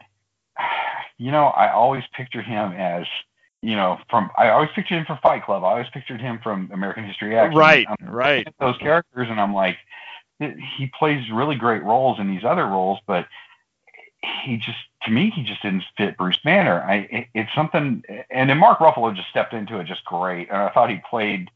you 1.18 1.30
know, 1.30 1.46
I 1.46 1.72
always 1.72 2.04
pictured 2.16 2.44
him 2.44 2.72
as 2.72 3.06
you 3.62 3.76
know, 3.76 3.98
from 4.10 4.30
I 4.36 4.50
always 4.50 4.68
pictured 4.74 4.98
him 4.98 5.06
from 5.06 5.18
Fight 5.22 5.44
Club. 5.44 5.64
I 5.64 5.68
always 5.68 5.88
pictured 5.90 6.20
him 6.20 6.38
from 6.42 6.70
American 6.72 7.04
History 7.04 7.36
X. 7.36 7.54
Right, 7.54 7.86
I'm 7.88 8.08
right. 8.08 8.46
Those 8.60 8.76
characters, 8.76 9.28
and 9.30 9.40
I'm 9.40 9.54
like, 9.54 9.78
he 10.38 10.90
plays 10.98 11.30
really 11.32 11.56
great 11.56 11.82
roles 11.82 12.20
in 12.20 12.28
these 12.28 12.44
other 12.44 12.66
roles, 12.66 12.98
but 13.06 13.26
he 14.44 14.56
just, 14.56 14.78
to 15.02 15.10
me, 15.10 15.30
he 15.30 15.42
just 15.44 15.62
didn't 15.62 15.84
fit 15.96 16.16
Bruce 16.16 16.38
Banner. 16.44 16.82
I, 16.82 16.94
it, 17.10 17.26
it's 17.34 17.54
something, 17.54 18.02
and 18.30 18.50
then 18.50 18.58
Mark 18.58 18.78
Ruffalo 18.80 19.14
just 19.14 19.28
stepped 19.28 19.52
into 19.52 19.78
it 19.78 19.86
just 19.86 20.04
great, 20.04 20.48
and 20.48 20.58
I 20.58 20.70
thought 20.70 20.90
he 20.90 21.00
played, 21.08 21.50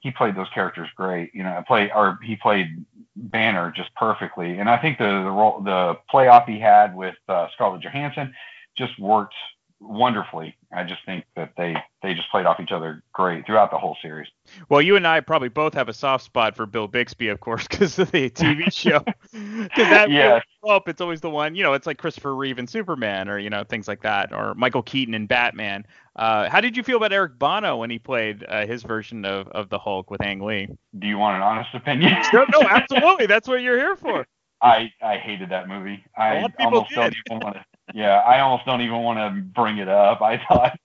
he 0.00 0.10
played 0.10 0.34
those 0.34 0.48
characters 0.52 0.88
great. 0.96 1.34
You 1.34 1.42
know, 1.42 1.62
play 1.66 1.90
or 1.94 2.18
he 2.22 2.36
played 2.36 2.84
Banner 3.16 3.72
just 3.74 3.94
perfectly, 3.94 4.58
and 4.58 4.68
I 4.68 4.78
think 4.78 4.98
the 4.98 5.04
the 5.04 5.30
role, 5.30 5.60
the 5.60 5.98
playoff 6.12 6.46
he 6.46 6.58
had 6.58 6.94
with 6.94 7.16
uh, 7.28 7.48
Scarlett 7.54 7.82
Johansson 7.82 8.34
just 8.76 8.98
worked 8.98 9.34
wonderfully. 9.80 10.56
I 10.72 10.84
just 10.84 11.04
think 11.04 11.24
that 11.36 11.52
they 11.56 11.76
they 12.02 12.14
just 12.14 12.30
played 12.30 12.46
off 12.46 12.60
each 12.60 12.72
other 12.72 13.02
great 13.12 13.46
throughout 13.46 13.70
the 13.70 13.78
whole 13.78 13.96
series. 14.00 14.28
Well, 14.68 14.80
you 14.80 14.96
and 14.96 15.06
I 15.06 15.20
probably 15.20 15.48
both 15.48 15.74
have 15.74 15.88
a 15.88 15.92
soft 15.92 16.24
spot 16.24 16.54
for 16.54 16.66
Bill 16.66 16.86
Bixby, 16.86 17.28
of 17.28 17.40
course, 17.40 17.66
because 17.66 17.98
of 17.98 18.10
the 18.10 18.30
TV 18.30 18.72
show. 18.72 19.04
Because 19.74 19.90
that 19.90 20.10
yeah. 20.10 20.40
up, 20.68 20.88
it's 20.88 21.00
always 21.00 21.20
the 21.20 21.30
one. 21.30 21.54
You 21.54 21.62
know, 21.62 21.72
it's 21.72 21.86
like 21.86 21.98
Christopher 21.98 22.34
Reeve 22.34 22.58
and 22.58 22.68
Superman, 22.68 23.28
or 23.28 23.38
you 23.38 23.50
know 23.50 23.64
things 23.64 23.88
like 23.88 24.02
that, 24.02 24.32
or 24.32 24.54
Michael 24.54 24.82
Keaton 24.82 25.14
and 25.14 25.28
Batman. 25.28 25.86
Uh, 26.16 26.48
how 26.48 26.60
did 26.60 26.76
you 26.76 26.82
feel 26.82 26.96
about 26.96 27.12
Eric 27.12 27.38
Bana 27.38 27.76
when 27.76 27.90
he 27.90 27.98
played 27.98 28.44
uh, 28.48 28.66
his 28.66 28.82
version 28.82 29.24
of, 29.24 29.48
of 29.48 29.68
the 29.70 29.78
Hulk 29.78 30.10
with 30.10 30.22
Ang 30.22 30.40
Lee? 30.40 30.68
Do 30.98 31.06
you 31.06 31.18
want 31.18 31.36
an 31.36 31.42
honest 31.42 31.74
opinion? 31.74 32.14
no, 32.32 32.44
no, 32.52 32.60
absolutely. 32.68 33.26
That's 33.26 33.48
what 33.48 33.62
you're 33.62 33.78
here 33.78 33.96
for. 33.96 34.26
I, 34.62 34.92
I 35.02 35.16
hated 35.16 35.48
that 35.48 35.68
movie. 35.68 36.04
I 36.18 36.46
almost 36.58 36.90
did. 36.90 36.96
don't 36.96 37.14
even 37.26 37.40
want 37.42 37.54
to 37.56 37.64
yeah, 37.94 38.18
I 38.18 38.40
almost 38.40 38.66
don't 38.66 38.80
even 38.82 38.98
want 38.98 39.18
to 39.18 39.42
bring 39.42 39.78
it 39.78 39.88
up. 39.88 40.20
I 40.22 40.40
thought 40.48 40.78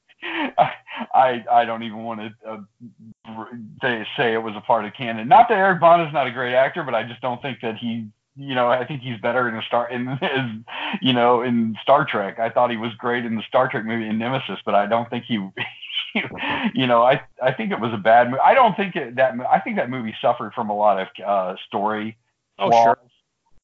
I 1.13 1.43
I 1.51 1.65
don't 1.65 1.83
even 1.83 2.03
want 2.03 2.21
to 2.21 2.49
uh, 2.49 3.45
say 3.81 4.05
say 4.17 4.33
it 4.33 4.41
was 4.41 4.55
a 4.55 4.61
part 4.61 4.85
of 4.85 4.93
canon. 4.93 5.27
Not 5.27 5.49
that 5.49 5.57
Eric 5.57 5.79
Bana 5.79 6.07
is 6.07 6.13
not 6.13 6.27
a 6.27 6.31
great 6.31 6.55
actor, 6.55 6.83
but 6.83 6.95
I 6.95 7.03
just 7.03 7.21
don't 7.21 7.41
think 7.41 7.59
that 7.61 7.77
he 7.77 8.07
you 8.35 8.53
know, 8.55 8.69
I 8.69 8.85
think 8.85 9.01
he's 9.01 9.19
better 9.19 9.47
in 9.47 9.55
a 9.55 9.61
star 9.61 9.89
in 9.89 10.07
his, 10.21 10.99
you 11.01 11.13
know, 11.13 11.41
in 11.41 11.75
Star 11.81 12.05
Trek. 12.05 12.39
I 12.39 12.49
thought 12.49 12.71
he 12.71 12.77
was 12.77 12.93
great 12.95 13.25
in 13.25 13.35
the 13.35 13.43
Star 13.47 13.69
Trek 13.69 13.85
movie 13.85 14.07
in 14.07 14.17
Nemesis, 14.17 14.59
but 14.65 14.75
I 14.75 14.85
don't 14.85 15.09
think 15.09 15.25
he, 15.25 15.35
you 16.73 16.87
know, 16.87 17.03
I 17.03 17.21
I 17.41 17.51
think 17.51 17.71
it 17.71 17.79
was 17.79 17.93
a 17.93 17.97
bad 17.97 18.29
movie. 18.29 18.41
I 18.43 18.53
don't 18.53 18.75
think 18.75 18.95
it, 18.95 19.15
that 19.15 19.33
I 19.49 19.59
think 19.59 19.77
that 19.77 19.89
movie 19.89 20.15
suffered 20.21 20.53
from 20.53 20.69
a 20.69 20.75
lot 20.75 20.99
of 20.99 21.07
uh, 21.25 21.55
story 21.67 22.17
oh, 22.59 22.69
flaws, 22.69 22.83
sure. 22.83 22.97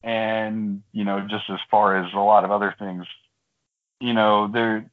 and 0.03 0.83
you 0.91 1.03
know, 1.03 1.21
just 1.29 1.49
as 1.49 1.59
far 1.69 1.97
as 1.97 2.13
a 2.13 2.19
lot 2.19 2.43
of 2.43 2.51
other 2.51 2.75
things 2.79 3.05
you 4.01 4.13
know, 4.13 4.47
there, 4.47 4.89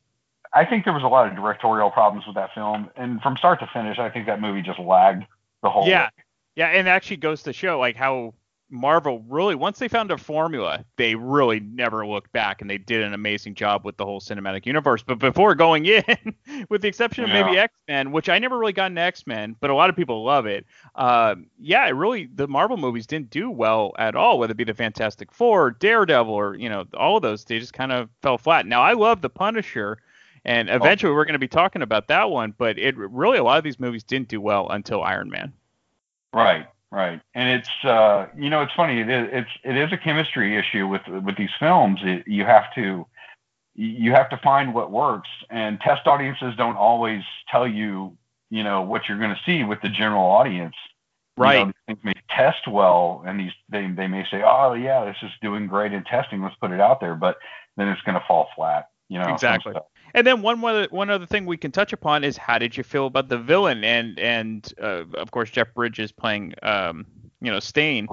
I 0.53 0.65
think 0.65 0.85
there 0.85 0.93
was 0.93 1.03
a 1.03 1.09
lot 1.09 1.27
of 1.27 1.35
directorial 1.35 1.91
problems 1.91 2.27
with 2.27 2.37
that 2.37 2.55
film, 2.55 2.91
and 2.95 3.21
from 3.21 3.37
start 3.37 3.59
to 3.61 3.67
finish, 3.73 3.99
I 3.99 4.11
think 4.11 4.27
that 4.27 4.41
movie 4.41 4.63
just 4.63 4.79
lagged 4.79 5.25
the 5.63 5.71
whole. 5.71 5.89
Yeah, 5.89 6.05
way. 6.05 6.25
yeah, 6.57 6.67
and 6.69 6.87
it 6.87 6.91
actually 6.91 7.17
goes 7.17 7.43
to 7.45 7.53
show 7.53 7.79
like 7.79 7.97
how 7.97 8.35
Marvel 8.71 9.25
really 9.29 9.55
once 9.55 9.79
they 9.79 9.89
found 9.89 10.11
a 10.11 10.19
formula, 10.19 10.85
they 10.97 11.15
really 11.15 11.61
never 11.61 12.07
looked 12.07 12.33
back, 12.33 12.61
and 12.61 12.69
they 12.69 12.79
did 12.79 13.03
an 13.03 13.15
amazing 13.15 13.55
job 13.55 13.85
with 13.85 13.97
the 13.97 14.05
whole 14.05 14.21
cinematic 14.21 14.67
universe. 14.67 15.03
But 15.03 15.19
before 15.19 15.55
going 15.55 15.87
in, 15.87 16.05
with 16.69 16.83
the 16.83 16.89
exception 16.89 17.25
of 17.25 17.31
yeah. 17.31 17.43
maybe 17.43 17.59
X 17.59 17.75
Men, 17.89 18.13
which 18.13 18.29
I 18.29 18.39
never 18.39 18.59
really 18.59 18.73
got 18.73 18.91
into 18.91 19.01
X 19.01 19.27
Men, 19.27 19.57
but 19.61 19.71
a 19.71 19.75
lot 19.75 19.89
of 19.89 19.97
people 19.97 20.25
love 20.25 20.47
it. 20.47 20.67
Uh, 20.95 21.37
yeah, 21.59 21.87
it 21.87 21.93
really 21.93 22.29
the 22.35 22.47
Marvel 22.47 22.77
movies 22.77 23.07
didn't 23.07 23.31
do 23.31 23.51
well 23.51 23.93
at 23.99 24.15
all, 24.15 24.39
whether 24.39 24.53
it 24.53 24.57
be 24.57 24.65
the 24.65 24.75
Fantastic 24.75 25.33
Four, 25.33 25.71
Daredevil, 25.73 26.33
or 26.33 26.55
you 26.55 26.69
know 26.69 26.85
all 26.97 27.17
of 27.17 27.23
those. 27.23 27.45
They 27.45 27.59
just 27.59 27.73
kind 27.73 27.93
of 27.93 28.11
fell 28.23 28.39
flat. 28.39 28.67
Now 28.67 28.83
I 28.83 28.93
love 28.93 29.23
the 29.23 29.31
Punisher. 29.31 29.99
And 30.45 30.71
oh. 30.71 30.77
eventually, 30.77 31.13
oh. 31.13 31.15
we're 31.15 31.25
going 31.25 31.35
to 31.35 31.39
be 31.39 31.49
talking 31.49 31.83
about 31.83 32.09
that 32.09 32.31
one, 32.31 32.55
but 32.57 32.79
it 32.79 32.97
really 32.97 33.39
a 33.39 33.45
lot 33.45 33.59
of 33.59 33.65
these 33.65 33.81
movies 33.81 34.05
didn't 34.05 34.29
do 34.29 34.41
well 34.41 34.69
until 34.71 35.03
Iron 35.03 35.29
Man. 35.29 35.53
Right. 36.33 36.67
Right, 36.91 37.21
and 37.35 37.61
it's 37.61 37.85
uh, 37.85 38.29
you 38.37 38.49
know 38.49 38.63
it's 38.63 38.73
funny. 38.73 39.01
It 39.01 39.11
is, 39.11 39.29
it's 39.31 39.51
it 39.63 39.77
is 39.77 39.93
a 39.93 39.99
chemistry 39.99 40.57
issue 40.57 40.87
with 40.89 41.03
with 41.07 41.37
these 41.37 41.51
films. 41.59 42.01
It, 42.03 42.27
you 42.27 42.45
have 42.45 42.75
to 42.77 43.07
you 43.75 44.13
have 44.13 44.31
to 44.31 44.39
find 44.39 44.73
what 44.73 44.91
works, 44.91 45.29
and 45.51 45.79
test 45.81 46.07
audiences 46.07 46.55
don't 46.57 46.77
always 46.77 47.23
tell 47.51 47.69
you 47.69 48.17
you 48.49 48.65
know 48.65 48.81
what 48.81 49.03
you're 49.07 49.19
going 49.19 49.35
to 49.35 49.41
see 49.45 49.65
with 49.65 49.83
the 49.83 49.91
general 49.91 50.25
audience. 50.25 50.75
Right, 51.37 51.59
you 51.59 51.67
know, 51.67 51.73
things 51.87 51.99
may 52.03 52.15
test 52.31 52.67
well, 52.67 53.23
and 53.27 53.39
these 53.39 53.53
they 53.69 53.87
they 53.89 54.07
may 54.07 54.25
say, 54.31 54.43
oh 54.43 54.73
yeah, 54.73 55.05
this 55.05 55.17
is 55.23 55.31
doing 55.43 55.67
great 55.67 55.93
in 55.93 56.05
testing. 56.05 56.43
Let's 56.43 56.57
put 56.57 56.71
it 56.71 56.81
out 56.81 57.01
there, 57.01 57.15
but 57.15 57.37
then 57.77 57.89
it's 57.89 58.03
going 58.03 58.19
to 58.19 58.25
fall 58.27 58.49
flat. 58.57 58.89
You 59.11 59.19
know, 59.19 59.33
exactly. 59.33 59.75
And 60.15 60.27
then 60.27 60.43
one 60.43 60.63
other, 60.65 60.89
one 60.91 61.11
other 61.11 61.27
thing 61.27 61.47
we 61.47 61.57
can 61.57 61.71
touch 61.71 61.93
upon 61.93 62.25
is 62.25 62.37
how 62.37 62.59
did 62.59 62.77
you 62.77 62.83
feel 62.83 63.07
about 63.07 63.29
the 63.29 63.39
villain 63.39 63.85
and 63.85 64.19
and 64.19 64.73
uh, 64.81 65.05
of 65.15 65.31
course 65.31 65.51
Jeff 65.51 65.73
Bridges 65.75 66.13
playing 66.13 66.55
um, 66.63 67.07
you 67.41 67.51
know 67.51 67.61
Stane. 67.61 68.09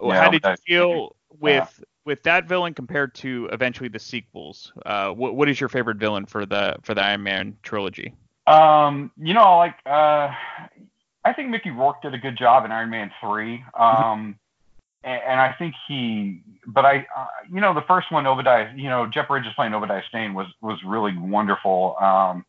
Yeah, 0.00 0.20
how 0.20 0.30
did 0.30 0.44
you 0.44 0.56
feel 0.66 1.16
with 1.40 1.74
yeah. 1.78 1.84
with 2.04 2.22
that 2.24 2.46
villain 2.46 2.74
compared 2.74 3.14
to 3.16 3.48
eventually 3.52 3.88
the 3.88 3.98
sequels? 3.98 4.72
Uh, 4.86 5.10
what 5.10 5.34
what 5.34 5.48
is 5.48 5.60
your 5.60 5.68
favorite 5.68 5.98
villain 5.98 6.26
for 6.26 6.46
the 6.46 6.76
for 6.82 6.94
the 6.94 7.02
Iron 7.02 7.22
Man 7.22 7.56
trilogy? 7.62 8.14
Um, 8.46 9.10
you 9.18 9.34
know, 9.34 9.58
like 9.58 9.76
uh, 9.86 10.32
I 11.24 11.32
think 11.34 11.50
Mickey 11.50 11.70
Rourke 11.70 12.02
did 12.02 12.14
a 12.14 12.18
good 12.18 12.36
job 12.36 12.64
in 12.64 12.72
Iron 12.72 12.90
Man 12.90 13.10
three. 13.20 13.64
Um, 13.78 14.38
and, 15.04 15.40
I 15.40 15.54
think 15.58 15.74
he, 15.86 16.42
but 16.66 16.84
I, 16.84 17.06
uh, 17.16 17.26
you 17.50 17.60
know, 17.60 17.72
the 17.72 17.82
first 17.82 18.10
one, 18.10 18.26
Obadiah, 18.26 18.70
you 18.74 18.88
know, 18.88 19.06
Jeff 19.06 19.28
Bridges 19.28 19.52
playing 19.54 19.74
Obadiah 19.74 20.02
Stane 20.08 20.34
was 20.34 20.48
was 20.60 20.78
really 20.84 21.16
wonderful. 21.16 21.96
Um, 22.00 22.44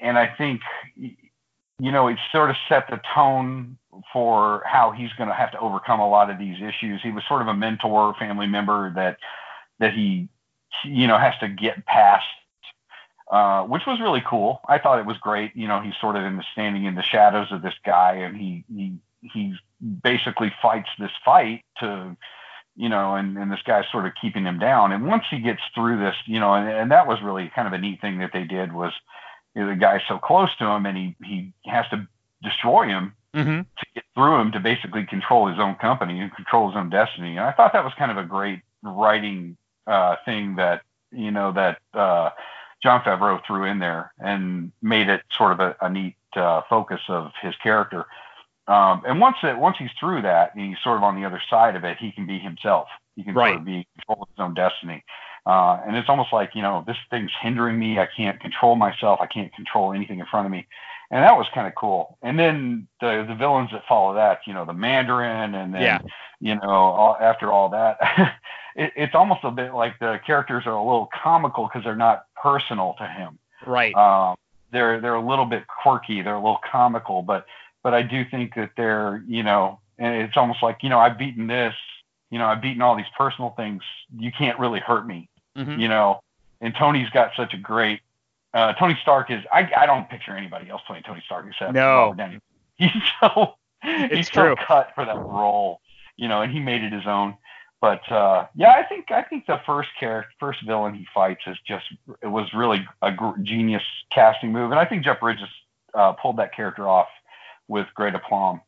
and 0.00 0.18
I 0.18 0.26
think, 0.26 0.60
you 0.96 1.92
know, 1.92 2.08
it 2.08 2.18
sort 2.32 2.50
of 2.50 2.56
set 2.68 2.88
the 2.88 3.00
tone 3.14 3.76
for 4.12 4.62
how 4.64 4.92
he's 4.92 5.12
going 5.14 5.28
to 5.28 5.34
have 5.34 5.52
to 5.52 5.58
overcome 5.58 6.00
a 6.00 6.08
lot 6.08 6.30
of 6.30 6.38
these 6.38 6.56
issues. 6.56 7.00
He 7.02 7.10
was 7.10 7.22
sort 7.28 7.42
of 7.42 7.48
a 7.48 7.54
mentor, 7.54 8.14
family 8.18 8.46
member 8.46 8.92
that 8.94 9.18
that 9.78 9.92
he, 9.92 10.28
you 10.84 11.06
know, 11.06 11.18
has 11.18 11.34
to 11.40 11.48
get 11.48 11.84
past 11.86 12.26
uh, 13.30 13.62
which 13.64 13.82
was 13.86 14.00
really 14.00 14.22
cool. 14.26 14.60
I 14.68 14.78
thought 14.78 14.98
it 14.98 15.06
was 15.06 15.18
great. 15.18 15.54
You 15.54 15.68
know, 15.68 15.80
he's 15.80 15.94
sort 16.00 16.16
of 16.16 16.24
in 16.24 16.36
the 16.36 16.44
standing 16.52 16.84
in 16.84 16.94
the 16.94 17.02
shadows 17.02 17.52
of 17.52 17.60
this 17.60 17.74
guy, 17.84 18.14
and 18.14 18.36
he 18.36 18.64
he 18.74 18.96
he's 19.20 19.54
basically 20.02 20.52
fights 20.60 20.88
this 20.98 21.10
fight 21.24 21.64
to 21.80 22.16
you 22.78 22.88
know, 22.88 23.16
and, 23.16 23.36
and 23.36 23.50
this 23.50 23.58
guy's 23.66 23.84
sort 23.90 24.06
of 24.06 24.12
keeping 24.20 24.44
him 24.44 24.60
down. 24.60 24.92
And 24.92 25.04
once 25.04 25.24
he 25.28 25.40
gets 25.40 25.60
through 25.74 25.98
this, 25.98 26.14
you 26.26 26.38
know, 26.38 26.54
and, 26.54 26.68
and 26.68 26.90
that 26.92 27.08
was 27.08 27.20
really 27.20 27.50
kind 27.52 27.66
of 27.66 27.74
a 27.74 27.78
neat 27.78 28.00
thing 28.00 28.20
that 28.20 28.30
they 28.32 28.44
did 28.44 28.72
was 28.72 28.92
you 29.54 29.62
know, 29.62 29.70
the 29.70 29.74
guy's 29.74 30.00
so 30.06 30.16
close 30.16 30.56
to 30.58 30.64
him 30.64 30.86
and 30.86 30.96
he, 30.96 31.16
he 31.24 31.52
has 31.66 31.86
to 31.90 32.06
destroy 32.40 32.86
him 32.86 33.14
mm-hmm. 33.34 33.62
to 33.62 33.86
get 33.96 34.04
through 34.14 34.40
him 34.40 34.52
to 34.52 34.60
basically 34.60 35.04
control 35.04 35.48
his 35.48 35.58
own 35.58 35.74
company 35.74 36.20
and 36.20 36.32
control 36.36 36.68
his 36.68 36.76
own 36.76 36.88
destiny. 36.88 37.36
And 37.36 37.40
I 37.40 37.50
thought 37.50 37.72
that 37.72 37.82
was 37.82 37.92
kind 37.98 38.12
of 38.12 38.16
a 38.16 38.22
great 38.22 38.60
writing 38.84 39.56
uh, 39.88 40.14
thing 40.24 40.54
that, 40.54 40.82
you 41.10 41.32
know, 41.32 41.50
that 41.52 41.78
uh, 41.94 42.30
Jon 42.80 43.00
Favreau 43.00 43.44
threw 43.44 43.64
in 43.64 43.80
there 43.80 44.12
and 44.20 44.70
made 44.82 45.08
it 45.08 45.22
sort 45.32 45.50
of 45.50 45.58
a, 45.58 45.76
a 45.80 45.90
neat 45.90 46.14
uh, 46.36 46.62
focus 46.70 47.00
of 47.08 47.32
his 47.42 47.56
character. 47.56 48.06
Um, 48.68 49.02
and 49.06 49.18
once 49.18 49.36
it, 49.42 49.58
once 49.58 49.76
he's 49.78 49.90
through 49.98 50.22
that, 50.22 50.54
and 50.54 50.64
he's 50.64 50.76
sort 50.84 50.98
of 50.98 51.02
on 51.02 51.18
the 51.18 51.26
other 51.26 51.40
side 51.48 51.74
of 51.74 51.84
it, 51.84 51.96
he 51.98 52.12
can 52.12 52.26
be 52.26 52.38
himself. 52.38 52.88
He 53.16 53.24
can 53.24 53.34
right. 53.34 53.48
sort 53.48 53.60
of 53.60 53.64
be 53.64 53.86
control 53.96 54.28
his 54.30 54.42
own 54.42 54.54
destiny. 54.54 55.02
Uh, 55.46 55.80
and 55.86 55.96
it's 55.96 56.10
almost 56.10 56.32
like 56.32 56.50
you 56.54 56.60
know 56.60 56.84
this 56.86 56.96
thing's 57.10 57.30
hindering 57.40 57.78
me. 57.78 57.98
I 57.98 58.06
can't 58.14 58.38
control 58.38 58.76
myself. 58.76 59.20
I 59.22 59.26
can't 59.26 59.52
control 59.54 59.94
anything 59.94 60.18
in 60.18 60.26
front 60.26 60.44
of 60.44 60.52
me, 60.52 60.66
and 61.10 61.24
that 61.24 61.36
was 61.36 61.46
kind 61.54 61.66
of 61.66 61.74
cool. 61.74 62.18
And 62.22 62.38
then 62.38 62.86
the 63.00 63.24
the 63.26 63.34
villains 63.34 63.70
that 63.72 63.82
follow 63.88 64.14
that, 64.14 64.40
you 64.46 64.52
know, 64.52 64.66
the 64.66 64.74
Mandarin, 64.74 65.54
and 65.54 65.72
then 65.72 65.80
yeah. 65.80 65.98
you 66.38 66.54
know 66.56 66.68
all, 66.68 67.16
after 67.18 67.50
all 67.50 67.70
that, 67.70 67.96
it, 68.76 68.92
it's 68.94 69.14
almost 69.14 69.40
a 69.44 69.50
bit 69.50 69.72
like 69.72 69.98
the 70.00 70.20
characters 70.26 70.64
are 70.66 70.74
a 70.74 70.84
little 70.84 71.08
comical 71.22 71.64
because 71.64 71.82
they're 71.82 71.96
not 71.96 72.26
personal 72.40 72.94
to 72.98 73.06
him. 73.06 73.38
Right. 73.66 73.94
Um, 73.94 74.36
they're 74.70 75.00
they're 75.00 75.14
a 75.14 75.26
little 75.26 75.46
bit 75.46 75.64
quirky. 75.66 76.20
They're 76.20 76.34
a 76.34 76.42
little 76.42 76.60
comical, 76.70 77.22
but 77.22 77.46
but 77.82 77.94
I 77.94 78.02
do 78.02 78.24
think 78.30 78.54
that 78.54 78.70
they're, 78.76 79.22
you 79.26 79.42
know, 79.42 79.80
and 79.98 80.22
it's 80.22 80.36
almost 80.36 80.62
like, 80.62 80.78
you 80.82 80.88
know, 80.88 80.98
I've 80.98 81.18
beaten 81.18 81.46
this, 81.46 81.74
you 82.30 82.38
know, 82.38 82.46
I've 82.46 82.60
beaten 82.60 82.82
all 82.82 82.96
these 82.96 83.06
personal 83.16 83.50
things. 83.50 83.82
You 84.16 84.30
can't 84.30 84.58
really 84.58 84.80
hurt 84.80 85.06
me, 85.06 85.28
mm-hmm. 85.56 85.80
you 85.80 85.88
know. 85.88 86.20
And 86.60 86.74
Tony's 86.74 87.08
got 87.10 87.32
such 87.36 87.54
a 87.54 87.56
great. 87.56 88.00
Uh, 88.52 88.72
Tony 88.74 88.98
Stark 89.02 89.30
is. 89.30 89.42
I 89.52 89.70
I 89.76 89.86
don't 89.86 90.08
picture 90.08 90.36
anybody 90.36 90.70
else 90.70 90.82
playing 90.86 91.04
Tony 91.04 91.22
Stark 91.24 91.46
except 91.48 91.72
no. 91.72 92.14
He's 92.76 92.90
so 93.20 93.54
it's 93.82 94.14
he's 94.14 94.28
true. 94.28 94.54
so 94.58 94.64
cut 94.66 94.90
for 94.94 95.04
that 95.04 95.16
role, 95.16 95.80
you 96.16 96.28
know, 96.28 96.42
and 96.42 96.52
he 96.52 96.60
made 96.60 96.82
it 96.82 96.92
his 96.92 97.06
own. 97.06 97.36
But 97.80 98.10
uh, 98.10 98.46
yeah, 98.56 98.72
I 98.72 98.82
think 98.82 99.10
I 99.10 99.22
think 99.22 99.46
the 99.46 99.60
first 99.64 99.88
character, 99.98 100.30
first 100.40 100.64
villain 100.66 100.94
he 100.94 101.06
fights 101.14 101.42
is 101.46 101.56
just 101.66 101.84
it 102.22 102.26
was 102.26 102.52
really 102.52 102.86
a 103.02 103.12
gr- 103.12 103.38
genius 103.42 103.82
casting 104.12 104.52
move, 104.52 104.70
and 104.70 104.80
I 104.80 104.84
think 104.84 105.04
Jeff 105.04 105.20
Bridges 105.20 105.48
uh, 105.94 106.12
pulled 106.12 106.38
that 106.38 106.54
character 106.54 106.88
off 106.88 107.08
with 107.68 107.86
great 107.94 108.14
aplomb. 108.14 108.60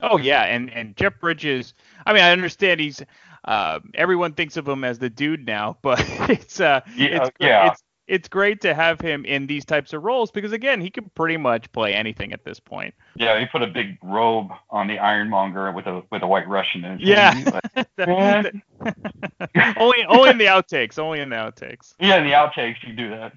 Oh 0.00 0.18
yeah, 0.18 0.42
and 0.42 0.70
and 0.72 0.96
Jeff 0.96 1.18
Bridges. 1.20 1.74
I 2.04 2.12
mean, 2.12 2.22
I 2.22 2.32
understand 2.32 2.80
he's. 2.80 3.02
Uh, 3.44 3.78
everyone 3.94 4.32
thinks 4.32 4.56
of 4.56 4.66
him 4.66 4.82
as 4.82 4.98
the 4.98 5.08
dude 5.08 5.46
now, 5.46 5.78
but 5.82 6.04
it's 6.28 6.60
uh, 6.60 6.80
yeah, 6.96 7.22
it's, 7.22 7.30
yeah. 7.38 7.70
it's 7.70 7.82
it's 8.08 8.28
great 8.28 8.60
to 8.60 8.74
have 8.74 9.00
him 9.00 9.24
in 9.24 9.46
these 9.46 9.64
types 9.64 9.92
of 9.92 10.02
roles 10.04 10.30
because 10.30 10.52
again, 10.52 10.80
he 10.80 10.90
can 10.90 11.10
pretty 11.14 11.36
much 11.36 11.70
play 11.72 11.94
anything 11.94 12.32
at 12.32 12.44
this 12.44 12.60
point. 12.60 12.94
Yeah, 13.16 13.38
he 13.38 13.46
put 13.46 13.62
a 13.62 13.66
big 13.66 13.98
robe 14.02 14.50
on 14.70 14.86
the 14.86 14.98
Ironmonger 14.98 15.72
with 15.72 15.86
a 15.86 16.02
with 16.10 16.22
a 16.22 16.26
white 16.26 16.48
Russian 16.48 16.84
in 16.84 17.00
it. 17.00 17.00
Yeah. 17.00 17.60
only 19.78 20.04
only 20.04 20.30
in 20.30 20.38
the 20.38 20.46
outtakes. 20.46 20.98
Only 20.98 21.20
in 21.20 21.30
the 21.30 21.36
outtakes. 21.36 21.94
Yeah, 21.98 22.16
in 22.16 22.24
the 22.24 22.32
outtakes 22.32 22.76
you 22.86 22.92
do 22.94 23.10
that. 23.10 23.32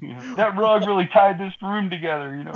You 0.00 0.14
know, 0.14 0.34
that 0.36 0.56
rug 0.56 0.86
really 0.86 1.08
tied 1.12 1.38
this 1.38 1.52
room 1.60 1.90
together, 1.90 2.34
you 2.34 2.44
know, 2.44 2.52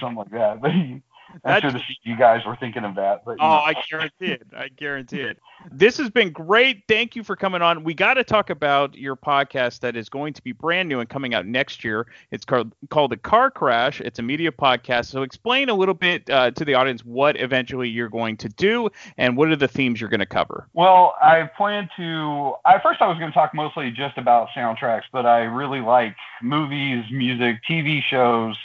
something 0.00 0.16
like 0.16 0.30
that. 0.30 0.60
But 0.60 0.72
he, 0.72 1.02
I'm 1.44 1.60
sure 1.60 1.72
the 1.72 1.80
you 2.02 2.16
guys 2.16 2.44
were 2.44 2.56
thinking 2.56 2.84
of 2.84 2.94
that. 2.96 3.24
But 3.24 3.38
oh, 3.40 3.48
know. 3.48 3.48
I 3.48 3.74
guarantee 3.88 4.26
it. 4.26 4.46
I 4.56 4.68
guarantee 4.68 5.20
it. 5.20 5.38
This 5.70 5.96
has 5.98 6.10
been 6.10 6.30
great. 6.30 6.84
Thank 6.88 7.16
you 7.16 7.24
for 7.24 7.36
coming 7.36 7.62
on. 7.62 7.84
We 7.84 7.94
got 7.94 8.14
to 8.14 8.24
talk 8.24 8.50
about 8.50 8.96
your 8.96 9.16
podcast 9.16 9.80
that 9.80 9.96
is 9.96 10.08
going 10.08 10.34
to 10.34 10.42
be 10.42 10.52
brand 10.52 10.88
new 10.88 11.00
and 11.00 11.08
coming 11.08 11.34
out 11.34 11.46
next 11.46 11.84
year. 11.84 12.06
It's 12.30 12.44
called 12.44 12.72
called 12.90 13.12
the 13.12 13.16
Car 13.16 13.50
Crash. 13.50 14.00
It's 14.00 14.18
a 14.18 14.22
media 14.22 14.52
podcast. 14.52 15.06
So 15.06 15.22
explain 15.22 15.68
a 15.68 15.74
little 15.74 15.94
bit 15.94 16.28
uh, 16.28 16.50
to 16.52 16.64
the 16.64 16.74
audience 16.74 17.04
what 17.04 17.40
eventually 17.40 17.88
you're 17.88 18.08
going 18.08 18.36
to 18.38 18.48
do 18.48 18.90
and 19.16 19.36
what 19.36 19.48
are 19.48 19.56
the 19.56 19.68
themes 19.68 20.00
you're 20.00 20.10
going 20.10 20.20
to 20.20 20.26
cover. 20.26 20.68
Well, 20.74 21.14
I 21.22 21.50
plan 21.56 21.88
to. 21.96 22.54
I 22.64 22.78
first 22.80 23.00
I 23.00 23.08
was 23.08 23.18
going 23.18 23.30
to 23.30 23.34
talk 23.34 23.54
mostly 23.54 23.90
just 23.90 24.18
about 24.18 24.48
soundtracks, 24.56 25.04
but 25.12 25.26
I 25.26 25.40
really 25.44 25.80
like 25.80 26.16
movies, 26.42 27.04
music, 27.10 27.60
TV 27.68 28.02
shows 28.02 28.56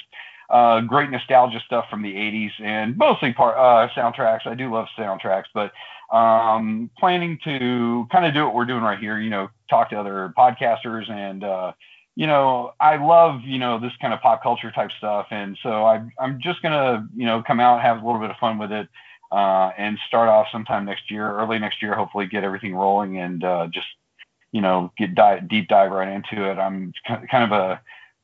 uh, 0.50 0.82
great 0.82 1.10
nostalgia 1.10 1.60
stuff 1.66 1.86
from 1.89 2.02
the 2.02 2.14
80s 2.14 2.52
and 2.60 2.97
mostly 2.97 3.34
part 3.34 3.58
uh, 3.58 3.91
soundtracks. 3.93 4.47
I 4.47 4.56
do 4.56 4.74
love 4.74 4.88
soundtracks, 4.97 5.45
but 5.54 5.72
um, 6.16 6.89
planning 6.97 7.38
to 7.43 8.08
kind 8.12 8.26
of 8.26 8.34
do 8.34 8.45
what 8.45 8.56
we're 8.56 8.66
doing 8.66 8.82
right 8.82 9.00
here. 9.00 9.20
You 9.20 9.30
know, 9.30 9.50
talk 9.70 9.91
to 9.91 10.00
other 10.00 10.34
podcasters 10.38 11.10
and 11.10 11.43
uh, 11.43 11.74
you 12.16 12.28
know, 12.28 12.74
I 12.80 12.97
love 12.97 13.41
you 13.43 13.60
know 13.60 13.80
this 13.80 13.93
kind 14.02 14.14
of 14.14 14.22
pop 14.22 14.41
culture 14.41 14.72
type 14.72 14.91
stuff, 14.97 15.28
and 15.32 15.58
so 15.62 15.86
I, 15.86 16.02
I'm 16.20 16.39
just 16.41 16.62
gonna 16.62 17.08
you 17.16 17.26
know 17.26 17.43
come 17.45 17.60
out 17.60 17.82
have 17.82 18.02
a 18.02 18.06
little 18.06 18.20
bit 18.20 18.32
of 18.32 18.38
fun 18.38 18.58
with 18.58 18.72
it. 18.72 18.88
Uh, 19.32 19.70
and 19.78 20.00
start 20.08 20.28
off 20.28 20.47
sometime 20.52 20.86
next 20.86 21.12
year, 21.12 21.32
early 21.38 21.60
next 21.60 21.84
year, 21.84 21.93
hopefully 21.93 22.26
get 22.26 22.43
everything 22.43 22.74
rolling 22.74 23.20
and 23.20 23.43
uh, 23.43 23.68
just, 23.72 23.86
you 24.52 24.60
know, 24.60 24.91
get 24.97 25.14
dive, 25.14 25.47
deep 25.47 25.68
dive 25.68 25.91
right 25.91 26.08
into 26.08 26.50
it. 26.50 26.58
I'm 26.58 26.91
kind 27.06 27.43
of 27.43 27.52
a 27.52 27.80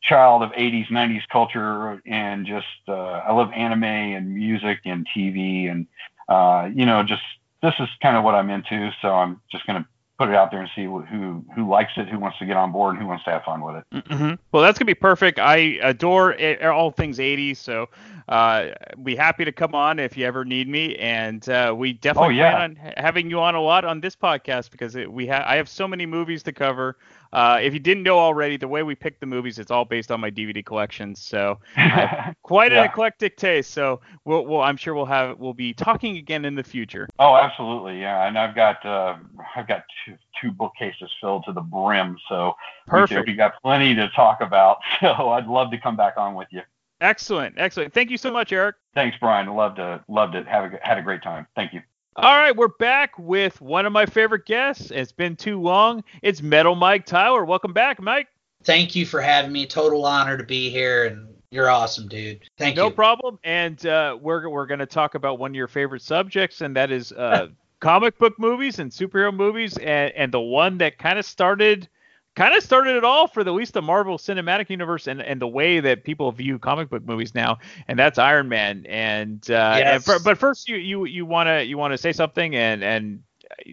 child 0.08 0.44
of 0.44 0.52
80s 0.52 0.90
90s 0.90 1.28
culture 1.32 2.02
and 2.06 2.46
just 2.46 2.66
uh, 2.88 2.94
i 2.94 3.34
love 3.34 3.52
anime 3.54 3.84
and 3.84 4.34
music 4.34 4.80
and 4.86 5.08
tv 5.16 5.70
and 5.70 5.88
uh, 6.30 6.70
you 6.74 6.86
know 6.86 7.04
just 7.04 7.24
this 7.62 7.74
is 7.80 7.90
kind 8.02 8.16
of 8.16 8.24
what 8.24 8.36
i'm 8.36 8.50
into 8.50 8.92
so 9.02 9.10
i'm 9.10 9.42
just 9.52 9.66
going 9.66 9.82
to 9.82 9.88
put 10.18 10.30
it 10.30 10.36
out 10.36 10.50
there 10.50 10.62
and 10.62 10.70
see 10.76 10.86
who 10.86 11.44
who 11.54 11.70
likes 11.70 11.92
it 11.98 12.08
who 12.08 12.18
wants 12.18 12.38
to 12.40 12.46
get 12.46 12.56
on 12.56 12.72
board 12.72 12.96
and 12.96 13.02
who 13.02 13.08
wants 13.08 13.24
to 13.26 13.32
have 13.32 13.44
fun 13.44 13.62
with 13.62 13.76
it 13.76 14.06
mm-hmm. 14.06 14.34
well 14.52 14.64
that's 14.64 14.80
going 14.80 14.86
to 14.86 14.90
be 14.90 14.94
perfect 14.94 15.40
i 15.40 15.58
adore 15.82 16.34
it, 16.34 16.62
all 16.64 16.92
things 16.92 17.18
80s 17.18 17.58
so 17.58 17.90
uh, 18.28 18.70
be 19.04 19.16
happy 19.16 19.46
to 19.46 19.52
come 19.52 19.76
on 19.76 20.00
if 20.00 20.18
you 20.18 20.26
ever 20.26 20.46
need 20.46 20.68
me 20.68 20.96
and 20.96 21.48
uh, 21.50 21.74
we 21.78 21.94
definitely 21.94 22.36
oh, 22.36 22.44
yeah. 22.44 22.52
plan 22.52 22.78
on 22.78 22.94
having 22.98 23.30
you 23.30 23.40
on 23.40 23.56
a 23.56 23.62
lot 23.62 23.86
on 23.86 24.00
this 24.00 24.16
podcast 24.16 24.72
because 24.72 24.96
it, 24.96 25.12
we 25.12 25.28
have 25.28 25.44
i 25.46 25.56
have 25.56 25.68
so 25.68 25.88
many 25.88 26.06
movies 26.06 26.44
to 26.44 26.54
cover 26.54 26.98
uh, 27.36 27.60
if 27.62 27.74
you 27.74 27.80
didn't 27.80 28.04
know 28.04 28.18
already, 28.18 28.56
the 28.56 28.68
way 28.68 28.82
we 28.82 28.96
pick 28.96 29.20
the 29.20 29.26
movies, 29.26 29.60
it's 29.60 29.70
all 29.70 29.84
based 29.84 30.10
on 30.10 30.22
my 30.22 30.32
DVD 30.32 30.66
collection. 30.66 31.14
So 31.16 31.60
quite 32.44 32.72
yeah. 32.72 32.80
an 32.80 32.86
eclectic 32.86 33.36
taste. 33.36 33.72
So 33.72 34.00
we'll, 34.24 34.46
we'll, 34.46 34.62
I'm 34.62 34.78
sure 34.78 34.96
we'll 34.96 35.06
have 35.06 35.38
we'll 35.38 35.54
be 35.54 35.74
talking 35.74 36.16
again 36.16 36.46
in 36.46 36.56
the 36.56 36.64
future. 36.64 37.10
Oh, 37.20 37.36
absolutely, 37.36 38.00
yeah. 38.00 38.26
And 38.26 38.38
I've 38.38 38.56
got 38.56 38.86
uh, 38.86 39.18
I've 39.54 39.68
got 39.68 39.84
two, 40.06 40.16
two 40.42 40.52
bookcases 40.52 41.12
filled 41.20 41.44
to 41.48 41.52
the 41.52 41.60
brim, 41.60 42.18
so 42.30 42.54
perfect. 42.88 43.28
We, 43.28 43.34
we 43.34 43.38
got 43.38 43.62
plenty 43.62 43.94
to 43.96 44.08
talk 44.10 44.40
about. 44.42 44.78
So 45.02 45.30
I'd 45.30 45.46
love 45.46 45.72
to 45.72 45.78
come 45.78 45.98
back 45.98 46.14
on 46.18 46.36
with 46.36 46.48
you. 46.52 46.62
Excellent, 47.02 47.56
excellent. 47.58 47.94
Thank 47.94 48.10
you 48.10 48.18
so 48.18 48.32
much, 48.32 48.54
Eric. 48.54 48.78
Thanks, 48.94 49.18
Brian. 49.20 49.48
Loved 49.54 49.76
to 49.76 50.04
loved 50.08 50.36
it. 50.36 50.48
Have 50.48 50.74
a, 50.74 50.80
had 50.82 50.98
a 50.98 51.02
great 51.02 51.22
time. 51.22 51.46
Thank 51.54 51.74
you. 51.74 51.82
All 52.18 52.38
right, 52.38 52.56
we're 52.56 52.70
back 52.70 53.20
with 53.20 53.60
one 53.60 53.86
of 53.86 53.92
my 53.92 54.06
favorite 54.06 54.46
guests. 54.46 54.90
It's 54.90 55.12
been 55.12 55.36
too 55.36 55.60
long. 55.60 56.02
It's 56.22 56.42
Metal 56.42 56.74
Mike 56.74 57.06
Tyler. 57.06 57.44
Welcome 57.44 57.74
back, 57.74 58.02
Mike. 58.02 58.30
Thank 58.64 58.96
you 58.96 59.06
for 59.06 59.20
having 59.20 59.52
me. 59.52 59.66
Total 59.66 60.06
honor 60.06 60.38
to 60.38 60.46
be 60.46 60.70
here, 60.70 61.08
and 61.08 61.28
you're 61.52 61.70
awesome, 61.70 62.08
dude. 62.08 62.40
Thank 62.58 62.78
no 62.78 62.86
you. 62.86 62.90
No 62.90 62.96
problem. 62.96 63.38
And 63.44 63.86
uh, 63.86 64.18
we're 64.22 64.48
we're 64.48 64.66
going 64.66 64.80
to 64.80 64.86
talk 64.86 65.16
about 65.16 65.40
one 65.40 65.52
of 65.52 65.56
your 65.56 65.68
favorite 65.68 66.04
subjects, 66.04 66.62
and 66.62 66.74
that 66.78 66.90
is 66.90 67.12
uh, 67.12 67.48
comic 67.82 68.18
book 68.18 68.40
movies 68.40 68.80
and 68.80 68.90
superhero 68.90 69.36
movies, 69.36 69.78
and, 69.78 70.14
and 70.14 70.32
the 70.32 70.40
one 70.40 70.78
that 70.78 70.98
kind 70.98 71.20
of 71.20 71.26
started 71.26 71.90
kind 72.36 72.54
of 72.56 72.64
started 72.64 72.96
it 72.98 73.04
all 73.04 73.28
for 73.28 73.44
the, 73.44 73.52
at 73.52 73.56
least 73.56 73.74
the 73.74 73.82
Marvel 73.82 74.18
Cinematic 74.18 74.70
Universe 74.70 75.08
and, 75.08 75.22
and 75.22 75.42
the 75.42 75.48
way 75.48 75.80
that 75.80 76.04
people 76.04 76.32
view 76.32 76.60
comic 76.60 76.90
book 76.90 77.06
movies 77.06 77.34
now, 77.34 77.58
and 77.88 77.98
that's 77.98 78.20
Iron 78.20 78.50
Man. 78.50 78.86
And, 78.88 79.42
uh, 79.50 79.76
yes. 79.78 80.08
and 80.08 80.24
but 80.24 80.38
first, 80.38 80.68
you 80.68 80.78
you 80.78 81.06
you 81.06 81.26
wanna 81.26 81.62
you 81.62 81.78
wanna 81.78 81.98
say 81.98 82.12
something, 82.12 82.56
and 82.56 82.84
and 82.84 83.24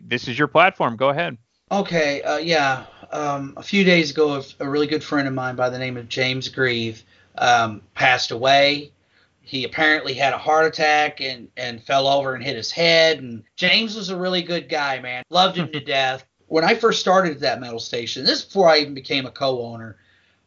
this 0.04 0.28
is 0.28 0.38
your 0.38 0.48
platform. 0.48 0.96
Go 0.96 1.10
ahead. 1.10 1.36
Okay. 1.70 2.22
Uh, 2.22 2.38
yeah. 2.38 2.84
Um, 3.10 3.54
a 3.56 3.62
few 3.62 3.84
days 3.84 4.10
ago, 4.10 4.42
a 4.60 4.68
really 4.68 4.86
good 4.86 5.04
friend 5.04 5.28
of 5.28 5.34
mine 5.34 5.56
by 5.56 5.68
the 5.68 5.78
name 5.78 5.96
of 5.96 6.08
James 6.08 6.48
Grieve 6.48 7.02
um, 7.36 7.82
passed 7.94 8.30
away. 8.30 8.92
He 9.40 9.64
apparently 9.64 10.14
had 10.14 10.32
a 10.32 10.38
heart 10.38 10.66
attack 10.66 11.20
and, 11.20 11.48
and 11.56 11.82
fell 11.82 12.06
over 12.06 12.34
and 12.34 12.44
hit 12.44 12.56
his 12.56 12.70
head. 12.70 13.18
And 13.18 13.42
James 13.56 13.96
was 13.96 14.08
a 14.08 14.16
really 14.16 14.42
good 14.42 14.68
guy, 14.68 15.00
man. 15.00 15.24
Loved 15.30 15.56
him 15.56 15.70
to 15.72 15.80
death 15.84 16.24
when 16.52 16.64
I 16.64 16.74
first 16.74 17.00
started 17.00 17.32
at 17.32 17.40
that 17.40 17.60
metal 17.62 17.80
station, 17.80 18.26
this 18.26 18.40
is 18.40 18.44
before 18.44 18.68
I 18.68 18.80
even 18.80 18.92
became 18.92 19.24
a 19.24 19.30
co-owner, 19.30 19.96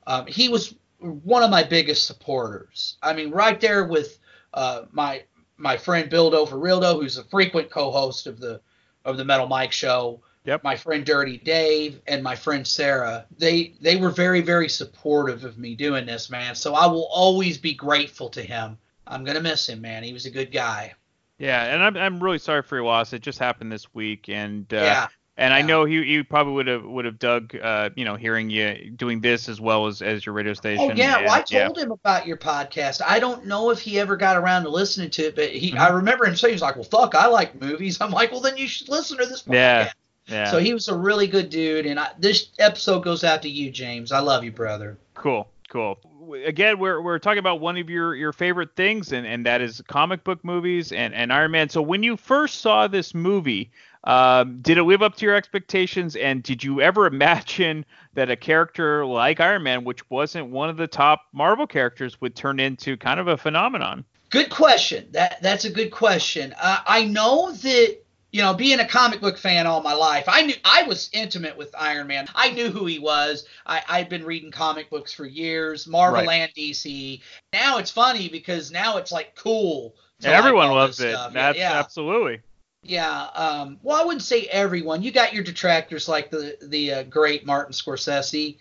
um, 0.05 0.27
he 0.27 0.49
was 0.49 0.75
one 0.99 1.41
of 1.41 1.49
my 1.49 1.63
biggest 1.63 2.05
supporters. 2.05 2.97
I 3.01 3.13
mean, 3.13 3.31
right 3.31 3.59
there 3.59 3.85
with 3.85 4.19
uh, 4.53 4.83
my 4.91 5.23
my 5.57 5.77
friend 5.77 6.07
Bill 6.07 6.29
Doverildo, 6.29 7.01
who's 7.01 7.17
a 7.17 7.23
frequent 7.23 7.71
co-host 7.71 8.27
of 8.27 8.39
the 8.39 8.61
of 9.03 9.17
the 9.17 9.25
Metal 9.25 9.47
Mike 9.47 9.71
Show. 9.71 10.21
Yep. 10.43 10.63
My 10.63 10.75
friend 10.75 11.03
Dirty 11.03 11.39
Dave 11.39 11.99
and 12.05 12.21
my 12.21 12.35
friend 12.35 12.67
Sarah, 12.67 13.25
they 13.39 13.73
they 13.81 13.95
were 13.95 14.11
very 14.11 14.41
very 14.41 14.69
supportive 14.69 15.43
of 15.43 15.57
me 15.57 15.73
doing 15.73 16.05
this, 16.05 16.29
man. 16.29 16.53
So 16.53 16.75
I 16.75 16.85
will 16.85 17.09
always 17.11 17.57
be 17.57 17.73
grateful 17.73 18.29
to 18.29 18.43
him. 18.43 18.77
I'm 19.07 19.23
gonna 19.23 19.41
miss 19.41 19.67
him, 19.67 19.81
man. 19.81 20.03
He 20.03 20.13
was 20.13 20.27
a 20.27 20.31
good 20.31 20.51
guy. 20.51 20.93
Yeah, 21.39 21.63
and 21.63 21.81
I'm 21.81 21.97
I'm 21.97 22.23
really 22.23 22.37
sorry 22.37 22.61
for 22.61 22.75
your 22.75 22.85
loss. 22.85 23.11
It 23.11 23.23
just 23.23 23.39
happened 23.39 23.71
this 23.71 23.91
week, 23.95 24.29
and 24.29 24.71
uh, 24.71 24.77
Yeah. 24.77 25.07
And 25.37 25.53
I 25.53 25.61
know 25.61 25.85
he 25.85 26.03
he 26.03 26.23
probably 26.23 26.53
would 26.53 26.67
have 26.67 26.83
would 26.85 27.05
have 27.05 27.19
dug 27.19 27.55
uh 27.55 27.89
you 27.95 28.05
know 28.05 28.15
hearing 28.15 28.49
you 28.49 28.91
doing 28.95 29.21
this 29.21 29.49
as 29.49 29.59
well 29.59 29.87
as 29.87 30.01
as 30.01 30.25
your 30.25 30.33
radio 30.33 30.53
station. 30.53 30.91
Oh 30.91 30.93
yeah, 30.95 31.21
well 31.21 31.31
I 31.31 31.39
and- 31.39 31.51
yeah. 31.51 31.63
told 31.65 31.77
him 31.77 31.91
about 31.91 32.25
your 32.27 32.37
podcast. 32.37 33.01
I 33.05 33.19
don't 33.19 33.45
know 33.45 33.69
if 33.69 33.79
he 33.79 33.99
ever 33.99 34.15
got 34.17 34.37
around 34.37 34.63
to 34.63 34.69
listening 34.69 35.09
to 35.11 35.23
it, 35.27 35.35
but 35.35 35.49
he 35.49 35.71
Mm-hmm. 35.71 35.79
I 35.79 35.89
remember 35.89 36.25
him 36.25 36.35
saying 36.35 36.53
he's 36.53 36.61
like, 36.61 36.75
"Well, 36.75 36.83
fuck, 36.85 37.15
I 37.15 37.27
like 37.27 37.59
movies." 37.59 37.97
I'm 38.01 38.11
like, 38.11 38.31
"Well, 38.31 38.41
then 38.41 38.55
you 38.57 38.67
should 38.67 38.87
listen 38.89 39.17
to 39.17 39.25
this 39.25 39.43
podcast." 39.43 39.53
Yeah. 39.53 39.91
Yeah. 40.27 40.49
So 40.51 40.57
he 40.57 40.73
was 40.73 40.87
a 40.87 40.97
really 40.97 41.27
good 41.27 41.49
dude, 41.51 41.85
and 41.85 41.99
I, 41.99 42.09
this 42.17 42.49
episode 42.57 43.01
goes 43.01 43.23
out 43.23 43.43
to 43.43 43.49
you, 43.49 43.69
James. 43.69 44.11
I 44.11 44.19
love 44.19 44.43
you, 44.43 44.51
brother. 44.51 44.97
Cool, 45.13 45.47
cool. 45.69 45.99
Again, 46.45 46.79
we're, 46.79 46.99
we're 46.99 47.19
talking 47.19 47.37
about 47.37 47.59
one 47.59 47.77
of 47.77 47.91
your, 47.91 48.15
your 48.15 48.33
favorite 48.33 48.75
things, 48.75 49.11
and, 49.13 49.27
and 49.27 49.45
that 49.45 49.61
is 49.61 49.83
comic 49.87 50.23
book 50.23 50.43
movies 50.43 50.91
and, 50.91 51.13
and 51.13 51.31
Iron 51.31 51.51
Man. 51.51 51.69
So 51.69 51.79
when 51.83 52.01
you 52.01 52.17
first 52.17 52.61
saw 52.61 52.87
this 52.87 53.13
movie, 53.13 53.69
um, 54.05 54.59
did 54.61 54.77
it 54.77 54.83
live 54.83 55.01
up 55.01 55.15
to 55.17 55.25
your 55.25 55.35
expectations? 55.35 56.15
And 56.15 56.41
did 56.43 56.63
you 56.63 56.81
ever 56.81 57.05
imagine 57.15 57.85
that 58.13 58.29
a 58.29 58.35
character 58.35 59.05
like 59.05 59.39
Iron 59.39 59.63
Man, 59.63 59.83
which 59.83 60.09
wasn't 60.09 60.49
one 60.49 60.69
of 60.69 60.77
the 60.77 60.87
top 60.87 61.23
Marvel 61.33 61.67
characters, 61.67 62.19
would 62.21 62.35
turn 62.35 62.59
into 62.59 62.97
kind 62.97 63.19
of 63.19 63.27
a 63.27 63.37
phenomenon? 63.37 64.05
Good 64.29 64.49
question. 64.49 65.07
That 65.11 65.41
that's 65.41 65.65
a 65.65 65.69
good 65.69 65.91
question. 65.91 66.53
Uh, 66.59 66.79
I 66.85 67.05
know 67.05 67.51
that 67.51 67.97
you 68.31 68.41
know, 68.41 68.53
being 68.53 68.81
a 68.81 68.87
comic 68.87 69.21
book 69.21 69.37
fan 69.37 69.65
all 69.65 69.81
my 69.81 69.93
life, 69.93 70.25
I 70.27 70.41
knew 70.41 70.55
I 70.65 70.83
was 70.83 71.09
intimate 71.13 71.57
with 71.57 71.73
Iron 71.79 72.07
Man. 72.07 72.27
I 72.35 72.51
knew 72.51 72.69
who 72.69 72.85
he 72.85 72.99
was. 72.99 73.47
I, 73.65 73.81
I'd 73.87 74.09
been 74.09 74.25
reading 74.25 74.51
comic 74.51 74.89
books 74.89 75.13
for 75.13 75.25
years, 75.25 75.87
Marvel 75.87 76.25
Right. 76.25 76.41
and 76.41 76.53
DC. 76.53 77.21
Now 77.53 77.77
it's 77.77 77.91
funny 77.91 78.27
because 78.27 78.71
now 78.71 78.97
it's 78.97 79.13
like 79.13 79.35
cool. 79.35 79.95
like 80.21 80.33
Everyone 80.33 80.67
all 80.67 80.75
loves 80.75 80.99
it. 80.99 81.11
stuff. 81.13 81.31
That's 81.31 81.57
yeah. 81.57 81.79
absolutely. 81.79 82.41
Yeah, 82.87 83.23
um, 83.33 83.79
well, 83.81 83.99
I 83.99 84.05
wouldn't 84.05 84.21
say 84.21 84.43
everyone. 84.43 85.01
You 85.01 85.11
got 85.11 85.33
your 85.33 85.43
detractors 85.43 86.07
like 86.07 86.29
the 86.29 86.55
the 86.61 86.93
uh, 86.93 87.03
great 87.03 87.43
Martin 87.45 87.73
Scorsese. 87.73 88.57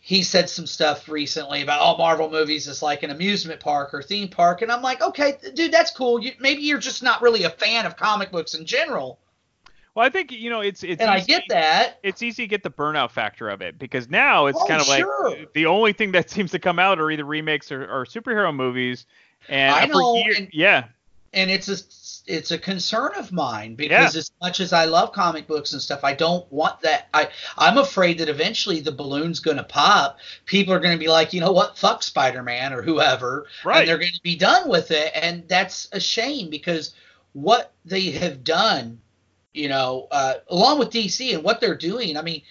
He 0.00 0.22
said 0.22 0.48
some 0.50 0.66
stuff 0.66 1.08
recently 1.08 1.62
about 1.62 1.80
all 1.80 1.96
Marvel 1.98 2.30
movies 2.30 2.68
is 2.68 2.82
like 2.82 3.02
an 3.02 3.10
amusement 3.10 3.60
park 3.60 3.92
or 3.94 4.02
theme 4.02 4.28
park, 4.28 4.62
and 4.62 4.72
I'm 4.72 4.80
like, 4.82 5.02
okay, 5.02 5.36
dude, 5.54 5.72
that's 5.72 5.90
cool. 5.90 6.22
You, 6.22 6.32
maybe 6.40 6.62
you're 6.62 6.78
just 6.78 7.02
not 7.02 7.20
really 7.22 7.44
a 7.44 7.50
fan 7.50 7.84
of 7.86 7.96
comic 7.96 8.30
books 8.30 8.54
in 8.54 8.64
general. 8.66 9.18
Well, 9.94 10.04
I 10.06 10.08
think 10.10 10.32
you 10.32 10.48
know 10.48 10.60
it's 10.62 10.82
it's 10.82 11.00
And 11.02 11.10
I 11.10 11.20
get 11.20 11.44
that. 11.50 11.98
It's 12.02 12.22
easy 12.22 12.44
to 12.44 12.46
get 12.48 12.62
the 12.62 12.70
burnout 12.70 13.10
factor 13.10 13.50
of 13.50 13.60
it 13.60 13.78
because 13.78 14.08
now 14.08 14.46
it's 14.46 14.58
Oh, 14.60 14.66
kind 14.66 14.80
of 14.80 14.86
sure. 14.86 15.30
like 15.30 15.52
the 15.52 15.66
only 15.66 15.92
thing 15.92 16.12
that 16.12 16.30
seems 16.36 16.50
to 16.52 16.58
come 16.58 16.78
out 16.78 16.98
are 16.98 17.10
either 17.10 17.24
remakes 17.24 17.70
or, 17.70 17.82
or 17.84 18.06
superhero 18.06 18.54
movies. 18.54 19.04
And 19.50 19.74
I 19.74 19.84
know, 19.86 20.14
year- 20.16 20.34
and- 20.38 20.48
yeah, 20.52 20.84
and 21.34 21.50
it's 21.50 21.68
a 21.68 21.76
it's 22.26 22.50
a 22.50 22.58
concern 22.58 23.12
of 23.16 23.32
mine 23.32 23.74
because 23.74 24.14
Yeah. 24.14 24.18
as 24.18 24.30
much 24.40 24.60
as 24.60 24.72
I 24.72 24.86
love 24.86 25.12
comic 25.12 25.46
books 25.46 25.72
and 25.72 25.82
stuff, 25.82 26.00
I 26.04 26.14
don't 26.14 26.50
want 26.50 26.80
that. 26.80 27.08
I 27.12 27.28
I'm 27.58 27.78
afraid 27.78 28.18
that 28.18 28.28
eventually 28.28 28.80
the 28.80 28.92
balloon's 28.92 29.40
going 29.40 29.58
to 29.58 29.62
pop. 29.64 30.18
People 30.46 30.72
are 30.72 30.80
going 30.80 30.94
to 30.96 30.98
be 31.04 31.08
like, 31.08 31.32
you 31.32 31.40
know 31.40 31.52
what, 31.52 31.76
fuck 31.78 32.02
Spider 32.02 32.42
Man 32.42 32.72
or 32.72 32.82
whoever, 32.82 33.46
Right. 33.64 33.80
and 33.80 33.88
they're 33.88 33.98
going 33.98 34.12
to 34.14 34.22
be 34.22 34.36
done 34.36 34.68
with 34.68 34.90
it, 34.90 35.12
and 35.14 35.46
that's 35.48 35.88
a 35.92 36.00
shame 36.00 36.48
because 36.50 36.94
what 37.32 37.72
they 37.84 38.10
have 38.12 38.42
done, 38.44 39.00
you 39.52 39.68
know, 39.68 40.08
uh, 40.10 40.34
along 40.48 40.78
with 40.78 40.90
DC 40.90 41.34
and 41.34 41.42
what 41.44 41.60
they're 41.60 41.74
doing, 41.76 42.16
I 42.16 42.22
mean. 42.22 42.42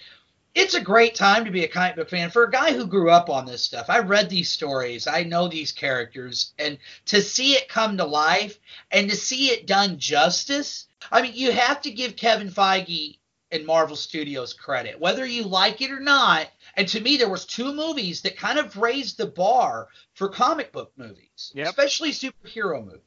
It's 0.54 0.74
a 0.74 0.80
great 0.80 1.16
time 1.16 1.44
to 1.44 1.50
be 1.50 1.64
a 1.64 1.68
comic 1.68 1.96
book 1.96 2.10
fan. 2.10 2.30
For 2.30 2.44
a 2.44 2.50
guy 2.50 2.72
who 2.72 2.86
grew 2.86 3.10
up 3.10 3.28
on 3.28 3.44
this 3.44 3.64
stuff, 3.64 3.86
I 3.88 3.98
read 3.98 4.30
these 4.30 4.52
stories, 4.52 5.08
I 5.08 5.24
know 5.24 5.48
these 5.48 5.72
characters, 5.72 6.52
and 6.60 6.78
to 7.06 7.20
see 7.22 7.54
it 7.54 7.68
come 7.68 7.96
to 7.96 8.04
life 8.04 8.58
and 8.92 9.10
to 9.10 9.16
see 9.16 9.48
it 9.50 9.66
done 9.66 9.98
justice, 9.98 10.86
I 11.10 11.22
mean, 11.22 11.32
you 11.34 11.50
have 11.50 11.80
to 11.82 11.90
give 11.90 12.14
Kevin 12.14 12.50
Feige 12.50 13.18
and 13.50 13.66
Marvel 13.66 13.96
Studios 13.96 14.52
credit, 14.52 15.00
whether 15.00 15.26
you 15.26 15.42
like 15.42 15.80
it 15.82 15.90
or 15.90 16.00
not. 16.00 16.48
And 16.76 16.86
to 16.88 17.00
me, 17.00 17.16
there 17.16 17.28
was 17.28 17.46
two 17.46 17.72
movies 17.72 18.22
that 18.22 18.36
kind 18.36 18.58
of 18.58 18.76
raised 18.76 19.18
the 19.18 19.26
bar 19.26 19.88
for 20.14 20.28
comic 20.28 20.70
book 20.70 20.92
movies, 20.96 21.52
especially 21.58 22.12
superhero 22.12 22.84
movies. 22.84 23.00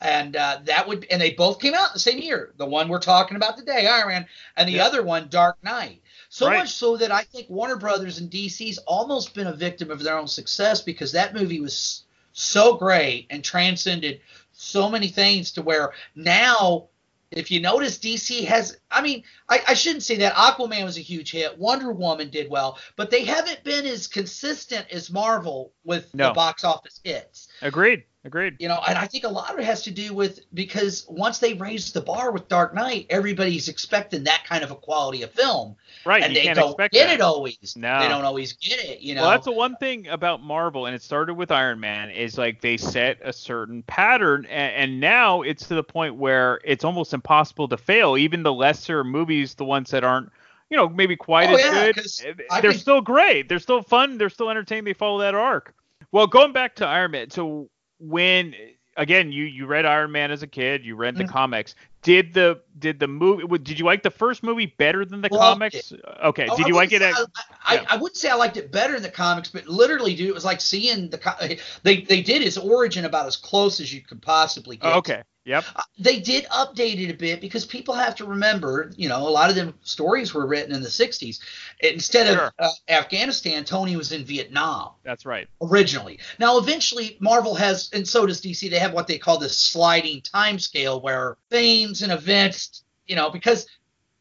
And 0.00 0.36
uh, 0.36 0.58
that 0.64 0.86
would, 0.86 1.06
and 1.10 1.20
they 1.20 1.30
both 1.30 1.60
came 1.60 1.72
out 1.72 1.94
the 1.94 1.98
same 1.98 2.18
year. 2.18 2.52
The 2.58 2.66
one 2.66 2.88
we're 2.88 2.98
talking 2.98 3.36
about 3.38 3.56
today, 3.56 3.86
Iron 3.86 4.08
Man, 4.08 4.26
and 4.56 4.68
the 4.68 4.74
Yep. 4.74 4.86
other 4.86 5.02
one, 5.02 5.28
Dark 5.30 5.56
Knight. 5.62 6.02
So 6.34 6.48
Right. 6.48 6.58
much 6.58 6.72
so 6.72 6.96
that 6.96 7.12
I 7.12 7.22
think 7.22 7.48
Warner 7.48 7.76
Brothers 7.76 8.18
and 8.18 8.28
DC's 8.28 8.78
almost 8.78 9.34
been 9.34 9.46
a 9.46 9.52
victim 9.52 9.92
of 9.92 10.02
their 10.02 10.18
own 10.18 10.26
success 10.26 10.80
because 10.80 11.12
that 11.12 11.32
movie 11.32 11.60
was 11.60 12.02
so 12.32 12.74
great 12.74 13.28
and 13.30 13.44
transcended 13.44 14.20
so 14.52 14.90
many 14.90 15.06
things 15.06 15.52
to 15.52 15.62
where 15.62 15.92
now 16.16 16.88
if 17.30 17.52
you 17.52 17.60
notice 17.60 17.98
DC 17.98 18.46
has 18.46 18.76
I 18.90 19.00
mean 19.00 19.22
I, 19.48 19.60
I 19.68 19.74
shouldn't 19.74 20.02
say 20.02 20.16
that. 20.16 20.34
Aquaman 20.34 20.82
was 20.84 20.98
a 20.98 21.02
huge 21.02 21.30
hit. 21.30 21.56
Wonder 21.56 21.92
Woman 21.92 22.30
did 22.30 22.50
well. 22.50 22.78
But 22.96 23.12
they 23.12 23.24
haven't 23.24 23.62
been 23.62 23.86
as 23.86 24.08
consistent 24.08 24.88
as 24.90 25.12
Marvel 25.12 25.72
with 25.84 26.12
No. 26.16 26.28
the 26.30 26.34
box 26.34 26.64
office 26.64 26.98
hits. 27.04 27.46
Agreed, 27.62 28.02
agreed. 28.24 28.56
you 28.58 28.68
know 28.68 28.80
and 28.88 28.96
I 28.98 29.06
think 29.06 29.24
a 29.24 29.28
lot 29.28 29.52
of 29.52 29.58
it 29.58 29.64
has 29.64 29.82
to 29.82 29.90
do 29.90 30.14
with 30.14 30.40
because 30.54 31.06
once 31.08 31.38
they 31.38 31.54
raised 31.54 31.94
the 31.94 32.00
bar 32.00 32.30
with 32.32 32.48
Dark 32.48 32.74
Knight 32.74 33.06
everybody's 33.10 33.68
expecting 33.68 34.24
that 34.24 34.44
kind 34.46 34.64
of 34.64 34.70
a 34.70 34.76
quality 34.76 35.22
of 35.22 35.30
film 35.30 35.76
Right, 36.06 36.22
and 36.22 36.34
they 36.36 36.42
can't 36.42 36.58
don't 36.58 36.76
get 36.76 36.92
that. 36.92 37.10
it 37.14 37.20
always 37.20 37.74
No. 37.76 38.00
they 38.00 38.08
don't 38.08 38.24
always 38.24 38.52
get 38.54 38.78
it 38.84 39.00
you 39.00 39.14
know 39.14 39.22
Well, 39.22 39.30
that's 39.30 39.44
the 39.46 39.52
one 39.52 39.76
thing 39.76 40.06
about 40.08 40.42
Marvel, 40.42 40.86
and 40.86 40.94
it 40.94 41.02
started 41.02 41.34
with 41.34 41.50
Iron 41.50 41.80
Man, 41.80 42.10
is 42.10 42.36
like 42.38 42.60
they 42.60 42.76
set 42.76 43.18
a 43.22 43.32
certain 43.32 43.82
pattern, 43.84 44.46
and, 44.46 44.74
and 44.74 45.00
now 45.00 45.42
it's 45.42 45.66
to 45.68 45.74
the 45.74 45.82
point 45.84 46.16
where 46.16 46.60
it's 46.64 46.84
almost 46.84 47.14
impossible 47.14 47.68
to 47.68 47.76
fail. 47.76 48.16
Even 48.18 48.42
the 48.42 48.52
lesser 48.52 49.02
movies, 49.04 49.54
the 49.54 49.64
ones 49.64 49.90
that 49.92 50.04
aren't, 50.04 50.30
you 50.70 50.76
know, 50.76 50.88
maybe 50.88 51.16
quite 51.16 51.48
Oh, 51.48 51.54
as 51.54 51.60
yeah, 51.60 51.92
good, 51.92 52.06
eh, 52.50 52.60
they're 52.60 52.72
still 52.74 53.00
great. 53.00 53.48
They're 53.48 53.58
still 53.58 53.82
fun. 53.82 54.18
They're 54.18 54.30
still 54.30 54.50
entertaining. 54.50 54.84
They 54.84 54.92
follow 54.92 55.20
that 55.20 55.34
arc. 55.34 55.74
Well, 56.12 56.26
going 56.26 56.52
back 56.52 56.74
to 56.76 56.86
Iron 56.86 57.12
Man, 57.12 57.30
so 57.30 57.68
when 58.08 58.54
again 58.96 59.32
you 59.32 59.44
you 59.44 59.66
read 59.66 59.84
Iron 59.86 60.12
Man 60.12 60.30
as 60.30 60.42
a 60.42 60.46
kid, 60.46 60.84
you 60.84 60.96
read 60.96 61.16
the 61.16 61.24
Mhm. 61.24 61.28
comics. 61.28 61.74
Did 62.02 62.34
the 62.34 62.60
did 62.78 63.00
the 63.00 63.08
movie? 63.08 63.46
Did 63.58 63.78
you 63.78 63.84
like 63.84 64.02
the 64.02 64.10
first 64.10 64.42
movie 64.42 64.66
better 64.66 65.04
than 65.04 65.20
the 65.22 65.28
Loved 65.30 65.54
comics? 65.60 65.92
it. 65.92 66.00
Okay. 66.22 66.46
Oh, 66.50 66.56
Did 66.56 66.66
I 66.66 66.68
you 66.68 66.74
like 66.74 66.92
it? 66.92 67.02
At, 67.02 67.14
I, 67.14 67.24
I, 67.64 67.86
I 67.90 67.96
wouldn't 67.96 68.16
say 68.16 68.28
I 68.28 68.34
liked 68.34 68.56
it 68.56 68.70
better 68.70 68.94
in 68.94 69.02
the 69.02 69.10
comics, 69.10 69.48
but 69.48 69.66
literally, 69.66 70.14
dude, 70.14 70.28
it 70.28 70.34
was 70.34 70.44
like 70.44 70.60
seeing 70.60 71.08
the 71.08 71.58
they 71.82 72.02
they 72.02 72.22
did 72.22 72.42
his 72.42 72.58
origin 72.58 73.04
about 73.04 73.26
as 73.26 73.36
close 73.36 73.80
as 73.80 73.92
you 73.92 74.02
could 74.02 74.20
possibly 74.22 74.76
get. 74.76 74.94
Okay. 74.96 75.22
Yep. 75.46 75.64
They 75.98 76.20
did 76.20 76.44
update 76.46 76.98
it 77.06 77.10
a 77.10 77.14
bit 77.14 77.40
because 77.40 77.66
people 77.66 77.94
have 77.94 78.14
to 78.16 78.24
remember, 78.24 78.90
you 78.96 79.08
know, 79.10 79.26
a 79.26 79.28
lot 79.28 79.50
of 79.50 79.56
them 79.56 79.74
stories 79.82 80.32
were 80.32 80.46
written 80.46 80.74
in 80.74 80.80
the 80.82 80.88
'60s. 80.88 81.38
Instead 81.80 82.26
Sure. 82.34 82.46
of 82.46 82.52
uh, 82.58 82.68
Afghanistan, 82.88 83.64
Tony 83.64 83.96
was 83.96 84.12
in 84.12 84.24
Vietnam 84.24 84.92
That's 85.02 85.26
right. 85.26 85.46
originally. 85.60 86.18
Now, 86.38 86.56
eventually, 86.58 87.16
Marvel 87.20 87.54
has, 87.54 87.90
and 87.92 88.08
so 88.08 88.24
does 88.24 88.40
DC. 88.40 88.70
They 88.70 88.78
have 88.78 88.92
what 88.94 89.06
they 89.06 89.18
call 89.18 89.38
this 89.38 89.58
sliding 89.58 90.22
time 90.22 90.58
scale, 90.58 91.00
where 91.02 91.36
themes 91.50 92.00
and 92.02 92.10
events, 92.10 92.82
you 93.06 93.14
know, 93.16 93.28
because 93.30 93.66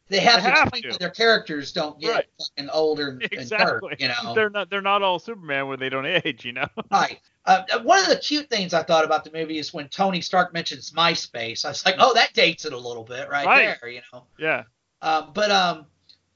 they 0.09 0.19
have 0.19 0.43
They 0.43 0.49
to 0.49 0.55
have 0.55 0.67
explain 0.67 0.91
to. 0.93 0.99
their 0.99 1.09
characters 1.09 1.71
don't 1.71 1.97
get 2.01 2.11
Right. 2.15 2.25
fucking 2.37 2.69
older 2.69 3.09
and, 3.11 3.23
and 3.23 3.33
Exactly. 3.33 3.95
you 3.99 4.09
know. 4.09 4.33
They're 4.35 4.49
not 4.49 4.69
they're 4.69 4.81
not 4.81 5.01
all 5.01 5.19
Superman 5.19 5.67
where 5.67 5.77
they 5.77 5.87
don't 5.89 6.05
age, 6.05 6.43
you 6.43 6.51
know. 6.51 6.67
Right. 6.91 7.19
Uh, 7.45 7.63
one 7.83 7.99
of 7.99 8.07
the 8.07 8.15
cute 8.15 8.49
things 8.49 8.73
I 8.73 8.83
thought 8.83 9.03
about 9.03 9.23
the 9.25 9.31
movie 9.31 9.57
is 9.57 9.73
when 9.73 9.89
Tony 9.89 10.21
Stark 10.21 10.53
mentions 10.53 10.91
MySpace. 10.91 11.65
I 11.65 11.69
was 11.69 11.85
like, 11.85 11.95
oh, 11.99 12.13
that 12.13 12.33
dates 12.33 12.63
it 12.65 12.73
a 12.73 12.77
little 12.77 13.03
bit 13.03 13.29
right, 13.29 13.45
Right. 13.45 13.77
there, 13.81 13.89
you 13.89 14.01
know. 14.13 14.23
Yeah. 14.37 14.63
Um, 15.01 15.31
but 15.33 15.51
um, 15.51 15.85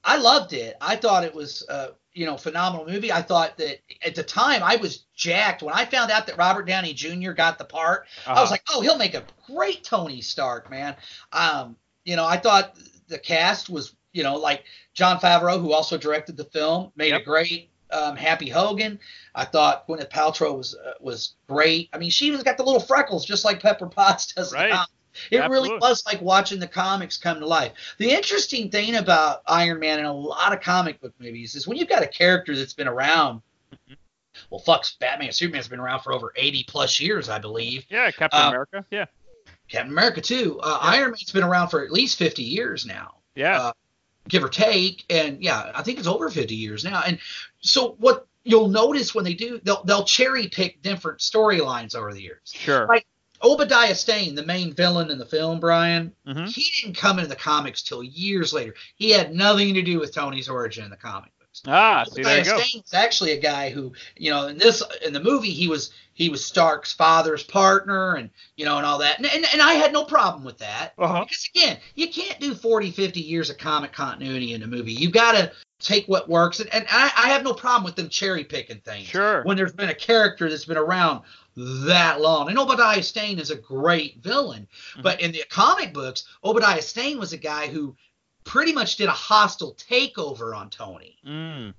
I 0.03 0.17
loved 0.17 0.51
it. 0.53 0.75
I 0.81 0.97
thought 0.97 1.23
it 1.23 1.33
was, 1.33 1.65
uh, 1.69 1.89
you 2.13 2.25
know, 2.25 2.35
phenomenal 2.35 2.85
movie. 2.85 3.11
I 3.11 3.21
thought 3.21 3.57
that 3.57 3.77
at 4.05 4.15
the 4.15 4.23
time 4.23 4.61
I 4.63 4.75
was 4.75 5.05
jacked 5.15 5.61
when 5.63 5.73
I 5.73 5.85
found 5.85 6.11
out 6.11 6.27
that 6.27 6.37
Robert 6.37 6.63
Downey 6.67 6.93
Jr. 6.93 7.31
got 7.31 7.57
the 7.57 7.63
part. 7.65 8.07
I 8.25 8.31
was 8.33 8.39
Uh-huh. 8.43 8.51
like, 8.51 8.63
oh, 8.73 8.81
he'll 8.81 8.97
make 8.97 9.13
a 9.13 9.23
great 9.45 9.83
Tony 9.85 10.19
Stark, 10.21 10.69
man. 10.69 10.95
Um, 11.31 11.77
you 12.03 12.15
know, 12.17 12.25
I 12.25 12.35
thought 12.37 12.75
the 13.07 13.19
cast 13.19 13.69
was, 13.69 13.95
you 14.11 14.23
know, 14.23 14.35
like 14.35 14.63
Jon 14.93 15.19
Favreau, 15.19 15.61
who 15.61 15.71
also 15.71 15.97
directed 15.97 16.35
the 16.35 16.45
film, 16.45 16.91
made 16.95 17.09
Yep. 17.11 17.21
a 17.21 17.23
great. 17.23 17.69
Um, 17.91 18.15
Happy 18.15 18.49
Hogan. 18.49 18.99
I 19.35 19.45
thought 19.45 19.87
Gwyneth 19.87 20.09
Paltrow 20.09 20.57
was 20.57 20.75
uh, 20.75 20.93
was 20.99 21.35
great. 21.47 21.89
I 21.93 21.97
mean, 21.97 22.09
she 22.09 22.27
even 22.27 22.41
got 22.41 22.57
the 22.57 22.63
little 22.63 22.79
freckles, 22.81 23.25
just 23.25 23.45
like 23.45 23.61
Pepper 23.61 23.87
Potts 23.87 24.27
does. 24.33 24.53
Right. 24.53 24.77
It 25.31 25.37
really 25.49 25.69
was 25.79 26.05
like 26.05 26.21
watching 26.21 26.59
the 26.59 26.67
comics 26.67 27.17
come 27.17 27.39
to 27.39 27.47
life. 27.47 27.71
The 27.97 28.11
interesting 28.11 28.69
thing 28.69 28.97
about 28.97 29.41
Iron 29.47 29.79
Man 29.79 29.97
in 29.99 30.05
a 30.05 30.13
lot 30.13 30.53
of 30.53 30.61
comic 30.61 31.01
book 31.01 31.13
movies 31.19 31.55
is 31.55 31.67
when 31.67 31.77
you've 31.77 31.89
got 31.89 32.03
a 32.03 32.07
character 32.07 32.55
that's 32.55 32.73
been 32.73 32.87
around. 32.87 33.41
Mm-hmm. 33.73 33.93
Well, 34.51 34.59
fuck, 34.59 34.85
Batman, 34.99 35.29
and 35.29 35.35
Superman's 35.35 35.67
been 35.67 35.79
around 35.79 36.01
for 36.01 36.13
over 36.13 36.31
80 36.35 36.65
plus 36.67 36.99
years, 36.99 37.29
I 37.29 37.39
believe. 37.39 37.83
Yeah, 37.89 38.11
Captain 38.11 38.39
Uh, 38.39 38.49
America. 38.49 38.85
Yeah. 38.91 39.05
Captain 39.69 39.91
America 39.91 40.21
too. 40.21 40.59
Uh, 40.61 40.77
Iron 40.81 41.09
Man's 41.11 41.31
been 41.31 41.43
around 41.43 41.69
for 41.69 41.83
at 41.83 41.91
least 41.91 42.19
50 42.19 42.43
years 42.43 42.85
now 42.85 43.15
Yeah. 43.35 43.59
uh, 43.59 43.71
give 44.29 44.43
or 44.43 44.49
take. 44.49 45.03
And 45.09 45.41
yeah, 45.41 45.71
I 45.73 45.81
think 45.81 45.97
it's 45.97 46.07
over 46.07 46.29
50 46.29 46.53
years 46.53 46.83
now. 46.83 47.01
And 47.05 47.17
so 47.67 47.95
what 47.99 48.27
you'll 48.43 48.69
notice 48.69 49.13
when 49.13 49.25
they 49.25 49.33
do, 49.33 49.59
they'll 49.63 49.83
they'll 49.83 50.05
cherry 50.05 50.47
pick 50.47 50.81
different 50.81 51.19
storylines 51.19 51.95
over 51.95 52.13
the 52.13 52.21
years. 52.21 52.51
sure. 52.53 52.87
Like 52.87 53.05
Obadiah 53.43 53.93
Stane, 53.93 54.33
the 54.35 54.45
main 54.45 54.73
villain 54.73 55.11
in 55.11 55.19
the 55.19 55.25
film, 55.25 55.59
Brian, 55.59 56.11
Mm-hmm. 56.27 56.45
he 56.45 56.71
didn't 56.81 56.97
come 56.97 57.19
into 57.19 57.29
the 57.29 57.35
comics 57.35 57.83
till 57.83 58.01
years 58.03 58.51
later. 58.53 58.73
He 58.95 59.11
had 59.11 59.33
nothing 59.33 59.73
to 59.75 59.81
do 59.83 59.99
with 59.99 60.13
Tony's 60.13 60.49
origin 60.49 60.83
in 60.85 60.89
the 60.89 60.95
comic 60.97 61.29
books. 61.37 61.61
Ah, 61.67 62.03
see 62.05 62.23
there 62.23 62.37
you 62.37 62.41
Obadiah 62.41 62.57
go. 62.57 62.79
Is 62.85 62.93
actually 62.93 63.31
a 63.33 63.39
guy 63.39 63.69
who, 63.69 63.93
you 64.15 64.31
know, 64.31 64.47
in 64.47 64.57
this 64.57 64.81
in 65.05 65.13
the 65.13 65.19
movie 65.19 65.51
he 65.51 65.67
was 65.67 65.91
he 66.13 66.29
was 66.29 66.43
Stark's 66.43 66.93
father's 66.93 67.43
partner 67.43 68.15
and 68.15 68.29
you 68.55 68.65
know 68.65 68.77
and 68.77 68.85
all 68.85 68.97
that. 68.99 69.17
And 69.19 69.27
and, 69.27 69.45
and 69.53 69.61
I 69.61 69.73
had 69.73 69.93
no 69.93 70.03
problem 70.05 70.43
with 70.43 70.57
that. 70.59 70.93
Uh-huh. 70.97 71.21
Because 71.21 71.47
again, 71.53 71.77
you 71.95 72.09
can't 72.09 72.39
do 72.39 72.55
40, 72.55 72.89
50 72.91 73.19
years 73.19 73.49
of 73.51 73.57
comic 73.59 73.91
continuity 73.93 74.53
in 74.53 74.63
a 74.63 74.67
movie. 74.67 74.93
You've 74.93 75.13
got 75.13 75.33
to 75.33 75.51
take 75.79 76.07
what 76.07 76.27
works 76.27 76.59
and, 76.59 76.73
and 76.73 76.85
I, 76.89 77.11
I 77.15 77.29
have 77.29 77.43
no 77.43 77.53
problem 77.53 77.83
with 77.83 77.95
them 77.95 78.09
cherry 78.09 78.43
picking 78.43 78.79
things. 78.79 79.05
Sure. 79.05 79.43
When 79.43 79.57
there's 79.57 79.73
been 79.73 79.89
a 79.89 79.95
character 79.95 80.49
that's 80.49 80.65
been 80.65 80.77
around 80.77 81.21
that 81.55 82.21
long. 82.21 82.49
And 82.49 82.57
Obadiah 82.57 83.03
Stane 83.03 83.39
is 83.39 83.51
a 83.51 83.55
great 83.55 84.21
villain. 84.21 84.67
Mm-hmm. 84.91 85.01
But 85.01 85.21
in 85.21 85.31
the 85.31 85.43
comic 85.49 85.93
books, 85.93 86.27
Obadiah 86.43 86.81
Stane 86.81 87.19
was 87.19 87.33
a 87.33 87.37
guy 87.37 87.67
who 87.67 87.95
pretty 88.43 88.73
much 88.73 88.95
did 88.95 89.07
a 89.07 89.11
hostile 89.11 89.75
takeover 89.75 90.55
on 90.55 90.69
Tony. 90.69 91.17
Mm. 91.27 91.73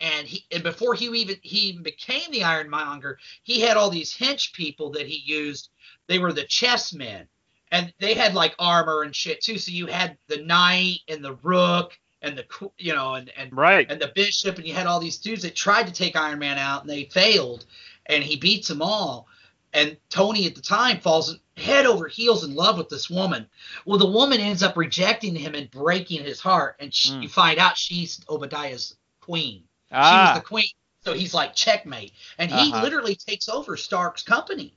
And 0.00 0.26
he 0.26 0.46
and 0.50 0.62
before 0.62 0.94
he 0.94 1.06
even 1.06 1.36
he 1.42 1.58
even 1.68 1.82
became 1.82 2.30
the 2.30 2.44
Ironmonger, 2.44 3.18
he 3.42 3.60
had 3.60 3.76
all 3.76 3.90
these 3.90 4.16
hench 4.16 4.54
people 4.54 4.90
that 4.92 5.06
he 5.06 5.22
used. 5.24 5.68
They 6.06 6.18
were 6.18 6.32
the 6.32 6.44
chessmen. 6.44 7.26
And 7.70 7.92
they 8.00 8.14
had 8.14 8.34
like 8.34 8.54
armor 8.58 9.02
and 9.02 9.14
shit 9.14 9.42
too. 9.42 9.58
So 9.58 9.70
you 9.70 9.86
had 9.86 10.16
the 10.26 10.42
knight 10.42 11.00
and 11.06 11.22
the 11.24 11.34
rook 11.42 11.98
and 12.22 12.36
the 12.36 12.70
you 12.78 12.94
know 12.94 13.14
and 13.14 13.30
and 13.36 13.56
Right. 13.56 13.90
and 13.90 14.00
the 14.00 14.12
bishop 14.14 14.58
and 14.58 14.66
you 14.66 14.74
had 14.74 14.86
all 14.86 15.00
these 15.00 15.18
dudes 15.18 15.42
that 15.42 15.54
tried 15.56 15.86
to 15.86 15.92
take 15.92 16.16
Iron 16.16 16.38
Man 16.38 16.58
out 16.58 16.82
and 16.82 16.90
they 16.90 17.04
failed 17.04 17.64
and 18.06 18.22
he 18.22 18.36
beats 18.36 18.68
them 18.68 18.82
all 18.82 19.26
and 19.72 19.96
Tony 20.08 20.46
at 20.46 20.54
the 20.54 20.60
time 20.60 21.00
falls 21.00 21.38
head 21.56 21.86
over 21.86 22.08
heels 22.08 22.42
in 22.44 22.54
love 22.54 22.76
with 22.78 22.88
this 22.88 23.08
woman. 23.08 23.46
Well, 23.84 23.98
the 23.98 24.06
woman 24.10 24.40
ends 24.40 24.62
up 24.62 24.76
rejecting 24.76 25.34
him 25.34 25.54
and 25.54 25.70
breaking 25.70 26.24
his 26.24 26.40
heart 26.40 26.76
and 26.80 26.92
she, 26.92 27.12
you 27.20 27.28
find 27.28 27.58
out 27.58 27.76
she's 27.78 28.20
Obadiah's 28.28 28.96
queen. 29.20 29.64
Ah. 29.92 30.10
She 30.10 30.16
Ah. 30.16 30.32
was 30.34 30.42
the 30.42 30.46
queen. 30.48 30.68
So 31.04 31.14
he's 31.14 31.32
like 31.32 31.54
checkmate 31.54 32.12
and 32.38 32.50
he 32.50 32.70
Uh-huh. 32.72 32.82
literally 32.82 33.14
takes 33.14 33.48
over 33.48 33.76
Stark's 33.76 34.22
company. 34.22 34.74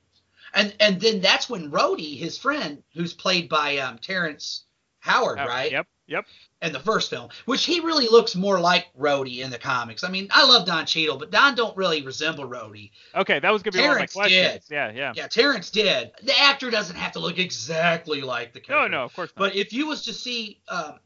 And 0.54 0.76
and 0.80 1.02
then 1.02 1.20
that's 1.20 1.50
when 1.50 1.72
Rhodey, 1.72 2.16
his 2.18 2.38
friend, 2.38 2.84
who's 2.94 3.14
played 3.14 3.50
by 3.50 3.78
um, 3.80 3.98
Terrence 3.98 4.66
Howard, 5.00 5.40
Oh, 5.42 5.48
right? 5.48 5.72
Yep. 5.72 5.88
Yep. 6.08 6.26
in 6.62 6.74
the 6.74 6.80
first 6.82 7.10
film, 7.10 7.30
which 7.46 7.64
he 7.66 7.80
really 7.80 8.08
looks 8.08 8.36
more 8.36 8.60
like 8.60 8.88
Rhodey 9.00 9.40
in 9.40 9.50
the 9.50 9.58
comics. 9.58 10.04
I 10.04 10.10
mean, 10.10 10.28
I 10.32 10.46
love 10.46 10.66
Don 10.68 10.86
Cheadle, 10.86 11.18
but 11.18 11.32
Don 11.32 11.56
don't 11.56 11.76
really 11.78 12.02
resemble 12.02 12.44
Rhodey. 12.46 12.92
Okay, 13.16 13.40
that 13.40 13.52
was 13.52 13.64
gonna 13.64 13.72
be 13.72 13.80
one 13.80 13.86
of 13.88 13.92
my 13.92 13.96
Terrence 13.98 14.14
questions. 14.14 14.66
did. 14.68 14.74
Yeah, 14.76 14.92
yeah. 14.92 15.14
Yeah, 15.16 15.28
Terrence 15.28 15.70
did. 15.70 16.12
The 16.24 16.38
actor 16.40 16.70
doesn't 16.70 16.96
have 16.98 17.14
to 17.14 17.20
look 17.20 17.40
exactly 17.40 18.20
like 18.22 18.52
the 18.54 18.60
character. 18.60 18.90
no, 18.90 18.98
no, 19.00 19.04
of 19.06 19.16
course 19.16 19.30
not. 19.36 19.40
But 19.40 19.56
if 19.56 19.72
you 19.72 19.88
was 19.88 20.04
to 20.06 20.14
see 20.14 20.60
um, 20.68 21.00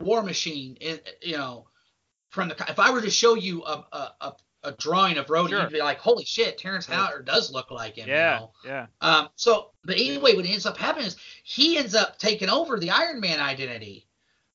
War 0.00 0.22
Machine, 0.22 0.76
in, 0.80 1.00
you 1.22 1.36
know, 1.38 1.66
from 2.28 2.48
the 2.48 2.56
if 2.68 2.78
I 2.78 2.90
were 2.90 3.00
to 3.00 3.10
show 3.10 3.34
you 3.34 3.62
a 3.64 3.84
a, 3.92 4.12
a, 4.20 4.32
a 4.64 4.72
drawing 4.72 5.16
of 5.18 5.26
Rhodey, 5.28 5.48
Sure. 5.50 5.60
you'd 5.62 5.72
be 5.72 5.78
like, 5.80 5.98
holy 5.98 6.24
shit, 6.26 6.58
Terrence. 6.58 6.84
Howard 6.86 7.24
does 7.26 7.50
look 7.50 7.70
like 7.70 7.96
him. 7.96 8.06
yeah, 8.08 8.34
You 8.34 8.40
know? 8.40 8.50
yeah. 8.66 8.86
Um, 9.00 9.28
so, 9.34 9.70
but 9.84 9.96
anyway, 9.96 10.34
what 10.34 10.44
ends 10.44 10.66
up 10.66 10.76
happening 10.76 11.06
is 11.06 11.16
he 11.42 11.78
ends 11.78 11.94
up 11.94 12.18
taking 12.18 12.48
over 12.50 12.78
the 12.78 12.90
Iron 12.90 13.18
Man 13.20 13.40
identity, 13.40 14.06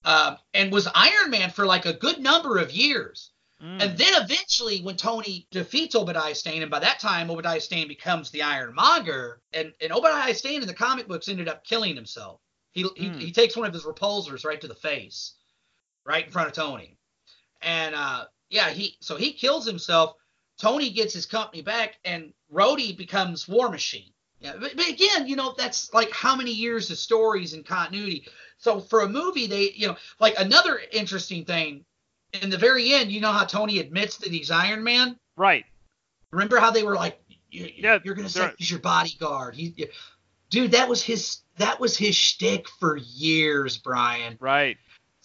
um, 0.07 0.37
and 0.53 0.71
was 0.71 0.87
Iron 0.95 1.29
Man 1.29 1.49
for 1.51 1.65
like 1.65 1.85
a 1.85 1.93
good 1.93 2.19
number 2.19 2.57
of 2.57 2.71
years. 2.71 3.31
Mm. 3.61 3.81
And 3.81 3.97
then 3.97 4.13
eventually, 4.21 4.81
when 4.81 4.95
Tony 4.95 5.47
defeats 5.51 5.95
Obadiah 5.95 6.35
Stane, 6.35 6.61
and 6.61 6.71
by 6.71 6.79
that 6.79 6.99
time 6.99 7.29
Obadiah 7.29 7.59
Stane 7.59 7.87
becomes 7.87 8.29
the 8.31 8.41
Ironmonger, 8.43 9.41
and 9.51 9.73
and 9.81 9.91
Obadiah 9.91 10.33
Stane 10.33 10.61
in 10.61 10.67
the 10.67 10.73
comic 10.73 11.07
books 11.07 11.27
ended 11.27 11.47
up 11.49 11.63
killing 11.65 11.95
himself. 11.95 12.39
He 12.71 12.83
he, 12.95 13.09
Mm. 13.09 13.19
he 13.19 13.31
takes 13.31 13.57
one 13.57 13.67
of 13.67 13.73
his 13.73 13.83
repulsors 13.83 14.45
right 14.45 14.61
to 14.61 14.67
the 14.67 14.75
face, 14.75 15.33
right 16.05 16.25
in 16.25 16.31
front 16.31 16.47
of 16.47 16.53
Tony, 16.53 16.97
and 17.61 17.95
uh, 17.95 18.25
yeah, 18.49 18.69
he 18.69 18.95
so 19.01 19.15
he 19.17 19.33
kills 19.33 19.65
himself. 19.65 20.13
Tony 20.59 20.89
gets 20.91 21.13
his 21.13 21.25
company 21.25 21.61
back, 21.61 21.95
and 22.05 22.33
Rhodey 22.53 22.95
becomes 22.95 23.47
War 23.47 23.69
Machine. 23.69 24.13
Yeah, 24.39 24.53
but, 24.59 24.75
but 24.75 24.87
again, 24.87 25.27
you 25.27 25.35
know, 25.35 25.55
that's 25.57 25.93
like 25.93 26.11
how 26.11 26.35
many 26.35 26.51
years 26.51 26.91
of 26.91 26.97
stories 26.97 27.53
and 27.53 27.65
continuity. 27.65 28.27
So 28.57 28.79
for 28.79 29.01
a 29.01 29.09
movie, 29.09 29.47
they, 29.47 29.71
you 29.71 29.87
know, 29.87 29.97
like 30.19 30.35
another 30.39 30.79
interesting 30.91 31.43
thing 31.45 31.85
in 32.41 32.49
the 32.49 32.57
very 32.57 32.93
end, 32.93 33.11
you 33.11 33.21
know 33.21 33.31
how 33.31 33.45
Tony 33.45 33.79
admits 33.79 34.17
that 34.17 34.29
he's 34.29 34.51
Iron 34.51 34.83
Man. 34.83 35.17
Right. 35.35 35.65
Remember 36.31 36.59
how 36.59 36.71
they 36.71 36.83
were 36.83 36.95
like, 36.95 37.19
you, 37.49 37.69
Yeah, 37.77 37.99
you're 38.03 38.15
gonna 38.15 38.29
say 38.29 38.51
he's 38.57 38.69
your 38.69 38.79
bodyguard. 38.79 39.55
He, 39.55 39.73
you- 39.75 39.87
dude, 40.49 40.71
that 40.71 40.87
was 40.89 41.01
his 41.01 41.39
that 41.57 41.79
was 41.79 41.97
his 41.97 42.15
shtick 42.15 42.67
for 42.79 42.97
years, 42.97 43.77
Brian. 43.77 44.37
Right. 44.39 44.77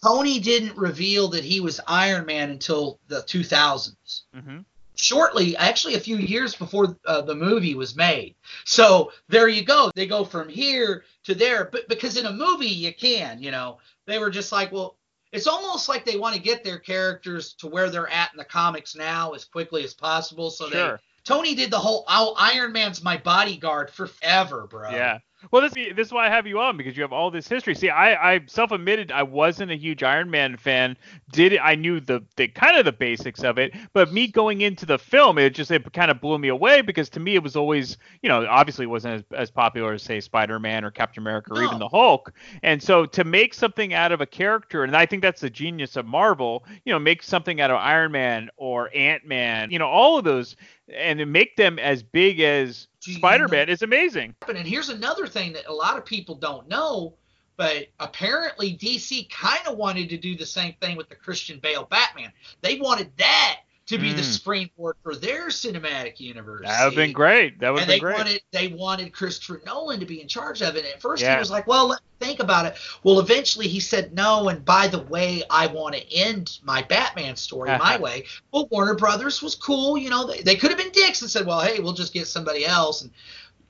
Tony 0.03 0.41
didn't 0.41 0.77
reveal 0.77 1.29
that 1.29 1.45
he 1.45 1.61
was 1.61 1.81
Iron 1.87 2.27
Man 2.27 2.51
until 2.51 2.99
the 3.09 3.23
2000s 3.23 4.23
Mm-hmm. 4.35 4.59
Shortly, 5.03 5.57
actually 5.57 5.95
a 5.97 6.01
few 6.01 6.17
years 6.17 6.55
before 6.55 6.97
uh, 7.07 7.21
the 7.23 7.35
movie 7.35 7.75
was 7.75 7.97
made. 7.97 8.37
So 8.65 9.11
there 9.29 9.49
you 9.49 9.65
go. 9.65 9.91
They 9.97 10.07
go 10.07 10.25
from 10.25 10.49
here 10.49 11.05
to 11.25 11.35
there, 11.35 11.69
but 11.73 11.89
because 11.89 12.17
in 12.17 12.27
a 12.27 12.33
movie 12.33 12.69
you 12.69 12.95
can, 12.95 13.43
you 13.43 13.51
know, 13.51 13.79
they 14.07 14.21
were 14.21 14.31
just 14.31 14.53
like, 14.53 14.71
well, 14.71 14.97
it's 15.33 15.49
almost 15.49 15.89
like 15.89 16.05
they 16.05 16.19
want 16.19 16.37
to 16.37 16.41
get 16.41 16.63
their 16.63 16.79
characters 16.79 17.55
to 17.55 17.67
where 17.67 17.91
they're 17.91 18.09
at 18.09 18.33
in 18.33 18.39
the 18.39 18.45
comics 18.45 18.95
now 18.95 19.33
as 19.33 19.45
quickly 19.45 19.83
as 19.83 19.93
possible. 19.93 20.51
So 20.51 20.69
Sure. 20.69 20.97
they 20.97 21.03
Tony 21.25 21.55
did 21.55 21.71
the 21.71 21.79
whole 21.79 22.05
oh, 22.09 22.35
Iron 22.39 22.73
Man's 22.73 23.03
my 23.03 23.17
bodyguard 23.17 23.91
forever, 23.91 24.67
bro. 24.69 24.91
Yeah. 24.91 25.19
Well, 25.51 25.63
this 25.63 25.73
this 25.75 26.07
is 26.09 26.13
why 26.13 26.27
I 26.27 26.31
have 26.31 26.47
you 26.47 26.61
on 26.61 26.77
because 26.77 26.97
you 26.97 27.03
have 27.03 27.13
all 27.13 27.31
this 27.31 27.49
history. 27.49 27.75
See, 27.75 27.91
I, 27.91 28.35
I 28.35 28.41
self-admitted 28.47 29.11
I 29.11 29.23
wasn't 29.23 29.71
a 29.71 29.77
huge 29.77 30.03
Iron 30.03 30.31
Man 30.31 30.57
fan. 30.57 30.97
Did 31.33 31.59
I 31.59 31.75
knew 31.75 32.01
the, 32.01 32.25
the 32.37 32.49
kind 32.49 32.77
of 32.77 32.85
the 32.85 32.93
basics 32.93 33.43
of 33.43 33.59
it, 33.59 33.75
but 33.93 34.13
me 34.13 34.29
going 34.29 34.61
into 34.61 34.87
the 34.87 34.99
film, 34.99 35.39
it 35.39 35.55
just 35.55 35.71
it 35.71 35.93
kind 35.93 36.11
of 36.11 36.21
blew 36.21 36.39
me 36.39 36.49
away 36.49 36.81
because 36.81 37.09
to 37.11 37.21
me 37.21 37.35
it 37.35 37.43
was 37.43 37.57
always 37.57 37.97
you 38.23 38.29
know 38.29 38.47
obviously 38.49 38.85
it 38.85 38.89
wasn't 38.89 39.15
as, 39.15 39.25
as 39.37 39.51
popular 39.51 39.93
as 39.95 40.03
say 40.03 40.21
Spider-Man 40.21 40.85
or 40.85 40.91
Captain 40.91 41.23
America 41.23 41.53
or 41.53 41.63
even 41.63 41.79
the 41.79 41.89
Hulk. 41.89 42.33
And 42.63 42.83
so 42.83 43.07
to 43.07 43.25
make 43.25 43.55
something 43.55 43.95
out 43.95 44.13
of 44.13 44.21
a 44.21 44.27
character, 44.27 44.85
and 44.85 44.97
I 44.97 45.07
think 45.07 45.23
that's 45.23 45.41
the 45.41 45.51
genius 45.51 45.97
of 45.97 46.07
Marvel, 46.07 46.65
you 46.85 46.93
know, 46.93 46.99
make 46.99 47.23
something 47.23 47.61
out 47.61 47.71
of 47.71 47.77
Iron 47.79 48.13
Man 48.13 48.51
or 48.57 48.91
Ant 48.95 49.27
Man, 49.27 49.71
you 49.71 49.79
know, 49.79 49.89
all 49.89 50.19
of 50.19 50.25
those, 50.25 50.57
and 50.95 51.25
make 51.33 51.57
them 51.57 51.79
as 51.79 52.03
big 52.03 52.41
as 52.41 52.89
you 53.07 53.15
Spider-Man 53.15 53.69
is 53.69 53.83
amazing. 53.83 54.35
And 54.49 54.59
here's 54.59 54.89
another 54.89 55.27
thing 55.27 55.53
that 55.55 55.67
a 55.67 55.73
lot 55.73 55.97
of 55.97 56.05
people 56.05 56.35
don't 56.35 56.69
know, 56.69 57.15
but 57.57 57.89
apparently 58.01 58.77
DC 58.77 59.29
kind 59.31 59.67
of 59.67 59.77
wanted 59.77 60.09
to 60.11 60.17
do 60.17 60.37
the 60.37 60.47
same 60.47 60.75
thing 60.81 60.97
with 60.97 61.09
the 61.09 61.17
Christian 61.17 61.59
Bale 61.59 61.85
Batman. 61.85 62.33
They 62.61 62.79
wanted 62.79 63.11
that 63.19 63.62
to 63.87 63.99
be 63.99 64.13
the 64.13 64.23
Mm. 64.23 64.33
springboard 64.33 64.97
for 65.03 65.15
their 65.17 65.49
cinematic 65.49 66.21
universe. 66.21 66.63
That 66.67 66.85
would 66.85 66.93
have 66.93 66.95
been 66.95 67.13
great. 67.13 67.59
That 67.61 67.73
would 67.73 67.81
have 67.81 67.89
and 67.89 68.01
been 68.01 68.09
they 68.09 68.15
great. 68.15 68.17
wanted 68.17 68.43
they 68.53 68.69
wanted 68.69 69.13
Christopher 69.13 69.61
Nolan 69.67 70.01
to 70.01 70.07
be 70.07 70.21
in 70.21 70.29
charge 70.29 70.63
of 70.63 70.77
it. 70.77 70.85
At 70.85 71.01
first 71.03 71.23
Yeah. 71.23 71.35
he 71.35 71.39
was 71.41 71.51
like, 71.51 71.67
"Well, 71.67 71.89
let 71.89 72.01
me 72.01 72.27
think 72.27 72.41
about 72.41 72.67
it." 72.67 72.77
Well, 73.03 73.19
eventually 73.19 73.67
he 73.69 73.81
said 73.81 74.15
no. 74.15 74.49
And 74.49 74.65
by 74.65 74.87
the 74.87 75.01
way, 75.01 75.43
I 75.51 75.67
want 75.67 75.95
to 75.97 76.13
end 76.15 76.59
my 76.63 76.83
Batman 76.83 77.35
story 77.37 77.71
my 77.71 77.97
way. 77.99 78.25
Well, 78.53 78.69
Warner 78.71 78.95
Brothers 78.95 79.43
was 79.43 79.55
cool. 79.57 79.99
You 79.99 80.11
know, 80.11 80.27
they, 80.27 80.43
they 80.43 80.57
could 80.57 80.71
have 80.71 80.79
been 80.79 80.93
dicks 80.93 81.21
and 81.23 81.31
said, 81.31 81.45
"Well, 81.47 81.61
hey, 81.61 81.81
we'll 81.81 81.93
just 81.93 82.13
get 82.15 82.29
somebody 82.29 82.65
else." 82.65 83.03
And 83.03 83.11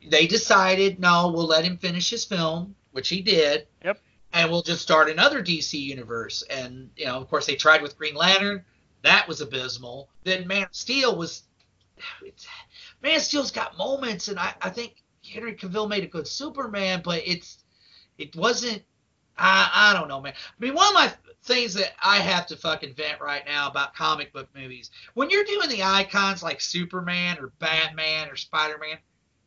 they 0.09 0.27
decided, 0.27 0.99
no, 1.01 1.29
we'll 1.29 1.47
let 1.47 1.65
him 1.65 1.79
finish 1.79 2.11
his 2.11 2.25
film, 2.25 2.75
which 2.91 3.09
he 3.09 3.23
did. 3.23 3.67
Yep. 3.85 4.01
And 4.35 4.51
we'll 4.51 4.63
just 4.63 4.83
start 4.83 5.09
another 5.09 5.43
DC 5.43 5.79
universe. 5.79 6.43
And 6.51 6.91
you 6.97 7.07
know, 7.07 7.17
of 7.21 7.29
course, 7.31 7.47
they 7.47 7.55
tried 7.55 7.83
with 7.83 7.97
Green 7.97 8.15
Lantern. 8.15 8.65
That 9.03 9.27
was 9.29 9.41
abysmal. 9.41 10.09
Then 10.25 10.47
Man 10.47 10.65
of 10.65 10.75
Steel 10.75 11.17
was. 11.17 11.43
It's, 12.23 12.47
Man 13.03 13.17
of 13.17 13.23
Steel's 13.23 13.51
got 13.51 13.77
moments, 13.77 14.29
and 14.29 14.39
I, 14.39 14.55
I 14.61 14.71
think 14.71 15.03
Henry 15.29 15.55
Cavill 15.55 15.89
made 15.89 16.05
a 16.05 16.09
good 16.09 16.27
Superman, 16.27 17.03
but 17.05 17.23
it's 17.25 17.59
it 18.19 18.35
wasn't. 18.37 18.83
I 19.37 19.71
I 19.73 19.99
don't 19.99 20.09
know, 20.09 20.21
man. 20.21 20.35
I 20.35 20.65
mean, 20.65 20.75
one 20.75 20.89
of 20.89 20.95
my 20.95 21.13
things 21.45 21.75
that 21.75 21.93
I 22.03 22.19
have 22.19 22.47
to 22.49 22.57
fucking 22.57 22.95
vent 22.95 23.21
right 23.21 23.43
now 23.47 23.69
about 23.69 23.95
comic 23.95 24.33
book 24.33 24.49
movies, 24.55 24.91
when 25.15 25.31
you're 25.31 25.45
doing 25.45 25.69
the 25.69 25.83
icons 25.83 26.43
like 26.43 26.61
Superman 26.61 27.39
or 27.39 27.49
Batman 27.59 28.29
or 28.29 28.37
Spider 28.37 28.79
Man, 28.79 28.99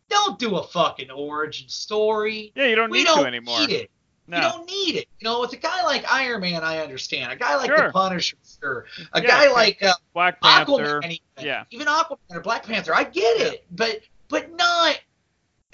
don't 0.10 0.38
do 0.38 0.57
a 0.57 0.64
fucking 0.64 1.11
origin 1.11 1.69
story. 1.69 2.52
Yeah, 2.56 2.65
you 2.65 2.76
don't 2.76 2.90
we 2.90 2.99
need 2.99 3.06
don't 3.06 3.22
to 3.22 3.27
anymore. 3.27 3.60
Need 3.61 3.72
it. 3.72 3.91
No. 4.27 4.38
You 4.38 4.41
don't 4.43 4.68
need 4.68 4.95
it. 4.95 5.07
You 5.19 5.26
know, 5.26 5.41
with 5.41 5.53
a 5.53 5.57
guy 5.57 5.84
like 5.84 6.03
Iron 6.11 6.41
Man, 6.41 6.64
I 6.64 6.80
understand. 6.80 7.31
A 7.31 7.35
guy 7.35 7.56
like 7.57 7.68
Sure. 7.68 7.88
the 7.88 7.91
Punisher, 7.91 8.38
sure. 8.60 8.85
A 9.14 9.22
Yeah, 9.22 9.27
guy 9.27 9.52
like 9.52 9.84
uh, 9.84 9.93
Black 10.14 10.41
Panther. 10.41 10.99
Aquaman, 11.02 11.03
even, 11.06 11.45
Yeah. 11.45 11.64
even 11.69 11.85
Aquaman 11.88 12.18
or 12.31 12.41
Black 12.41 12.65
Panther, 12.65 12.93
I 12.95 13.03
get 13.03 13.39
it, 13.41 13.65
but 13.72 13.99
but 14.27 14.52
not 14.56 14.99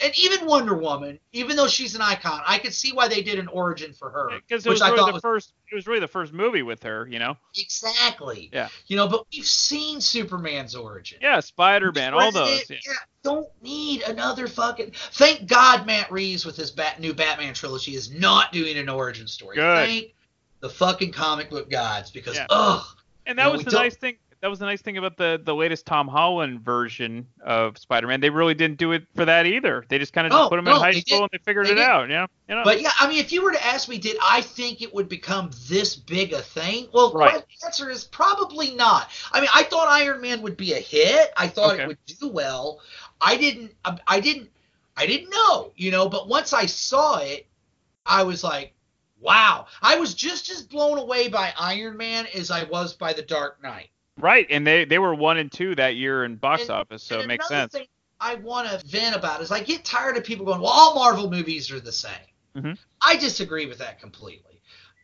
and 0.04 0.14
even 0.18 0.46
Wonder 0.48 0.76
Woman, 0.76 1.20
even 1.32 1.56
though 1.56 1.68
she's 1.68 1.96
an 1.96 2.02
icon, 2.02 2.42
I 2.46 2.58
could 2.58 2.74
see 2.74 2.92
why 2.94 3.08
they 3.08 3.22
did 3.22 3.38
an 3.40 3.48
origin 3.48 3.94
for 3.94 4.10
her, 4.10 4.30
Because 4.48 4.66
it 4.66 4.70
which 4.70 4.76
was 4.76 4.82
I 4.82 4.88
really 4.90 5.00
thought 5.00 5.08
the 5.08 5.14
was 5.14 5.22
first. 5.22 5.54
It 5.72 5.76
was 5.76 5.88
really 5.88 6.00
the 6.00 6.08
first 6.08 6.34
movie 6.34 6.64
with 6.64 6.84
her. 6.84 7.08
You 7.08 7.20
know. 7.20 7.38
exactly. 7.58 8.50
Yeah. 8.54 8.70
You 8.88 8.98
know, 8.98 9.08
but 9.08 9.26
we've 9.34 9.46
seen 9.46 10.02
Superman's 10.02 10.76
origin. 10.76 11.20
Yeah, 11.22 11.40
Spider 11.40 11.92
Man, 11.92 12.14
all 12.14 12.32
those. 12.32 12.50
President- 12.58 12.82
yeah, 12.86 12.94
don't 13.24 13.48
need 13.62 14.02
another 14.04 14.48
fucking. 14.48 14.92
Thank 15.14 15.48
God 15.48 15.86
Matt 15.86 16.12
Reeves 16.12 16.46
with 16.46 16.56
his 16.58 16.72
bat, 16.72 17.00
new 17.00 17.14
Batman 17.14 17.54
trilogy 17.54 17.96
is 17.96 18.12
not 18.12 18.52
doing 18.52 18.78
an 18.78 18.90
origin 18.90 19.28
story. 19.28 19.56
Good. 19.56 19.88
Thank 19.88 20.14
the 20.60 20.70
fucking 20.70 21.12
comic 21.12 21.50
book 21.50 21.70
gods 21.72 22.12
because 22.12 22.36
Yeah. 22.36 22.46
ugh. 22.50 22.86
And 23.26 23.38
You 23.38 23.44
that 23.44 23.48
know, 23.48 23.52
was 23.54 23.64
the 23.64 23.72
don't- 23.72 23.82
nice 23.82 23.96
thing. 23.96 24.18
That 24.42 24.50
was 24.50 24.58
the 24.58 24.66
nice 24.66 24.82
thing 24.82 24.98
about 24.98 25.18
the 25.18 25.40
the 25.44 25.54
latest 25.54 25.86
Tom 25.86 26.08
Holland 26.08 26.62
version 26.62 27.28
of 27.44 27.78
Spider-Man. 27.78 28.22
They 28.22 28.32
really 28.32 28.56
didn't 28.56 28.78
do 28.80 28.92
it 28.92 29.06
for 29.16 29.24
that 29.26 29.46
either. 29.46 29.86
They 29.88 30.00
just 30.00 30.14
kind 30.14 30.26
of 30.26 30.32
No, 30.32 30.40
just 30.40 30.50
put 30.50 30.58
him 30.58 30.68
in 30.68 30.74
high 30.74 30.92
school 30.94 31.20
did. 31.20 31.22
and 31.22 31.30
they 31.32 31.38
figured 31.44 31.68
They 31.68 31.74
it 31.74 31.76
did. 31.76 31.84
out. 31.86 32.10
Yeah, 32.10 32.26
you 32.50 32.56
know. 32.56 32.64
But 32.64 32.82
yeah, 32.82 32.90
I 33.00 33.08
mean, 33.08 33.20
if 33.20 33.32
you 33.32 33.44
were 33.44 33.52
to 33.52 33.64
ask 33.64 33.88
me, 33.88 34.00
did 34.00 34.18
I 34.24 34.42
think 34.42 34.82
it 34.82 34.92
would 34.96 35.08
become 35.08 35.52
this 35.70 35.96
big 35.96 36.34
a 36.34 36.42
thing? 36.42 36.88
Well, 36.92 37.14
Right. 37.14 37.44
the 37.60 37.66
answer 37.68 37.92
is 37.92 38.04
probably 38.06 38.74
not. 38.74 39.12
I 39.32 39.42
mean, 39.42 39.50
I 39.54 39.62
thought 39.62 39.88
Iron 39.90 40.22
Man 40.22 40.42
would 40.42 40.58
be 40.58 40.74
a 40.74 40.80
hit. 40.80 41.32
I 41.38 41.48
thought 41.48 41.74
Okay. 41.76 41.84
it 41.84 41.88
would 41.90 42.00
do 42.08 42.28
well. 42.28 42.80
I 43.22 43.38
didn't. 43.38 43.76
I- 43.86 44.00
I 44.08 44.20
didn't. 44.22 44.50
I 44.98 45.06
didn't 45.06 45.30
know, 45.30 45.72
you 45.76 45.92
know. 45.92 46.10
But 46.10 46.28
once 46.28 46.52
I 46.52 46.66
saw 46.66 47.20
it, 47.20 47.46
I 48.08 48.24
was 48.24 48.44
like, 48.44 48.74
wow. 49.20 49.68
I 49.84 49.98
was 49.98 50.16
just 50.16 50.50
as 50.50 50.64
blown 50.64 50.98
away 50.98 51.28
by 51.28 51.54
Iron 51.60 51.96
Man 51.96 52.26
as 52.34 52.50
I 52.50 52.64
was 52.64 52.94
by 52.94 53.14
The 53.14 53.22
Dark 53.22 53.62
Knight. 53.62 53.91
Right, 54.20 54.48
and 54.50 54.66
they 54.66 54.86
they 54.86 55.00
were 55.00 55.14
one 55.16 55.38
and 55.38 55.52
two 55.52 55.76
that 55.76 55.96
year 55.96 56.24
in 56.26 56.36
box 56.36 56.70
office, 56.70 57.04
so 57.04 57.16
And 57.16 57.26
it 57.26 57.28
makes 57.28 57.48
sense. 57.48 57.76
I 58.20 58.36
want 58.36 58.70
to 58.70 58.86
vent 58.88 59.16
about 59.16 59.42
is 59.42 59.52
I 59.52 59.62
get 59.62 59.84
tired 59.84 60.16
of 60.16 60.24
people 60.24 60.46
going, 60.46 60.62
well, 60.62 60.72
all 60.72 60.94
Marvel 60.96 61.30
movies 61.30 61.72
are 61.72 61.80
the 61.80 61.92
same. 61.92 62.12
Mhm. 62.56 62.78
I 63.02 63.16
disagree 63.18 63.66
with 63.66 63.80
that 63.80 64.00
completely. 64.00 64.62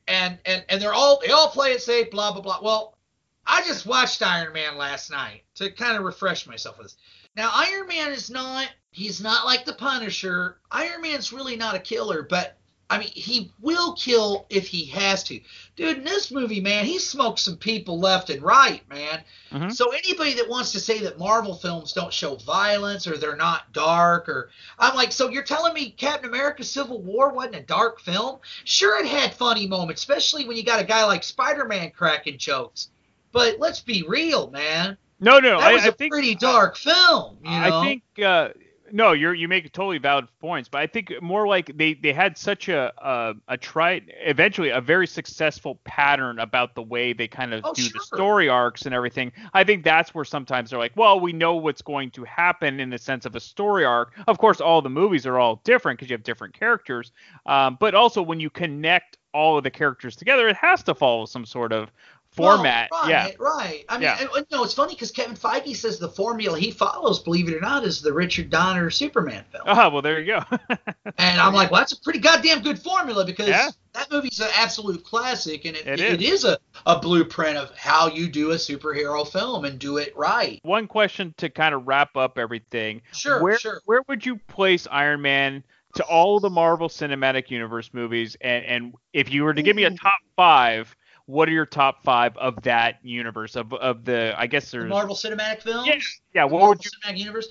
And 0.07 0.37
and 0.45 0.63
and 0.69 0.81
they're 0.81 0.93
all 0.93 1.19
they 1.25 1.31
all 1.31 1.49
play 1.49 1.71
it 1.71 1.81
safe, 1.81 2.11
blah 2.11 2.31
blah 2.31 2.41
blah. 2.41 2.59
Well, 2.61 2.97
I 3.45 3.61
just 3.63 3.85
watched 3.85 4.21
Iron 4.21 4.53
Man 4.53 4.77
last 4.77 5.09
night 5.09 5.43
to 5.55 5.71
kind 5.71 5.97
of 5.97 6.03
refresh 6.03 6.45
myself 6.45 6.77
with 6.77 6.87
this. 6.87 6.97
Now, 7.35 7.51
Iron 7.53 7.87
Man 7.87 8.11
is 8.11 8.29
not 8.29 8.69
he's 8.91 9.21
not 9.21 9.45
like 9.45 9.65
the 9.65 9.73
Punisher. 9.73 10.59
Iron 10.71 11.01
Man's 11.01 11.33
really 11.33 11.55
not 11.55 11.75
a 11.75 11.79
killer, 11.79 12.23
but 12.23 12.57
I 12.89 12.99
mean, 12.99 13.09
he 13.09 13.51
will 13.59 13.93
kill 13.93 14.45
if 14.49 14.67
he 14.67 14.85
has 14.85 15.21
to. 15.25 15.41
Dude, 15.75 15.97
in 15.97 16.03
this 16.05 16.31
movie, 16.31 16.61
man, 16.61 16.85
he 16.85 16.99
smoked 16.99 17.39
some 17.39 17.57
people 17.57 17.99
left 17.99 18.29
and 18.29 18.41
right, 18.41 18.87
man. 18.89 19.23
Mhm. 19.51 19.73
So 19.73 19.91
anybody 19.91 20.35
that 20.35 20.47
wants 20.47 20.71
to 20.71 20.79
say 20.79 20.99
that 20.99 21.19
Marvel 21.19 21.53
films 21.53 21.91
don't 21.91 22.13
show 22.13 22.35
violence 22.35 23.05
or 23.05 23.17
they're 23.17 23.35
not 23.35 23.73
dark 23.73 24.29
or 24.29 24.51
I'm 24.79 24.95
like, 24.95 25.11
so 25.11 25.29
you're 25.29 25.43
telling 25.43 25.73
me 25.73 25.89
Captain 25.89 26.29
America 26.29 26.63
Civil 26.63 27.01
War 27.01 27.33
wasn't 27.33 27.55
a 27.55 27.61
dark 27.61 27.99
film? 27.99 28.39
Sure 28.63 28.97
it 28.99 29.07
had 29.07 29.33
funny 29.33 29.67
moments, 29.67 30.01
especially 30.01 30.45
when 30.45 30.55
you 30.55 30.63
got 30.63 30.79
a 30.79 30.85
guy 30.85 31.03
like 31.03 31.23
Spider-Man 31.23 31.91
cracking 31.91 32.37
jokes. 32.37 32.89
But 33.33 33.59
let's 33.59 33.81
be 33.81 34.05
real, 34.07 34.49
man. 34.49 34.97
No, 35.19 35.39
no, 35.39 35.59
That 35.59 35.71
I, 35.71 35.73
was 35.73 35.83
I 35.83 35.89
a 35.89 35.91
think 35.91 36.13
pretty 36.13 36.35
dark 36.35 36.77
film, 36.77 37.37
you 37.43 37.49
know. 37.49 37.81
I 37.81 37.85
think 37.85 38.03
uh, 38.23 38.49
no, 38.91 39.11
you're 39.13 39.33
you 39.33 39.47
make 39.47 39.71
totally 39.71 39.97
valid 39.97 40.27
points, 40.39 40.69
but 40.69 40.81
I 40.81 40.87
think 40.87 41.13
more 41.21 41.47
like 41.47 41.77
they 41.77 41.93
they 41.93 42.13
had 42.13 42.37
such 42.37 42.69
a 42.69 42.91
a, 42.97 43.33
a 43.47 43.57
try 43.57 44.01
eventually 44.25 44.69
a 44.69 44.81
very 44.81 45.07
successful 45.07 45.79
pattern 45.83 46.39
about 46.39 46.75
the 46.75 46.83
way 46.83 47.13
they 47.13 47.27
kind 47.27 47.53
of 47.53 47.63
Oh, 47.63 47.73
do 47.73 47.89
the 47.89 47.99
story 47.99 48.49
arcs 48.49 48.85
and 48.85 48.95
everything. 48.95 49.31
I 49.53 49.63
think 49.63 49.83
that's 49.83 50.13
where 50.13 50.25
sometimes 50.25 50.69
they're 50.69 50.79
like, 50.79 50.93
well, 50.95 51.19
we 51.19 51.33
know 51.33 51.55
what's 51.55 51.81
going 51.81 52.11
to 52.11 52.23
happen 52.23 52.79
in 52.79 52.89
the 52.89 52.97
sense 52.97 53.25
of 53.25 53.35
a 53.35 53.39
story 53.39 53.83
arc. 53.85 54.13
Of 54.27 54.37
course, 54.37 54.61
all 54.61 54.81
the 54.81 54.89
movies 54.89 55.25
are 55.25 55.39
all 55.39 55.61
different 55.63 55.97
because 55.99 56.09
you 56.09 56.13
have 56.15 56.23
different 56.23 56.53
characters, 56.53 57.11
um, 57.45 57.77
but 57.79 57.95
also 57.95 58.21
when 58.21 58.39
you 58.39 58.49
connect 58.49 59.17
all 59.33 59.57
of 59.57 59.63
the 59.63 59.71
characters 59.71 60.15
together, 60.15 60.47
it 60.47 60.55
has 60.55 60.83
to 60.83 60.95
follow 60.95 61.25
some 61.25 61.45
sort 61.45 61.73
of 61.73 61.91
format. 62.37 62.89
Well, 62.91 63.01
right, 63.03 63.09
yeah. 63.09 63.31
right. 63.39 63.83
I 63.89 63.95
mean, 63.95 64.03
Yeah. 64.03 64.21
you 64.21 64.45
know, 64.51 64.63
it's 64.63 64.73
funny 64.73 64.93
because 64.93 65.11
Kevin 65.11 65.35
Feige 65.35 65.75
says 65.75 65.99
the 65.99 66.07
formula 66.09 66.57
he 66.57 66.71
follows, 66.71 67.19
believe 67.19 67.49
it 67.49 67.55
or 67.55 67.59
not, 67.59 67.83
is 67.83 68.01
the 68.01 68.13
Richard 68.13 68.49
Donner 68.49 68.89
Superman 68.89 69.43
film. 69.51 69.63
Ah, 69.67 69.89
well, 69.91 70.01
there 70.01 70.19
you 70.19 70.27
go. 70.27 70.43
And 71.19 71.41
I'm 71.41 71.53
like, 71.53 71.71
well, 71.71 71.81
that's 71.81 71.93
a 71.93 72.01
pretty 72.01 72.19
goddamn 72.19 72.61
good 72.61 72.77
formula 72.79 73.25
because 73.25 73.47
Yeah. 73.47 73.69
that 73.93 74.11
movie's 74.11 74.39
an 74.39 74.49
absolute 74.55 75.03
classic, 75.03 75.65
and 75.65 75.75
it, 75.75 75.87
It 75.87 75.99
it 75.99 76.21
is. 76.21 76.43
is 76.43 76.45
a, 76.45 76.57
a 76.85 76.99
blueprint 76.99 77.57
of 77.57 77.75
how 77.75 78.07
you 78.07 78.27
do 78.29 78.51
a 78.51 78.55
superhero 78.55 79.27
film 79.27 79.65
and 79.65 79.79
do 79.79 79.97
it 79.97 80.15
right. 80.15 80.59
One 80.63 80.85
question 80.87 81.33
to 81.37 81.49
kind 81.49 81.73
of 81.73 81.87
wrap 81.87 82.15
up 82.15 82.37
everything. 82.37 83.01
Sure, 83.13 83.41
where, 83.41 83.57
sure. 83.57 83.81
Where 83.85 84.03
would 84.07 84.25
you 84.25 84.35
place 84.47 84.87
Iron 84.91 85.21
Man 85.21 85.63
to 85.95 86.03
all 86.03 86.39
the 86.39 86.49
Marvel 86.51 86.87
Cinematic 86.89 87.49
Universe 87.49 87.89
movies? 87.93 88.37
And, 88.41 88.63
and 88.65 88.93
if 89.13 89.31
you 89.31 89.43
were 89.43 89.53
to 89.55 89.63
give 89.63 89.75
me 89.75 89.85
a 89.85 89.91
top 89.91 90.19
five, 90.35 90.95
what 91.27 91.47
are 91.47 91.51
your 91.51 91.65
top 91.65 92.03
five 92.03 92.35
of 92.37 92.63
that 92.63 92.99
universe 93.03 93.55
of 93.55 93.71
of 93.73 94.03
the? 94.05 94.33
I 94.35 94.47
guess 94.47 94.71
The 94.71 94.79
there's 94.79 94.89
Marvel 94.89 95.15
Cinematic 95.15 95.61
Films? 95.61 95.87
Yeah, 95.87 95.99
yeah. 96.33 96.43
What 96.45 96.59
Marvel 96.59 96.69
would 96.69 96.85
you? 96.85 96.91
Cinematic 96.91 97.17
Universe? 97.19 97.47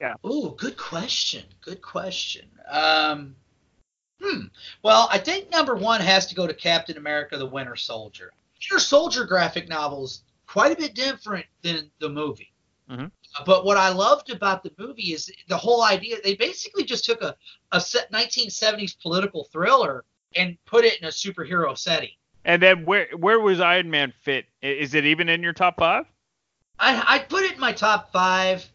Yeah. 0.00 0.14
Ooh, 0.26 0.54
good 0.58 0.76
question. 0.76 1.44
Good 1.60 1.82
question. 1.82 2.48
Um, 2.68 3.36
hmm. 4.20 4.46
Well, 4.82 5.08
I 5.12 5.18
think 5.18 5.50
number 5.50 5.76
one 5.76 6.00
has 6.00 6.26
to 6.26 6.34
go 6.34 6.46
to 6.46 6.54
Captain 6.54 6.96
America: 6.96 7.36
The 7.36 7.46
Winter 7.46 7.76
Soldier. 7.76 8.32
Winter 8.70 8.82
Soldier 8.82 9.24
graphic 9.24 9.68
novel 9.68 10.04
is 10.04 10.22
quite 10.46 10.72
a 10.72 10.76
bit 10.76 10.94
different 10.94 11.46
than 11.62 11.90
the 12.00 12.08
movie. 12.08 12.52
Mhm. 12.90 13.10
But 13.44 13.66
what 13.66 13.76
I 13.76 13.90
loved 13.90 14.30
about 14.30 14.62
the 14.62 14.72
movie 14.78 15.12
is 15.12 15.30
the 15.48 15.56
whole 15.56 15.82
idea. 15.82 16.16
They 16.24 16.34
basically 16.34 16.84
just 16.84 17.04
took 17.04 17.20
a, 17.20 17.36
a 17.72 17.80
set 17.80 18.10
1970s 18.10 18.98
political 19.00 19.44
thriller 19.44 20.06
and 20.34 20.56
put 20.64 20.86
it 20.86 20.98
in 21.00 21.06
a 21.06 21.10
superhero 21.10 21.76
setting. 21.76 22.10
And 22.44 22.62
then 22.62 22.84
where 22.84 23.08
where 23.16 23.40
was 23.40 23.60
Iron 23.60 23.90
Man 23.90 24.12
fit? 24.22 24.46
Is 24.62 24.94
it 24.94 25.04
even 25.04 25.28
in 25.28 25.42
your 25.42 25.52
top 25.52 25.78
five? 25.78 26.06
I 26.78 27.02
I 27.06 27.18
put 27.20 27.44
it 27.44 27.54
in 27.54 27.60
my 27.60 27.72
top 27.72 28.12
five. 28.12 28.68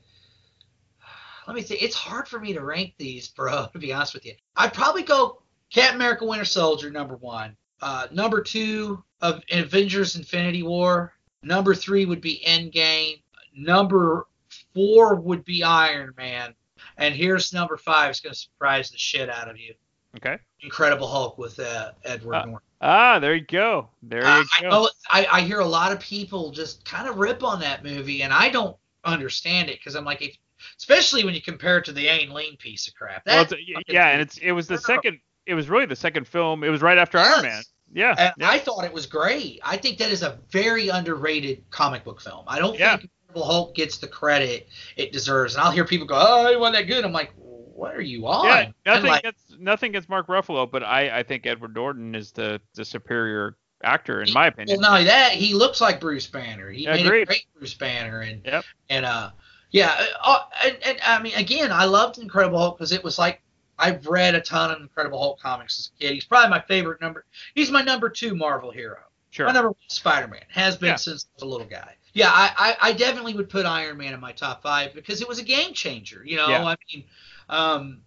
Let 1.48 1.56
me 1.56 1.62
see. 1.62 1.76
It's 1.76 1.96
hard 1.96 2.28
for 2.28 2.40
me 2.40 2.54
to 2.54 2.62
rank 2.62 2.94
these, 2.98 3.28
bro. 3.30 3.68
To 3.74 3.80
be 3.80 3.94
honest 3.94 4.14
with 4.14 4.26
you, 4.26 4.34
I'd 4.56 4.74
probably 4.74 5.04
go 5.04 5.42
Captain 5.72 5.96
America: 5.96 6.26
Winter 6.26 6.46
Soldier 6.46 6.90
number 6.90 7.16
one. 7.16 7.56
Uh, 7.82 8.08
number 8.12 8.42
two 8.42 9.04
of 9.22 9.42
Avengers: 9.52 10.16
Infinity 10.16 10.64
War. 10.64 11.14
Number 11.42 11.76
three 11.76 12.06
would 12.06 12.22
be 12.22 12.42
Endgame. 12.46 13.22
Number 13.56 14.28
four 14.74 15.16
would 15.16 15.44
be 15.44 15.64
Iron 15.64 16.14
Man. 16.18 16.56
And 16.98 17.14
here's 17.14 17.54
number 17.54 17.78
five. 17.78 18.12
It's 18.12 18.20
going 18.20 18.34
to 18.34 18.40
surprise 18.40 18.92
the 18.92 18.98
shit 18.98 19.30
out 19.30 19.50
of 19.50 19.58
you. 19.58 19.74
Okay. 20.18 20.38
Incredible 20.62 21.08
Hulk 21.08 21.38
with 21.38 21.60
uh, 21.60 21.92
Edward 22.04 22.36
Uh, 22.36 22.46
Norton. 22.46 22.68
Ah, 22.82 23.20
there 23.20 23.34
you 23.36 23.46
go. 23.46 23.90
There 24.04 24.22
you 24.22 24.28
Uh, 24.28 24.44
I 24.58 24.62
go. 24.62 24.70
know 24.70 24.90
I, 25.10 25.26
I 25.32 25.42
hear 25.42 25.60
a 25.60 25.66
lot 25.66 25.92
of 25.92 26.00
people 26.00 26.52
just 26.52 26.86
kind 26.86 27.08
of 27.08 27.18
rip 27.18 27.44
on 27.44 27.60
that 27.62 27.84
movie, 27.84 28.22
and 28.24 28.32
I 28.34 28.50
don't 28.50 28.76
understand 29.06 29.70
it 29.70 29.80
because 29.80 29.96
I'm 29.96 30.06
like, 30.06 30.22
if, 30.22 30.38
especially 30.78 31.24
when 31.26 31.34
you 31.34 31.42
compare 31.42 31.78
it 31.80 31.86
to 31.86 31.92
the 31.94 32.08
Ang 32.10 32.30
Lee 32.32 32.56
piece 32.58 32.88
of 32.88 32.94
crap. 32.96 33.24
Well, 33.26 33.44
That 33.46 33.54
it's, 33.54 33.64
y- 33.76 33.82
yeah, 33.88 34.10
and 34.10 34.22
it's 34.22 34.38
it 34.38 34.52
was 34.52 34.68
the 34.68 34.78
second. 34.78 35.20
It 35.46 35.56
was 35.56 35.68
really 35.70 35.86
the 35.86 35.96
second 35.96 36.28
film. 36.28 36.64
It 36.64 36.70
was 36.70 36.82
right 36.82 36.98
after 36.98 37.18
Iron 37.18 37.42
Man. 37.42 37.64
Yeah. 37.92 38.16
and 38.18 38.34
yeah. 38.38 38.50
I 38.50 38.60
thought 38.60 38.86
it 38.86 38.94
was 38.94 39.06
great. 39.06 39.60
I 39.64 39.78
think 39.78 39.98
that 40.00 40.10
is 40.10 40.24
a 40.24 40.40
very 40.52 40.88
underrated 40.90 41.64
comic 41.70 42.04
book 42.04 42.22
film. 42.22 42.44
I 42.48 42.60
don't 42.60 42.78
Yeah. 42.80 42.98
think 42.98 43.12
Incredible 43.28 43.46
Hulk 43.52 43.76
gets 43.76 43.98
the 43.98 44.08
credit 44.08 44.68
it 44.96 45.12
deserves. 45.12 45.56
And 45.56 45.64
I'll 45.64 45.72
hear 45.72 45.86
people 45.86 46.08
go, 46.08 46.16
"Oh, 46.18 46.48
it 46.52 46.60
wasn't 46.60 46.78
that 46.78 46.84
good." 46.94 47.04
I'm 47.06 47.12
like, 47.12 47.34
"What 47.74 47.96
are 47.96 48.02
you 48.02 48.28
on?" 48.28 48.46
Yeah, 48.46 48.72
nothing 48.86 49.10
like, 49.10 49.20
against 49.22 49.60
nothing 49.60 49.90
against 49.90 50.10
Mark 50.10 50.28
Ruffalo, 50.28 50.70
but 50.70 50.84
I, 50.84 51.20
I 51.20 51.24
think 51.24 51.46
Edward 51.46 51.76
Norton 51.76 52.16
is 52.16 52.32
the, 52.32 52.62
the 52.76 52.86
superior 52.86 53.58
actor 53.84 54.22
in 54.22 54.32
my 54.34 54.48
opinion. 54.48 54.78
Well, 54.80 54.90
not 54.90 55.00
only 55.00 55.06
that, 55.06 55.34
he 55.34 55.54
looks 55.54 55.82
like 55.82 56.00
Bruce 56.00 56.28
Banner. 56.28 56.70
He 56.70 56.86
made 56.86 57.06
a 57.06 57.10
great 57.10 57.46
Bruce 57.58 57.74
Banner, 57.74 58.22
and 58.22 58.42
Yep. 58.46 58.66
and 58.90 59.06
uh, 59.06 59.32
yeah, 59.72 60.06
uh, 60.24 60.40
and, 60.64 60.78
and 60.86 61.00
I 61.04 61.22
mean, 61.22 61.34
again, 61.36 61.72
I 61.72 61.86
loved 61.86 62.18
Incredible 62.18 62.60
Hulk 62.60 62.78
because 62.78 62.92
it 62.92 63.04
was 63.04 63.18
like 63.20 63.42
I've 63.80 64.06
read 64.08 64.36
a 64.36 64.42
ton 64.42 64.72
of 64.72 64.80
Incredible 64.82 65.20
Hulk 65.20 65.40
comics 65.40 65.80
as 65.80 65.92
a 65.98 66.00
kid. 66.00 66.14
He's 66.14 66.26
probably 66.26 66.50
my 66.50 66.62
favorite 66.62 67.02
number. 67.02 67.26
He's 67.56 67.72
my 67.72 67.82
number 67.82 68.10
two 68.10 68.36
Marvel 68.36 68.72
hero. 68.72 69.00
Sure. 69.32 69.48
My 69.48 69.52
number 69.52 69.70
one 69.70 69.76
Spider 69.88 70.28
Man 70.28 70.44
has 70.50 70.78
been 70.78 70.90
Yeah. 70.90 70.96
since 70.96 71.26
I 71.26 71.30
was 71.38 71.44
a 71.44 71.48
little 71.48 71.66
guy. 71.66 71.96
Yeah, 72.14 72.30
I, 72.30 72.52
I, 72.56 72.90
I 72.90 72.94
definitely 72.94 73.34
would 73.34 73.50
put 73.50 73.66
Iron 73.66 73.98
Man 73.98 74.14
in 74.14 74.20
my 74.20 74.32
top 74.32 74.62
five 74.62 74.94
because 74.94 75.22
it 75.24 75.28
was 75.28 75.40
a 75.40 75.44
game 75.44 75.74
changer. 75.74 76.22
You 76.24 76.38
know, 76.38 76.48
Yeah. 76.50 76.64
I 76.64 76.76
mean, 76.94 77.04
um, 77.50 78.02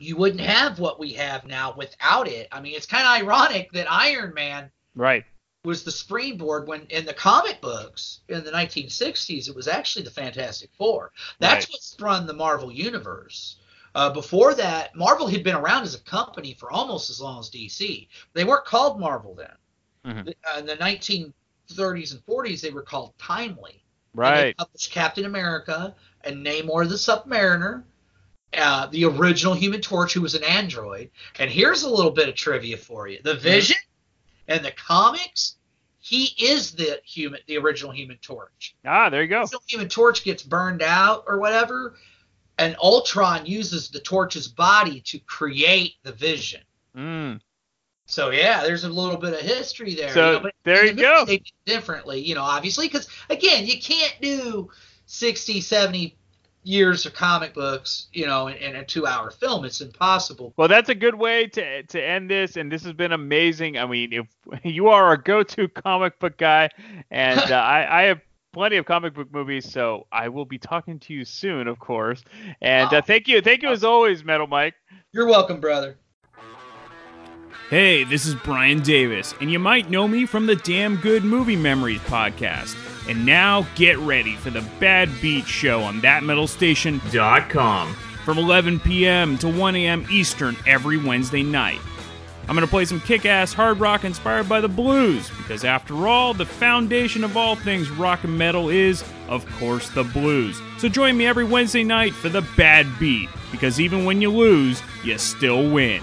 you 0.00 0.16
wouldn't 0.16 0.40
have 0.40 0.78
what 0.78 0.98
we 0.98 1.12
have 1.14 1.46
now 1.46 1.74
without 1.76 2.28
it. 2.28 2.48
I 2.52 2.60
mean, 2.60 2.74
it's 2.74 2.86
kind 2.86 3.04
of 3.06 3.26
ironic 3.26 3.72
that 3.72 3.90
Iron 3.90 4.34
Man 4.34 4.70
Right. 4.94 5.24
was 5.64 5.84
the 5.84 5.90
springboard 5.90 6.66
when 6.68 6.82
in 6.86 7.04
the 7.04 7.12
comic 7.14 7.60
books 7.60 8.20
in 8.28 8.44
the 8.44 8.50
1960s 8.50 9.48
it 9.48 9.54
was 9.56 9.68
actually 9.68 10.04
the 10.04 10.10
fantastic 10.10 10.70
four 10.78 11.12
that's 11.40 11.66
Right. 11.66 11.72
what 11.72 11.82
spun 11.82 12.26
the 12.26 12.32
marvel 12.32 12.70
universe 12.72 13.56
uh, 13.94 14.08
before 14.10 14.54
that 14.54 14.94
marvel 14.94 15.26
had 15.26 15.42
been 15.42 15.56
around 15.56 15.82
as 15.82 15.94
a 15.94 16.00
company 16.00 16.54
for 16.54 16.70
almost 16.70 17.10
as 17.10 17.20
long 17.20 17.40
as 17.40 17.50
dc 17.50 18.08
they 18.34 18.44
weren't 18.44 18.64
called 18.64 19.00
marvel 19.00 19.34
then 19.34 19.52
Mhm. 20.04 20.34
uh, 20.54 20.58
in 20.58 20.66
the 20.66 20.76
1930s 20.76 22.12
and 22.12 22.24
40s 22.24 22.60
they 22.60 22.70
were 22.70 22.82
called 22.82 23.12
timely 23.18 23.82
And 24.24 24.36
they 24.36 24.44
Right. 24.44 24.56
published 24.56 24.92
captain 24.92 25.24
america 25.24 25.94
and 26.24 26.44
namor 26.44 26.88
the 26.88 26.94
submariner 26.94 27.82
uh, 28.56 28.86
the 28.86 29.04
original 29.04 29.54
Human 29.54 29.80
Torch, 29.80 30.14
who 30.14 30.22
was 30.22 30.34
an 30.34 30.44
android. 30.44 31.10
And 31.38 31.50
here's 31.50 31.82
a 31.82 31.90
little 31.90 32.10
bit 32.10 32.28
of 32.28 32.34
trivia 32.34 32.76
for 32.76 33.08
you: 33.08 33.18
the. 33.22 33.34
Vision 33.34 33.76
and 34.48 34.64
the 34.64 34.72
comics, 34.72 35.56
he 36.00 36.34
is 36.38 36.72
the 36.72 37.00
human, 37.04 37.40
the 37.46 37.58
original 37.58 37.92
Human 37.92 38.16
Torch. 38.16 38.74
Ah, 38.84 39.10
there 39.10 39.22
you 39.22 39.28
go. 39.28 39.46
The 39.46 39.60
Human 39.66 39.88
Torch 39.88 40.24
gets 40.24 40.42
burned 40.42 40.82
out 40.82 41.24
or 41.28 41.38
whatever, 41.38 41.94
and 42.56 42.74
Ultron 42.82 43.46
uses 43.46 43.90
the 43.90 44.00
Torch's 44.00 44.48
body 44.48 45.00
to 45.02 45.18
create 45.20 45.94
the 46.02 46.12
Vision. 46.12 46.62
Mm. 46.96 47.40
So 48.06 48.30
yeah, 48.30 48.62
there's 48.62 48.84
a 48.84 48.88
little 48.88 49.18
bit 49.18 49.34
of 49.34 49.40
history 49.40 49.94
there. 49.94 50.14
So, 50.14 50.32
you 50.32 50.40
know, 50.40 50.50
there 50.64 50.82
the 50.82 50.88
you 50.88 50.94
go. 50.94 51.24
They 51.26 51.38
did 51.38 51.52
differently, 51.66 52.20
you 52.20 52.34
know, 52.34 52.42
obviously, 52.42 52.88
because 52.88 53.06
again, 53.28 53.66
you 53.66 53.78
can't 53.78 54.16
do 54.22 54.70
60, 55.04 55.60
70 55.60 56.16
years 56.68 57.06
of 57.06 57.14
comic 57.14 57.54
books, 57.54 58.08
you 58.12 58.26
know, 58.26 58.48
in, 58.48 58.56
in 58.56 58.76
a 58.76 58.84
two-hour 58.84 59.30
film. 59.30 59.64
It's 59.64 59.80
impossible. 59.80 60.52
Well, 60.56 60.68
that's 60.68 60.90
a 60.90 60.94
good 60.94 61.14
way 61.14 61.46
to 61.48 61.82
to 61.82 62.02
end 62.02 62.30
this, 62.30 62.56
and 62.56 62.70
this 62.70 62.84
has 62.84 62.92
been 62.92 63.12
amazing. 63.12 63.78
I 63.78 63.86
mean, 63.86 64.12
if 64.12 64.26
you 64.64 64.88
are 64.88 65.04
our 65.04 65.16
go-to 65.16 65.68
comic 65.68 66.18
book 66.18 66.36
guy, 66.36 66.68
and 67.10 67.40
uh, 67.50 67.54
I, 67.54 68.00
I 68.00 68.02
have 68.04 68.20
plenty 68.52 68.76
of 68.76 68.84
comic 68.84 69.14
book 69.14 69.32
movies, 69.32 69.70
so 69.70 70.06
I 70.12 70.28
will 70.28 70.44
be 70.44 70.58
talking 70.58 70.98
to 71.00 71.14
you 71.14 71.24
soon, 71.24 71.66
of 71.66 71.78
course. 71.78 72.22
And 72.60 72.92
uh, 72.92 73.02
thank 73.02 73.28
you, 73.28 73.40
thank 73.40 73.62
you 73.62 73.70
as 73.70 73.82
always, 73.82 74.22
Metal 74.22 74.46
Mike. 74.46 74.74
You're 75.12 75.26
welcome, 75.26 75.60
brother. 75.60 75.96
Hey, 77.70 78.04
this 78.04 78.24
is 78.24 78.34
Brian 78.34 78.80
Davis, 78.80 79.34
and 79.40 79.50
you 79.50 79.58
might 79.58 79.90
know 79.90 80.08
me 80.08 80.24
from 80.24 80.46
the 80.46 80.56
Damn 80.56 80.96
Good 80.96 81.22
Movie 81.22 81.56
Memories 81.56 82.00
podcast. 82.00 82.74
And 83.08 83.24
now 83.24 83.66
get 83.74 83.98
ready 83.98 84.36
for 84.36 84.50
the 84.50 84.64
Bad 84.78 85.08
Beat 85.20 85.46
Show 85.46 85.80
on 85.80 86.00
thatmetalstation.com 86.02 87.94
from 88.24 88.38
11 88.38 88.80
p.m. 88.80 89.38
to 89.38 89.48
1 89.48 89.76
a.m. 89.76 90.06
Eastern 90.10 90.56
every 90.66 90.98
Wednesday 90.98 91.42
night. 91.42 91.80
I'm 92.48 92.54
going 92.54 92.66
to 92.66 92.70
play 92.70 92.84
some 92.84 93.00
kick 93.00 93.26
ass 93.26 93.52
hard 93.52 93.78
rock 93.78 94.04
inspired 94.04 94.48
by 94.48 94.60
the 94.60 94.68
blues, 94.68 95.30
because 95.36 95.64
after 95.64 96.08
all, 96.08 96.32
the 96.32 96.46
foundation 96.46 97.24
of 97.24 97.36
all 97.36 97.56
things 97.56 97.90
rock 97.90 98.24
and 98.24 98.38
metal 98.38 98.70
is, 98.70 99.04
of 99.28 99.46
course, 99.58 99.90
the 99.90 100.04
blues. 100.04 100.60
So 100.78 100.88
join 100.88 101.16
me 101.16 101.26
every 101.26 101.44
Wednesday 101.44 101.84
night 101.84 102.14
for 102.14 102.28
the 102.30 102.42
Bad 102.56 102.86
Beat, 102.98 103.28
because 103.50 103.80
even 103.80 104.04
when 104.04 104.22
you 104.22 104.30
lose, 104.30 104.82
you 105.04 105.18
still 105.18 105.70
win. 105.70 106.02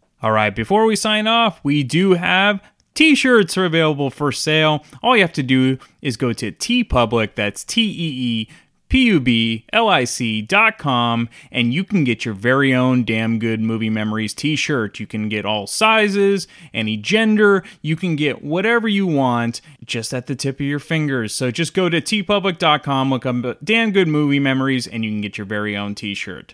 All 0.21 0.31
right, 0.31 0.55
before 0.55 0.85
we 0.85 0.95
sign 0.95 1.27
off, 1.27 1.59
we 1.63 1.83
do 1.83 2.13
have 2.13 2.61
t-shirts 2.93 3.57
are 3.57 3.65
available 3.65 4.09
for 4.09 4.31
sale. 4.31 4.83
All 5.01 5.15
you 5.15 5.23
have 5.23 5.33
to 5.33 5.43
do 5.43 5.77
is 6.01 6.17
go 6.17 6.33
to 6.33 6.51
that's 7.35 7.63
T 7.63 7.81
E 7.81 7.87
E 7.89 8.49
P 8.91 9.05
U 9.05 9.21
B 9.21 9.65
L 9.71 9.87
I 9.87 10.03
C 10.03 10.41
dot 10.41 10.77
com, 10.77 11.29
and 11.49 11.73
you 11.73 11.85
can 11.85 12.03
get 12.03 12.25
your 12.25 12.33
very 12.33 12.73
own 12.73 13.05
Damn 13.05 13.39
Good 13.39 13.61
Movie 13.61 13.89
Memories 13.89 14.33
t 14.33 14.57
shirt. 14.57 14.99
You 14.99 15.07
can 15.07 15.29
get 15.29 15.45
all 15.45 15.65
sizes, 15.65 16.45
any 16.73 16.97
gender, 16.97 17.63
you 17.81 17.95
can 17.95 18.17
get 18.17 18.43
whatever 18.43 18.89
you 18.89 19.07
want 19.07 19.61
just 19.85 20.13
at 20.13 20.27
the 20.27 20.35
tip 20.35 20.57
of 20.57 20.65
your 20.65 20.79
fingers. 20.79 21.33
So 21.33 21.51
just 21.51 21.73
go 21.73 21.87
to 21.87 22.01
teepublic.com, 22.01 23.09
look 23.09 23.25
up 23.25 23.63
Damn 23.63 23.91
Good 23.91 24.09
Movie 24.09 24.39
Memories, 24.39 24.87
and 24.87 25.05
you 25.05 25.11
can 25.11 25.21
get 25.21 25.37
your 25.37 25.45
very 25.45 25.77
own 25.77 25.95
t 25.95 26.13
shirt. 26.13 26.53